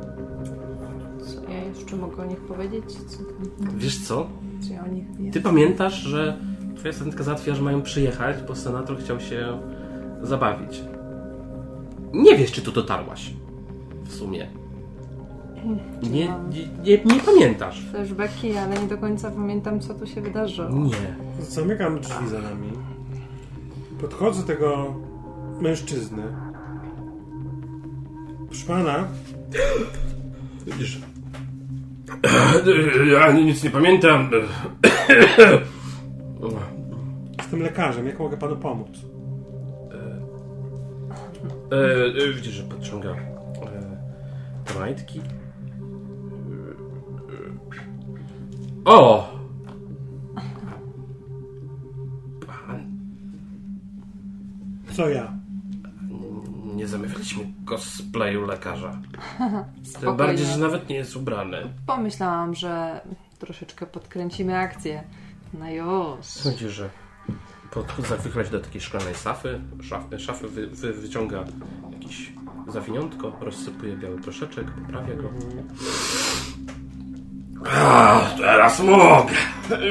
[1.20, 2.84] co ja jeszcze mogę o nich powiedzieć?
[2.94, 4.28] Co, tam, Wiesz co?
[4.68, 5.32] co ja o nich wiem?
[5.32, 6.38] Ty pamiętasz, że
[6.76, 9.60] twoja asystentka załatwiła, że mają przyjechać, bo senator chciał się
[10.22, 10.82] zabawić.
[12.14, 13.34] Nie wiesz, czy tu dotarłaś.
[14.06, 14.48] W sumie.
[16.04, 17.86] Nie, nie, nie, nie pamiętasz.
[17.92, 20.70] Flashbacki, ale nie do końca pamiętam, co tu się wydarzyło.
[20.70, 21.16] Nie.
[21.40, 22.72] Zamykam drzwi za nami.
[24.02, 24.96] Podchodzę do tego
[25.62, 26.24] mężczyzny.
[28.48, 29.08] Proszę pana,
[30.66, 31.02] Widzisz,
[33.12, 34.30] Ja nic nie pamiętam.
[37.38, 38.90] Jestem lekarzem, jak mogę panu pomóc?
[41.72, 41.76] E,
[42.26, 43.16] e, widzisz, że podciąga e,
[44.66, 45.22] te majtki.
[48.86, 49.39] O!
[54.96, 55.34] Co ja?
[56.80, 59.02] nie zamawialiśmy cosplayu lekarza.
[60.02, 61.74] Tym bardziej, że nawet nie jest ubrany.
[61.88, 63.02] Pomyślałam, że
[63.40, 65.04] troszeczkę podkręcimy akcję.
[65.54, 66.26] No już.
[66.46, 66.90] Widzisz, że
[68.46, 71.44] się do takiej szklanej szafy, szafy, szafy wy, wy, wyciąga
[71.92, 72.34] jakieś
[72.68, 75.30] zawiniątko, rozsypuje biały proszeczek, poprawia go.
[77.72, 79.34] A, teraz mogę!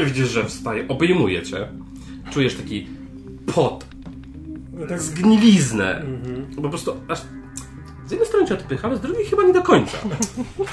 [0.05, 1.69] Widzisz, że wstaje, obejmuje cię.
[2.31, 2.89] Czujesz taki
[3.55, 3.88] pot,
[4.79, 6.03] No tak zgniliznę.
[6.63, 7.19] Po prostu aż...
[8.07, 9.99] Z jednej strony cię odpycha, ale z drugiej chyba nie do końca.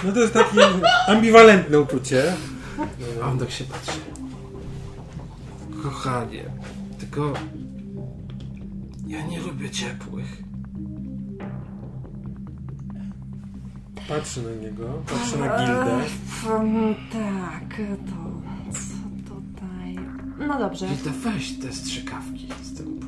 [0.03, 0.61] No to jest takie
[1.07, 2.33] ambiwalentne uczucie.
[3.23, 3.99] A on tak się patrzy.
[5.83, 6.43] Kochanie,
[6.99, 7.33] tylko
[9.07, 10.37] ja nie lubię ciepłych.
[14.07, 15.99] Patrzy na niego, patrzy na gildę.
[16.49, 18.41] Mm, Tak, to
[18.71, 19.95] co tutaj?
[20.47, 22.99] No dobrze, Gilda, weź te strzykawki z tym.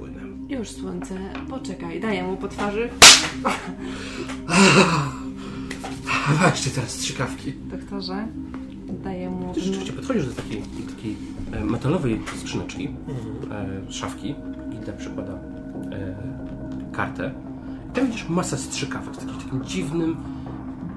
[0.49, 1.15] Już słońce,
[1.49, 2.89] poczekaj, daję mu po twarzy.
[6.41, 7.53] Weźcie teraz strzykawki.
[7.53, 8.27] Doktorze,
[9.03, 9.53] daję mu...
[9.53, 10.61] Ty rzeczywiście podchodzisz do takiej,
[10.95, 11.15] takiej
[11.51, 12.89] e, metalowej skrzyneczki,
[13.51, 14.35] e, szafki.
[14.69, 16.15] Gilda przykłada e,
[16.91, 17.31] kartę.
[17.89, 20.17] I tam widzisz masę strzykawek z takim, takim dziwnym,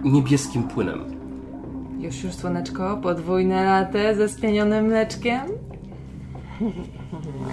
[0.04, 1.00] niebieskim płynem.
[1.98, 5.40] Już, już słoneczko, podwójne latte ze spienionym mleczkiem.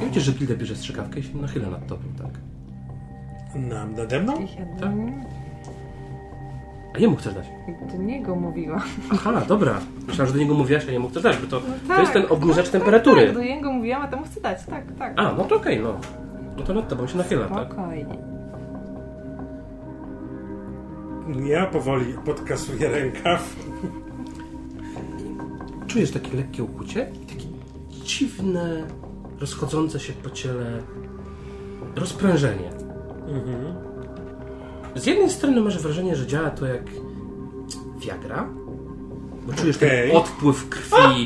[0.02, 2.32] I widzisz, że Gilda bierze strzykawkę i się nachyla nad tobą, tak?
[3.56, 4.42] Nam nade mną?
[4.44, 5.24] Ich jeden.
[6.96, 7.46] A jemu chcesz dać?
[7.92, 8.82] Do niego mówiłam.
[9.12, 9.80] Aha, dobra.
[10.08, 12.00] Myślałem, że do niego mówiłaś, a jemu chcesz dać, bo to, to tak.
[12.00, 13.26] jest ten obniżacz Tak, temperatury.
[13.26, 15.14] Tak, do niego mówiłam, a temu chcę dać, tak, tak.
[15.16, 16.00] A, no to okej, no.
[16.58, 17.68] No to nad tobą się nachyla, tak?
[17.74, 18.18] Spokojnie.
[21.46, 23.56] Ja powoli podkasuję rękaw.
[25.88, 27.48] Czujesz takie lekkie ukłucie i takie
[28.06, 28.88] dziwne,
[29.40, 30.84] rozchodzące się po ciele
[31.96, 32.70] rozprężenie.
[34.96, 36.84] Z jednej strony masz wrażenie, że działa to jak
[38.00, 38.50] Viagra,
[39.48, 40.08] bo czujesz Okej.
[40.08, 41.26] ten odpływ krwi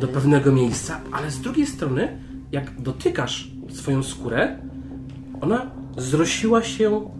[0.00, 2.18] do pewnego miejsca, ale z drugiej strony,
[2.52, 4.58] jak dotykasz swoją skórę,
[5.40, 7.10] ona zrosiła się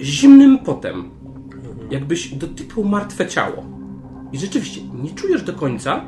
[0.00, 1.10] zimnym potem,
[1.90, 3.64] jakbyś dotykał martwe ciało.
[4.32, 6.06] I rzeczywiście nie czujesz do końca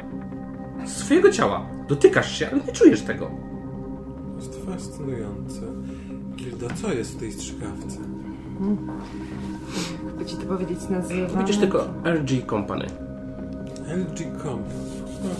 [0.86, 1.66] swojego ciała.
[1.92, 3.26] Dotykasz się, ale nie czujesz tego.
[3.26, 5.60] To jest fascynujące.
[6.36, 7.98] Gilda, co jest w tej strzykawce?
[10.06, 11.38] Jakby ci to powiedzieć nazywa.
[11.38, 12.86] Widzisz tylko LG Company.
[13.88, 14.66] LG Comp.
[15.24, 15.30] No,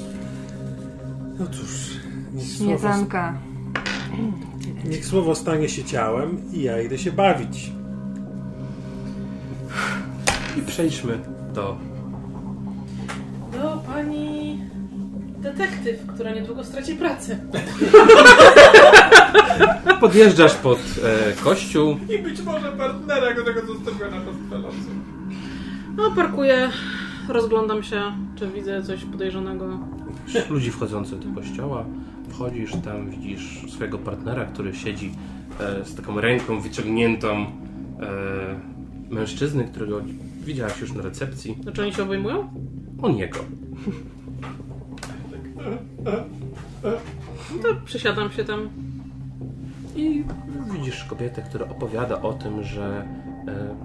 [1.39, 1.91] no cóż,
[2.35, 3.35] niech słowo, Śmietanka.
[4.85, 7.73] niech słowo stanie się ciałem i ja idę się bawić.
[10.59, 11.19] I przejdźmy
[11.55, 11.77] do
[13.53, 14.59] Do pani
[15.43, 17.39] detektyw, która niedługo straci pracę.
[20.01, 21.97] Podjeżdżasz pod e, kościół.
[22.09, 24.77] I być może partnera, którego zostawiła na kostelacu.
[25.97, 26.71] No, parkuję,
[27.29, 28.03] rozglądam się,
[28.37, 29.79] czy widzę coś podejrzanego.
[30.51, 31.85] Ludzi wchodzących do kościoła.
[32.29, 35.13] Wchodzisz tam, widzisz swojego partnera, który siedzi
[35.61, 37.47] e, z taką ręką wyciągniętą e,
[39.11, 40.01] mężczyzny, którego
[40.45, 41.57] widziałaś już na recepcji.
[41.63, 42.51] Znaczy oni się obejmują?
[43.03, 43.39] On jego.
[47.53, 48.69] No to przysiadam się tam.
[49.97, 50.25] I
[50.73, 53.09] widzisz kobietę, która opowiada o tym, że
[53.49, 53.77] e,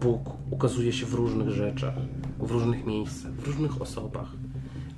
[0.00, 1.94] Bóg ukazuje się w różnych rzeczach,
[2.38, 4.32] w różnych miejscach, w różnych osobach.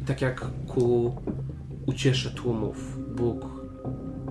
[0.01, 1.17] I tak jak ku
[1.87, 3.47] uciesze tłumów, Bóg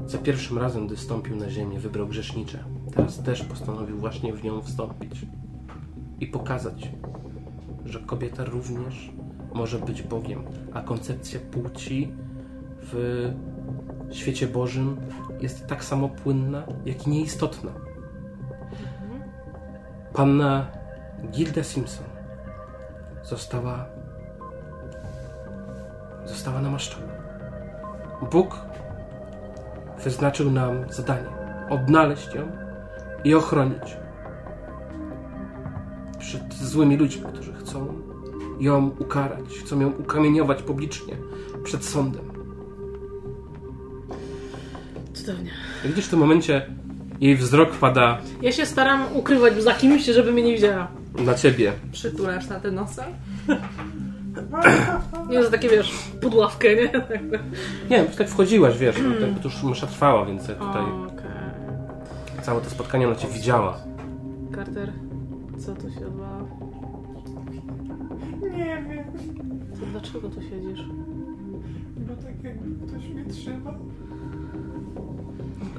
[0.08, 2.64] za pierwszym razem, gdy stąpił na ziemię, wybrał grzesznicze.
[2.96, 5.26] Teraz też postanowił właśnie w nią wstąpić
[6.20, 6.92] i pokazać,
[7.86, 9.12] że kobieta również
[9.54, 12.14] może być Bogiem, a koncepcja płci
[12.82, 13.32] w
[14.12, 14.98] świecie Bożym
[15.40, 17.72] jest tak samo płynna, jak i nieistotna.
[20.14, 20.68] Panna
[21.32, 22.06] Gilda Simpson
[23.24, 23.86] została
[26.26, 27.14] została namaszczona.
[28.32, 28.66] Bóg
[30.04, 31.30] wyznaczył nam zadanie
[31.70, 32.52] odnaleźć ją
[33.24, 33.98] i ochronić
[36.20, 38.03] przed złymi ludźmi, którzy chcą
[38.60, 41.14] ją ukarać, chcą ją ukamieniować publicznie
[41.64, 42.22] przed sądem.
[45.14, 45.52] Cudownie.
[45.86, 46.66] Widzisz w tym momencie
[47.22, 50.88] jej wzrok pada Ja się staram ukrywać za kimś, żeby mnie nie widziała.
[51.20, 51.74] na ciebie.
[51.92, 53.06] Przytulasz na ten nosem?
[55.30, 56.92] Nie, za takie wiesz, pudławkę, nie?
[57.90, 62.42] Nie, tak wchodziłaś, wiesz, no, jakby to już msza trwała, więc ja tutaj Okej.
[62.44, 63.78] całe to spotkanie ona cię widziała.
[64.56, 64.92] Carter,
[65.58, 66.40] co tu się odwala?
[68.64, 69.04] Nie wiem,
[69.80, 70.86] To dlaczego tu siedzisz?
[72.08, 73.74] bo tak jakby ktoś mnie trzymał.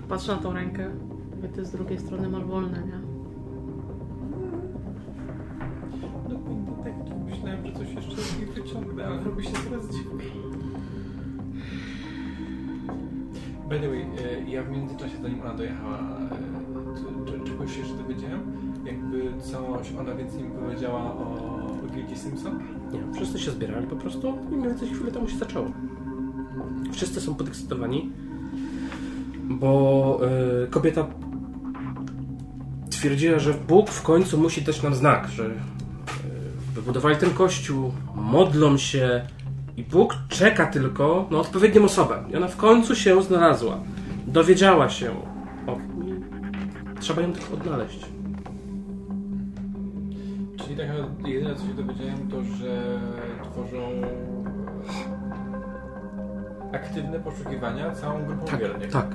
[0.08, 0.90] Patrz na tą rękę.
[1.36, 2.98] Mówię, ty z drugiej strony masz wolne, nie?
[6.28, 9.88] No będę tak tu myślałem, że coś jeszcze z niej wyciągnę, ale robi się coraz
[9.90, 10.30] dziwniej.
[13.68, 16.28] By the way, e, ja w międzyczasie, zanim ona dojechała, e,
[16.96, 18.40] czy- czy- czegoś się jeszcze dowiedziałem?
[18.84, 21.53] Jakby coś ona więcej mi powiedziała o
[22.14, 22.62] Simpson?
[22.92, 25.66] Nie, wszyscy się zbierali po prostu i mniej więcej chwilę temu się zaczęło.
[26.92, 28.12] Wszyscy są podekscytowani,
[29.44, 30.20] bo
[30.64, 31.06] y, kobieta
[32.90, 35.50] twierdziła, że Bóg w końcu musi dać nam znak, że y,
[36.74, 39.26] wybudowali ten kościół, modlą się
[39.76, 42.24] i Bóg czeka tylko na odpowiednią osobę.
[42.30, 43.78] I ona w końcu się znalazła.
[44.26, 45.10] Dowiedziała się
[45.66, 45.78] o
[47.04, 48.13] trzeba ją tylko odnaleźć.
[50.74, 53.00] Czyli tak naprawdę jedyne co się dowiedziałem to, że
[53.42, 53.78] tworzą
[56.72, 58.90] e, aktywne poszukiwania całą grupą Tak, wiernych.
[58.92, 59.06] tak.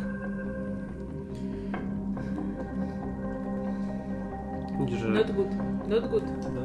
[4.80, 5.48] Widzisz, że Not good.
[5.90, 6.24] Not good.
[6.56, 6.62] No.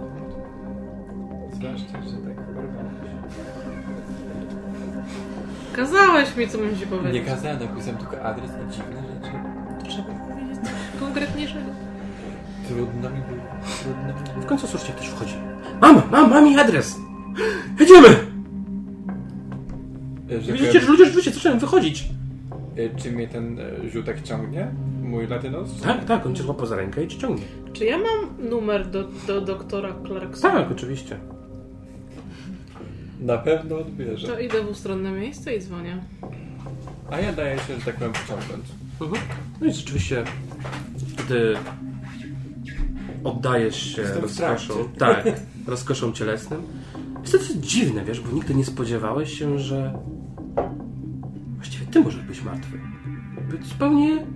[1.53, 2.35] Zwłaszcza, że tak
[5.73, 6.87] Kazałeś mi, co mam ci się.
[6.87, 7.15] powiedzieć.
[7.15, 9.33] Nie kazałem, napisałem tylko adres i dziwne rzeczy.
[9.89, 11.71] Trzeba powiedzieć coś konkretniejszego.
[12.69, 13.43] Trudno mi było.
[13.83, 14.47] Trudno mi W było.
[14.47, 15.35] końcu słyszycie, jak ktoś wchodzi.
[15.81, 16.97] Mama, mam, mam jej adres!
[17.81, 18.09] Jedziemy!
[20.31, 22.09] E, że Widzicie, że ludzie rzeczywiście zaczynają wychodzić.
[22.77, 24.69] e, Czy mnie ten e, żółtek ciągnie?
[25.03, 25.81] Mój latynos?
[25.81, 27.45] Tak, tak, on cię złapał za rękę i cię ciągnie.
[27.73, 30.55] Czy ja mam numer do, do doktora Clarksona?
[30.55, 31.17] Tak, oczywiście.
[33.21, 34.27] Na pewno odbierze.
[34.29, 35.99] To idę w ustronne miejsce i dzwonię.
[37.11, 38.65] A ja daję się, że tak powiem, wciągnąć.
[39.01, 39.23] Mhm.
[39.61, 40.25] No i rzeczywiście,
[41.27, 41.55] gdy
[43.25, 45.25] oddajesz się Jestem rozkoszą, tak,
[45.67, 46.63] rozkoszą cielesnym,
[47.21, 49.99] jest to coś dziwne, wiesz, bo nigdy nie spodziewałeś się, że
[51.55, 52.81] właściwie ty możesz być martwy.
[53.37, 54.27] Jakby zupełnie,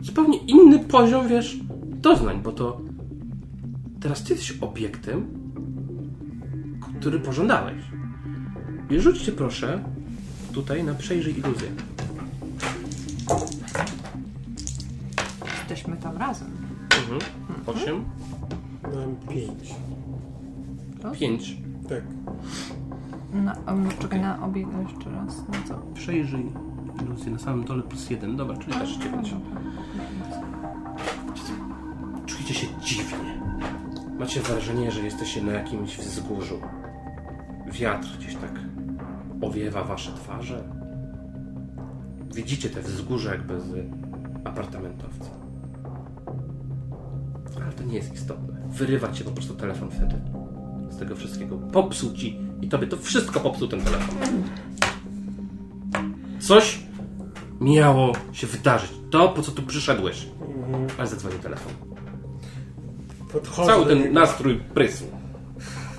[0.00, 2.80] zupełnie inny poziom, wiesz, doznań, bo to
[4.00, 5.26] teraz ty jesteś obiektem,
[7.00, 7.82] który pożądałeś.
[8.90, 9.84] I rzućcie proszę
[10.52, 11.68] tutaj na przejrzyj iluzję.
[15.58, 16.63] Jesteśmy tam razem.
[16.98, 17.20] Mhm.
[17.66, 18.04] Osiem.
[18.82, 19.74] Mam pięć.
[21.18, 21.56] Pięć.
[21.88, 22.02] Tak.
[23.32, 25.44] Na, um, czekaj, na obie jeszcze raz.
[25.48, 25.74] No co?
[25.94, 26.52] Przejrzyj
[27.04, 28.36] iluzję na samym dole plus jeden.
[28.36, 29.34] Dobra, czyli też dziewięć.
[32.26, 33.40] Czujecie się dziwnie.
[34.18, 36.60] Macie wrażenie, że jesteście na jakimś wzgórzu.
[37.72, 38.60] Wiatr gdzieś tak
[39.40, 40.64] owiewa wasze twarze.
[42.34, 43.86] Widzicie te wzgórze jakby z
[44.44, 45.43] apartamentowca.
[47.74, 48.54] Ale to nie jest istotne.
[48.68, 50.14] Wyrywa cię po prostu telefon wtedy.
[50.90, 51.56] Z tego wszystkiego.
[51.58, 54.16] Popsuł ci i tobie to wszystko popsuł ten telefon.
[56.40, 56.78] Coś
[57.60, 58.90] miało się wydarzyć.
[59.10, 60.28] To, po co tu przyszedłeś.
[60.98, 61.72] Ale zadzwonił telefon.
[63.32, 65.04] Podchodzę Cały ten nastrój prysł.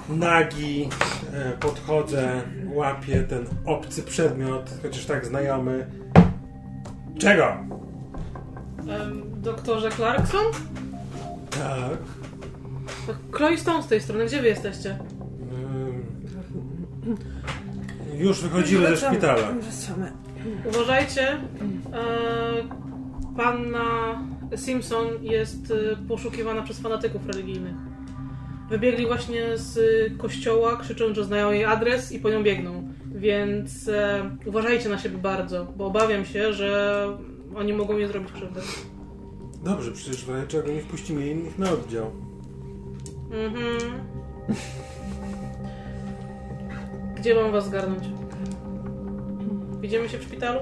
[0.10, 0.90] nagi,
[1.34, 2.42] e, podchodzę,
[2.74, 5.88] łapię ten obcy przedmiot, chociaż tak znajomy.
[7.20, 7.46] Czego?
[9.38, 10.46] Doktorze Clarkson?
[11.58, 11.98] Tak.
[13.32, 14.26] Chloe Stone z tej strony.
[14.26, 15.00] Gdzie wy jesteście?
[15.42, 16.06] Ym,
[18.18, 19.52] Już wychodzimy ze szpitala.
[19.52, 20.12] Wracamy.
[20.66, 21.32] Uważajcie.
[21.32, 21.38] E,
[23.38, 24.20] panna
[24.56, 27.76] Simpson jest e, poszukiwana przez fanatyków religijnych.
[28.70, 29.78] Wybiegli właśnie z
[30.18, 32.90] kościoła, krzycząc, że znają jej adres i po nią biegną.
[33.16, 37.08] Więc e, uważajcie na siebie bardzo, bo obawiam się, że
[37.56, 38.62] oni mogą jej zrobić krzywdę.
[39.66, 42.12] Dobrze, przecież w razie czego nie wpuścimy innych na oddział.
[43.32, 43.80] Mhm.
[47.16, 48.04] Gdzie mam was zgarnąć?
[49.82, 50.60] Widzimy się w szpitalu?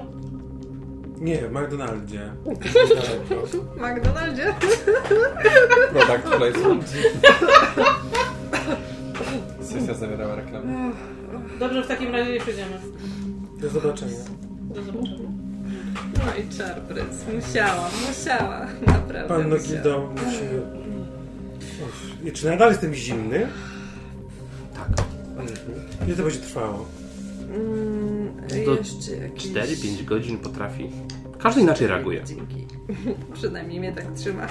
[1.20, 2.32] Nie, w McDonaldzie.
[2.44, 4.54] W McDonaldzie?
[5.92, 6.92] Product placement.
[9.60, 10.92] Sesja zawierała reklamę.
[11.58, 12.80] Dobrze, w takim razie nie przyjdziemy.
[13.60, 14.16] Do zobaczenia.
[14.60, 15.43] Do zobaczenia.
[15.94, 17.24] No i czarprys.
[17.34, 18.66] Musiała, musiała.
[18.86, 19.68] Naprawdę Panno musiała.
[19.72, 20.62] Gildo, musimy...
[21.86, 23.46] Uff, i Czy nadal jestem zimny?
[24.74, 24.88] Tak.
[26.06, 26.86] Ile to będzie trwało?
[27.54, 28.32] Mm,
[28.66, 29.52] Do jeszcze jakieś...
[29.52, 30.90] 4-5 godzin potrafi.
[31.38, 32.24] Każdy inaczej reaguje.
[32.24, 32.66] Dzięki.
[33.34, 34.46] Przynajmniej mnie tak trzyma.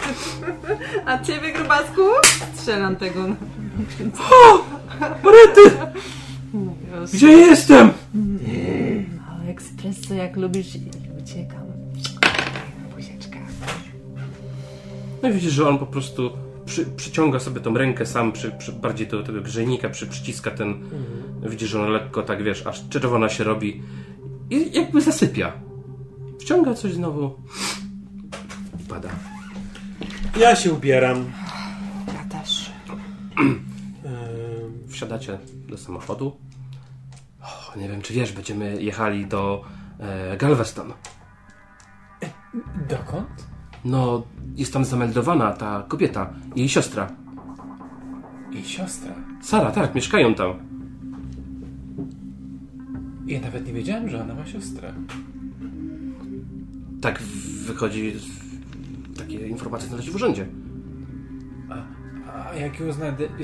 [1.05, 2.01] A ciebie, grubasku?
[2.53, 3.21] Strzelam tego.
[5.23, 5.77] Marety!
[6.53, 6.73] No.
[7.13, 7.91] Gdzie jestem?
[9.27, 10.75] Mały ekspreso, jak lubisz
[11.23, 11.67] uciekam.
[12.95, 13.39] Buzieczka.
[15.23, 16.31] No i widzisz, że on po prostu
[16.65, 20.83] przy, przyciąga sobie tą rękę sam, przy, przy, bardziej do tego grzejnika, przy, przyciska ten.
[21.49, 23.81] Widzisz, że on lekko tak wiesz, aż czerwona się robi
[24.49, 25.53] i jakby zasypia.
[26.39, 27.35] Wciąga coś znowu
[28.79, 29.09] i pada.
[30.39, 31.31] Ja się ubieram.
[32.07, 32.71] Ja też.
[34.87, 35.37] Wsiadacie
[35.67, 36.37] do samochodu.
[37.41, 39.63] O, nie wiem, czy wiesz, będziemy jechali do
[39.99, 40.93] e, Galveston.
[42.89, 43.47] Dokąd?
[43.85, 44.23] No,
[44.55, 47.11] jest tam zameldowana ta kobieta, jej siostra.
[48.51, 49.15] I siostra.
[49.41, 50.53] Sara, tak, mieszkają tam.
[53.27, 54.93] Ja nawet nie wiedziałem, że ona ma siostrę.
[57.01, 57.21] Tak
[57.65, 58.13] wychodzi,
[59.17, 60.47] takie informacje znaleźć w urzędzie.
[62.33, 62.85] A jak ją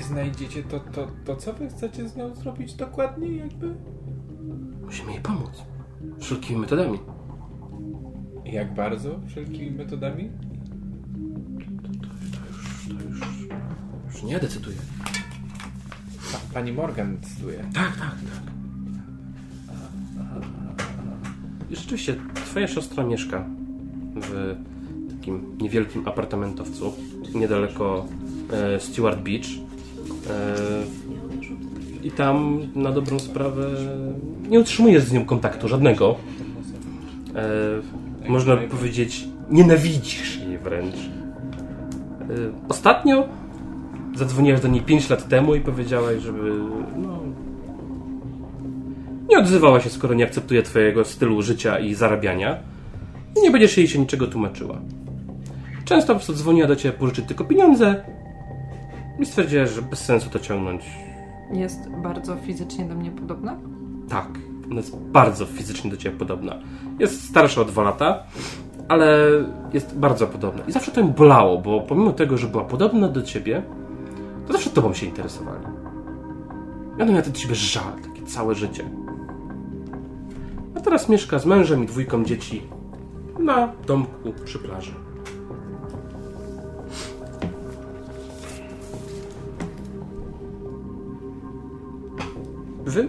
[0.02, 3.76] znajdziecie, to, to, to co wy chcecie z nią zrobić dokładnie jakby?
[4.86, 5.64] Musimy jej pomóc.
[6.20, 7.00] Wszelkimi metodami.
[8.52, 9.20] Jak bardzo?
[9.28, 10.30] Wszelkimi metodami?
[12.88, 13.22] To już,
[14.14, 14.78] już nie ja decyduję.
[16.32, 17.60] Pa, pani Morgan decyduje.
[17.74, 18.54] Tak, tak, tak.
[21.70, 23.46] I rzeczywiście, twoja siostra mieszka
[24.16, 24.56] w
[25.12, 26.94] takim niewielkim apartamentowcu
[27.36, 28.06] niedaleko
[28.52, 29.48] e, Stewart Beach.
[30.30, 30.56] E,
[32.04, 33.70] I tam na dobrą sprawę
[34.50, 36.16] nie utrzymujesz z nią kontaktu żadnego.
[37.36, 40.96] E, można powiedzieć, nienawidzisz jej wręcz.
[40.96, 41.00] E,
[42.70, 43.28] ostatnio
[44.16, 46.54] zadzwoniłaś do niej 5 lat temu i powiedziałaś, żeby
[46.98, 47.20] no,
[49.30, 52.58] nie odzywała się, skoro nie akceptuje twojego stylu życia i zarabiania
[53.38, 54.82] i nie będziesz jej się niczego tłumaczyła.
[55.86, 58.04] Często po prostu dzwoniła do ciebie pożyczyć tylko pieniądze
[59.20, 60.86] i stwierdziłaś, że bez sensu to ciągnąć.
[61.54, 63.58] Jest bardzo fizycznie do mnie podobna?
[64.10, 64.28] Tak,
[64.72, 66.56] ona jest bardzo fizycznie do ciebie podobna.
[67.00, 68.24] Jest starsza o dwa lata,
[68.88, 69.18] ale
[69.74, 70.64] jest bardzo podobna.
[70.68, 73.64] I zawsze to ją bolało, bo pomimo tego, że była podobna do ciebie,
[74.48, 75.66] to zawsze tobą się interesowali.
[76.98, 78.90] I ona miała do ciebie żal, takie całe życie.
[80.76, 82.62] A teraz mieszka z mężem i dwójką dzieci
[83.40, 84.92] na domku przy plaży.
[92.86, 93.08] Wy?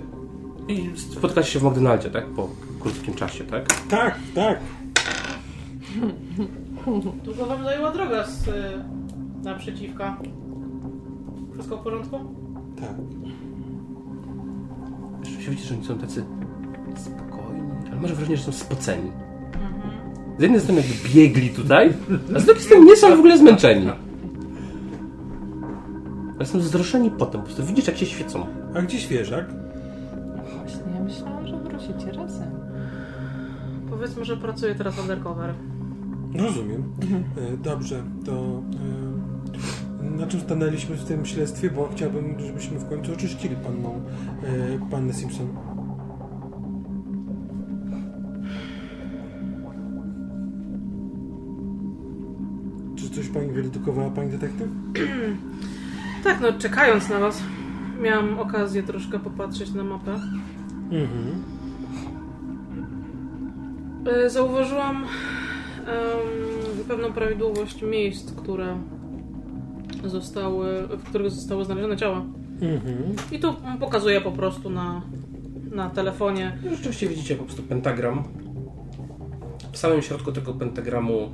[0.70, 2.26] I spotkacie się w McDonaldzie, tak?
[2.26, 2.48] Po
[2.80, 3.74] krótkim czasie, tak?
[3.88, 4.60] tak, tak.
[7.24, 8.52] Długo wam zajęła droga z y,
[9.42, 10.16] naprzeciwka?
[11.52, 12.18] Wszystko w porządku?
[12.80, 12.94] Tak.
[15.22, 16.24] Rzeczywiście widzisz, że oni są tacy
[16.96, 19.10] spokojni, ale może wrażenie, że są spoceni.
[20.38, 21.92] Z jednej strony jakby biegli tutaj,
[22.36, 23.90] a z drugiej strony nie są w ogóle zmęczeni.
[26.36, 28.46] Ale są wzruszeni potem, po prostu widzisz jak się świecą.
[28.74, 29.59] A gdzie świeżak?
[31.00, 32.50] Ja myślałam, że wrócicie razem.
[33.90, 35.54] Powiedzmy, że pracuję teraz undercover.
[36.34, 36.82] Rozumiem.
[37.52, 38.62] E, Dobrze, to
[40.02, 44.00] e, na czym stanęliśmy w tym śledztwie, bo chciałbym, żebyśmy w końcu oczyścili panną,
[44.42, 45.48] e, pannę Simpson.
[52.96, 54.68] Czy coś pani wydedukowała, pani detektyw?
[56.24, 57.42] Tak, no czekając na was,
[58.02, 60.20] miałam okazję troszkę popatrzeć na mapę.
[60.90, 61.42] Mhm.
[64.06, 68.78] E, Zauważyłam em, pewną prawidłowość miejsc, które
[70.04, 72.24] zostały, w których zostały znalezione ciała.
[72.62, 73.16] Mhm.
[73.32, 75.02] I tu pokazuję po prostu na,
[75.72, 76.58] na telefonie.
[76.66, 78.24] I rzeczywiście widzicie po prostu pentagram.
[79.72, 81.30] W samym środku tego pentagramu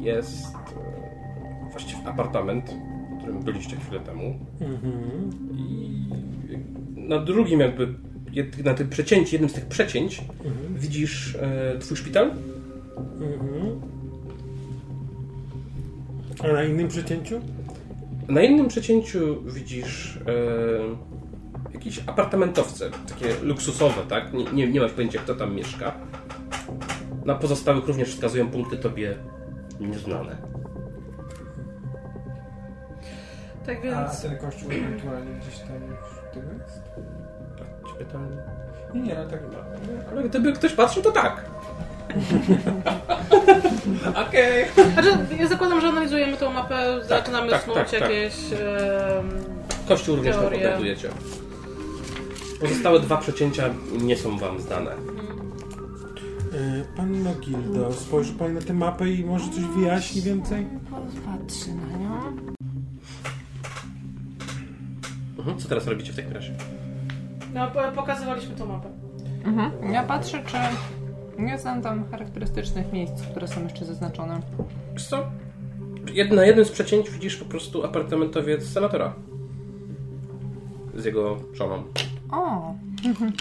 [0.00, 2.74] jest e, właściwie apartament,
[3.14, 4.38] w którym byliście chwilę temu.
[4.60, 5.30] Mhm.
[5.56, 5.90] I
[6.96, 7.94] na drugim jakby,
[8.64, 10.74] na tym przecięciu, jednym z tych przecięć Mhm.
[10.78, 12.30] widzisz e, twój szpital.
[13.20, 13.80] Mhm.
[16.44, 17.40] A na innym przecięciu?
[18.28, 24.32] Na innym przecięciu widzisz e, jakieś apartamentowce, takie luksusowe, tak?
[24.32, 25.92] Nie, nie, nie masz pojęcia, kto tam mieszka.
[27.24, 29.14] Na pozostałych również wskazują punkty tobie
[29.80, 30.36] nieznane.
[33.66, 34.22] Tak A więc.
[34.22, 36.89] ten kościół ewentualnie gdzieś tam już tego jest?
[38.94, 39.40] Nie, nie, ale tak...
[40.10, 41.44] Ale gdyby ktoś patrzył, to tak.
[44.28, 44.64] Okej.
[44.92, 45.08] Znaczy,
[45.38, 48.00] ja zakładam, że analizujemy tą mapę, zaczynamy tak, snuć tak, tak.
[48.00, 48.34] jakieś.
[48.52, 49.30] em,
[49.88, 51.08] Kościół również tam odnajdujecie.
[52.60, 53.70] Pozostałe dwa przecięcia
[54.02, 54.90] nie są wam znane.
[56.96, 60.66] Panno Gildo, spojrzy Pani na tę mapę i może coś wyjaśni więcej?
[61.26, 62.36] Patrzy na nią.
[65.38, 65.58] Mhm.
[65.58, 66.52] Co teraz robicie w takim razie?
[67.54, 68.88] No, po- pokazywaliśmy tą mapę.
[69.44, 69.92] Mhm.
[69.92, 70.56] Ja patrzę, czy
[71.42, 74.40] nie znam tam charakterystycznych miejsc, które są jeszcze zaznaczone.
[74.92, 75.16] Wiesz co?
[76.04, 79.12] Jed- Na jednym z przecięć widzisz po prostu apartamentowiec senatora.
[80.94, 81.82] Z jego żoną.
[82.30, 82.74] O!
[83.06, 83.32] mhm.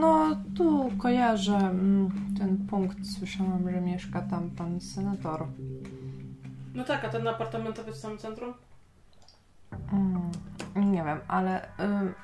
[0.00, 2.96] No, tu kojarzę mm, ten punkt.
[3.18, 5.46] Słyszałam, że mieszka tam pan senator.
[6.74, 8.54] No tak, a ten apartamentowy w samym centrum?
[9.92, 10.30] Mm,
[10.92, 11.68] nie wiem, ale y,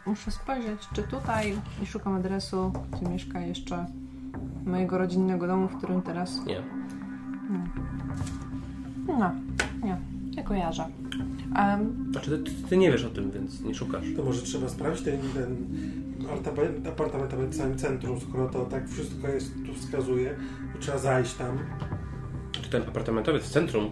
[0.06, 3.86] muszę spojrzeć, czy tutaj i szukam adresu, gdzie mieszka jeszcze
[4.66, 6.47] mojego rodzinnego domu, w którym teraz.
[6.47, 6.62] Nie.
[9.06, 9.31] No,
[9.85, 9.97] nie,
[10.36, 10.86] nie kojarzę.
[11.56, 14.05] Em, Znaczy, ty, ty, ty nie wiesz o tym, więc nie szukasz.
[14.16, 15.56] To może trzeba sprawdzić ten, ten
[16.27, 20.36] apartament, apartament w samym centrum, skoro to tak wszystko jest, tu wskazuje,
[20.73, 21.59] to trzeba zajść tam.
[22.52, 23.90] Czy ten apartamentowiec w centrum,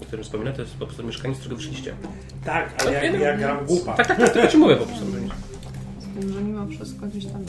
[0.00, 1.94] którym wspominę, to jest po prostu mieszkanie, z którego wyszliście.
[2.44, 3.94] Tak, ale ja, ja gram głupa.
[3.94, 5.04] Tak, tak, tak, tak, ja ci mówię po prostu.
[5.98, 7.44] z tym, że mimo wszystko gdzieś tam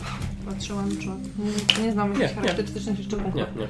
[0.46, 2.36] patrzyłam, czy nie, nie znam jakichś nie.
[2.36, 3.18] charakterystycznych jeszcze.
[3.18, 3.68] Nie, nie.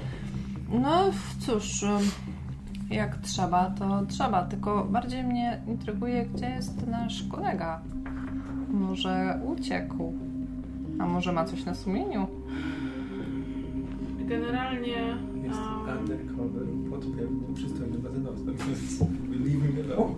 [0.70, 2.00] No cóż, em,
[2.90, 4.44] jak trzeba, to trzeba.
[4.44, 7.82] Tylko bardziej mnie intryguje, gdzie jest nasz kolega.
[8.70, 10.14] Może uciekł,
[11.00, 12.28] a może ma coś na sumieniu?
[14.20, 15.18] Generalnie...
[15.44, 16.64] Jest a, undercover
[16.96, 19.02] pod pewnym przystojnym bazynowcem, więc
[19.46, 20.16] leave me alone.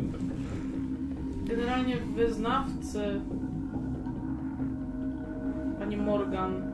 [1.46, 3.22] Generalnie wyznawcy
[5.80, 6.72] pani Morgan,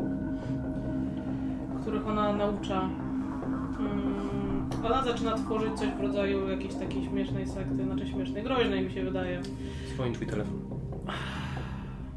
[1.81, 2.89] których ona naucza,
[3.79, 8.91] mm, ona zaczyna tworzyć coś w rodzaju jakiejś takiej śmiesznej sekty, znaczy śmiesznej, groźnej mi
[8.91, 9.41] się wydaje.
[9.93, 10.59] Dzwoni twój telefon.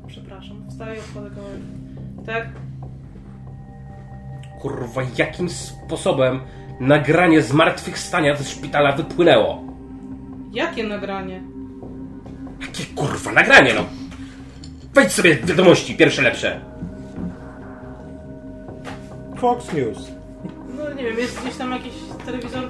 [0.06, 1.60] Przepraszam, wstaję, odkładę kawałek.
[2.26, 2.48] Tak?
[4.60, 6.40] Kurwa, jakim sposobem
[6.80, 9.62] nagranie zmartwychwstania ze szpitala wypłynęło?
[10.52, 11.42] Jakie nagranie?
[12.60, 13.84] Jakie kurwa nagranie, no?
[14.94, 16.60] Wejdź sobie wiadomości, pierwsze lepsze.
[19.36, 20.10] Fox News.
[20.76, 21.92] No nie wiem, jest gdzieś tam jakiś
[22.26, 22.62] telewizor?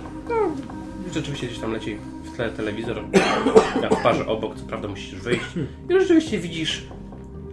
[1.15, 3.03] Rzeczywiście gdzieś tam leci w tle telewizor.
[3.83, 5.45] Ja w parze obok, co prawda musisz wyjść.
[5.91, 6.87] I rzeczywiście widzisz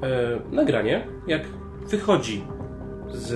[0.04, 1.42] e, nagranie, jak
[1.90, 2.44] wychodzi
[3.10, 3.32] z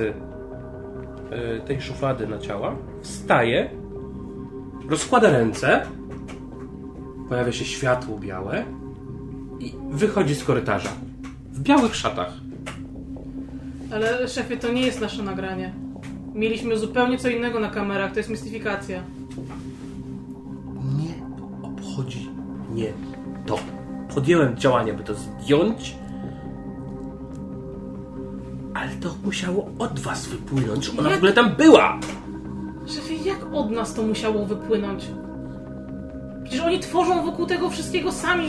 [1.31, 2.75] e, tej szuflady na ciała,
[3.07, 3.69] wstaje,
[4.89, 5.81] rozkłada ręce,
[7.29, 8.65] pojawia się światło białe
[9.59, 10.89] i wychodzi z korytarza.
[11.51, 12.33] W białych szatach.
[13.93, 15.73] Ale szefie, to nie jest nasze nagranie.
[16.33, 19.03] Mieliśmy zupełnie co innego na kamerach, to jest mistyfikacja.
[20.97, 21.13] Nie
[21.63, 22.29] obchodzi
[22.71, 22.93] mnie
[23.45, 23.59] to.
[24.15, 25.95] Podjąłem działania, by to zdjąć,
[28.73, 31.99] ale to musiało od was wypłynąć, że ona w ogóle tam była.
[32.87, 35.05] Szefie, jak od nas to musiało wypłynąć?
[36.43, 38.47] Przecież oni tworzą wokół tego wszystkiego sami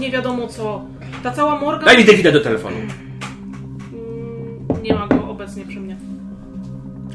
[0.00, 0.84] nie wiadomo co.
[1.22, 1.84] Ta cała Morgan...
[1.84, 2.76] Daj mi Davida do telefonu.
[2.76, 5.96] Mm, Nie ma go obecnie przy mnie.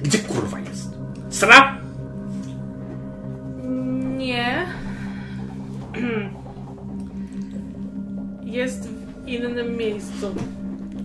[0.04, 0.94] Gdzie kurwa jest?
[1.30, 1.78] Sra?
[4.18, 4.66] Nie.
[8.44, 10.28] Jest w innym miejscu.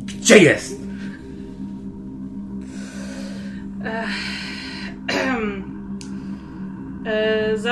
[0.06, 0.77] Gdzie jest?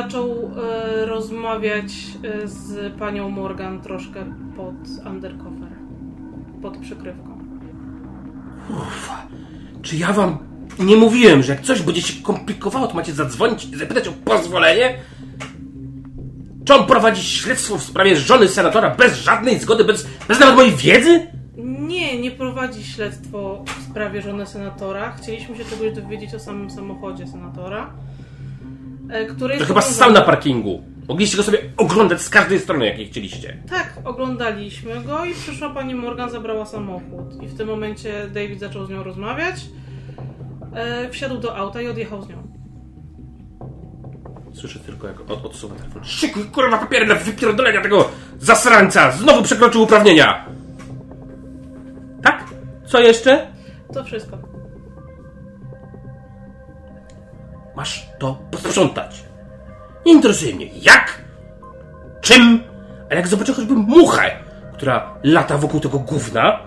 [0.02, 1.84] Zaczął e, rozmawiać
[2.22, 4.24] e, z panią Morgan troszkę
[4.56, 5.68] pod undercover.
[6.62, 7.38] Pod przykrywką.
[9.82, 10.38] Czy ja wam
[10.78, 14.98] nie mówiłem, że jak coś będzie się komplikowało, to macie zadzwonić i zapytać o pozwolenie?
[16.64, 20.72] Czy on prowadzi śledztwo w sprawie żony senatora bez żadnej zgody, bez, bez nawet mojej
[20.72, 21.26] wiedzy?
[21.88, 25.12] Nie, nie prowadzi śledztwo w sprawie żony senatora.
[25.12, 27.90] Chcieliśmy się czegoś dowiedzieć o samym samochodzie senatora.
[29.10, 30.82] E, Który To chyba powiązany- stał na parkingu.
[31.08, 33.56] Mogliście go sobie oglądać z każdej strony, jak nie chcieliście.
[33.70, 37.42] Tak, oglądaliśmy go i przyszła pani Morgan, zabrała samochód.
[37.42, 39.54] I w tym momencie David zaczął z nią rozmawiać.
[40.74, 42.36] E, wsiadł do auta i odjechał z nią.
[44.54, 46.04] Słyszę tylko, jak od, odsuwa telefon.
[46.04, 48.08] Szykuj, kurwa, papiery na wypierdolenia tego
[48.38, 49.12] zasrańca!
[49.12, 50.46] Znowu przekroczył uprawnienia!
[52.22, 52.44] Tak?
[52.86, 53.46] Co jeszcze?
[53.94, 54.38] To wszystko.
[57.76, 59.24] Masz to posprzątać.
[60.06, 61.24] Nie interesuje mnie jak,
[62.20, 62.60] czym,
[63.10, 64.30] ale jak zobaczę choćby muchę,
[64.74, 66.58] która lata wokół tego gówna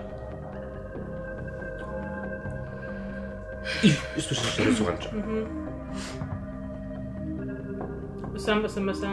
[3.82, 5.10] i słyszę, że się rozłącza.
[8.32, 9.06] Wysłałem SMS-a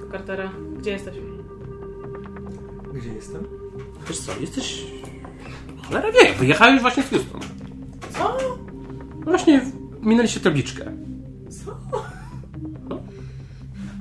[0.00, 0.50] do Cartera.
[0.78, 1.14] Gdzie jesteś?
[2.92, 3.46] Gdzie jestem?
[4.08, 4.86] Wiesz co, jesteś...
[5.88, 7.40] Cholera wie, wyjechałeś właśnie z Houston.
[8.10, 8.38] Co?
[9.24, 9.60] Właśnie
[10.04, 10.92] minęliście tabliczkę.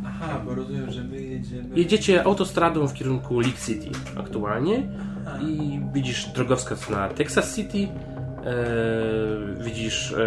[0.05, 1.75] Aha, bo rozumiem, że my jedziemy...
[1.75, 3.89] Jedziecie autostradą w kierunku League City
[4.19, 4.87] aktualnie
[5.41, 10.17] i widzisz drogowskaz na Texas City, e, widzisz e,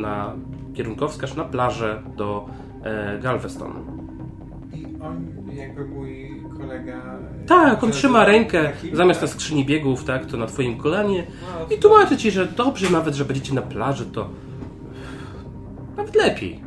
[0.00, 0.34] na
[0.74, 2.46] kierunkowskaz na plażę do
[2.82, 3.72] e, Galveston.
[4.72, 5.26] I on,
[5.56, 7.02] jakby mój kolega...
[7.46, 9.36] Tak, on trzyma rękę zamiast na tak.
[9.36, 13.24] skrzyni biegów, tak, to na twoim kolanie No, i tłumaczy ci, że dobrze nawet, że
[13.24, 14.28] będziecie na plaży, to
[15.96, 16.60] nawet lepiej.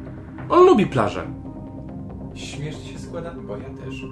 [0.50, 1.28] On lubi plażę.
[2.34, 4.06] Śmiesznie się składa, bo ja też.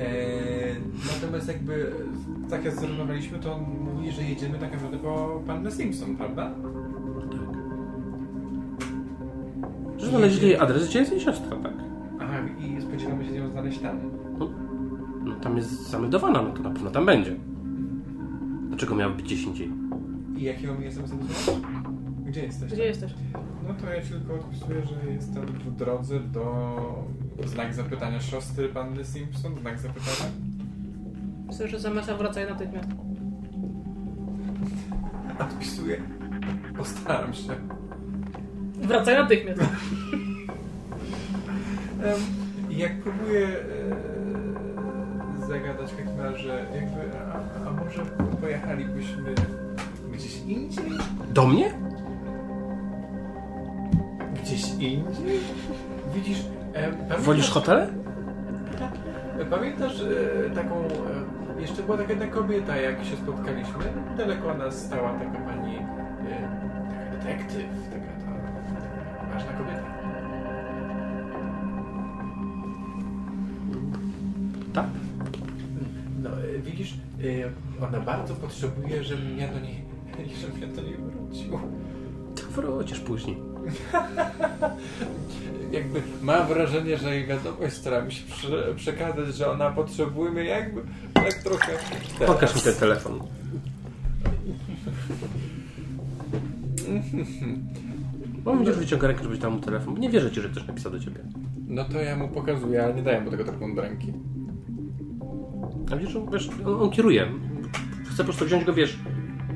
[0.00, 0.76] Eee,
[1.14, 1.92] natomiast jakby
[2.50, 3.62] tak jak zarozmawialiśmy, to on
[3.94, 6.50] mówi, że jedziemy tak naprawdę po Pannę Simpson, prawda?
[9.98, 11.72] Że znaleźli jej adres, gdzie jest jej siostra, tak.
[12.20, 14.00] Aha, i spodziewamy się ją znaleźć tam.
[15.24, 17.36] No tam jest zameldowana, no to na pewno tam będzie.
[18.68, 19.70] Dlaczego miałaby być gdzieś indziej?
[20.36, 21.56] I jakie mam jestem wysłać?
[22.26, 22.72] Gdzie jesteś?
[22.72, 23.14] Gdzie jesteś?
[23.68, 26.44] No to ja ci tylko odpisuję, że jestem w drodze do
[27.44, 30.30] znak zapytania siostry Panny Simpson, znak zapytania.
[31.66, 32.88] Że zamasa wracaj natychmiast.
[35.38, 36.00] Odpisuję.
[36.76, 37.54] Postaram się.
[38.82, 39.60] Wracaj natychmiast.
[42.70, 48.02] I jak próbuję e, zagadać w takim razie, jakby, a, a może
[48.40, 49.34] pojechalibyśmy
[50.12, 50.90] gdzieś indziej?
[51.32, 51.93] Do mnie?
[54.44, 55.04] Gdzieś indziej?
[56.14, 56.38] Widzisz,
[56.72, 57.88] e, pamiętasz, Wolisz hotele?
[59.50, 60.74] Pamiętasz e, taką,
[61.58, 63.84] e, jeszcze była taka jedna kobieta, jak się spotkaliśmy?
[64.16, 65.82] Daleko od nas stała taka pani, e,
[67.00, 69.84] taka detektyw, taka ta, ważna kobieta.
[74.74, 74.86] Tak.
[76.22, 76.94] No, e, widzisz,
[77.88, 79.84] ona bardzo potrzebuje, żebym ja do niej,
[80.40, 81.58] żebym ja do niej wrócił.
[82.34, 83.53] To wrócisz później.
[85.72, 90.82] Jakby mam wrażenie, że jej wiadomość staram się prze, przekazać, że ona potrzebuje mnie jakby
[91.14, 91.72] tak trochę
[92.18, 92.32] teraz.
[92.34, 93.20] Pokaż mi ten telefon.
[98.44, 99.94] Bo będziesz wyciągał rękę, żebyś dał mu telefon.
[100.00, 101.20] Nie wierzę ci, że ktoś napisał do ciebie.
[101.68, 104.12] No to ja mu pokazuję, ale nie daję mu tego telefonu do ręki.
[105.92, 107.26] A wiesz, on- wiesz on, on kieruje.
[108.04, 108.98] Chcę po prostu wziąć go, wiesz,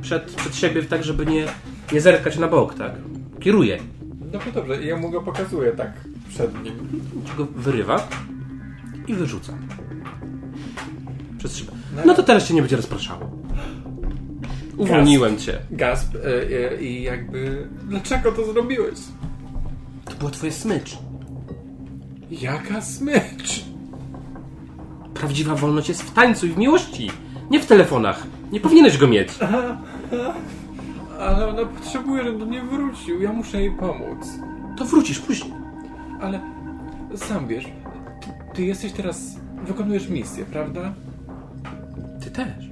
[0.00, 1.46] przed, przed siebie tak, żeby nie,
[1.92, 2.92] nie zerkać na bok, tak?
[3.40, 3.78] Kieruje.
[4.32, 5.92] No to dobrze, ja mu go pokazuję tak
[6.28, 7.02] przed nim.
[7.36, 8.08] Go wyrywa
[9.06, 9.52] i wyrzuca.
[11.38, 11.72] Przez szybę.
[12.06, 13.30] No to teraz cię nie będzie rozpraszało.
[14.76, 15.58] Uwolniłem cię.
[15.70, 16.18] Gasp e,
[16.72, 17.68] e, i jakby...
[17.88, 18.98] Dlaczego to zrobiłeś?
[20.04, 20.98] To była twoja smycz.
[22.30, 23.64] Jaka smycz!
[25.14, 27.10] Prawdziwa wolność jest w tańcu i w miłości.
[27.50, 28.26] Nie w telefonach.
[28.52, 29.28] Nie powinieneś go mieć.
[31.18, 33.22] Ale ona potrzebuje, żebym do niej wrócił.
[33.22, 34.28] Ja muszę jej pomóc.
[34.76, 35.52] To wrócisz później.
[36.20, 36.40] Ale
[37.16, 39.36] sam wiesz, ty, ty jesteś teraz...
[39.66, 40.94] Wykonujesz misję, prawda?
[42.20, 42.70] Ty też.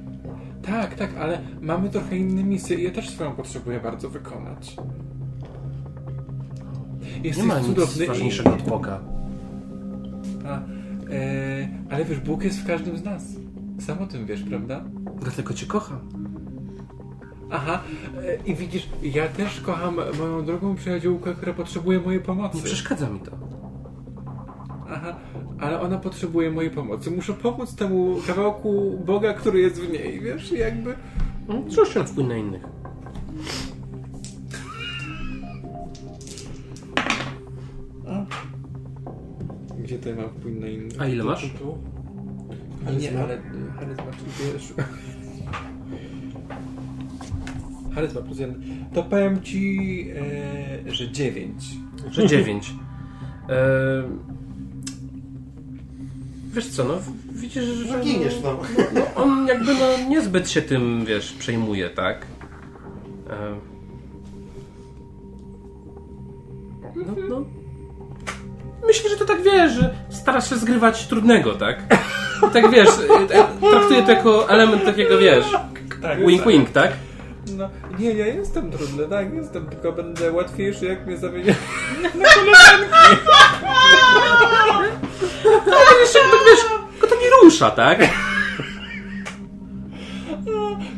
[0.63, 4.77] Tak, tak, ale mamy trochę inne misje i ja też swoją potrzebuję bardzo wykonać.
[7.23, 8.53] Nie Jesteś ma nic cudowny ważniejszego i...
[8.53, 9.01] od Boga.
[10.47, 10.59] A,
[11.11, 13.23] e, ale wiesz, Bóg jest w każdym z nas.
[13.81, 14.85] Sam o tym wiesz, prawda?
[15.21, 15.99] Dlatego cię kocham.
[17.51, 17.83] Aha,
[18.23, 22.57] e, i widzisz, ja też kocham moją drugą przyjaciółkę, która potrzebuje mojej pomocy.
[22.57, 23.31] Nie przeszkadza mi to.
[24.91, 25.17] Aha,
[25.61, 27.11] ale ona potrzebuje mojej pomocy.
[27.11, 30.95] Muszę pomóc temu kawałku Boga, który jest w niej, wiesz, jakby...
[31.69, 32.63] Zrób się na wpływ na innych.
[39.79, 40.89] Gdzie tutaj mam wpływ na inny?
[40.99, 41.43] A ile masz?
[41.53, 41.79] Tu, tu.
[42.99, 43.21] Nie, Charyzma?
[43.21, 43.39] ale
[43.79, 44.73] charyzma czy wiesz...
[47.97, 48.85] Charyzma plus jeden.
[48.95, 50.07] To powiem ci,
[50.87, 51.65] e, że dziewięć.
[52.11, 52.75] Że dziewięć.
[53.49, 53.57] E...
[56.53, 56.99] Wiesz co, no
[57.33, 57.97] widzisz, że...
[57.97, 58.59] No giniesz, no.
[58.95, 62.27] no, on jakby no niezbyt się tym, wiesz, przejmuje, tak?
[63.31, 63.57] E...
[66.97, 67.45] No, no.
[68.87, 71.83] Myślę, że to tak wiesz, że starasz się zgrywać trudnego, tak?
[72.53, 72.89] Tak wiesz,
[73.31, 75.45] e, traktuję to jako element takiego, wiesz,
[76.03, 76.93] Tak, wink-wink, tak?
[77.51, 81.55] No, nie, ja jestem trudny, tak, jestem, tylko będę łatwiejszy, jak mnie zamienię.
[86.01, 86.61] Wiesz, jakby, wiesz,
[87.01, 87.99] go to nie rusza, tak?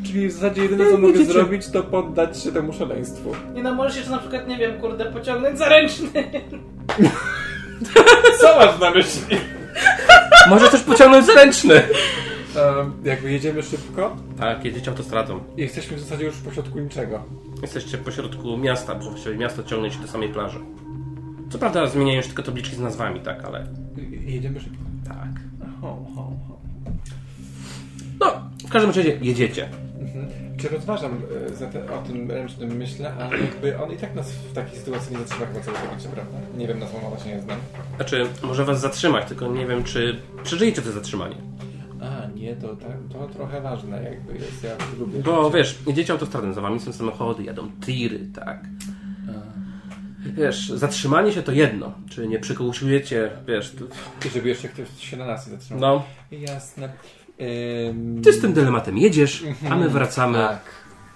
[0.07, 3.35] Czyli w zasadzie jedyne, co mogę zrobić, to poddać się temu szaleństwu.
[3.55, 6.09] Nie no, możesz jeszcze na przykład, nie wiem, kurde, pociągnąć za ręczny.
[8.41, 9.37] Co masz na myśli?
[10.49, 11.83] Może też pociągnąć zaręczny.
[12.59, 15.41] Um, jakby jedziemy szybko Tak, jedziecie autostradą.
[15.57, 17.23] i jesteśmy w zasadzie już pośrodku niczego.
[17.63, 20.59] Jesteście pośrodku miasta, bo właściwie miasto ciągnie się do samej plaży.
[21.51, 23.67] Co prawda zmieniają się tylko tabliczki z nazwami, tak, ale
[24.27, 24.79] I- Jedziemy szybko.
[25.09, 25.29] tak.
[25.81, 26.59] Ho, ho, ho.
[28.21, 28.27] No,
[28.67, 29.69] W każdym razie jedziecie.
[30.57, 31.21] Czy rozważam
[31.51, 34.79] e, za te, o tym ręcznym myślę, ale jakby on i tak nas w takiej
[34.79, 36.39] sytuacji nie zatrzyma chyba całkowicie, prawda?
[36.57, 37.59] Nie wiem, na słowa się nie znam.
[37.97, 41.37] Znaczy, może was zatrzymać, tylko nie wiem, czy przeżyjecie to zatrzymanie.
[42.39, 46.61] Nie, to, tak, to trochę ważne jakby jest, ja lubię Bo wiesz, jedziecie autostradą, za
[46.61, 48.65] wami są samochody, jadą tiry, tak.
[50.37, 51.93] Wiesz, zatrzymanie się to jedno.
[52.11, 53.77] Czy nie przykołusujecie, wiesz,
[54.27, 55.81] I żeby jeszcze ktoś się na nas nie zatrzymał.
[55.81, 56.39] no.
[56.39, 56.93] Jasne.
[57.89, 58.23] Ym...
[58.23, 60.61] Ty z tym dylematem jedziesz, a my wracamy Tak.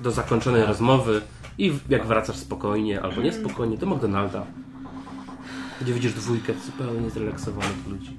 [0.00, 1.20] do zakończonej rozmowy
[1.58, 4.46] i jak wracasz spokojnie albo niespokojnie do McDonalda,
[5.80, 8.16] gdzie widzisz dwójkę zupełnie zrelaksowanych ludzi.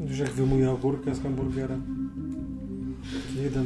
[0.00, 1.76] Wiesz, jak wyjmuje ogórkę z hamburgera?
[3.42, 3.64] Jeden.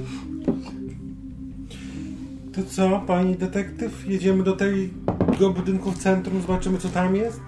[2.52, 4.06] To co, pani detektyw?
[4.06, 7.40] Jedziemy do tego budynku w centrum, zobaczymy co tam jest?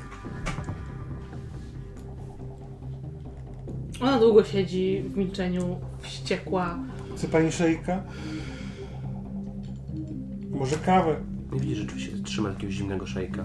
[4.00, 6.78] Ona długo siedzi w milczeniu, wściekła.
[7.16, 8.02] Chce pani szejka?
[10.50, 11.16] Może kawę?
[11.52, 13.44] Nie widzisz, że się trzyma jakiegoś zimnego szejka.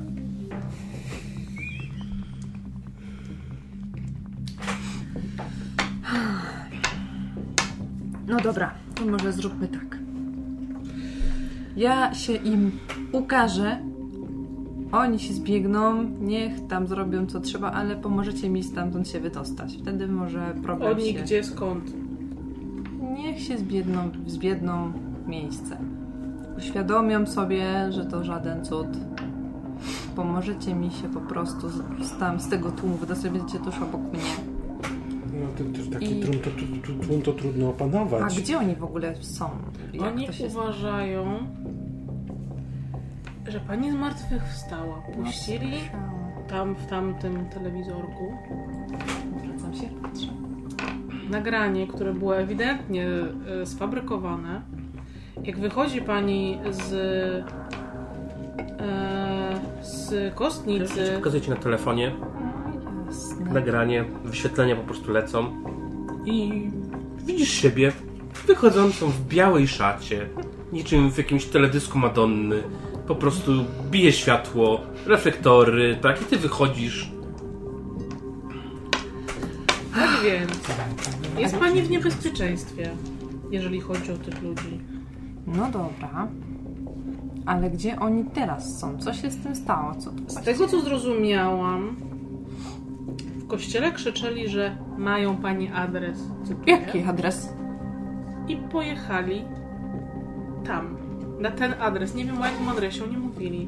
[8.27, 9.97] No dobra, to może zróbmy tak.
[11.77, 12.71] Ja się im
[13.11, 13.77] ukażę.
[14.91, 19.77] Oni się zbiegną, niech tam zrobią co trzeba, ale pomożecie mi stamtąd się wydostać.
[19.81, 21.19] Wtedy może problem Oni się...
[21.19, 21.93] gdzie, skąd?
[23.17, 24.91] Niech się zbiedną, zbiedną
[25.27, 25.77] miejsce.
[26.57, 28.87] Uświadomią sobie, że to żaden cud.
[30.15, 34.01] Pomożecie mi się po prostu z, z tam, z tego tłumu wydostać, będziecie tuż obok
[34.01, 34.50] mnie.
[35.41, 38.39] No to, to, taki I- trum, to, to, tłum to trudno A opanować.
[38.41, 39.49] gdzie oni w ogóle są?
[39.93, 41.37] Jak Oni uważają,
[43.47, 45.01] że pani zmartwychwstała.
[45.15, 45.73] Puścili
[46.49, 48.33] tam w tamtym telewizorku
[49.45, 50.27] Wracam się, patrzę.
[51.29, 53.07] nagranie, które było ewidentnie
[53.61, 54.61] e, sfabrykowane.
[55.43, 56.93] Jak wychodzi pani z,
[58.79, 62.40] e, z kostnicy, Pokazuję ci na telefonie No.
[63.53, 65.63] Nagranie, wyświetlenia po prostu lecą
[66.25, 66.69] i
[67.25, 67.91] widzisz siebie
[68.47, 70.29] wychodzącą w białej szacie,
[70.71, 72.63] niczym w jakimś teledysku Madonny.
[73.07, 73.51] Po prostu
[73.91, 77.11] bije światło, reflektory, tak, i ty wychodzisz.
[79.95, 80.51] tak więc
[81.37, 82.89] jest pani w niebezpieczeństwie,
[83.51, 84.79] jeżeli chodzi o tych ludzi.
[85.47, 86.27] No dobra.
[87.45, 88.97] Ale gdzie oni teraz są?
[88.97, 89.95] Co się z tym stało?
[89.95, 91.95] Co to Z tego co zrozumiałam,
[93.51, 96.17] kościele krzyczeli, że mają pani adres.
[96.43, 96.77] Cytuję.
[96.77, 97.49] Jaki adres?
[98.47, 99.45] I pojechali
[100.67, 100.97] tam,
[101.39, 102.15] na ten adres.
[102.15, 103.67] Nie wiem o jakim adresie oni mówili.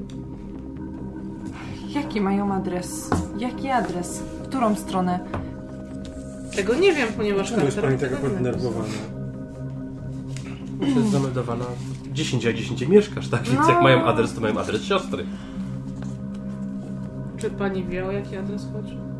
[1.95, 3.09] Jaki mają adres?
[3.37, 4.19] Jaki adres?
[4.19, 5.19] W którą stronę?
[6.55, 8.15] Tego nie wiem, ponieważ Czemu jest pani taka?
[10.79, 11.65] To jest zameldowana
[12.13, 13.43] 10, a 10 mieszkasz, tak?
[13.43, 13.69] Więc No.
[13.69, 15.25] jak mają adres, to mają adres siostry.
[17.37, 19.12] Czy pani wie o jaki adres chodzi?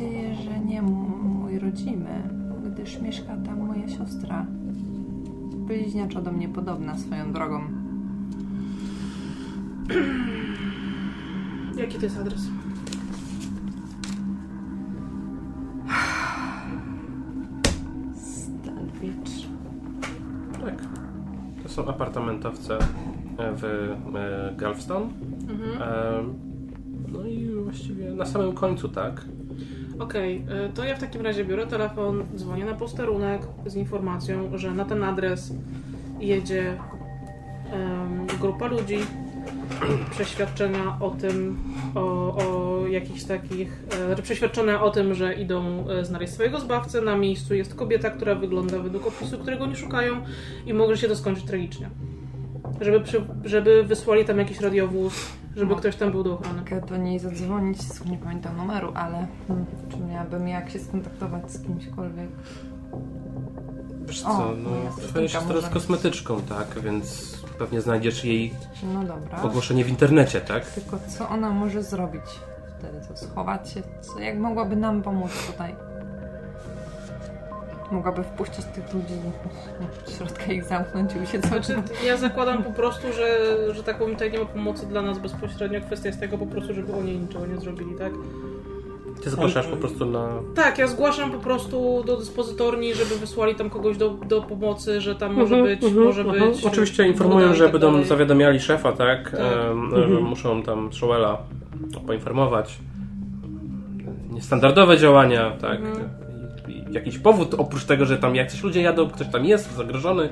[0.00, 2.28] Nadzieję, że nie mój rodzimy,
[2.66, 4.46] gdyż mieszka tam moja siostra.
[5.56, 7.60] Bliźniaczo do mnie podobna swoją drogą.
[11.78, 12.48] Jaki to jest adres?
[18.14, 19.46] Stelwicz.
[20.64, 20.82] Tak.
[21.62, 22.78] To są apartamentowce
[23.38, 25.02] w e, Galveston.
[25.48, 25.82] Mhm.
[25.82, 26.24] E,
[27.12, 29.24] No i właściwie na samym końcu, tak?
[29.98, 34.74] Okej, y, to ja w takim razie biorę telefon, dzwonię na posterunek z informacją, że
[34.74, 35.54] na ten adres
[36.20, 36.78] jedzie
[37.72, 38.98] em, grupa ludzi,
[40.14, 41.58] przeświadczenia o tym,
[41.94, 42.00] o,
[42.36, 47.00] o jakichś takich, e, znaczy przeświadczone o tym, że idą e, znaleźć swojego zbawcę.
[47.00, 50.24] Na miejscu jest kobieta, która wygląda według opisu, którego oni szukają
[50.66, 51.90] i może się to skończyć tragicznie.
[52.80, 55.76] Żeby, przy, żeby wysłali tam jakiś radiowóz, żeby No.
[55.78, 56.58] ktoś tam był do ochrony.
[56.58, 57.78] Mogę do niej zadzwonić,
[58.10, 62.28] nie pamiętam numeru, ale hmm, czy miałabym jak się skontaktować z kimśkolwiek?
[64.06, 65.74] Wiesz O, co, no, systenka siostra może jest mieć.
[65.74, 66.80] kosmetyczką, tak?
[66.82, 68.54] Więc pewnie znajdziesz jej
[68.94, 69.42] No dobra.
[69.42, 70.66] ogłoszenie w internecie, tak?
[70.66, 72.22] Tylko co ona może zrobić
[72.78, 73.00] wtedy?
[73.08, 73.82] To schować się?
[74.00, 75.74] Co, jak mogłaby nam pomóc tutaj?
[77.90, 79.14] Mogłaby wpuścić tych ludzi
[80.06, 81.74] do środka ich zamknąć i Znaczy,
[82.06, 85.80] ja zakładam po prostu, że, że tak powiem, tutaj nie ma pomocy dla nas bezpośrednio.
[85.80, 88.12] Kwestia jest tego po prostu, żeby oni niczego nie zrobili, tak?
[89.22, 90.28] Ty zgłaszasz po prostu na...
[90.54, 95.14] Tak, ja zgłaszam po prostu do dyspozytorni, żeby wysłali tam kogoś do, do pomocy, że
[95.14, 96.64] tam może być, może być.
[96.64, 98.06] Oczywiście informują, że tak będą dalej.
[98.06, 99.30] zawiadamiali szefa, tak?
[99.30, 99.40] Tak.
[99.70, 101.38] Em, że muszą tam Shoela
[102.06, 102.78] poinformować.
[104.30, 105.80] Niestandardowe działania, tak?
[106.90, 110.28] Jakiś powód, oprócz tego, że tam jacyś ludzie jadą, ktoś tam jest zagrożony.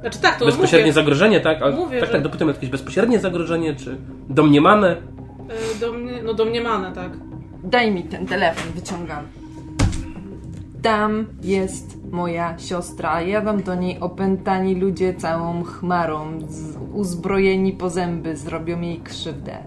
[0.00, 1.62] Znaczy tak, to bezpośrednie mówię, zagrożenie, tak?
[1.62, 3.96] Ale Mówię, tak, że- tak, dopytam jakieś bezpośrednie zagrożenie, czy
[4.28, 4.96] domniemane?
[5.76, 7.10] y, do mnie, no domniemane, tak.
[7.64, 9.24] Daj mi ten telefon, wyciągam.
[10.82, 13.20] Tam jest moja siostra.
[13.22, 19.58] Jadą do niej opętani ludzie całą chmarą, z, uzbrojeni po zęby, zrobią jej krzywdę.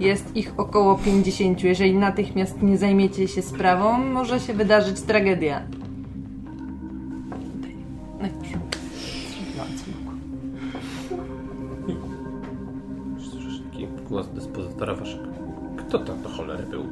[0.00, 1.64] Jest ich około 50.
[1.64, 5.62] Jeżeli natychmiast nie zajmiecie się sprawą, może się wydarzyć tragedia.
[8.20, 8.28] No
[13.82, 15.24] taki głos dyspozytora waszego.
[15.76, 16.84] Kto to do cholery był?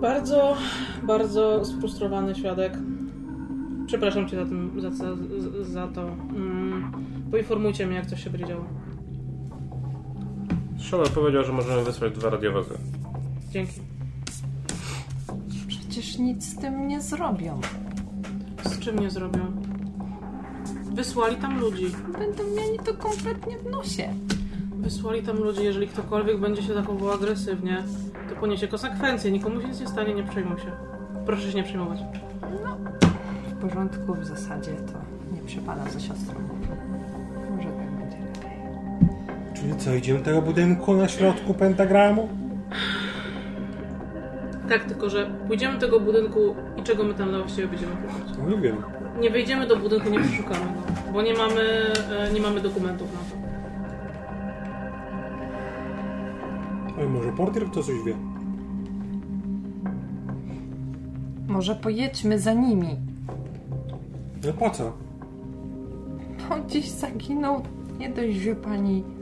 [0.00, 0.56] Bardzo,
[1.02, 2.78] bardzo sfrustrowany świadek.
[3.86, 5.16] Przepraszam cię za, tym, za, za,
[5.62, 6.02] za to.
[6.02, 6.92] Mm,
[7.30, 8.64] poinformujcie mnie, jak coś się będzie działo.
[10.80, 12.74] Szower powiedział, że możemy wysłać dwa radiowozy.
[13.50, 13.80] Dzięki.
[15.68, 17.60] Przecież nic z tym nie zrobią.
[18.64, 19.52] Z czym nie zrobią?
[20.94, 21.86] Wysłali tam ludzi.
[22.18, 24.14] Będą mieli to kompletnie w nosie.
[24.76, 25.64] Wysłali tam ludzi.
[25.64, 27.82] Jeżeli ktokolwiek będzie się zachowywał agresywnie,
[28.28, 29.32] to poniesie konsekwencje.
[29.32, 30.70] Nikomu się nic nie stanie, nie przejmuj się.
[31.26, 31.98] Proszę się nie przejmować.
[33.50, 34.98] W porządku, w zasadzie to
[35.34, 36.55] nie przepadam za siostrą.
[39.66, 42.28] Czyli co, idziemy do tego budynku na środku pentagramu?
[44.68, 48.38] Tak, tylko że pójdziemy do tego budynku i czego my tam właściwie będziemy szukać?
[48.38, 48.76] No nie wiem.
[49.20, 51.62] Nie wejdziemy do budynku, nie przeszukamy go, bo nie mamy,
[52.10, 53.46] e, nie mamy dokumentów na to.
[56.96, 58.14] Ale może portier to coś wie.
[61.48, 62.96] Może pojedźmy za nimi.
[64.46, 64.92] No po co?
[66.50, 67.62] On gdzieś zaginął.
[67.98, 69.15] Nie dość, że pani...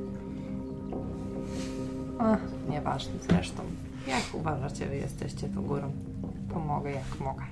[2.18, 3.62] Ach, nieważne zresztą.
[4.08, 5.92] Jak uważacie, wy jesteście tu górą?
[6.52, 7.44] Pomogę jak mogę.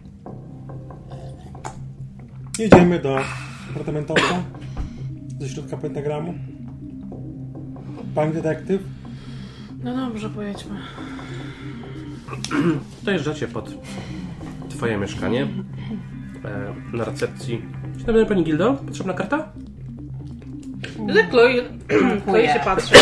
[2.58, 3.18] Jedziemy do
[3.70, 4.42] apartamentowca
[5.41, 6.34] ze środka pentagramu.
[8.15, 8.82] Pani detektyw?
[9.84, 10.76] No dobrze, pojedźmy.
[13.02, 13.74] Dojeżdżacie pod
[14.68, 15.49] twoje mieszkanie.
[16.44, 17.62] E, na recepcji.
[17.97, 18.74] Dzień dobry, pani Gildo.
[18.74, 19.49] Potrzebna karta?
[21.08, 21.55] Ale Chloe,
[22.24, 22.94] Chloe się patrzy.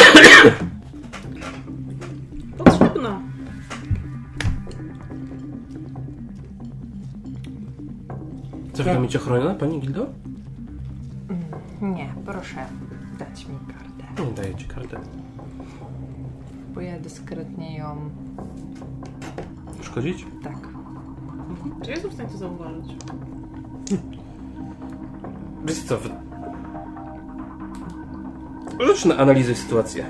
[8.80, 10.06] Wy tam mieć ochronione, pani Gildo?
[11.80, 12.66] Nie, proszę
[13.18, 14.24] dać mi kartę.
[14.24, 15.00] Nie daję ci kartę.
[16.74, 18.10] Bo ja dyskretnie ją...
[19.82, 20.26] Szkodzić?
[20.42, 20.68] Tak.
[21.82, 22.96] Czy jestem w stanie to zauważyć?
[25.64, 25.98] Wiesz co.
[28.80, 30.06] Rzuć na analizę sytuację.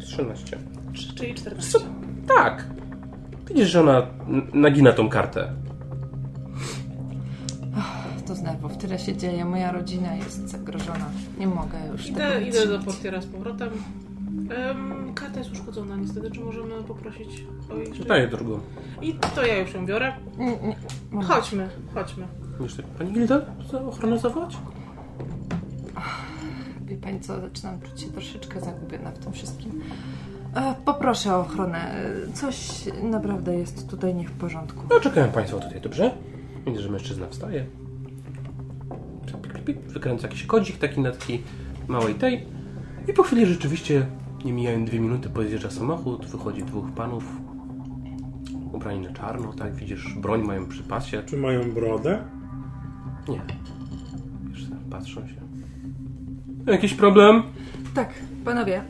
[0.00, 0.73] Trzynaście.
[1.14, 1.70] Czy- Czyli 14.
[1.72, 1.84] Co?
[2.34, 2.66] Tak.
[3.48, 4.06] Widzisz, że ona
[4.54, 5.52] nagina tą kartę.
[8.26, 9.44] To z nerwów tyle się dzieje.
[9.44, 11.10] Moja rodzina jest zagrożona.
[11.38, 13.70] Nie mogę już Idę, tego idę do portiera z powrotem.
[14.68, 16.30] Um, karta jest uszkodzona niestety.
[16.30, 18.04] Czy możemy poprosić o jeszcze?
[18.04, 18.60] Daję drugą.
[19.02, 20.12] I to ja już ją biorę.
[20.38, 21.22] Nie, nie.
[21.22, 22.26] Chodźmy, chodźmy.
[22.76, 24.56] Tak, pani Gilda, co ochronę zawołać?
[26.86, 29.80] Wie pani co, zaczynam czuć się troszeczkę zagubiona w tym wszystkim.
[30.54, 31.94] E, poproszę o ochronę.
[32.34, 34.82] Coś naprawdę jest tutaj nie w porządku.
[34.90, 36.14] No, czekają państwo tutaj, dobrze?
[36.66, 37.66] Widzę, że mężczyzna wstaje.
[39.88, 41.42] Wykręca jakiś kodzik taki na takiej
[41.88, 42.46] małej tej.
[43.08, 44.06] I po chwili rzeczywiście,
[44.44, 47.24] nie mijają dwie minuty, podjeżdża samochód, wychodzi dwóch panów.
[48.72, 49.74] Ubrani na czarno, tak?
[49.74, 51.22] Widzisz, broń mają przy pasie.
[51.26, 52.18] Czy mają brodę?
[53.28, 53.40] Nie.
[54.50, 55.34] Wiesz, patrzą się.
[56.66, 57.42] Jakiś problem?
[57.94, 58.82] Tak, panowie.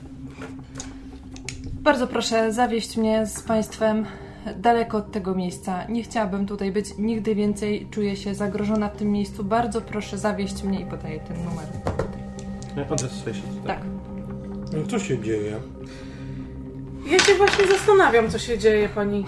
[1.84, 4.06] Bardzo proszę zawieźć mnie z państwem
[4.56, 5.84] daleko od tego miejsca.
[5.88, 7.88] Nie chciałabym tutaj być nigdy więcej.
[7.90, 9.44] Czuję się zagrożona w tym miejscu.
[9.44, 11.64] Bardzo proszę zawieźć mnie i podaję ten numer.
[12.76, 13.48] Nie, Adres swojej sieci.
[13.66, 13.78] Tak.
[14.72, 15.56] No co się dzieje?
[17.06, 19.24] Ja się właśnie zastanawiam, co się dzieje, pani.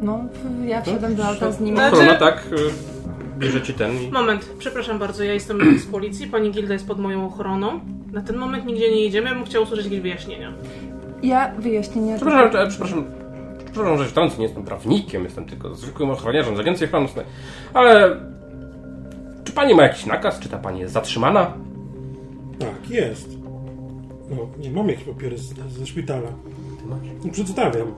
[0.00, 0.24] No,
[0.66, 1.76] ja wsiadam do auta z nimi.
[1.76, 2.44] Znaczy- Ochrona, tak.
[2.52, 2.93] y,
[3.38, 4.10] Bierzecie ten i...
[4.10, 7.80] Moment, przepraszam bardzo, ja jestem z policji, pani Gilda jest pod moją ochroną.
[8.12, 10.52] Na ten moment nigdzie nie jedziemy, ja bym chciała usłyszeć jakieś wyjaśnienia.
[11.22, 12.16] Ja wyjaśnienia...
[12.16, 13.04] Przepraszam, e, przepraszam,
[13.72, 17.08] przepraszam, że wtrącę, nie jestem prawnikiem, jestem tylko zwykłym ochroniarzem z Agencji Ochrony.
[17.74, 18.20] Ale
[19.44, 20.40] czy pani ma jakiś nakaz?
[20.40, 21.52] Czy ta pani jest zatrzymana?
[22.58, 23.28] Tak, jest.
[24.30, 26.28] No, nie mam jakieś papiery z, ze szpitala.
[26.78, 27.32] Ty masz?
[27.32, 27.94] Przedstawiam.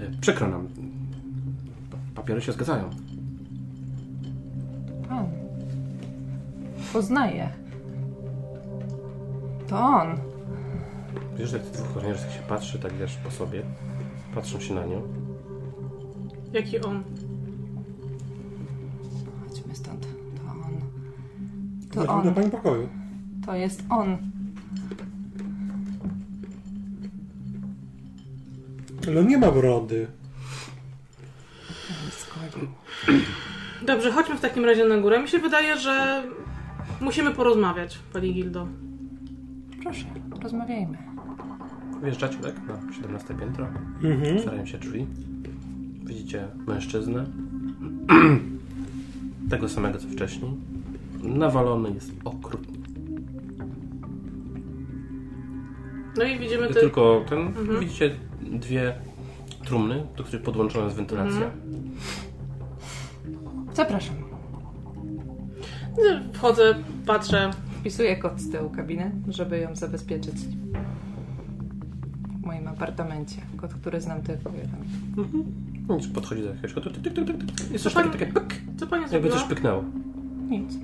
[0.00, 0.68] E, przykro nam.
[2.14, 2.90] Papiery się zgadzają.
[5.10, 5.28] O.
[6.92, 7.48] Poznaję.
[9.68, 10.08] To on.
[11.38, 13.62] Wiesz, jak tych dwóch kochaniarzy się patrzy, tak wiesz, po sobie.
[14.34, 15.02] Patrzą się na nią.
[16.52, 17.02] Jaki on?
[19.48, 20.00] Chodźmy stąd.
[20.36, 20.80] To on.
[21.90, 22.24] To Chodźmy on.
[22.24, 22.88] do pani pokoju.
[23.46, 24.18] To jest on.
[29.08, 30.06] Ale on nie ma brody.
[33.82, 35.22] Dobrze, chodźmy w takim razie na górę.
[35.22, 36.22] Mi się wydaje, że
[37.00, 38.66] musimy porozmawiać, pani Gildo.
[39.82, 40.04] Proszę,
[40.42, 40.98] rozmawiajmy.
[42.02, 42.54] Wjeżdżacie, tak?
[42.66, 43.68] Na 17 piętro.
[44.02, 44.36] Mhm.
[44.36, 45.06] Otwierają się drzwi.
[46.04, 47.26] Widzicie mężczyznę.
[49.50, 50.50] Tego samego co wcześniej.
[51.22, 52.78] Nawalony jest okrutnie.
[56.16, 56.74] No i widzimy ty...
[56.74, 57.52] Tylko ten.
[57.80, 58.94] Widzicie dwie
[59.64, 61.50] trumny, do których podłączona jest wentylacja.
[63.74, 64.14] Zapraszam.
[66.32, 66.74] Wchodzę,
[67.06, 67.50] patrzę.
[67.80, 70.34] Wpisuję kod z tyłu kabiny, żeby ją zabezpieczyć.
[72.42, 73.36] W moim apartamencie.
[73.56, 74.84] Kod, który znam tylko jeden.
[75.96, 76.90] Nic, podchodzi do jakiegoś kodu.
[77.72, 79.34] Jest Co coś takie, pan- takie pyk, Co pani jakby zrobiła?
[79.40, 79.84] coś pyknęło.
[80.50, 80.74] Nic.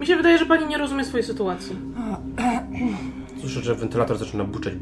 [0.00, 1.76] Mi się wydaje, że pani nie rozumie swojej sytuacji.
[3.40, 4.74] Słyszę, że wentylator zaczyna buczeć.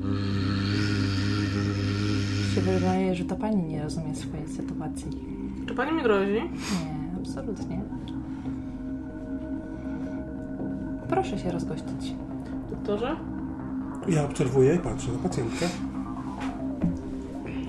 [2.65, 5.07] Się wydaje, że to pani nie rozumie swojej sytuacji.
[5.69, 6.33] Czy pani mi grozi?
[6.33, 7.81] Nie, absolutnie.
[11.09, 12.15] Proszę się rozgościć.
[12.71, 13.17] Doktorze?
[14.09, 15.67] Ja obserwuję i patrzę na pacjentkę.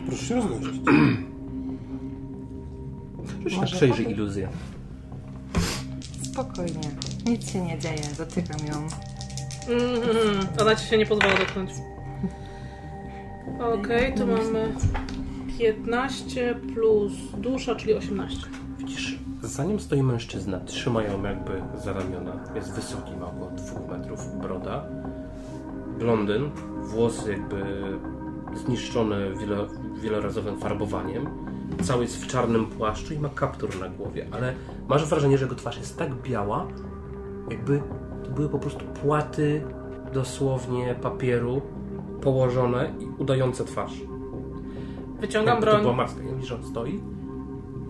[0.08, 0.82] Proszę się rozgościć.
[3.52, 4.48] Na Może przejrzyj potem- iluzję.
[6.24, 6.92] Spokojnie.
[7.26, 8.02] Nic się nie dzieje.
[8.18, 8.76] Dotykam ją.
[9.76, 11.70] Mhm, ona ci się nie pozwala dotknąć.
[13.60, 14.74] Okej, to mamy
[15.60, 18.48] 15 plus dusza, czyli 18.
[18.78, 20.60] Widzisz, za nim stoi mężczyzna.
[20.60, 22.34] Trzyma ją jakby za ramiona.
[22.56, 24.86] Jest wysoki, ma około 2 metrów broda.
[26.00, 26.50] Blondyn,
[26.82, 27.64] włosy jakby
[28.56, 29.68] zniszczone wielo,
[30.02, 31.30] wielorazowym farbowaniem.
[31.82, 34.54] Cały jest w czarnym płaszczu i ma kaptur na głowie, ale
[34.88, 36.68] masz wrażenie, że jego twarz jest tak biała,
[37.50, 37.82] jakby
[38.24, 39.64] to były po prostu płaty
[40.14, 41.62] dosłownie papieru
[42.22, 43.92] położone i udające twarz.
[45.20, 46.22] Wyciągam Jakby to była broń, maska.
[46.36, 46.94] Widzisz, że on stoi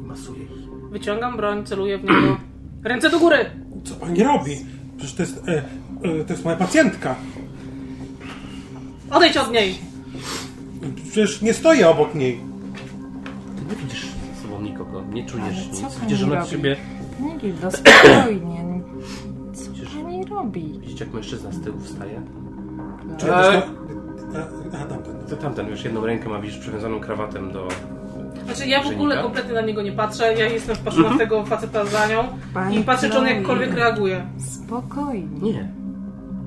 [0.03, 0.49] i masuje ich.
[0.91, 2.37] wyciągam broń, celuję w niego.
[2.83, 3.37] Ręce do góry!
[3.83, 4.51] Co pani robi?
[4.97, 5.63] Przecież to jest, e,
[6.21, 7.15] e, to jest moja pacjentka.
[9.11, 9.75] Odejdź od niej!
[11.11, 12.39] Przecież nie stoję obok niej.
[13.55, 15.81] Ty nie widzisz za sobą nikogo, nie czujesz Ale co nic.
[15.81, 16.49] pani Widzisz, że na robi?
[16.49, 16.75] ciebie.
[17.19, 18.81] Nie, Gildo, spokojnie.
[19.53, 19.71] Co
[20.03, 20.79] pani robi?
[20.81, 22.21] Widzicie, jak mężczyzna z tyłu wstaje?
[23.17, 23.61] Czy ja Eee.
[23.61, 23.69] też
[24.33, 24.39] ma...
[24.79, 25.13] a, a, tamten.
[25.29, 27.67] To tamten, wiesz, jedną rękę ma, widzisz, przywiązaną krawatem do.
[28.45, 31.85] Znaczy ja w ogóle kompletnie na niego nie patrzę, ja jestem wpatrzona w tego faceta
[31.85, 33.35] za nią Pani i patrzę, czy on Chloe.
[33.37, 34.25] jakkolwiek reaguje.
[34.37, 35.51] Spokojnie.
[35.51, 35.71] Nie.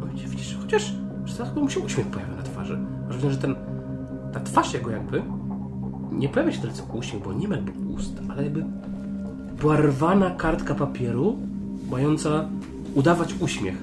[0.00, 0.92] No widzisz, widzisz, chociaż.
[1.36, 2.78] Zaraz mu się uśmiech pojawia na twarzy.
[2.78, 3.54] Masz wrażenie, że ten.
[4.32, 5.22] Ta twarz jego jakby.
[6.12, 8.64] Nie pojawia się tylko uśmiech, bo nie ma jakby ust, ale jakby.
[9.60, 11.38] Była rwana kartka papieru,
[11.90, 12.48] mająca
[12.94, 13.76] udawać uśmiech.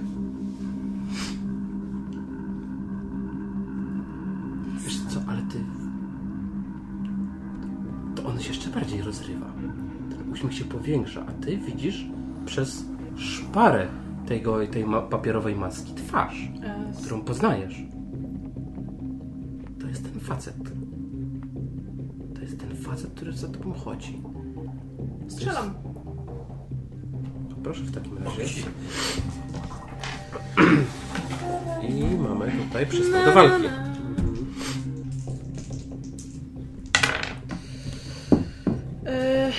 [8.74, 9.46] Bardziej rozrywa.
[10.10, 12.06] Ten uśmiech się powiększa, a ty widzisz
[12.46, 12.86] przez
[13.18, 13.88] szparę
[14.28, 16.50] tego, tej ma- papierowej maski twarz,
[17.02, 17.84] którą poznajesz.
[19.82, 20.56] To jest ten facet.
[22.36, 24.22] To jest ten facet, który za tobą chodzi.
[25.28, 25.74] Strzelam.
[27.64, 28.62] Proszę w takim razie.
[31.90, 33.68] I mamy tutaj przystęp do walki.
[39.06, 39.52] E,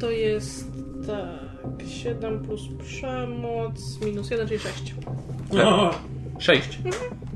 [0.00, 0.66] to jest
[1.06, 4.94] tak, 7 plus przemoc minus 1, czyli 6.
[5.52, 5.90] No,
[6.38, 6.78] Sześć.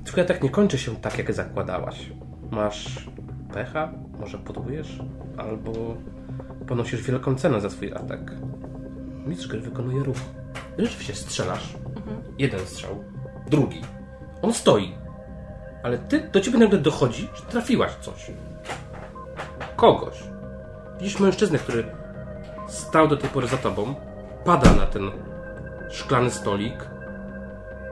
[0.05, 2.11] Twoja tak nie kończy się tak, jak zakładałaś.
[2.51, 3.07] Masz
[3.53, 4.99] pecha, może podłujesz,
[5.37, 5.97] albo
[6.67, 8.33] ponosisz wielką cenę za swój atak.
[9.27, 10.17] Mistrz gry wykonuje ruch.
[10.79, 11.75] Rzeczywiście strzelasz.
[12.39, 13.05] Jeden strzał,
[13.51, 13.81] drugi.
[14.43, 14.95] On stoi.
[15.83, 18.31] Ale ty, do ciebie nagle dochodzi, że trafiłaś coś.
[19.77, 20.36] Kogoś.
[21.01, 21.85] Widzisz mężczyznę, który
[22.69, 23.95] stał do tej pory za tobą,
[24.45, 25.11] pada na ten
[25.91, 26.89] szklany stolik,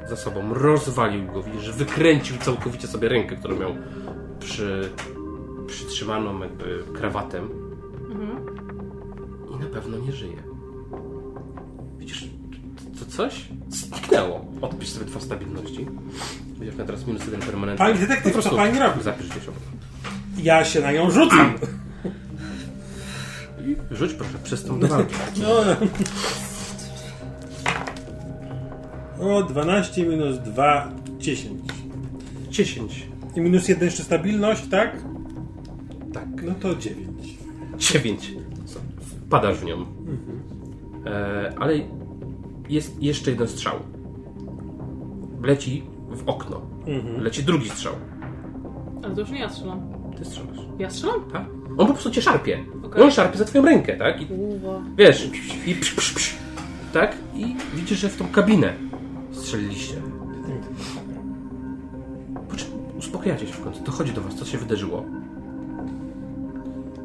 [0.09, 3.71] za sobą, rozwalił go, widzisz, że wykręcił całkowicie sobie rękę, którą miał
[4.41, 4.91] przy,
[5.67, 7.49] przytrzymaną jakby krawatem
[9.55, 10.43] i na pewno nie żyje.
[11.99, 12.29] Widzisz,
[12.99, 14.45] to, coś zniknęło.
[14.61, 15.87] Odpisz sobie dwa stabilności.
[16.59, 17.87] Będziesz miał teraz minus jeden permanentny.
[17.87, 19.03] Pani detektyw, co pani robi?
[19.03, 19.63] Zapisz obok.
[20.39, 21.55] ja się na nią rzucam.
[23.67, 25.15] I rzuć proszę, przystąp do walki.
[25.43, 25.65] No,
[29.21, 31.61] O, 12 minus 2, 10.
[32.51, 33.09] 10.
[33.37, 35.03] I minus 1 jeszcze stabilność, tak?
[36.13, 36.29] Tak.
[36.43, 37.09] No to 9.
[37.79, 38.33] 9.
[39.27, 39.87] Wpadasz w nią.
[41.07, 41.75] E, ale
[42.69, 43.77] jest jeszcze jeden strzał.
[45.43, 46.61] Leci w okno.
[47.19, 47.93] Leci drugi strzał.
[49.05, 49.81] Ale to już nie ja strzelam.
[50.25, 50.59] Ty strzelasz.
[50.79, 51.21] Ja strzelam?
[51.33, 51.43] Tak?
[51.79, 52.65] On po prostu cię szarpie.
[52.99, 54.23] I on szarpie za twoją rękę, tak?
[54.23, 54.83] I Uwa.
[54.97, 55.31] wiesz,
[55.67, 56.35] i psz, psz, psz,
[56.93, 57.17] tak?
[57.35, 58.73] I widzisz, że w tą kabinę
[59.33, 59.95] strzeliliście.
[62.51, 63.83] Po czym uspokajacie się w końcu.
[63.85, 65.05] Dochodzi do was, co się wydarzyło.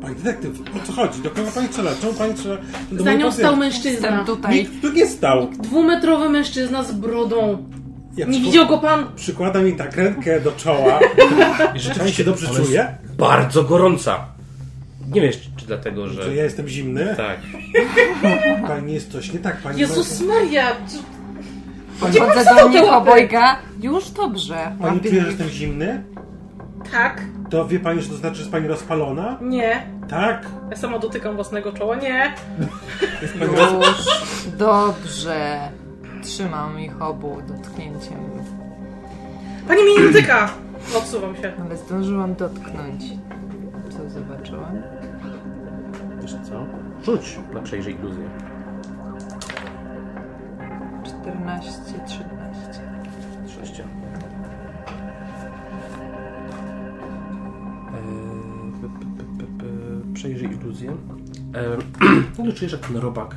[0.01, 1.21] Pani detektyw, o co chodzi?
[1.21, 1.91] Do kogo pani strzela?
[2.01, 2.57] Czemu pani strzela?
[2.91, 3.91] Do Za nią stał mężczyzna.
[4.09, 4.55] Jestem tutaj.
[4.55, 5.47] Nikt tu nie stał.
[5.59, 7.63] Dwumetrowy mężczyzna z brodą.
[8.17, 9.05] Ja Nie widział go pan?
[9.15, 10.99] Przykłada mi tak rękę do czoła.
[11.95, 12.97] I Pani się dobrze czuje?
[13.17, 14.25] Bardzo gorąca.
[15.07, 16.23] Nie wiesz, czy dlatego, że...
[16.23, 17.15] Że ja jestem zimny?
[17.17, 17.39] Tak.
[18.67, 20.71] Pani jest coś nie tak, pani Jezus Maria!
[21.99, 22.07] Do
[22.55, 22.91] to nich łapy?
[22.91, 23.59] obojga.
[23.81, 24.71] Już dobrze.
[24.81, 26.03] Pani czuje, że jestem zimny?
[26.91, 27.21] Tak?
[27.49, 29.37] To wie pani, że to znaczy, że jest pani rozpalona?
[29.41, 29.83] Nie.
[30.09, 30.45] Tak.
[30.69, 31.95] Ja sama dotykam własnego czoła.
[31.95, 32.33] Nie.
[33.41, 34.05] Już
[34.57, 35.59] dobrze.
[36.23, 38.19] Trzymam ich obu dotknięciem.
[39.67, 40.49] Pani mnie nie dotyka!
[40.97, 41.53] Odsuwam się.
[41.65, 43.03] Ale zdążyłam dotknąć.
[43.89, 44.81] Co zobaczyłam?
[46.21, 46.65] Wiesz co?
[47.03, 48.29] Rzuć na przejrzyj iluzję.
[51.03, 51.71] 14,
[52.07, 52.29] 13.
[53.59, 53.83] Sześcia.
[60.13, 60.97] Przejrzyj iluzję.
[61.55, 61.77] E,
[62.45, 63.35] no czujesz, jak ten robak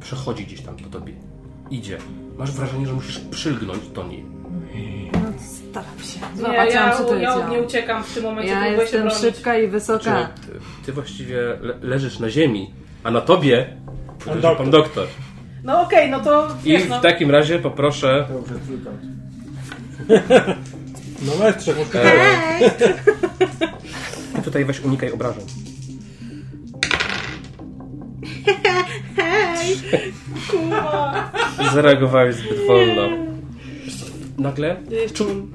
[0.00, 1.12] przechodzi gdzieś tam po tobie.
[1.70, 1.98] Idzie.
[2.38, 4.24] Masz wrażenie, że musisz przylgnąć do niej.
[5.12, 6.20] No staram się.
[6.20, 9.18] Nie, Zobaczyłam, ja, co to ja nie uciekam w tym momencie, Ja jestem bronić.
[9.20, 10.28] szybka i wysoka.
[10.46, 10.52] ty,
[10.86, 13.76] ty właściwie le leżysz na ziemi, a na tobie
[14.26, 14.56] leży doktor.
[14.56, 15.06] pan doktor.
[15.64, 16.98] No okej, no to I wiesz, no.
[16.98, 19.00] w takim razie poproszę Dobrze, trójkąt.
[21.26, 21.80] No weź trzeba.
[24.38, 25.44] I tutaj weź unikaj obrażeń.
[30.50, 31.30] Kurwa.
[31.74, 33.02] Zareagowałeś zbyt wolno.
[34.38, 35.48] Nagle Ja jeszcze mam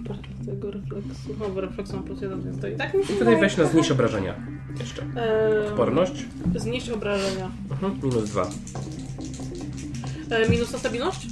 [0.45, 1.35] tego refleksu.
[1.55, 3.91] No, refleksu mam plus jeden, więc to i tak mi się tutaj weź na znieść
[3.91, 4.35] obrażenia.
[4.79, 5.01] Jeszcze.
[5.01, 6.25] Eee, Odporność.
[6.55, 7.51] Znieść obrażenia.
[7.71, 7.99] Mhm.
[8.03, 8.49] Minus dwa.
[10.31, 11.27] E, minus na stabilność?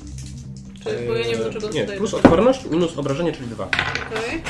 [0.84, 3.64] Czy, bo ja nie wiem do czego Nie, plus odporność, minus obrażenie, czyli dwa.
[3.66, 4.42] Okej.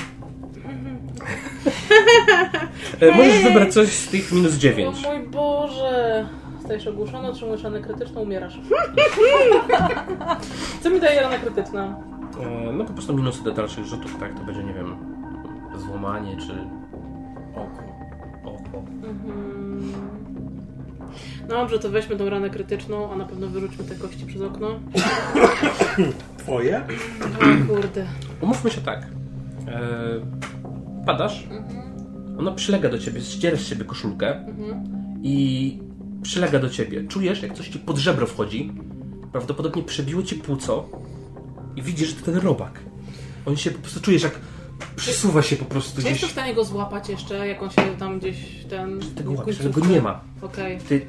[3.02, 4.98] E, możesz wybrać coś z tych minus O dziewięć.
[5.04, 6.28] mój Boże.
[6.68, 8.60] Stajesz ogłuszony, otrzymujesz ranę krytyczną, umierasz.
[10.84, 11.98] Co mi daje rana krytyczna?
[12.42, 14.34] E, no po prostu minusy do dalszych rzutów, tak?
[14.34, 14.96] To będzie, nie wiem,
[15.78, 16.54] złamanie czy
[17.56, 17.84] oko.
[18.44, 18.78] oko.
[18.78, 19.94] Mhm.
[21.50, 24.68] No dobrze, to weźmy tą ranę krytyczną, a na pewno wyrzućmy te kości przez okno.
[26.38, 26.82] Twoje?
[27.22, 28.06] O kurde.
[28.42, 29.08] Umówmy się tak.
[29.68, 29.80] E,
[31.06, 31.48] padasz,
[32.40, 34.46] ona przylega do ciebie, ścierasz z siebie koszulkę
[35.24, 35.87] i
[36.28, 37.04] przylega do ciebie.
[37.08, 38.72] Czujesz, jak coś ci pod żebro wchodzi.
[39.32, 40.90] Prawdopodobnie przebiło ci płuco
[41.76, 42.80] i widzisz, że to ten robak.
[43.46, 44.40] On się po prostu czujesz, jak
[44.96, 46.12] przesuwa się po prostu Czy gdzieś.
[46.12, 48.38] jestem w stanie go złapać jeszcze, jak on się tam gdzieś
[48.70, 49.00] ten...
[49.16, 50.22] Tego łapiesz, ale końcówce- go nie ma.
[50.42, 50.78] Okej.
[50.90, 51.06] Ty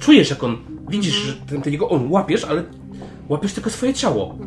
[0.00, 0.56] czujesz, jak on.
[0.88, 2.64] Widzisz, że ten, ten jego on łapiesz, ale
[3.28, 4.38] łapiesz tylko swoje ciało.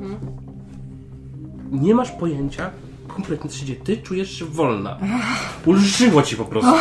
[1.72, 2.70] Nie masz pojęcia
[3.18, 3.80] kompletnie, co się dzieje.
[3.80, 4.98] Ty czujesz się wolna.
[5.66, 6.72] Ulżyło ci po prostu.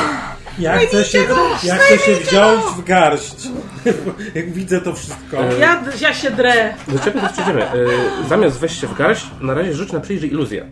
[0.58, 1.18] Ja chcę się,
[1.65, 3.48] ja chcę się wziąć w garść.
[4.34, 5.36] Jak widzę to wszystko.
[5.60, 6.74] Ja, ja się drę.
[6.89, 7.65] Do ciebie też przejdziemy.
[7.65, 7.74] E,
[8.28, 10.66] zamiast wejść się w garść, na razie rzuć na przyjrzyj iluzję.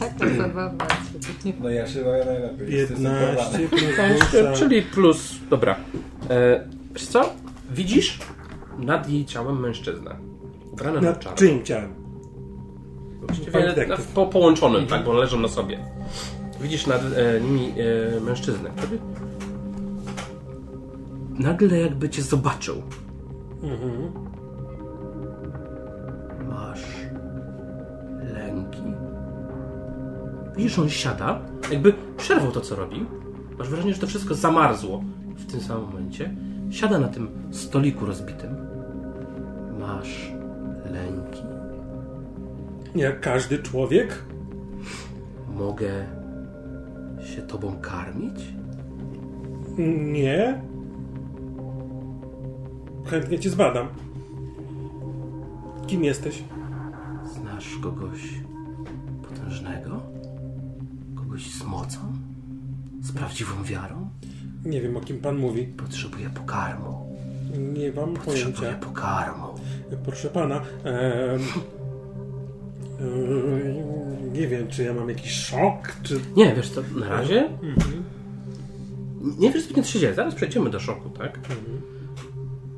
[0.00, 0.86] Taka zabawna.
[1.60, 2.72] No ja się boję najlepiej.
[2.76, 3.68] Jestem 15 porwany.
[3.68, 4.52] plus dusza.
[4.52, 5.34] Czyli plus.
[5.50, 5.76] Dobra.
[6.30, 7.32] E, wiesz co?
[7.70, 8.18] Widzisz
[8.78, 10.16] nad jej ciałem mężczyznę.
[10.72, 11.38] Ubrany na Nad czarno.
[11.38, 11.94] czyim ciałem?
[13.30, 14.06] Właściwie detektyw.
[14.06, 15.78] po, połączonym, tak, bo leżą na sobie.
[16.60, 17.72] Widzisz nad e, nimi
[18.16, 18.98] e, mężczyznę, który
[21.38, 22.82] nagle jakby cię zobaczył.
[23.62, 24.12] Mhm.
[26.48, 26.84] Masz
[28.34, 28.82] lęki.
[30.56, 31.40] Widzisz, on siada,
[31.72, 33.06] jakby przerwał to, co robi.
[33.58, 35.04] Masz wrażenie, że to wszystko zamarzło
[35.36, 36.34] w tym samym momencie.
[36.70, 38.56] Siada na tym stoliku rozbitym.
[39.78, 40.32] Masz
[40.92, 41.49] lęki.
[42.94, 44.24] Jak każdy człowiek?
[45.54, 46.06] Mogę
[47.34, 48.40] się tobą karmić?
[50.12, 50.62] Nie.
[53.06, 53.88] Chętnie cię zbadam.
[55.86, 56.44] Kim jesteś?
[57.40, 58.20] Znasz kogoś
[59.28, 60.00] potężnego?
[61.16, 61.98] Kogoś z mocą?
[63.02, 64.08] Z prawdziwą wiarą?
[64.64, 65.64] Nie wiem, o kim pan mówi.
[65.66, 67.16] Potrzebuję pokarmu.
[67.74, 68.86] Nie mam Potrzebuję pojęcia.
[68.86, 69.46] pokarmu.
[70.04, 71.38] Proszę pana, e,
[74.32, 76.20] nie wiem, czy ja mam jakiś szok, czy...
[76.36, 77.46] Nie, wiesz co, na razie...
[77.62, 78.04] Mhm.
[79.38, 80.14] Nie wiesz zbytnio, co się dzieje.
[80.14, 81.36] Zaraz przejdziemy do szoku, tak?
[81.36, 81.82] Mhm.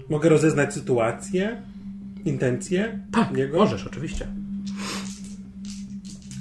[0.09, 1.63] Mogę rozeznać sytuację,
[2.25, 2.99] intencje?
[3.13, 3.59] Tak, niego?
[3.59, 4.27] możesz, oczywiście.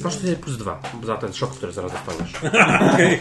[0.04, 2.34] Masz tutaj plus dwa za ten szok, który zaraz dostaniesz.
[2.94, 3.20] Okej.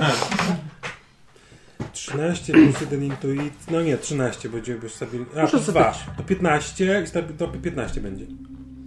[1.92, 3.54] 13 plus 1 intuit.
[3.70, 5.18] No nie, 13, bo byś sobie.
[5.36, 5.94] A, plus 2.
[6.16, 8.26] To 15 i to 15 będzie.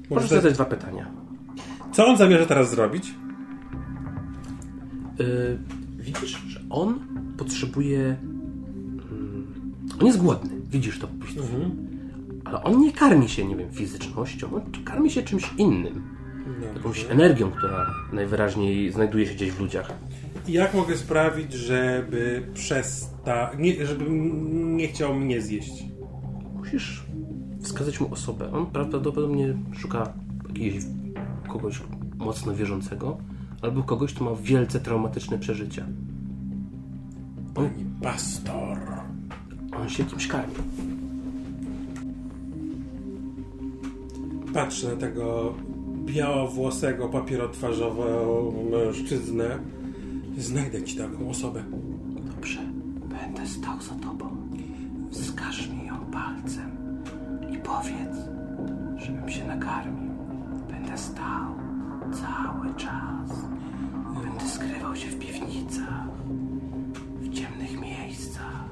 [0.10, 1.23] Możesz zadać dwa pytania.
[1.94, 3.14] Co on zamierza teraz zrobić?
[5.20, 5.58] Yy,
[5.98, 7.00] widzisz, że on
[7.38, 7.98] potrzebuje.
[7.98, 8.18] Yy,
[10.00, 10.50] on jest głodny.
[10.70, 11.42] Widzisz to po prostu.
[11.42, 11.88] Mhm.
[12.46, 16.04] Ale on nie karmi się, nie wiem, fizycznością, on karmi się czymś innym.
[16.48, 16.74] Dobrze.
[16.76, 19.92] Jakąś energią, która najwyraźniej znajduje się gdzieś w ludziach.
[20.48, 24.06] Jak mogę sprawić, żeby przestał, nie, żeby
[24.54, 25.84] nie chciał mnie zjeść?
[26.54, 27.04] Musisz
[27.62, 28.52] wskazać mu osobę.
[28.52, 30.14] On prawdopodobnie szuka
[30.48, 30.84] jakiegoś
[31.54, 31.82] kogoś
[32.18, 33.18] mocno wierzącego,
[33.62, 35.86] albo kogoś, kto ma wielce traumatyczne przeżycia.
[37.56, 38.78] On, Pani pastor.
[39.82, 40.54] On się kimś karmi.
[44.54, 45.54] Patrzę na tego
[46.06, 49.60] białowłosego, papierotwarzowego mężczyznę.
[50.38, 51.64] Znajdę ci taką osobę.
[52.36, 52.60] Dobrze,
[53.10, 54.30] będę stał za tobą.
[55.12, 56.72] Wskaż mi ją palcem
[57.52, 58.18] i powiedz,
[58.98, 60.03] żebym się nakarmił.
[60.94, 61.56] Będę stał
[62.12, 63.40] cały czas.
[64.24, 66.08] Będę skrywał się w piwnicach,
[67.20, 68.66] w ciemnych miejscach.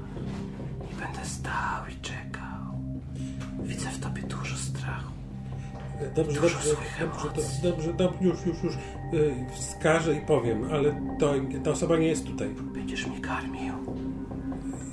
[0.92, 2.62] I będę stał i czekał.
[3.62, 5.12] Widzę w tobie dużo strachu.
[6.16, 6.58] Dobrze, dobrze,
[7.00, 8.74] dobrze, dobrze, dobrze, już, już, już
[9.12, 11.34] yy, wskażę i powiem, ale to,
[11.64, 12.54] ta osoba nie jest tutaj.
[12.74, 13.74] Będziesz mi karmił.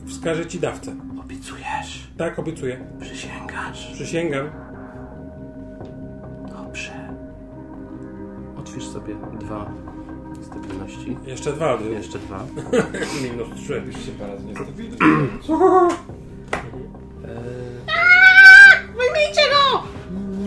[0.08, 0.96] Wskażę ci dawcę.
[1.22, 2.12] Obiecujesz?
[2.18, 2.88] Tak, obiecuję.
[3.00, 3.92] Przysięgasz?
[3.94, 4.50] Przysięgam.
[6.50, 6.99] Dobrze.
[8.60, 9.72] Otwórz sobie dwa
[10.42, 11.18] stabilności.
[11.26, 11.78] Jeszcze dwa.
[11.92, 12.46] Jeszcze dwa.
[13.24, 13.82] Minus trzy.
[13.82, 14.98] Byś się parę nie stabilny.
[18.98, 19.84] Wyjmijcie go!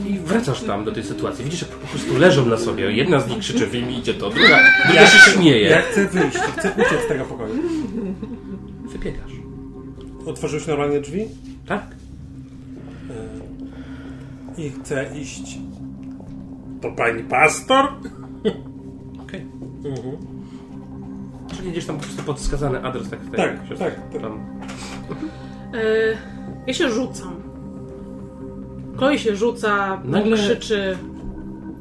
[0.08, 1.44] I wracasz tam do tej sytuacji.
[1.44, 2.92] Widzisz, że po prostu leżą na sobie.
[2.92, 5.68] Jedna z nich krzyczy, wyjmijcie to, druga, druga ja się śmieje.
[5.68, 7.54] Ja chcę wyjść, chcę uciec z tego pokoju.
[8.84, 9.32] Wybiegasz.
[10.26, 11.28] Otworzyłeś normalnie drzwi?
[11.66, 11.86] Tak.
[14.58, 15.58] I chcę iść
[16.82, 17.84] to pani pastor?
[19.22, 19.46] Okej.
[19.82, 19.90] Okay.
[19.90, 20.16] Mhm.
[21.56, 23.20] Czyli gdzieś tam po prostu podskazany adres, tak?
[23.36, 23.78] Tak, tak.
[23.78, 24.22] tak.
[24.22, 24.38] Tam.
[25.72, 26.16] Yy,
[26.66, 27.42] ja się rzucam.
[28.96, 30.98] Koi się rzuca, Nagle krzyczy.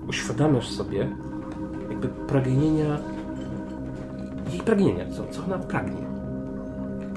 [0.07, 1.07] Uświadamiasz sobie
[1.89, 2.97] jakby pragnienia
[4.51, 6.01] jej pragnienia, co, co ona pragnie.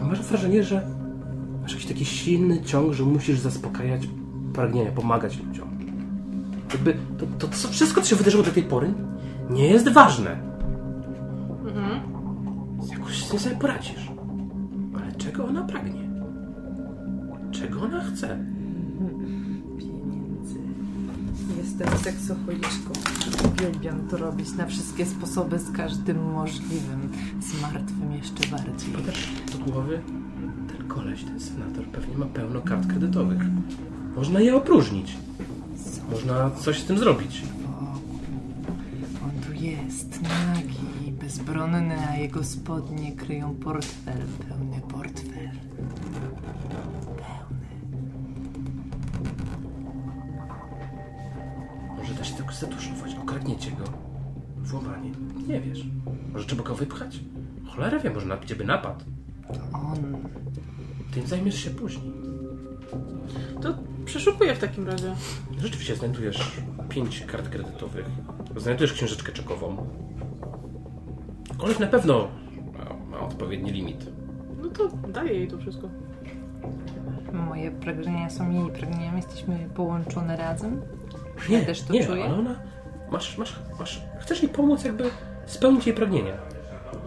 [0.09, 0.87] Masz wrażenie, że
[1.63, 4.09] masz jakiś taki silny ciąg, że musisz zaspokajać
[4.53, 5.74] pragnienia, pomagać ludziom.
[6.75, 8.95] Jakby to, to, to wszystko, co się wydarzyło do tej pory,
[9.51, 10.31] nie jest ważne.
[11.67, 12.01] Mhm.
[12.91, 14.11] Jakoś z tym sobie poradzisz.
[14.97, 16.11] Ale czego ona pragnie?
[17.51, 18.39] Czego ona chce?
[19.79, 20.59] Pieniędzy.
[21.57, 22.93] Jestem seksocholiczką.
[23.55, 27.13] Uwielbiam to robić na wszystkie sposoby, z każdym możliwym.
[27.41, 28.93] Z martwym jeszcze bardziej.
[28.95, 30.01] Podasz do głowy?
[30.69, 33.43] Ten koleś, ten senator pewnie ma pełno kart kredytowych.
[34.17, 35.17] Można je opróżnić.
[36.11, 37.43] Można coś z tym zrobić.
[39.25, 45.51] On tu jest, nagi, bezbronny, a jego spodnie kryją portfel, pełny portfel.
[47.17, 47.65] Pełny.
[51.99, 53.85] Może da się tylko zatuszować, okradniecie go.
[54.57, 55.11] Włamanie.
[55.47, 55.87] Nie wiesz.
[56.33, 57.21] Może trzeba go wypchać?
[57.67, 59.05] Cholera wie, może na ciebie napadł.
[59.49, 60.17] To on.
[61.15, 62.13] Tym zajmiesz się później.
[63.63, 63.75] To
[64.05, 65.15] przeszukuję w takim razie.
[65.59, 66.53] Rzeczywiście znajdujesz
[66.89, 68.07] pięć kart kredytowych.
[68.57, 69.87] Znajdujesz książeczkę czekową.
[71.59, 72.29] Koleś na pewno
[72.73, 74.07] ma, ma odpowiedni limit.
[74.63, 75.89] No to daję jej to wszystko.
[77.33, 79.17] Moje pragnienia są jej pragnieniami.
[79.17, 80.83] Jesteśmy połączone razem.
[81.49, 82.25] Nie, ja też to nie, czuję.
[82.25, 82.55] ale ona...
[83.11, 84.03] Masz, masz, masz...
[84.21, 85.11] Chcesz jej pomóc jakby
[85.47, 86.35] spełnić jej pragnienia.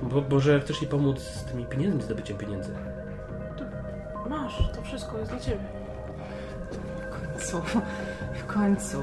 [0.04, 2.72] Bo, bo że chcesz jej pomóc z tymi pieniędzmi, zdobyciem pieniędzy.
[3.58, 5.87] To masz, to wszystko jest dla ciebie
[7.38, 7.62] końcu,
[8.34, 8.98] w końcu,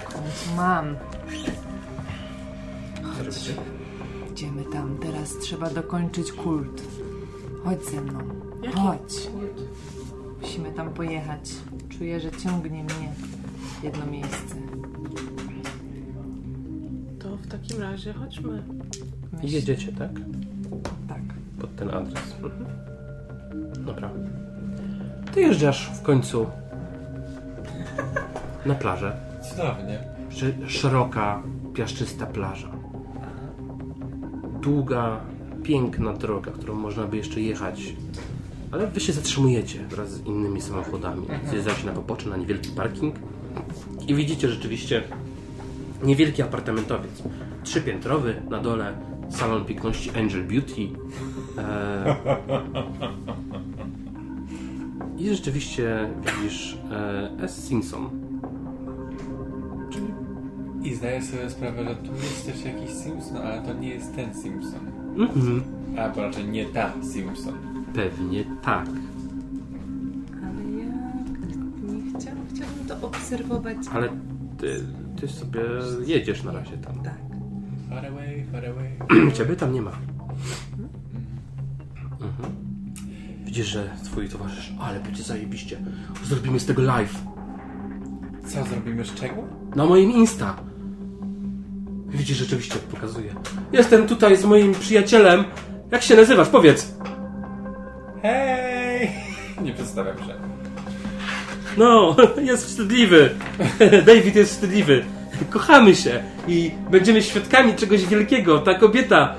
[0.00, 0.96] w końcu mam.
[3.02, 3.52] Chodź.
[4.32, 4.98] Idziemy tam.
[4.98, 6.82] Teraz trzeba dokończyć kult.
[7.64, 8.18] Chodź ze mną.
[8.74, 9.30] Chodź.
[10.42, 11.50] Musimy tam pojechać.
[11.88, 13.12] Czuję, że ciągnie mnie
[13.80, 14.54] w jedno miejsce.
[17.18, 18.62] To w takim razie chodźmy.
[19.42, 20.10] I jedziecie, tak?
[21.08, 21.22] Tak.
[21.60, 22.34] Pod ten adres.
[22.42, 22.66] Mhm.
[23.86, 24.10] Dobra.
[25.34, 26.46] Ty jeżdżasz w końcu
[28.68, 29.16] na plażę.
[29.50, 29.98] Cudownie.
[30.30, 31.42] Sz- Szeroka,
[31.74, 32.68] piaszczysta plaża.
[34.62, 35.20] Długa,
[35.62, 37.94] piękna droga, którą można by jeszcze jechać.
[38.72, 41.26] Ale wy się zatrzymujecie wraz z innymi samochodami.
[41.50, 43.14] Zjeżdżacie na pobocze, na niewielki parking
[44.08, 45.02] i widzicie rzeczywiście
[46.02, 47.22] niewielki apartamentowiec.
[47.64, 48.92] Trzypiętrowy, na dole
[49.30, 50.88] salon piękności Angel Beauty.
[51.58, 52.16] E...
[55.18, 57.68] I rzeczywiście widzisz e, S.
[57.68, 58.27] Simpson.
[60.98, 64.80] Zdaję sobie sprawę, że tu jest też jakiś Simpson, ale to nie jest ten Simpson.
[65.16, 65.62] Mhm.
[65.98, 67.54] A, bo raczej nie ta Simpson.
[67.94, 68.86] Pewnie tak.
[70.42, 70.84] Ale ja
[71.94, 73.76] nie chciałam, chciałabym to obserwować.
[73.92, 74.08] Ale
[74.58, 74.84] ty,
[75.20, 75.60] ty sobie
[76.06, 77.00] jedziesz na razie tam.
[77.02, 77.18] Tak.
[77.90, 79.32] Far away, far away.
[79.36, 79.92] Ciebie tam nie ma.
[82.12, 82.52] Mhm.
[83.44, 85.78] Widzisz, że twój towarzysz, ale będzie zajebiście.
[86.24, 87.22] Zrobimy z tego live.
[88.46, 89.34] Co, zrobimy z czego?
[89.76, 90.68] Na moim Insta.
[92.08, 93.34] Widzisz, rzeczywiście pokazuje.
[93.72, 95.44] Jestem tutaj z moim przyjacielem.
[95.90, 96.48] Jak się nazywasz?
[96.48, 96.94] Powiedz.
[98.22, 99.10] Hej!
[99.64, 100.34] Nie przedstawiam się.
[101.76, 102.16] No,
[102.50, 103.30] jest wstydliwy.
[104.06, 105.04] David jest wstydliwy.
[105.50, 108.58] Kochamy się i będziemy świadkami czegoś wielkiego.
[108.58, 109.34] Ta kobieta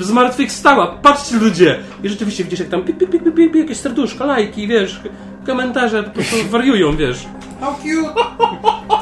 [0.00, 0.86] y, zmartwychwstała.
[0.86, 1.78] Patrzcie ludzie.
[2.02, 5.00] I rzeczywiście widzisz, jak tam pip, pip, pip, pip, pip, jakieś serduszka, lajki, wiesz,
[5.46, 7.26] komentarze po prostu wariują, wiesz.
[7.60, 8.14] How cute!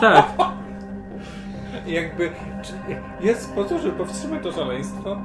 [0.00, 0.26] Tak.
[1.86, 2.30] Jakby,
[2.66, 2.72] czy
[3.26, 5.16] jest sposób, żeby powstrzymać to szaleństwo?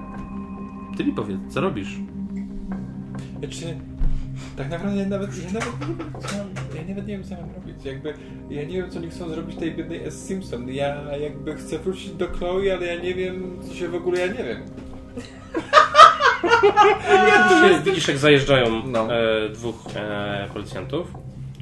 [0.98, 1.96] Ty mi powiedz, co robisz?
[3.50, 3.78] Czy
[4.58, 7.36] tak naprawdę ja nawet, ja nawet nie wiem, co mam, ja nawet nie wiem, co
[7.36, 7.86] mam robić.
[7.86, 8.14] Jakby,
[8.50, 10.26] ja nie wiem, co oni chcą zrobić tej biednej S.
[10.28, 10.70] Simpson.
[10.70, 14.28] Ja jakby chcę wrócić do Chloe, ale ja nie wiem, co się w ogóle, ja
[14.28, 14.62] nie wiem.
[17.40, 19.16] Widzisz, widzisz jak zajeżdżają No.
[19.16, 21.14] e, dwóch e, policjantów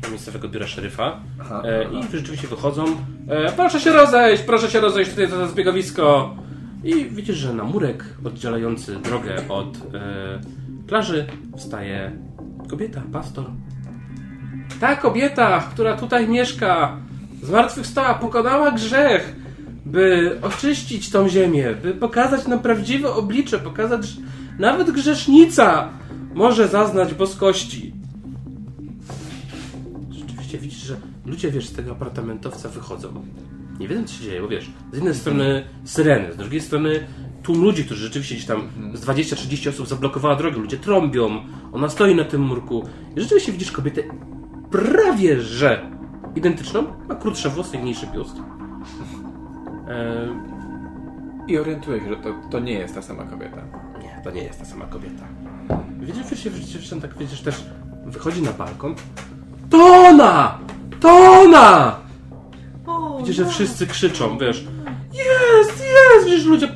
[0.02, 2.86] do miejscowego biura szeryfa Aha, e, i rzeczywiście wychodzą.
[3.28, 6.36] E, proszę się rozejść, proszę się rozejść, tutaj to jest zbiegowisko.
[6.84, 10.40] I widzisz, że na murek oddzielający drogę od e,
[10.88, 11.26] plaży
[11.58, 12.12] wstaje
[12.70, 13.46] kobieta, pastor.
[14.80, 16.98] Ta kobieta, która tutaj mieszka,
[17.42, 19.36] zmartwychwstała, pokonała grzech,
[19.86, 24.22] by oczyścić tą ziemię, by pokazać nam prawdziwe oblicze, pokazać, że
[24.60, 25.90] nawet grzesznica
[26.34, 27.97] może zaznać boskości.
[30.48, 33.26] Rzeczywiście widzisz, że ludzie, wiesz, z tego apartamentowca wychodzą.
[33.80, 37.08] Nie wiedzą, co się dzieje, bo wiesz, z jednej strony syreny, z drugiej strony
[37.44, 42.16] tłum ludzi, którzy rzeczywiście gdzieś tam z 20-30 osób zablokowała drogę, ludzie trąbią, ona stoi
[42.16, 42.86] na tym murku
[43.16, 44.04] i rzeczywiście widzisz kobietę
[44.72, 45.92] prawie że
[46.36, 48.36] identyczną, ma krótsze włosy i mniejszy biust.
[49.90, 50.30] Eee,
[51.48, 53.62] I orientuję się, że to, to nie jest ta sama kobieta.
[54.02, 55.24] nie, to nie jest ta sama kobieta.
[56.00, 57.64] Widzisz, widzisz, widzisz, tak widzisz też,
[58.06, 58.96] wychodzi na balkon.
[59.70, 60.60] To ona!
[61.00, 61.10] To
[61.42, 61.96] ona!
[62.86, 63.50] O, Widzisz, że no.
[63.50, 64.68] wszyscy krzyczą, wiesz,
[65.14, 66.26] jest, jest!
[66.26, 66.68] Widzisz, ludzie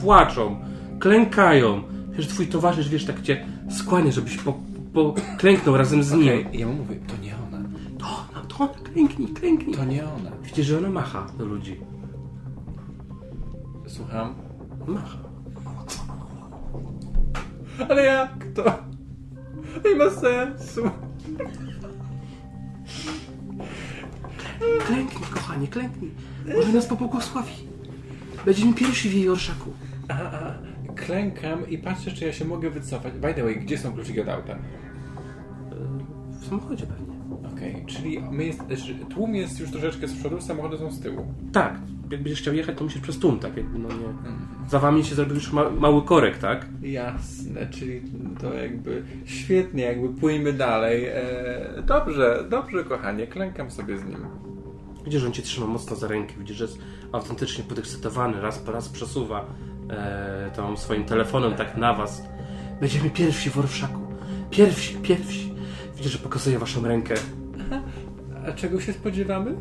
[0.00, 0.56] płaczą,
[0.98, 1.82] klękają.
[2.10, 4.54] Wiesz, twój towarzysz, wiesz, tak cię skłania, żebyś po,
[4.94, 6.22] po klęknął razem z nim.
[6.22, 7.68] Okej, ja mu mówię, to nie ona.
[7.98, 9.76] To ona, to ona, klęknij, klęknij.
[9.76, 10.30] To nie ona.
[10.42, 11.80] Widzisz, że ona macha do ludzi.
[13.86, 14.34] Słucham?
[14.86, 15.18] Macha.
[17.90, 18.62] Ale jak to?
[19.84, 20.90] Nie ma sensu.
[24.86, 26.10] Klęknij, kochanie, klęknij.
[26.56, 27.52] Może nas pobłogosławi.
[28.44, 29.72] Będziemy pierwsi w jej orszaku.
[30.08, 30.54] A, a,
[30.96, 33.14] klękam i patrzę, czy ja się mogę wycofać.
[33.14, 34.58] By the way, gdzie są kluczyki od auta?
[36.40, 37.06] W samochodzie pewnie.
[37.52, 41.34] Okej, czyli my jest, znaczy, tłum jest już troszeczkę z przodu, samochody są z tyłu.
[41.52, 41.78] Tak,
[42.10, 44.38] jak będziesz chciał jechać, to musisz przez tłum, tak jakby, no nie.
[44.68, 46.66] Za wami się zrobił już ma, mały korek, tak?
[46.82, 48.02] Jasne, czyli
[48.40, 51.04] to jakby świetnie, jakby pójmy dalej.
[51.06, 54.16] E, dobrze, dobrze, kochanie, klękam sobie z nim.
[55.04, 56.78] Widzisz, że on cię trzyma mocno za rękę, widzisz, że jest
[57.12, 59.46] autentycznie podekscytowany, raz po raz przesuwa
[59.90, 62.22] e, tą swoim telefonem tak na was.
[62.80, 64.00] Będziemy pierwsi w orszaku.
[64.50, 65.54] Pierwsi, pierwsi.
[65.96, 67.14] Widzisz, że pokazuje waszą rękę.
[68.48, 69.56] A czego się spodziewamy?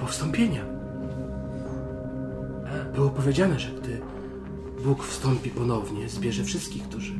[0.00, 0.64] Niebo wstąpienia.
[2.94, 4.00] Było powiedziane, że gdy
[4.84, 7.12] Bóg wstąpi ponownie, zbierze wszystkich, którzy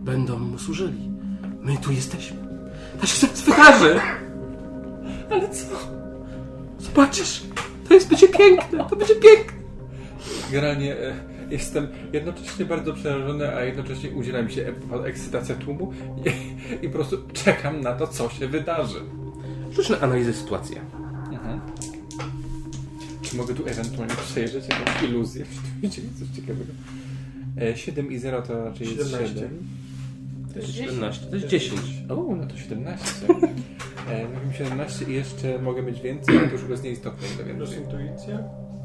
[0.00, 1.10] będą mu służyli.
[1.62, 2.36] My tu jesteśmy.
[3.00, 4.00] To się zaraz wydarzy.
[5.30, 5.64] Ale co?
[6.78, 7.42] Zobaczysz.
[7.88, 8.84] To jest, będzie piękne.
[8.90, 9.58] To będzie piękne.
[10.52, 11.14] Generalnie e,
[11.50, 16.94] jestem jednocześnie bardzo przerażony, a jednocześnie udziela mi się e- ekscytacja tłumu i, i po
[16.94, 19.00] prostu czekam na to, co się wydarzy.
[19.72, 20.76] Rzuć na analizę sytuacji.
[23.30, 25.44] Czy mogę tu ewentualnie przejrzeć jakąś iluzję?
[25.82, 26.72] Widzieli coś ciekawego?
[27.60, 29.34] E, 7 i 0 to raczej jest 17.
[29.36, 29.58] 7.
[30.52, 31.80] To jest 17, to jest 10.
[32.08, 33.04] O, no to 17.
[34.10, 37.54] E, Mówimy 17 i jeszcze mogę mieć więcej, ale to już chyba jest nieistotne ile
[37.54, 38.00] Plus więcej.
[38.00, 38.38] intuicja?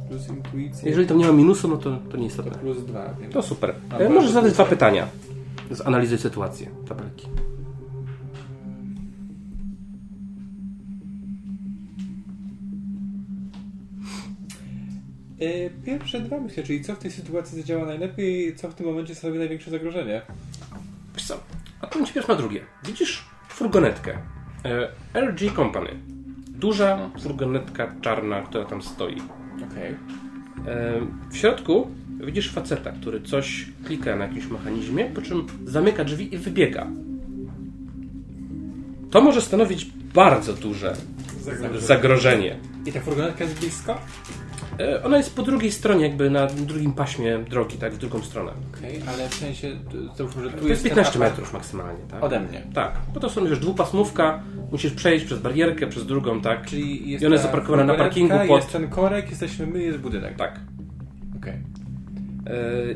[0.09, 0.89] Plus intuicja.
[0.89, 2.51] Jeżeli tam nie ma minusu, no to, to nie to istotne.
[2.51, 3.33] plus 2, więc...
[3.33, 3.75] To super.
[3.99, 5.07] E, Możesz zadać dwa pytania.
[5.71, 7.27] Zanalizuj sytuację tabelki.
[15.85, 19.39] Pierwsze dwa myślę, czyli co w tej sytuacji zadziała najlepiej, co w tym momencie stanowi
[19.39, 20.21] największe zagrożenie.
[21.15, 21.39] Wiesz co,
[21.81, 22.61] a to ci na drugie.
[22.85, 24.17] Widzisz furgonetkę
[25.13, 25.89] e, LG Company.
[26.47, 29.15] Duża furgonetka czarna, która tam stoi.
[29.71, 29.91] Okej.
[30.67, 31.87] E, W środku
[32.25, 36.87] widzisz faceta, który coś klika na jakimś mechanizmie, po czym zamyka drzwi i wybiega.
[39.11, 40.95] To może stanowić bardzo duże
[41.39, 41.79] Zagrożenie.
[41.81, 42.59] zagrożenie.
[42.85, 43.97] I ta furgonetka jest blisko?
[44.79, 48.51] E, Ona jest po drugiej stronie, jakby na drugim paśmie drogi, tak, w drugą stronę.
[48.77, 49.67] Okej, ale w sensie,
[50.17, 52.23] to, że tu To jest ten 15 apart- metrów maksymalnie, tak?
[52.23, 52.61] Ode mnie.
[52.73, 56.65] Tak, bo to są już dwupasmówka, musisz przejść przez barierkę, przez drugą, tak?
[56.65, 59.97] Czyli jest I ona jest zaparkowana na parkingu pod- Jest ten korek, jesteśmy my, jest
[59.99, 60.35] budynek.
[60.35, 60.59] Tak.
[61.37, 61.53] Okej.
[61.53, 61.61] E,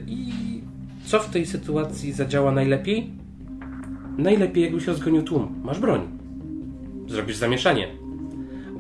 [0.08, 0.34] I
[1.06, 3.12] co w tej sytuacji zadziała najlepiej?
[4.18, 5.56] Najlepiej jakbyś rozgonił tłum.
[5.64, 6.02] Masz broń.
[7.08, 7.88] Zrobisz zamieszanie.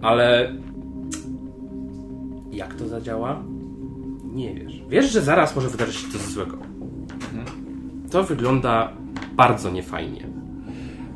[0.01, 0.53] Ale
[2.55, 3.43] jak to zadziała?
[4.23, 4.81] Nie wiesz.
[4.89, 6.57] Wiesz, że zaraz może wydarzyć się coś złego.
[8.11, 8.91] To wygląda
[9.35, 10.27] bardzo niefajnie.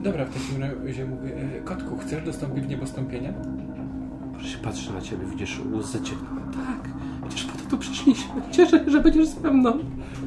[0.02, 3.34] Dobra, w takim razie mówię, e, kotku, chcesz dostąpić niebostąpienia?
[4.34, 6.14] Proszę się patrzy na ciebie, widzisz łzy cię.
[6.52, 6.92] Tak,
[7.28, 8.42] przecież po to tu przyszliśmy.
[8.52, 9.80] Cieszę się, że będziesz ze mną.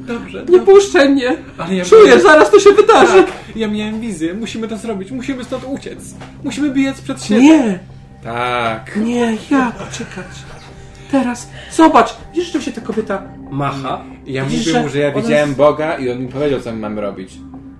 [0.07, 0.45] Dobrze.
[0.49, 1.35] Nie puszczaj mnie!
[1.57, 3.23] Ale ja Czuję, zaraz to się wydarzy!
[3.23, 6.15] Tak, ja miałem wizję, musimy to zrobić, musimy stąd uciec.
[6.43, 7.41] Musimy biec przed siebie.
[7.41, 7.79] Nie!
[8.23, 8.99] Tak.
[9.05, 10.25] Nie, jak czekać?
[11.13, 12.17] Teraz, zobacz!
[12.33, 14.03] Widzisz, że się ta kobieta macha?
[14.25, 16.77] Ja Widzisz, mówię mu, że ja ona widziałem Boga i on mi powiedział, co my
[16.77, 17.33] mamy robić.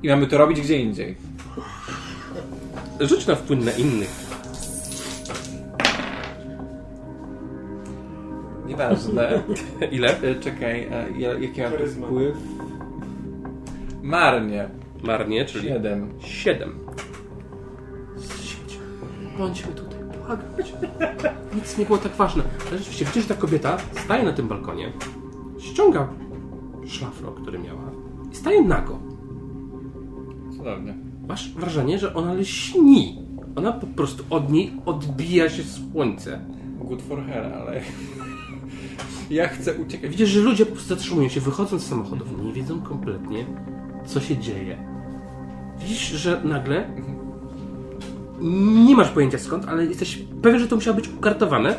[0.03, 1.15] I mamy to robić gdzie indziej.
[2.99, 4.09] Rzuć na wpływ na innych.
[8.67, 9.43] Nieważne.
[9.91, 10.21] Ile?
[10.21, 12.07] E, Czekaj, ja, jaki mam tu Charyzma.
[12.07, 12.35] wpływ?
[14.01, 14.69] Marnie.
[15.03, 16.09] Marnie, czyli Siedem.
[16.19, 16.79] 7.
[18.43, 18.79] Siedź.
[19.37, 19.82] Bądźmy tutaj,
[20.63, 20.73] cię.
[21.55, 22.43] Nic nie było tak ważne.
[22.67, 24.93] Ale rzeczywiście, widzisz, że ta kobieta staje na tym balkonie,
[25.59, 26.07] ściąga
[26.87, 27.91] szlafrok, który miała
[28.31, 28.99] i staje nago.
[30.57, 30.95] Cudownie.
[31.27, 33.17] Masz wrażenie, że ona lśni.
[33.55, 36.39] Ona po prostu od niej odbija się słońce.
[36.79, 37.81] Good for her, ale...
[39.29, 40.11] ja chcę uciekać.
[40.11, 43.45] Widzisz, że ludzie po prostu zatrzymują się, wychodzą z samochodów, nie wiedzą kompletnie,
[44.05, 44.77] co się dzieje.
[45.79, 46.87] Widzisz, że nagle
[48.85, 51.75] nie masz pojęcia skąd, ale jesteś pewien, że to musiało być ukartowane.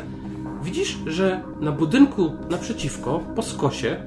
[0.63, 3.97] Widzisz, że na budynku naprzeciwko, po skosie,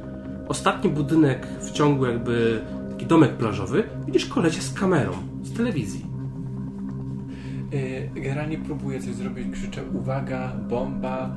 [0.49, 2.60] ostatni budynek w ciągu jakby
[2.91, 5.12] taki domek plażowy, widzisz kolesia z kamerą,
[5.43, 6.07] z telewizji.
[7.73, 11.31] E, Generalnie próbuję coś zrobić, krzyczę uwaga, bomba,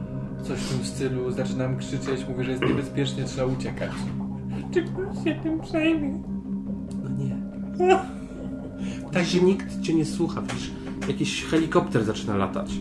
[0.44, 3.92] coś w tym stylu, zaczynam krzyczeć, mówię, że jest niebezpiecznie, trzeba uciekać.
[4.74, 6.24] Czy ktoś się tym przejmie?
[7.04, 7.36] No nie.
[9.12, 10.72] Tak, że nikt cię nie słucha, widzisz,
[11.12, 12.72] jakiś helikopter zaczyna latać.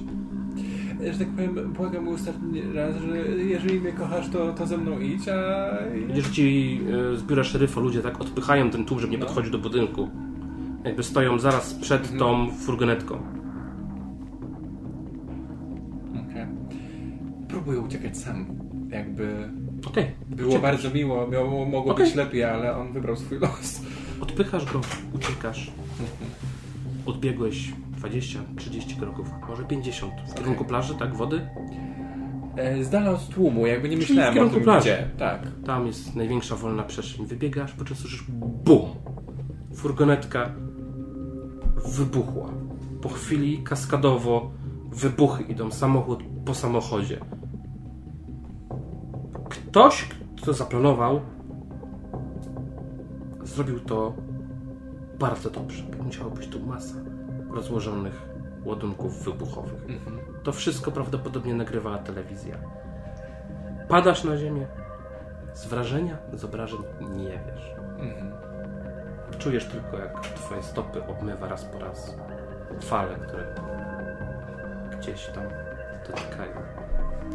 [1.12, 5.28] Że tak powiem, błagam ostatni raz, że jeżeli mnie kochasz, to, to ze mną idź,
[5.28, 5.68] a...
[6.08, 6.80] Widzisz, ci
[7.12, 9.26] e, z biura szeryfa ludzie tak odpychają ten tłum, żeby nie No.
[9.26, 10.08] podchodzić do budynku.
[10.84, 13.14] Jakby stoją zaraz przed tą furgonetką.
[16.12, 16.46] Okej.
[17.48, 18.46] Próbuję uciekać sam.
[18.90, 19.48] Jakby
[19.86, 20.06] Okej.
[20.30, 20.62] było Uciekasz.
[20.62, 22.06] bardzo miło, miało, mogło Okej.
[22.06, 23.82] być lepiej, ale on wybrał swój los.
[24.20, 24.80] Odpychasz go,
[25.14, 25.70] uciekasz.
[27.06, 30.12] Odbiegłeś 20-30 kroków, może 50.
[30.30, 31.48] W kierunku plaży, tak, wody?
[32.56, 34.80] E, Z dala od tłumu, jakby nie Czyli w myślałem o kierunku tym plaży.
[34.88, 35.10] gdzie.
[35.18, 35.42] Tak.
[35.66, 37.26] Tam jest największa wolna przestrzeń.
[37.26, 38.24] Wybiegasz, po czym słyszysz
[38.64, 38.80] BUM!
[39.74, 40.50] Furgonetka
[41.86, 42.50] wybuchła.
[43.02, 44.50] Po chwili kaskadowo
[44.92, 47.20] wybuchy idą samochód po samochodzie.
[49.48, 50.08] Ktoś,
[50.42, 51.20] kto zaplanował,
[53.42, 54.14] zrobił to
[55.18, 55.84] bardzo dobrze.
[56.04, 56.94] Musiało być tu masa
[57.52, 58.28] rozłożonych
[58.64, 59.82] ładunków wybuchowych.
[59.88, 60.18] Mhm.
[60.42, 62.56] To wszystko prawdopodobnie nagrywała telewizja.
[63.88, 64.66] Padasz na ziemię.
[65.54, 67.74] Z wrażenia, z obrażeń nie wiesz.
[67.98, 68.32] Mhm.
[69.38, 72.16] Czujesz tylko, jak twoje stopy obmywa raz po raz
[72.80, 73.54] fale, które
[74.98, 75.44] gdzieś tam
[76.06, 76.56] dotykają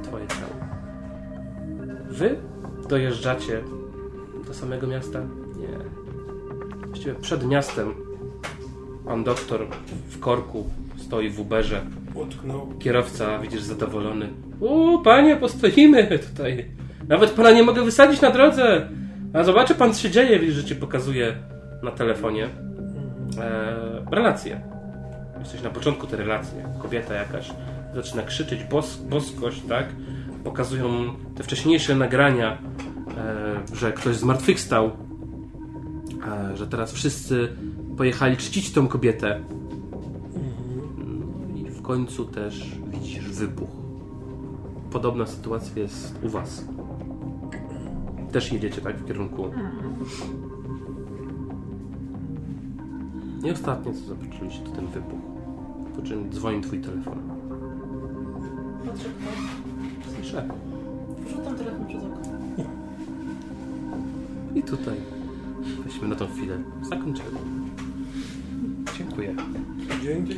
[0.03, 0.53] twoje ciało.
[2.09, 2.39] Wy
[2.89, 3.63] dojeżdżacie
[4.47, 5.19] do samego miasta?
[5.57, 5.67] Nie.
[6.87, 8.04] Właściwie przed miastem
[9.05, 9.67] pan doktor
[10.09, 11.81] w korku stoi w Uberze.
[12.13, 12.73] Utknął.
[12.79, 14.29] Kierowca, widzisz, zadowolony.
[14.59, 16.65] U, panie, postoimy tutaj.
[17.07, 18.89] Nawet pana nie mogę wysadzić na drodze.
[19.33, 20.39] A zobaczy pan, co się dzieje.
[20.39, 21.35] Widzisz, że ci pokazuje
[21.83, 22.49] na telefonie
[23.39, 24.61] e, relację.
[25.39, 26.57] Jesteś na początku tej relacji.
[26.81, 27.51] Kobieta jakaś
[27.95, 29.85] zaczyna krzyczeć bos, boskość, tak?
[30.43, 32.57] Pokazują te wcześniejsze nagrania,
[33.17, 34.91] e, że ktoś zmartwychwstał,
[36.27, 37.49] e, że teraz wszyscy
[37.97, 39.41] pojechali czcić tą kobietę.
[40.97, 43.69] No I w końcu też widzisz wybuch.
[44.91, 46.65] Podobna sytuacja jest u was.
[48.31, 49.51] Też jedziecie tak w kierunku.
[53.45, 55.19] I ostatnie co zobaczyliście to ten wybuch.
[55.95, 57.19] Po czym dzwoni twój telefon.
[58.83, 59.09] Kto.
[60.15, 60.49] Słyszę.
[61.25, 62.21] Wrzucam telefon przez okno.
[64.55, 64.95] I tutaj
[65.85, 66.57] weźmy na tą chwilę.
[66.81, 67.64] Zakończymy.
[68.97, 69.35] Dziękuję.
[70.03, 70.35] Dzięki.